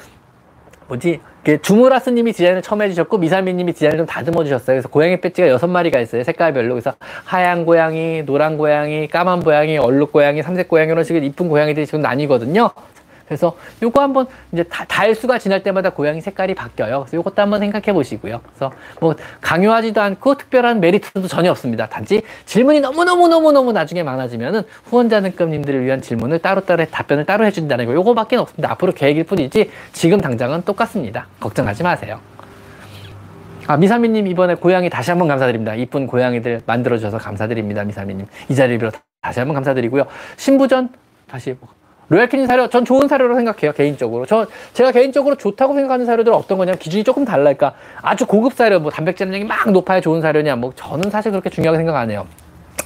뭐지 0.89 1.21
주무라 1.63 1.99
스님이 1.99 2.33
디자인을 2.33 2.63
처음 2.63 2.83
해주셨고 2.83 3.19
미사미님이 3.19 3.73
디자인을 3.73 3.99
좀 3.99 4.07
다듬어 4.07 4.45
주셨어요. 4.45 4.75
그래서 4.75 4.89
고양이 4.89 5.21
배지가 5.21 5.49
여섯 5.49 5.67
마리가 5.67 6.01
있어요. 6.01 6.25
색깔별로. 6.25 6.75
그래서 6.75 6.95
하얀 7.25 7.67
고양이, 7.67 8.23
노란 8.25 8.57
고양이, 8.57 9.09
까만 9.09 9.43
고양이, 9.43 9.79
얼룩 9.79 10.13
고양이, 10.13 10.43
삼색 10.43 10.69
고양이 10.69 10.91
이런 10.91 11.05
식의 11.05 11.25
이쁜 11.27 11.49
고양이들이 11.49 11.87
지금 11.87 12.01
나뉘거든요. 12.01 12.71
그래서 13.27 13.57
요거 13.83 14.01
한번 14.01 14.27
이제 14.53 14.63
다, 14.65 14.85
달수가 14.85 15.39
지날 15.39 15.63
때마다 15.63 15.91
고양이 15.91 16.21
색깔이 16.21 16.55
바뀌어요. 16.55 17.01
그래서 17.01 17.17
요것도 17.17 17.41
한번 17.41 17.61
생각해 17.61 17.93
보시고요. 17.93 18.41
그래서 18.45 18.73
뭐 19.01 19.15
강요하지도 19.41 20.01
않고 20.01 20.37
특별한 20.37 20.81
메리트도 20.81 21.27
전혀 21.29 21.51
없습니다. 21.51 21.87
단지 21.87 22.23
질문이 22.45 22.81
너무너무너무너무 22.81 23.73
나중에 23.73 24.03
많아지면은 24.03 24.63
후원자 24.85 25.21
등급님들을 25.21 25.85
위한 25.85 26.03
질문을 26.03 26.41
따로따로 26.41 26.85
답변을 26.87 27.25
따로 27.25 27.45
해준다는 27.47 27.87
거 27.87 27.95
요거밖에 27.95 28.37
없습니다. 28.37 28.71
앞으로 28.73 28.93
계획일 28.93 29.25
뿐이지 29.25 29.71
지금 29.93 30.21
당장은 30.21 30.63
똑같습니다. 30.63 31.27
걱정하지 31.41 31.83
마세요. 31.83 32.21
아, 33.67 33.79
미사미님 33.79 34.27
이번에 34.27 34.57
고양이 34.57 34.91
다시 34.91 35.11
한번 35.11 35.29
감사드립니다. 35.29 35.75
이쁜 35.75 36.07
고양이들 36.07 36.63
만들어주셔서 36.67 37.17
감사드립니다. 37.19 37.83
미사미님. 37.85 38.27
이 38.51 38.55
자리를 38.55 38.79
빌어 38.79 38.91
다시 39.23 39.39
한번 39.39 39.55
감사드리고요. 39.55 40.05
신부전 40.37 40.91
다시 41.27 41.57
로얄캐닌 42.09 42.47
사료 42.47 42.69
전 42.69 42.85
좋은 42.85 43.09
사료로 43.09 43.35
생각해요 43.37 43.73
개인적으로. 43.73 44.27
저 44.27 44.47
제가 44.73 44.93
개인적으로 44.93 45.37
좋다고 45.37 45.75
생각하는 45.75 46.07
사료들은 46.07 46.37
어떤 46.37 46.59
거냐면 46.59 46.79
기준이 46.79 47.05
조금 47.05 47.25
달라니까 47.25 47.75
아주 48.03 48.27
고급 48.27 48.53
사료 48.55 48.81
뭐 48.81 48.91
단백질 48.91 49.27
함량이 49.27 49.45
막 49.45 49.71
높아야 49.71 50.01
좋은 50.01 50.21
사료냐 50.21 50.57
뭐 50.57 50.73
저는 50.75 51.11
사실 51.11 51.31
그렇게 51.31 51.51
중요하게 51.51 51.79
생각 51.79 51.97
안 51.97 52.11
해요. 52.11 52.27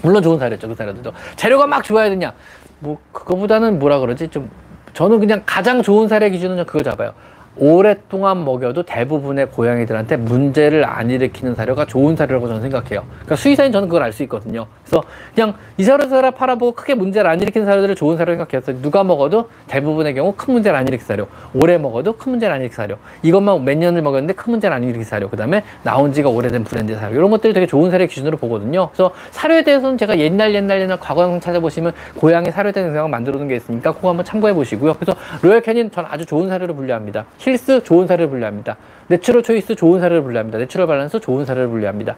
물론 0.03 0.23
좋은 0.23 0.39
사료죠 0.39 0.69
그 0.69 0.75
사료들도. 0.75 1.13
재료가 1.37 1.67
막 1.67 1.83
좋아야 1.83 2.09
되냐? 2.09 2.33
뭐 2.79 2.99
그거보다는 3.13 3.79
뭐라 3.79 3.99
그러지? 3.99 4.29
좀 4.29 4.51
저는 4.93 5.19
그냥 5.19 5.43
가장 5.45 5.83
좋은 5.83 6.09
사료 6.09 6.29
기준은 6.29 6.65
그걸 6.65 6.83
잡아요 6.85 7.13
오랫동안 7.59 8.45
먹여도 8.45 8.85
대부분의 8.85 9.47
고양이들한테 9.51 10.17
문제를 10.17 10.85
안 10.85 11.11
일으키는 11.11 11.55
사료가 11.55 11.87
좋은 11.87 12.17
사료라고 12.17 12.47
저는 12.47 12.63
생각해요. 12.63 13.05
그러니까 13.11 13.37
수의사인 13.37 13.73
저는 13.73 13.89
그걸 13.89 14.03
알 14.03 14.13
수 14.13 14.23
있거든요. 14.25 14.67
그래서 14.85 15.05
그냥 15.35 15.55
이 15.77 15.85
사료 15.85 16.09
사료 16.09 16.31
팔아보고 16.31 16.73
크게 16.73 16.95
문제를 16.95 17.31
안 17.31 17.41
일으키는 17.41 17.67
사료들을 17.67 17.95
좋은 17.95 18.17
사료 18.17 18.33
생각해서 18.35 18.73
누가 18.81 19.05
먹어도 19.05 19.51
대부분의 19.67 20.15
경우 20.15 20.33
큰 20.37 20.55
문제를 20.55 20.79
안 20.79 20.89
일으키는 20.89 21.07
사료. 21.07 21.27
오래 21.55 21.77
먹어도 21.79 22.17
큰 22.17 22.31
문제를 22.31 22.55
안 22.55 22.61
일으키는 22.63 22.77
사료. 22.77 22.97
이것만 23.23 23.65
몇 23.65 23.77
년을 23.77 24.03
먹였는데 24.03 24.35
큰 24.35 24.53
문제를 24.53 24.75
안 24.75 24.83
일으키는 24.83 25.05
사료. 25.05 25.29
그 25.29 25.37
다음에 25.37 25.63
나온 25.83 26.13
지가 26.13 26.31
오래된 26.31 26.65
브랜드 26.65 26.95
사료. 26.97 27.15
이런 27.15 27.31
것들이 27.31 27.53
되게 27.53 27.67
좋은 27.67 27.91
사료 27.91 28.07
기준으로 28.07 28.39
보거든요. 28.39 28.89
그래서 28.93 29.13
사료에 29.31 29.63
대해서는 29.63 29.99
제가 29.99 30.19
옛날 30.19 30.55
옛날 30.55 30.81
옛날 30.81 30.99
과거 30.99 31.23
영상 31.23 31.41
찾아보시면 31.41 31.93
고양이 32.17 32.51
사료에 32.51 32.73
대한 32.73 32.89
영상을 32.89 33.11
만들어 33.11 33.37
놓은 33.37 33.49
게 33.49 33.57
있으니까 33.57 33.93
그거 33.93 34.09
한번 34.09 34.25
참고해 34.25 34.55
보시고요. 34.55 34.95
그래서 34.95 35.19
로열 35.43 35.61
캐닌 35.61 35.91
전 35.91 36.07
아주 36.09 36.25
좋은 36.25 36.49
사료로 36.49 36.75
분류합니다. 36.75 37.27
힐스 37.49 37.83
좋은 37.83 38.07
사료를 38.07 38.29
분류합니다. 38.29 38.77
내추럴 39.09 39.43
초이스 39.43 39.75
좋은 39.75 40.01
사료를 40.01 40.23
분류합니다. 40.23 40.59
내추럴 40.59 40.87
밸런스 40.87 41.19
좋은 41.21 41.47
사료를 41.47 41.69
분류합니다. 41.69 42.15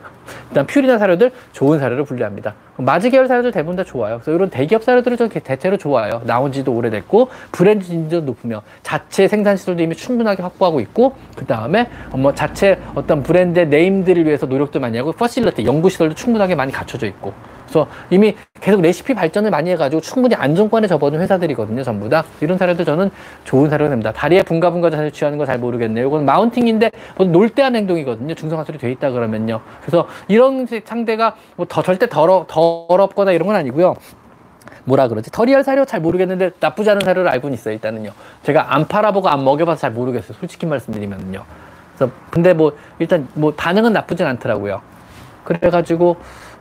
일단 0.48 0.66
퓨리나 0.66 0.98
사료들 0.98 1.30
좋은 1.52 1.78
사료를 1.78 2.04
분류합니다. 2.04 2.54
마즈 2.78 3.10
계열 3.10 3.28
사료들 3.28 3.52
대부분 3.52 3.76
다 3.76 3.84
좋아요. 3.84 4.16
그래서 4.16 4.32
이런 4.32 4.50
대기업 4.50 4.82
사료들은 4.82 5.16
좀 5.16 5.28
대체로 5.28 5.76
좋아요. 5.76 6.20
나온 6.24 6.50
지도 6.50 6.74
오래됐고 6.74 7.28
브랜드 7.52 7.84
인지도 7.84 8.20
높으며 8.20 8.62
자체 8.82 9.28
생산 9.28 9.56
시설도 9.56 9.82
이미 9.82 9.94
충분하게 9.94 10.42
확보하고 10.42 10.80
있고 10.80 11.14
그 11.36 11.46
다음에 11.46 11.88
뭐 12.10 12.34
자체 12.34 12.78
어떤 12.96 13.22
브랜드의 13.22 13.68
name들을 13.68 14.26
위해서 14.26 14.46
노력도 14.46 14.80
많이 14.80 14.98
하고 14.98 15.12
facility 15.12 15.64
연구 15.64 15.90
시설도 15.90 16.16
충분하게 16.16 16.56
많이 16.56 16.72
갖춰져 16.72 17.06
있고 17.06 17.32
그래서 17.70 17.86
이미 18.10 18.34
계속 18.60 18.80
레시피 18.82 19.14
발전을 19.14 19.50
많이 19.50 19.70
해가지고 19.70 20.02
충분히 20.02 20.34
안정권에 20.34 20.88
접어든 20.88 21.20
회사들이거든요, 21.20 21.84
전부 21.84 22.08
다. 22.08 22.24
이런 22.40 22.58
사료도 22.58 22.84
저는 22.84 23.10
좋은 23.44 23.70
사료가 23.70 23.88
됩니다. 23.88 24.12
다리에 24.12 24.42
붕가붕가 24.42 24.90
자세 24.90 25.10
취하는 25.10 25.38
거 25.38 25.46
잘 25.46 25.58
모르겠네요. 25.58 26.06
이건 26.08 26.24
mounting인데 26.24 26.90
놀때 27.18 27.62
한 27.62 27.76
행동이거든요. 27.76 28.34
중성화 28.34 28.63
수술이 28.63 28.78
돼 28.78 28.90
있다 28.92 29.10
그러면요. 29.10 29.60
그래서 29.80 30.06
이런 30.28 30.66
상대가 30.84 31.34
뭐 31.56 31.66
더 31.70 31.82
절대 31.82 32.08
더러, 32.08 32.44
더럽거나 32.48 33.30
이런 33.30 33.46
건 33.46 33.54
아니고요. 33.56 33.94
뭐라 34.84 35.06
그러지? 35.08 35.30
더리얼 35.30 35.62
사료 35.62 35.84
잘 35.84 36.00
모르겠는데 36.00 36.50
나쁘지 36.58 36.90
않은 36.90 37.02
사료를 37.04 37.30
알고는 37.30 37.54
있어요, 37.54 37.74
일단은요. 37.74 38.10
제가 38.42 38.74
안 38.74 38.88
팔아보고 38.88 39.28
안 39.28 39.44
먹여봐서 39.44 39.80
잘 39.80 39.92
모르겠어요. 39.92 40.36
솔직히 40.40 40.66
말씀드리면요. 40.66 41.44
그래서 41.96 42.12
근데 42.30 42.52
뭐 42.52 42.76
일단 42.98 43.28
뭐 43.34 43.52
반응은 43.56 43.92
나쁘진 43.92 44.26
않더라고요. 44.26 44.80
그래가지고 45.44 46.16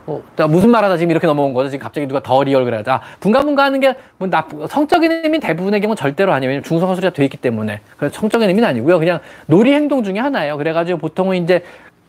어, 0.06 0.22
무슨 0.48 0.70
말하다 0.70 0.96
지금 0.96 1.10
이렇게 1.10 1.26
넘어온 1.26 1.54
거죠? 1.54 1.68
지금 1.70 1.82
갑자기 1.82 2.06
누가 2.06 2.20
더 2.22 2.42
리얼 2.42 2.88
아, 2.88 3.00
붕가붕가 3.20 3.64
하는 3.64 3.80
게 3.80 3.94
뭐 4.20 4.28
나쁘, 4.28 4.66
성적인 4.68 5.10
의미는 5.10 5.40
대부분의 5.40 5.80
경우는 5.80 5.96
절대로 5.96 6.32
아니에요. 6.32 6.50
왜냐면 6.50 6.62
중성화술이가 6.64 7.14
돼 7.14 7.24
있기 7.24 7.38
때문에. 7.38 7.80
그래서 7.96 8.20
성적인 8.20 8.48
의미는 8.48 8.68
아니고요. 8.68 8.98
그냥 8.98 9.20
놀이 9.46 9.72
행동 9.72 10.04
중에 10.04 10.18
하나예요. 10.18 10.58
그래가지고 10.58 10.98
보통은 10.98 11.42
이제 11.42 11.64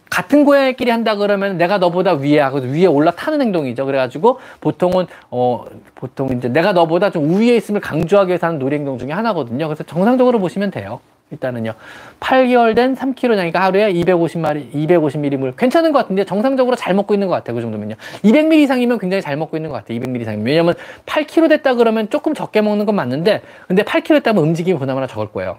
같은 0.10 0.44
고양이끼리 0.44 0.92
한다 0.92 1.16
그러면 1.16 1.58
내가 1.58 1.78
너보다 1.78 2.16
위에 2.16 2.38
하고 2.40 2.58
위에 2.58 2.86
올라타는 2.86 3.42
행동이죠. 3.42 3.86
그래가지고 3.86 4.40
보통은 4.60 5.08
어 5.30 5.64
보통 5.96 6.30
이제 6.38 6.50
내가 6.50 6.74
너보다 6.74 7.12
좀 7.12 7.30
우위에 7.30 7.56
있음을 7.56 7.80
강조하기 7.80 8.28
위해서 8.28 8.48
하는 8.48 8.60
놀이 8.60 8.76
행동 8.76 8.98
중에 8.98 9.14
하나거든요. 9.14 9.68
그래서 9.68 9.84
정상적으로 9.86 10.40
보시면 10.40 10.72
돼요. 10.72 11.00
일단은요. 11.32 11.74
8개월 12.20 12.76
된 12.76 12.96
3kg냐니까 12.96 13.56
하루에 13.56 13.92
250마리, 13.94 14.72
250ml 14.74 15.38
물. 15.38 15.56
괜찮은 15.56 15.92
것 15.92 16.00
같은데 16.00 16.26
정상적으로 16.26 16.76
잘 16.76 16.94
먹고 16.94 17.14
있는 17.14 17.28
것 17.28 17.34
같아요. 17.34 17.56
그 17.56 17.62
정도면요. 17.62 17.96
200ml 18.24 18.54
이상이면 18.60 19.00
굉장히 19.00 19.22
잘 19.22 19.38
먹고 19.38 19.58
있는 19.58 19.70
것 19.70 19.78
같아요. 19.78 20.00
200ml 20.00 20.22
이상이면. 20.22 20.46
왜냐면 20.46 20.74
8kg 21.06 21.50
됐다 21.50 21.76
그러면 21.76 22.10
조금 22.10 22.34
적게 22.34 22.62
먹는 22.62 22.86
건 22.86 22.96
맞는데, 22.96 23.42
근데 23.68 23.84
8kg 23.84 24.08
됐다면 24.16 24.44
움직임이 24.44 24.78
보나마나 24.78 25.08
적을 25.08 25.32
거예요. 25.32 25.58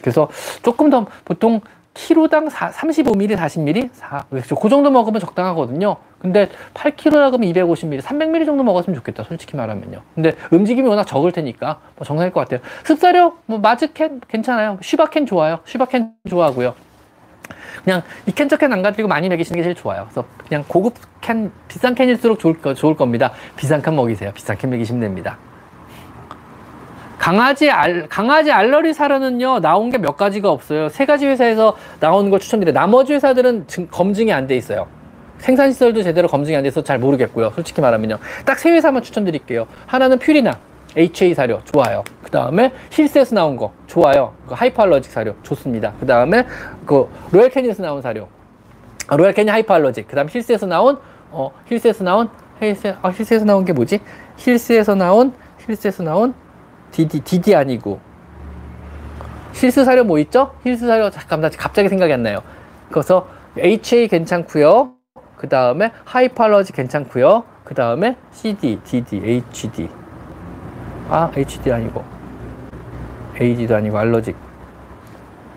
그래서 0.00 0.28
조금 0.62 0.90
더 0.90 1.06
보통 1.24 1.60
키로당 1.94 2.48
35ml, 2.48 3.36
40ml? 3.36 3.90
4, 3.92 4.24
그 4.30 4.68
정도 4.68 4.90
먹으면 4.90 5.20
적당하거든요. 5.20 5.96
근데 6.20 6.48
8kg라 6.74 7.30
그러면 7.30 7.42
250ml, 7.52 8.00
300ml 8.02 8.44
정도 8.46 8.64
먹었으면 8.64 8.96
좋겠다. 8.96 9.22
솔직히 9.24 9.56
말하면요. 9.56 10.00
근데 10.14 10.32
움직임이 10.50 10.88
워낙 10.88 11.04
적을 11.04 11.30
테니까 11.32 11.78
뭐 11.96 12.04
정상일 12.04 12.32
것 12.32 12.40
같아요. 12.40 12.60
습사료, 12.84 13.34
뭐 13.46 13.58
마즈캔 13.58 14.20
괜찮아요. 14.28 14.78
슈바캔 14.82 15.26
좋아요. 15.26 15.60
슈바캔 15.64 16.12
좋아하고요. 16.28 16.74
그냥 17.84 18.02
이 18.26 18.32
캔 18.32 18.48
저캔 18.48 18.72
안 18.72 18.82
가지고 18.82 19.06
많이 19.08 19.28
먹이시는 19.28 19.56
게 19.56 19.62
제일 19.62 19.74
좋아요. 19.76 20.06
그래서 20.10 20.24
그냥 20.48 20.64
고급 20.66 20.94
캔, 21.20 21.52
비싼 21.68 21.94
캔일수록 21.94 22.40
좋을, 22.40 22.60
거, 22.60 22.74
좋을 22.74 22.96
겁니다. 22.96 23.32
비싼 23.56 23.80
캔 23.80 23.94
먹이세요. 23.94 24.32
비싼 24.34 24.58
캔 24.58 24.70
먹이시면 24.70 25.00
됩니다. 25.00 25.38
강아지 27.18 27.70
알, 27.70 28.08
강아지 28.08 28.50
알러리 28.52 28.92
사료는요, 28.94 29.60
나온 29.60 29.90
게 29.90 29.98
몇 29.98 30.16
가지가 30.16 30.50
없어요. 30.50 30.88
세 30.88 31.04
가지 31.06 31.26
회사에서 31.26 31.76
나오는 32.00 32.30
걸 32.30 32.40
추천드려요. 32.40 32.74
나머지 32.74 33.12
회사들은 33.14 33.66
증, 33.66 33.86
검증이 33.88 34.32
안 34.32 34.46
돼 34.46 34.56
있어요. 34.56 34.86
생산시설도 35.38 36.02
제대로 36.02 36.28
검증이 36.28 36.56
안 36.56 36.62
돼서 36.64 36.82
잘 36.82 36.98
모르겠고요. 36.98 37.52
솔직히 37.54 37.80
말하면요. 37.80 38.18
딱 38.44 38.58
세 38.58 38.70
회사만 38.70 39.02
추천드릴게요. 39.02 39.66
하나는 39.86 40.18
퓨리나, 40.18 40.58
HA 40.96 41.34
사료, 41.34 41.60
좋아요. 41.64 42.02
그 42.22 42.30
다음에 42.30 42.72
힐스에서 42.90 43.34
나온 43.34 43.56
거, 43.56 43.72
좋아요. 43.86 44.34
그 44.46 44.54
하이퍼알러직 44.54 45.12
사료, 45.12 45.34
좋습니다. 45.42 45.92
그 46.00 46.06
다음에 46.06 46.44
그 46.84 47.08
로얄 47.30 47.50
캐닌에서 47.50 47.82
나온 47.82 48.02
사료, 48.02 48.28
아, 49.06 49.16
로얄 49.16 49.32
캐닌 49.32 49.50
hyperallergic. 49.50 50.08
그 50.08 50.16
다음 50.16 50.28
힐스에서 50.28 50.66
나온, 50.66 50.98
어, 51.30 51.50
힐스에서 51.70 52.04
나온, 52.04 52.28
힐스, 52.60 52.96
아, 53.00 53.08
힐스에서 53.10 53.44
나온 53.44 53.64
게 53.64 53.72
뭐지? 53.72 54.00
힐스에서 54.36 54.94
나온, 54.94 55.32
힐스에서 55.66 56.02
나온, 56.02 56.34
DD, 56.90 57.20
DD 57.20 57.54
아니고. 57.54 58.00
힐스 59.54 59.84
사료 59.84 60.04
뭐 60.04 60.18
있죠? 60.20 60.52
힐스 60.64 60.86
사료, 60.86 61.10
잠깐만, 61.10 61.50
갑자기 61.56 61.88
생각이 61.88 62.12
안 62.12 62.22
나요. 62.22 62.42
그래서 62.90 63.28
HA 63.58 64.08
괜찮고요 64.08 64.97
그 65.38 65.48
다음에 65.48 65.92
hyperallergy 66.04 66.72
괜찮고요 66.72 67.44
그 67.64 67.74
다음에 67.74 68.16
CD, 68.32 68.78
DD, 68.82 69.20
HD. 69.24 69.88
아, 71.10 71.30
HD 71.36 71.70
아니고. 71.70 72.02
AD도 73.40 73.76
아니고 73.76 73.98
allergic. 73.98 74.36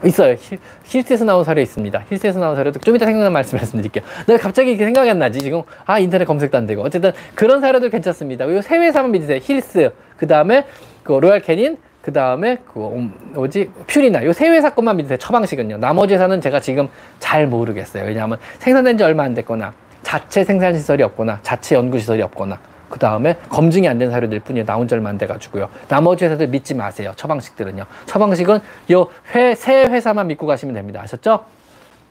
있어요. 0.05 0.35
힐, 0.83 1.03
스에서 1.03 1.25
나온 1.25 1.43
사례 1.43 1.61
있습니다. 1.61 2.05
힐스에서 2.09 2.39
나온 2.39 2.55
사례도 2.55 2.79
좀 2.79 2.95
이따 2.95 3.05
말씀 3.29 3.57
말씀드릴게요. 3.59 4.03
내가 4.27 4.41
갑자기 4.41 4.71
이렇게 4.71 4.85
생각이 4.85 5.09
안 5.09 5.19
나지. 5.19 5.39
지금, 5.39 5.61
아, 5.85 5.99
인터넷 5.99 6.25
검색도 6.25 6.57
안 6.57 6.65
되고. 6.65 6.81
어쨌든 6.81 7.11
그런 7.35 7.61
사례도 7.61 7.89
괜찮습니다. 7.89 8.45
이세 8.45 8.77
회사만 8.77 9.11
믿으세요. 9.11 9.39
힐스, 9.41 9.91
그 10.17 10.27
다음에 10.27 10.65
그 11.03 11.13
로얄 11.13 11.39
캐닌, 11.41 11.77
그 12.01 12.11
다음에 12.13 12.57
그 12.73 12.79
음, 12.87 13.13
뭐지 13.33 13.69
퓨리나 13.87 14.25
요 14.25 14.33
세 14.33 14.49
회사 14.49 14.71
것만 14.73 14.97
믿으세요. 14.97 15.17
처방식은요. 15.17 15.77
나머지 15.77 16.15
회사는 16.15 16.41
제가 16.41 16.59
지금 16.59 16.87
잘 17.19 17.45
모르겠어요. 17.47 18.05
왜냐하면 18.05 18.37
생산된 18.59 18.97
지 18.97 19.03
얼마 19.03 19.23
안 19.23 19.33
됐거나 19.35 19.73
자체 20.03 20.43
생산 20.43 20.73
시설이 20.73 21.03
없거나 21.03 21.39
자체 21.43 21.75
연구 21.75 21.99
시설이 21.99 22.21
없거나 22.23 22.57
그 22.89 22.97
다음에 22.99 23.35
검증이 23.49 23.87
안 23.87 23.99
된 23.99 24.09
사료들 24.11 24.39
뿐이에요. 24.41 24.65
나온 24.65 24.87
지 24.87 24.95
얼마 24.95 25.09
안 25.09 25.17
돼가지고요. 25.19 25.69
나머지 25.87 26.25
회사들 26.25 26.47
믿지 26.47 26.73
마세요. 26.73 27.13
처방식들은요. 27.15 27.85
처방식은 28.07 28.59
요 28.91 29.07
회, 29.35 29.53
세 29.55 29.83
회사만 29.85 30.27
믿고 30.27 30.47
가시면 30.47 30.73
됩니다. 30.75 31.01
아셨죠? 31.03 31.45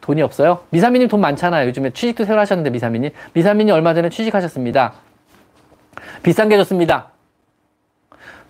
돈이 0.01 0.23
없어요? 0.23 0.61
미사미님 0.71 1.09
돈 1.09 1.21
많잖아요. 1.21 1.67
요즘에 1.69 1.91
취직도 1.91 2.25
새로 2.25 2.41
하셨는데 2.41 2.71
미사미님. 2.71 3.11
미사미님 3.35 3.75
얼마 3.75 3.93
전에 3.93 4.09
취직하셨습니다. 4.09 4.93
비싼 6.23 6.49
게 6.49 6.57
좋습니다. 6.59 7.09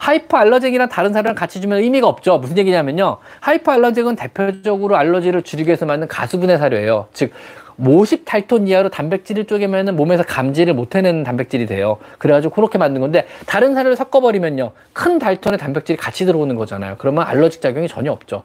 Hypoallergenic이랑 0.00 0.88
다른 0.88 1.12
사료랑 1.12 1.34
같이 1.34 1.60
주면 1.60 1.78
의미가 1.78 2.08
없죠. 2.08 2.38
무슨 2.38 2.56
얘기냐면요. 2.56 3.18
하이퍼 3.40 3.72
알러잭은 3.72 4.16
대표적으로 4.16 4.96
알러지를 4.96 5.42
줄이기 5.42 5.68
위해서 5.68 5.84
만든 5.84 6.08
가수분해 6.08 6.56
사료예요. 6.56 7.08
즉, 7.12 7.32
50달톤 7.78 8.66
이하로 8.66 8.88
단백질을 8.88 9.44
쪼개면은 9.44 9.96
몸에서 9.96 10.22
감지를 10.22 10.72
못 10.74 10.94
해내는 10.96 11.22
단백질이 11.22 11.66
돼요. 11.66 11.98
그래가지고 12.18 12.54
그렇게 12.54 12.78
만든 12.78 13.00
건데 13.02 13.26
다른 13.46 13.74
사료를 13.74 13.96
섞어버리면요. 13.96 14.72
큰 14.94 15.18
달톤의 15.18 15.58
단백질이 15.58 15.98
같이 15.98 16.24
들어오는 16.24 16.56
거잖아요. 16.56 16.96
그러면 16.98 17.24
알러직 17.26 17.60
작용이 17.60 17.86
전혀 17.86 18.10
없죠. 18.10 18.42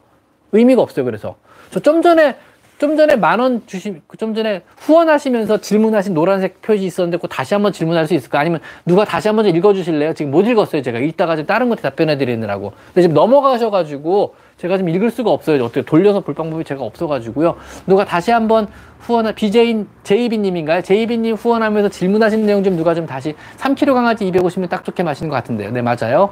의미가 0.52 0.82
없어요. 0.82 1.06
그래서 1.06 1.36
저 1.72 1.80
좀 1.80 2.02
전에 2.02 2.36
좀 2.78 2.98
전에 2.98 3.16
만 3.16 3.40
원 3.40 3.62
주시, 3.66 4.02
좀 4.18 4.36
전에 4.36 4.62
후원하시면서 4.80 5.60
질문하신 5.62 6.14
노란색 6.14 6.62
표시 6.62 6.86
있었는데 6.86 7.18
그 7.18 7.28
다시 7.28 7.54
한번 7.54 7.72
질문할 7.72 8.08
수 8.08 8.14
있을까? 8.14 8.40
아니면 8.40 8.60
누가 8.86 9.06
다시 9.06 9.28
한번 9.30 9.46
읽어주실래요? 9.46 10.14
지금 10.14 10.32
못 10.32 10.46
읽었어요. 10.48 10.82
제가 10.82 11.00
읽다가 11.00 11.36
지금 11.36 11.48
다른 11.48 11.70
거 11.70 11.76
답변해 11.76 12.18
드리느라고. 12.18 12.74
근데 12.88 13.02
지금 13.04 13.14
넘어가셔가지고 13.14 14.36
제가 14.58 14.78
지금 14.78 14.90
읽을 14.94 15.10
수가 15.12 15.32
없어요. 15.32 15.64
어떻게 15.64 15.84
돌려서 15.84 16.20
볼 16.20 16.34
방법이 16.34 16.64
제가 16.66 16.84
없어가지고요. 16.84 17.56
누가 17.88 18.04
다시 18.06 18.32
한번 18.32 18.68
후원, 19.00 19.34
BJ인 19.36 19.88
제이비님인가요? 20.04 20.82
제이비님 20.82 21.36
후원하면서 21.36 21.90
질문하신 21.90 22.46
내용 22.46 22.64
좀 22.64 22.76
누가 22.76 22.94
좀 22.94 23.06
다시 23.06 23.36
3kg 23.58 23.94
강아지 23.94 24.30
250면 24.32 24.70
딱 24.70 24.84
좋게 24.84 25.04
마시는 25.04 25.30
것 25.30 25.36
같은데요. 25.36 25.72
네, 25.72 25.82
맞아요. 25.82 26.30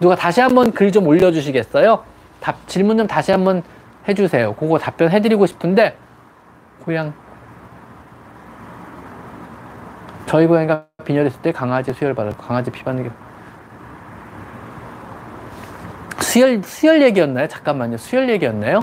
누가 0.00 0.14
다시 0.14 0.40
한번 0.40 0.72
글 0.72 0.90
좀 0.92 1.06
올려주시겠어요? 1.06 2.04
답, 2.40 2.68
질문 2.68 2.98
좀 2.98 3.06
다시 3.06 3.32
한번 3.32 3.62
해주세요. 4.08 4.54
그거 4.54 4.78
답변해드리고 4.78 5.46
싶은데 5.46 5.96
고양 6.84 7.12
저희 10.26 10.46
고양이가 10.46 10.86
빈혈했을 11.04 11.42
때 11.42 11.52
강아지 11.52 11.92
수혈 11.92 12.14
받았고 12.14 12.42
강아지 12.42 12.70
피 12.70 12.82
받는 12.82 13.04
게 13.04 13.10
수혈 16.20 16.62
수혈 16.64 17.02
얘기였나요? 17.02 17.46
잠깐만요. 17.48 17.96
수혈 17.98 18.28
얘기였나요? 18.30 18.80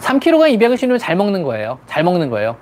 3kg가 0.00 0.56
200을 0.58 0.98
잘 0.98 1.16
먹는 1.16 1.42
거예요. 1.42 1.78
잘 1.86 2.04
먹는 2.04 2.30
거예요. 2.30 2.56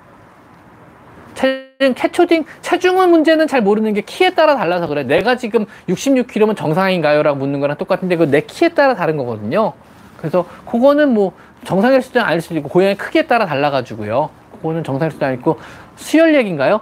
체중, 1.33 1.93
캐초딩, 1.93 2.45
체중의 2.61 3.07
문제는 3.07 3.47
잘 3.47 3.61
모르는 3.61 3.93
게 3.93 4.01
키에 4.01 4.33
따라 4.33 4.55
달라서 4.55 4.87
그래. 4.87 5.03
내가 5.03 5.35
지금 5.35 5.65
66kg면 5.89 6.55
정상인가요? 6.55 7.23
라고 7.23 7.37
묻는 7.37 7.59
거랑 7.59 7.77
똑같은데 7.77 8.15
그 8.15 8.25
내 8.25 8.41
키에 8.41 8.69
따라 8.69 8.95
다른 8.95 9.17
거거든요. 9.17 9.73
그래서 10.17 10.45
그거는 10.65 11.13
뭐 11.13 11.33
정상일 11.63 12.01
수도 12.01 12.21
아닐 12.21 12.41
수도 12.41 12.55
있고 12.55 12.69
고양이 12.69 12.95
크기에 12.95 13.23
따라 13.23 13.45
달라가지고요. 13.45 14.29
그거는 14.53 14.83
정상일 14.83 15.11
수도 15.11 15.25
아니고 15.25 15.59
수혈 15.95 16.35
얘기인가요? 16.35 16.81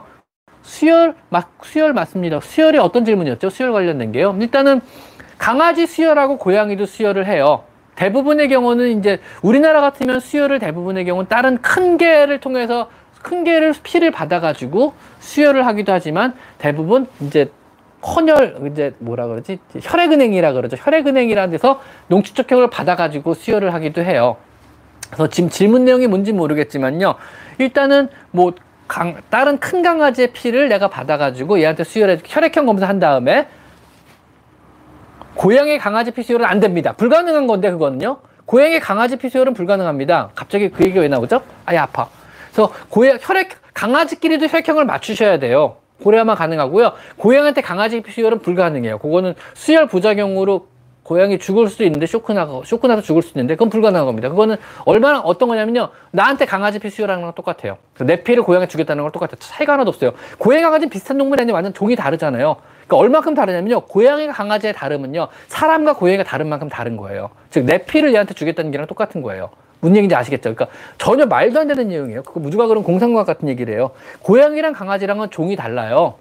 수혈 0.62 1.16
맞 1.30 1.48
수혈 1.62 1.94
맞습니다. 1.94 2.40
수혈이 2.40 2.78
어떤 2.78 3.06
질문이었죠? 3.06 3.50
수혈 3.50 3.72
관련된 3.72 4.12
게요. 4.12 4.36
일단은 4.40 4.82
강아지 5.38 5.86
수혈하고 5.86 6.38
고양이도 6.38 6.86
수혈을 6.86 7.26
해요. 7.28 7.64
대부분의 7.96 8.50
경우는 8.50 8.98
이제 9.00 9.20
우리나라 9.42 9.82
같으면 9.82 10.20
수혈을 10.20 10.60
대부분의 10.60 11.06
경우는 11.06 11.28
다른 11.28 11.62
큰 11.62 11.98
개를 11.98 12.40
통해서 12.40 12.90
큰 13.22 13.44
개를 13.44 13.74
피를 13.84 14.12
받아가지고 14.12 14.94
수혈을 15.20 15.66
하기도 15.66 15.92
하지만 15.92 16.34
대부분 16.58 17.08
이제 17.22 17.52
헌혈 18.06 18.70
이제 18.72 18.94
뭐라 19.00 19.28
그러지 19.28 19.60
혈액은행이라 19.82 20.54
그러죠 20.54 20.76
혈액은행이라는 20.80 21.52
데서 21.52 21.82
농축적혈을 22.08 22.70
받아가지고 22.70 23.34
수혈을 23.34 23.74
하기도 23.74 24.02
해요. 24.04 24.38
그래서 25.08 25.28
지금 25.30 25.50
질문 25.50 25.86
내용이 25.86 26.08
뭔지 26.08 26.34
모르겠지만요. 26.34 27.16
일단은 27.60 28.10
뭐 28.32 28.54
강, 28.88 29.22
다른 29.30 29.60
큰 29.60 29.82
강아지의 29.82 30.34
피를 30.34 30.70
내가 30.70 30.90
받아가지고 30.90 31.60
얘한테 31.60 31.84
수혈해 31.84 32.20
혈액형 32.26 32.66
검사한 32.66 33.00
다음에 33.00 33.48
고양이 35.36 35.78
강아지 35.78 36.12
피 36.12 36.24
수혈은 36.24 36.46
안 36.46 36.60
됩니다. 36.60 36.94
불가능한 36.94 37.48
건데 37.48 37.72
그거는요. 37.72 38.18
고양이 38.46 38.80
강아지 38.80 39.18
피 39.18 39.30
수혈은 39.30 39.54
불가능합니다. 39.54 40.32
갑자기 40.36 40.70
그 40.70 40.84
얘기가 40.84 41.02
왜 41.02 41.08
나오죠? 41.08 41.42
아예 41.66 41.78
아파. 41.78 42.08
그래서 42.52 42.72
고양 42.90 43.18
혈액 43.20 43.50
강아지끼리도 43.74 44.48
혈액형을 44.48 44.86
맞추셔야 44.86 45.40
돼요. 45.40 45.78
고래야만 46.04 46.36
가능하고요. 46.36 46.94
고양이한테 47.18 47.62
강아지 47.62 48.04
수혈은 48.08 48.40
불가능해요. 48.40 49.00
그거는 49.00 49.34
수혈 49.54 49.88
부작용으로 49.88 50.68
고양이 51.04 51.38
죽을 51.38 51.68
수도 51.68 51.84
있는데 51.84 52.06
쇼크 52.06 52.32
나고 52.32 52.64
쇼크 52.64 52.88
나서 52.88 53.02
죽을 53.02 53.22
수도 53.22 53.38
있는데 53.40 53.56
그건 53.56 53.70
불가능한 53.70 54.06
겁니다. 54.06 54.30
그거는 54.30 54.56
얼마나 54.86 55.20
어떤 55.20 55.50
거냐면요. 55.50 55.90
나한테 56.12 56.46
강아지 56.46 56.80
피 56.80 56.90
수혈하는 56.90 57.22
거랑 57.22 57.34
똑같아요. 57.34 57.78
내 58.00 58.24
피를 58.24 58.42
고양이 58.44 58.68
주겠다는 58.70 59.04
걸 59.04 59.12
똑같아요. 59.12 59.36
차이가 59.40 59.74
하나도 59.74 59.90
없어요. 59.90 60.12
고양이 60.38 60.64
강아지는 60.64 60.90
비슷한 60.90 61.18
동물이 61.18 61.42
아닌데 61.42 61.54
완전 61.54 61.74
종이 61.74 61.98
다르잖아요. 61.98 62.56
그러니까 62.88 62.98
얼마큼 62.98 63.34
다르냐면요. 63.34 63.82
고양이가 63.82 64.32
강아지의 64.32 64.74
다름은요. 64.74 65.28
사람과 65.48 65.94
고양이가 65.96 66.24
다른 66.24 66.48
만큼 66.48 66.70
다른 66.70 66.96
거예요. 66.96 67.32
즉 67.50 67.66
내 67.66 67.80
피를 67.80 68.14
얘한테 68.14 68.34
주겠다는 68.34 68.72
게랑 68.72 68.88
똑같은 68.88 69.22
거예요. 69.22 69.50
무슨 69.84 69.98
얘기인지 69.98 70.16
아시겠죠? 70.16 70.56
그러니까 70.56 70.68
전혀 70.98 71.26
말도 71.26 71.60
안 71.60 71.68
되는 71.68 71.90
내용이에요. 71.90 72.24
그거 72.24 72.40
누가 72.40 72.68
그런 72.68 72.84
공상과학 72.84 73.28
같은 73.28 73.50
얘기를 73.50 73.74
해요. 73.74 73.92
고양이랑 74.22 74.72
강아지랑은 74.72 75.30
종이 75.30 75.58
달라요. 75.58 76.16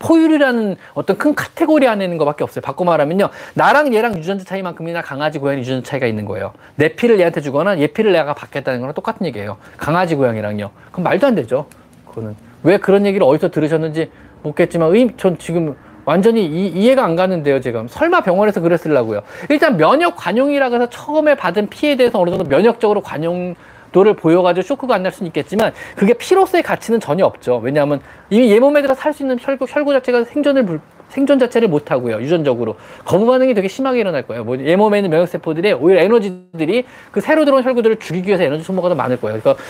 포유류라는 0.00 0.74
어떤 0.94 1.16
큰 1.16 1.32
카테고리 1.32 1.86
안에 1.86 2.02
있는 2.02 2.18
것밖에 2.18 2.42
없어요. 2.42 2.60
바꿔 2.60 2.84
말하면요. 2.84 3.28
나랑 3.54 3.94
얘랑 3.94 4.18
유전자 4.18 4.44
차이만큼이나 4.44 5.00
강아지, 5.00 5.38
고양이 5.38 5.60
유전자 5.60 5.90
차이가 5.90 6.08
있는 6.08 6.24
거예요. 6.24 6.54
내 6.74 6.88
피를 6.88 7.20
얘한테 7.20 7.40
주거나 7.40 7.78
얘 7.78 7.86
피를 7.86 8.10
내가 8.10 8.34
받겠다는 8.34 8.80
거랑 8.80 8.94
똑같은 8.94 9.24
얘기예요. 9.26 9.58
강아지, 9.76 10.16
고양이랑요. 10.16 10.70
그럼 10.90 11.04
말도 11.04 11.28
안 11.28 11.36
되죠. 11.36 11.66
그거는. 12.08 12.34
왜 12.64 12.78
그런 12.78 13.06
얘기를 13.06 13.24
어디서 13.24 13.52
들으셨는지 13.52 14.10
묻겠지만, 14.42 14.92
의, 14.92 15.10
전 15.16 15.38
지금 15.38 15.76
완전히 16.04 16.44
이, 16.46 16.88
해가안 16.90 17.16
가는데요, 17.16 17.60
지금. 17.60 17.86
설마 17.88 18.22
병원에서 18.22 18.60
그랬을라고요. 18.60 19.22
일단 19.50 19.76
면역 19.76 20.16
관용이라고 20.16 20.74
해서 20.74 20.88
처음에 20.90 21.34
받은 21.36 21.68
피해에 21.68 21.96
대해서 21.96 22.20
어느 22.20 22.30
정도 22.30 22.44
면역적으로 22.44 23.00
관용, 23.02 23.54
도를 23.92 24.14
보여가지고 24.16 24.66
쇼크가 24.66 24.94
안 24.94 25.02
날 25.02 25.12
수는 25.12 25.26
있겠지만 25.28 25.72
그게 25.96 26.14
피로서의 26.14 26.62
가치는 26.62 26.98
전혀 26.98 27.26
없죠. 27.26 27.58
왜냐하면 27.62 28.00
이미 28.30 28.50
얘 28.50 28.58
몸에 28.58 28.80
들어 28.80 28.94
살 28.94 29.12
수 29.12 29.22
있는 29.22 29.36
혈구, 29.38 29.66
혈구 29.68 29.92
자체가 29.92 30.24
생존을 30.24 30.64
불, 30.64 30.80
생존 31.12 31.38
자체를 31.38 31.68
못 31.68 31.90
하고요. 31.90 32.22
유전적으로 32.22 32.76
거부 33.04 33.26
반응이 33.26 33.52
되게 33.52 33.68
심하게 33.68 34.00
일어날 34.00 34.22
거예요. 34.22 34.44
뭐 34.44 34.56
얘 34.56 34.76
몸에 34.76 34.98
있는 34.98 35.10
면역 35.10 35.26
세포들이 35.26 35.74
오히려 35.74 36.00
에너지들이 36.00 36.84
그 37.10 37.20
새로 37.20 37.44
들어온 37.44 37.62
혈구들을 37.62 37.98
죽이기 37.98 38.28
위해서 38.28 38.44
에너지 38.44 38.64
소모가 38.64 38.88
더 38.88 38.94
많을 38.94 39.20
거예요. 39.20 39.38
그러니까 39.38 39.62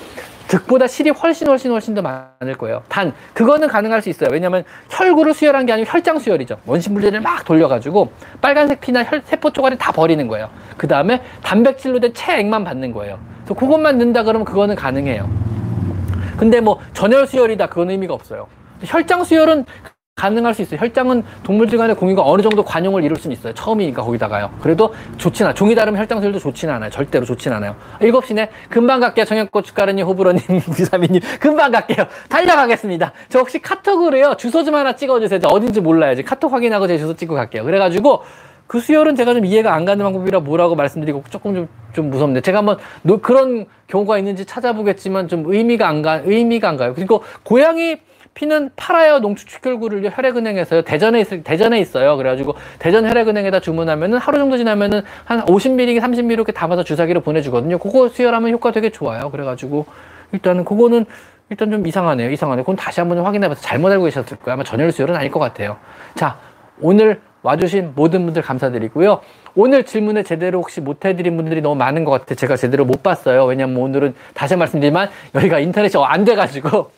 득보다 0.47 0.87
실이 0.87 1.11
훨씬 1.11 1.49
훨씬 1.49 1.73
훨씬 1.73 1.95
더 1.95 2.03
많을 2.03 2.57
거예요. 2.59 2.83
단 2.89 3.13
그거는 3.33 3.67
가능할 3.69 4.03
수 4.03 4.09
있어요. 4.09 4.31
왜냐하면 4.31 4.63
혈구를 4.91 5.35
수혈한 5.35 5.67
게 5.67 5.73
아니고 5.73 5.91
혈장 5.91 6.19
수혈이죠. 6.21 6.59
원심 6.65 6.95
분리를 6.95 7.19
막 7.21 7.45
돌려가지고 7.45 8.13
빨간색 8.41 8.81
피나 8.81 9.03
혈, 9.03 9.23
세포 9.25 9.51
쪼가리 9.51 9.79
다 9.79 9.91
버리는 9.91 10.29
거예요. 10.29 10.49
그 10.77 10.87
다음에 10.87 11.23
단백질로 11.43 11.99
된 11.99 12.15
체액만 12.15 12.63
받는 12.65 12.93
거예요. 12.93 13.19
그래서 13.45 13.55
그것만 13.55 13.99
넣는다 13.99 14.23
그러면 14.23 14.45
그거는 14.45 14.77
가능해요. 14.77 15.29
근데 16.37 16.61
뭐 16.61 16.79
전혈 16.93 17.27
수혈이다 17.27 17.67
그건 17.69 17.91
의미가 17.91 18.15
없어요. 18.15 18.47
혈장 18.85 19.25
수혈은 19.25 19.65
가능할 20.15 20.55
수 20.55 20.63
있어요. 20.63 20.79
혈장은 20.79 21.25
동물들 21.43 21.79
간의 21.79 21.97
공유가 21.97 22.23
어느 22.25 22.43
정도 22.43 22.63
관용을 22.63 23.03
이룰 23.03 23.17
수는 23.17 23.35
있어요. 23.35 23.55
처음이니까 23.55 24.03
거기다가요. 24.03 24.51
그래도 24.61 24.95
좋진 25.17 25.47
않아. 25.47 25.55
종이 25.55 25.75
다르면 25.75 26.01
혈장 26.01 26.20
수혈도 26.20 26.39
좋진 26.39 26.69
않아요. 26.69 26.91
절대로 26.91 27.25
좋진 27.25 27.53
않아요. 27.53 27.75
일곱 28.01 28.27
시네. 28.27 28.51
금방 28.69 29.01
갈게요. 29.01 29.25
청양고춧가루님, 29.25 30.07
호불호님, 30.07 30.43
비사미님. 30.77 31.21
금방 31.41 31.73
갈게요. 31.73 32.07
달려가겠습니다. 32.29 33.13
저 33.31 33.39
혹시 33.39 33.59
카톡으로요. 33.61 34.35
주소 34.37 34.65
좀 34.65 34.75
하나 34.75 34.95
찍어주세요. 34.95 35.41
저 35.41 35.49
어딘지 35.49 35.81
몰라야지. 35.81 36.23
카톡 36.23 36.53
확인하고 36.53 36.87
제 36.87 36.99
주소 36.99 37.17
찍고 37.17 37.35
갈게요. 37.35 37.65
그래가지고 37.65 38.23
그 38.67 38.81
수혈은 38.81 39.17
제가 39.17 39.35
좀 39.35 39.45
이해가 39.45 39.75
안 39.75 39.85
가는 39.85 40.05
방법이라 40.05 40.41
뭐라고 40.41 40.77
말씀드리고 40.77 41.25
조금 41.31 41.55
좀, 41.55 41.69
좀 41.95 42.11
무섭네. 42.11 42.43
제가 42.43 42.59
한번 42.59 42.77
노, 43.03 43.19
그런 43.19 43.67
경우가 43.87 44.19
있는지 44.19 44.45
찾아보겠지만 44.45 45.29
좀 45.29 45.45
의미가 45.47 45.89
안 45.89 46.03
가, 46.03 46.21
의미가 46.25 46.69
안 46.69 46.77
가요. 46.77 46.95
그리고 46.95 47.25
고양이 47.43 47.97
피는 48.35 48.71
팔아요 48.77 49.19
농축축혈구를 49.19 50.11
혈액은행에서요 50.15 50.83
대전에 50.83 51.21
있 51.21 51.45
대전에 51.45 51.81
있어요. 51.81 52.17
그래가지고 52.17 52.55
대전 52.79 53.07
혈액은행에다 53.07 53.61
주문하면은 53.61 54.19
하루 54.19 54.39
정도 54.39 54.57
지나면은 54.57 55.03
한 55.25 55.45
50ml 55.45 56.01
30ml 56.01 56.33
이렇게 56.33 56.53
담아서 56.53 56.85
주사기로 56.85 57.21
보내주거든요. 57.21 57.79
그거 57.79 58.09
수혈하면 58.09 58.51
효과 58.53 58.73
되게 58.73 58.91
좋아요. 58.91 59.31
그래가지고 59.31 59.87
일단은 60.33 60.65
그거는 60.65 61.05
일단 61.51 61.71
좀 61.71 61.87
이상하네요. 61.87 62.31
이상하네 62.31 62.63
그건 62.63 62.77
다시 62.77 63.01
한번 63.01 63.19
확인해봐서 63.19 63.61
잘못 63.61 63.93
알고 63.93 64.05
계셨을 64.05 64.39
거예요. 64.39 64.55
아마 64.55 64.65
전혈 64.65 64.91
수혈은 64.93 65.15
아닐 65.15 65.31
것 65.31 65.39
같아요. 65.39 65.77
자 66.15 66.39
오늘 66.81 67.21
와주신 67.43 67.93
모든 67.95 68.25
분들 68.25 68.41
감사드리고요. 68.43 69.21
오늘 69.55 69.85
질문을 69.85 70.25
제대로 70.25 70.61
혹시 70.61 70.81
못 70.81 71.05
해드린 71.05 71.37
분들이 71.37 71.61
너무 71.61 71.75
많은 71.75 72.05
것 72.05 72.13
같아요. 72.13 72.37
제가 72.37 72.57
제대로 72.57 72.85
못 72.85 73.03
봤어요. 73.03 73.45
왜냐면 73.45 73.77
오늘은 73.77 74.15
다시 74.33 74.57
말씀드리지만 74.57 75.11
여기가 75.35 75.59
인터넷이 75.59 76.03
안 76.03 76.25
돼가지고 76.25 76.91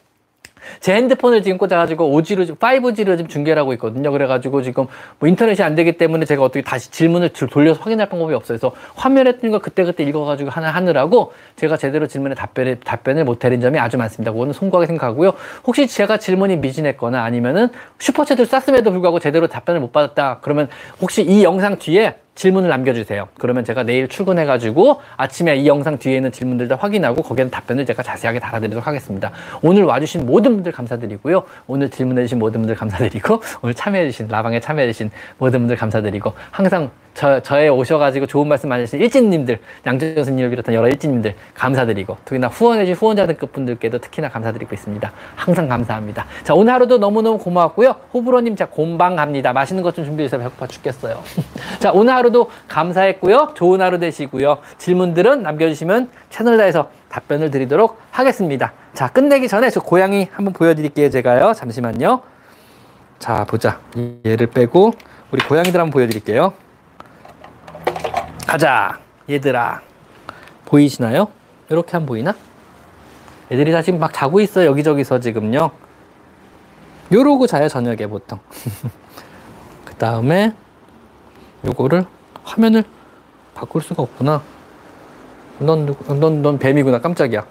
제 0.81 0.95
핸드폰을 0.95 1.43
지금 1.43 1.59
꽂아가지고 1.59 2.11
5G로, 2.11 2.59
5G로 2.59 3.17
지금 3.17 3.29
중계를 3.29 3.61
하고 3.61 3.73
있거든요. 3.75 4.11
그래가지고 4.11 4.63
지금 4.63 4.87
뭐 5.19 5.29
인터넷이 5.29 5.63
안 5.63 5.75
되기 5.75 5.93
때문에 5.93 6.25
제가 6.25 6.43
어떻게 6.43 6.63
다시 6.63 6.91
질문을 6.91 7.31
돌려서 7.51 7.81
확인할 7.83 8.09
방법이 8.09 8.35
없어요. 8.35 8.59
그래서 8.59 8.75
화면에 8.95 9.39
뜬 9.39 9.51
거 9.51 9.59
그때그때 9.59 10.03
읽어가지고 10.05 10.51
하나 10.51 10.71
하느라고 10.71 11.33
제가 11.57 11.77
제대로 11.77 12.07
질문에 12.07 12.35
답변을, 12.35 12.81
답변을 12.81 13.25
못 13.25 13.39
드린 13.39 13.61
점이 13.61 13.79
아주 13.79 13.97
많습니다. 13.99 14.33
그거는 14.33 14.53
송구하게 14.53 14.87
생각하고요. 14.87 15.33
혹시 15.65 15.87
제가 15.87 16.19
질문이 16.19 16.57
미진했거나 16.57 17.23
아니면은 17.23 17.69
슈퍼챗을 17.99 18.47
쐈음에도 18.47 18.91
불구하고 18.91 19.21
제대로 19.21 19.47
답변을 19.47 19.81
못 19.81 19.93
받았다. 19.93 20.39
그러면 20.43 20.69
혹시 21.01 21.23
이 21.23 21.45
영상 21.45 21.79
뒤에 21.79 22.17
질문을 22.35 22.69
남겨주세요. 22.69 23.29
그러면 23.39 23.65
제가 23.65 23.85
내일 23.85 24.09
출근해가지고 24.09 25.01
아침에 25.17 25.57
이 25.57 25.67
영상 25.69 25.99
뒤에 25.99 26.17
있는 26.17 26.33
질문들 26.33 26.69
다 26.69 26.77
확인하고 26.81 27.23
거기에는 27.23 27.51
답변을 27.51 27.87
제가 27.87 28.03
자세하게 28.03 28.41
달아드리도록 28.41 28.87
하겠습니다. 28.87 29.31
오늘 29.63 29.85
와주신 29.85 30.27
모든 30.27 30.55
분들 30.55 30.73
감사드리고요. 30.73 31.45
오늘 31.67 31.91
질문해주신 31.91 32.39
모든 32.39 32.61
분들 32.63 32.75
감사드리고 32.77 33.41
오늘 33.63 33.75
참여해주신 33.75 34.29
라방에 34.29 34.61
참여해주신 34.61 35.11
모든 35.39 35.61
분들 35.61 35.77
감사드리고 35.77 36.33
항상 36.51 36.91
저, 37.15 37.39
저에 37.39 37.69
오셔가지고 37.69 38.27
좋은 38.27 38.49
말씀 38.49 38.73
해주신 38.73 39.01
일진님들, 39.01 39.61
양재 39.87 40.15
교수님을 40.15 40.51
비롯한 40.51 40.75
여러 40.75 40.89
일진님들 40.89 41.37
감사드리고, 41.55 42.17
특히나 42.25 42.49
후원해주신 42.49 42.97
후원자등급 42.97 43.53
분들께도 43.53 43.99
특히나 43.99 44.29
감사드리고 44.29 44.75
있습니다. 44.75 45.13
항상 45.37 45.69
감사합니다. 45.69 46.27
자, 46.43 46.55
오늘 46.55 46.73
하루도 46.73 46.99
너무너무 46.99 47.39
고마웠고요. 47.39 47.95
호불호님, 48.13 48.57
자, 48.57 48.67
곰방 48.67 49.15
갑니다. 49.15 49.53
맛있는 49.53 49.85
것 49.85 49.95
좀 49.95 50.05
준비해서 50.05 50.37
배고파 50.39 50.67
죽겠어요. 50.67 51.23
자, 51.79 51.93
오늘 51.93 52.13
하루 52.15 52.24
도 52.33 52.51
감사했고요. 52.69 53.53
좋은 53.55 53.81
하루 53.81 53.99
되시고요. 53.99 54.59
질문들은 54.79 55.43
남겨주시면 55.43 56.11
채널 56.31 56.57
다해서 56.57 56.91
답변을 57.09 57.51
드리도록 57.51 57.99
하겠습니다. 58.11 58.73
자, 58.93 59.09
끝내기 59.09 59.49
전에 59.49 59.71
저 59.71 59.81
고양이 59.81 60.29
한번 60.33 60.53
보여드릴게요. 60.53 61.11
제가요. 61.11 61.53
잠시만요. 61.55 62.23
자, 63.19 63.45
보자. 63.45 63.81
얘를 64.27 64.47
빼고, 64.49 64.93
우리 65.31 65.43
고양이들 65.43 65.81
한번 65.81 65.93
보여드릴게요. 65.93 66.53
가자 68.47 69.01
얘들아 69.29 69.81
보이시나요? 70.65 71.29
이렇게 71.69 71.93
한 71.93 72.07
보이나? 72.07 72.35
애들이 73.51 73.73
다 73.73 73.83
지금 73.83 73.99
막 73.99 74.13
자고 74.13 74.41
있어요 74.41 74.67
여기저기서 74.67 75.21
지금요 75.21 75.71
요러고 77.13 77.47
자요 77.47 77.69
저녁에 77.69 78.07
보통 78.07 78.39
그 79.85 79.95
다음에 79.97 80.53
요거를 81.67 82.05
화면을 82.43 82.85
바꿀 83.55 83.83
수가 83.83 84.03
없구나. 84.03 84.43
넌, 85.59 85.95
넌, 86.09 86.43
넌 86.43 86.59
뱀이구나. 86.59 87.01
깜짝이야. 87.01 87.45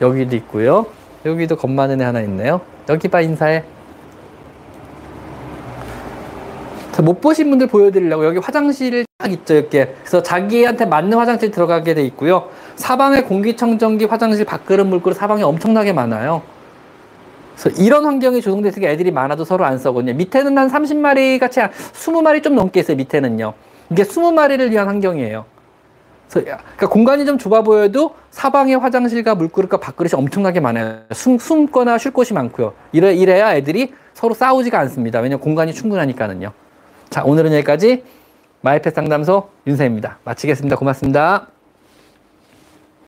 여기도 0.00 0.36
있고요. 0.36 0.86
여기도 1.24 1.56
겁 1.56 1.70
많은 1.70 2.00
애 2.00 2.04
하나 2.04 2.20
있네요. 2.20 2.60
여기 2.88 3.08
봐 3.08 3.20
인사해. 3.20 3.64
못 7.02 7.20
보신 7.20 7.48
분들 7.48 7.68
보여드리려고 7.68 8.24
여기 8.24 8.38
화장실 8.38 9.04
딱 9.18 9.30
있죠 9.30 9.54
이렇게. 9.54 9.94
그래서 10.00 10.22
자기한테 10.22 10.84
맞는 10.84 11.16
화장실 11.16 11.50
들어가게 11.50 11.94
돼 11.94 12.04
있고요. 12.06 12.48
사방에 12.74 13.22
공기청정기 13.22 14.06
화장실 14.06 14.44
밥그릇 14.44 14.86
물그릇 14.86 15.16
사방에 15.16 15.42
엄청나게 15.42 15.92
많아요 15.92 16.42
그래서 17.60 17.82
이런 17.82 18.04
환경이 18.04 18.40
조성돼 18.40 18.68
있으니까 18.68 18.90
애들이 18.90 19.10
많아도 19.10 19.44
서로 19.44 19.64
안 19.64 19.78
써거든요. 19.78 20.14
밑에는 20.14 20.56
한 20.56 20.68
30마리 20.68 21.38
같이 21.40 21.60
한 21.60 21.70
20마리 21.70 22.42
좀 22.42 22.54
넘게 22.54 22.80
있어요 22.80 22.96
밑에는요. 22.96 23.52
이게 23.90 24.02
20마리를 24.04 24.70
위한 24.70 24.86
환경이에요. 24.86 25.44
그러니까 26.30 26.88
공간이 26.88 27.24
좀 27.24 27.38
좁아 27.38 27.62
보여도 27.62 28.14
사방에 28.30 28.74
화장실과 28.74 29.34
물그릇과 29.34 29.78
밥그릇이 29.78 30.12
엄청나게 30.14 30.60
많아요. 30.60 31.00
숨, 31.12 31.38
숨거나 31.38 31.98
쉴 31.98 32.12
곳이 32.12 32.34
많고요. 32.34 32.74
이래, 32.92 33.14
이래야 33.14 33.56
애들이 33.56 33.92
서로 34.14 34.34
싸우지가 34.34 34.78
않습니다. 34.80 35.20
왜냐면 35.20 35.40
공간이 35.40 35.72
충분하니까는요. 35.72 36.52
자 37.10 37.24
오늘은 37.24 37.52
여기까지 37.54 38.04
마이펫 38.60 38.94
상담소 38.94 39.48
윤세입니다. 39.66 40.18
마치겠습니다. 40.24 40.76
고맙습니다. 40.76 41.57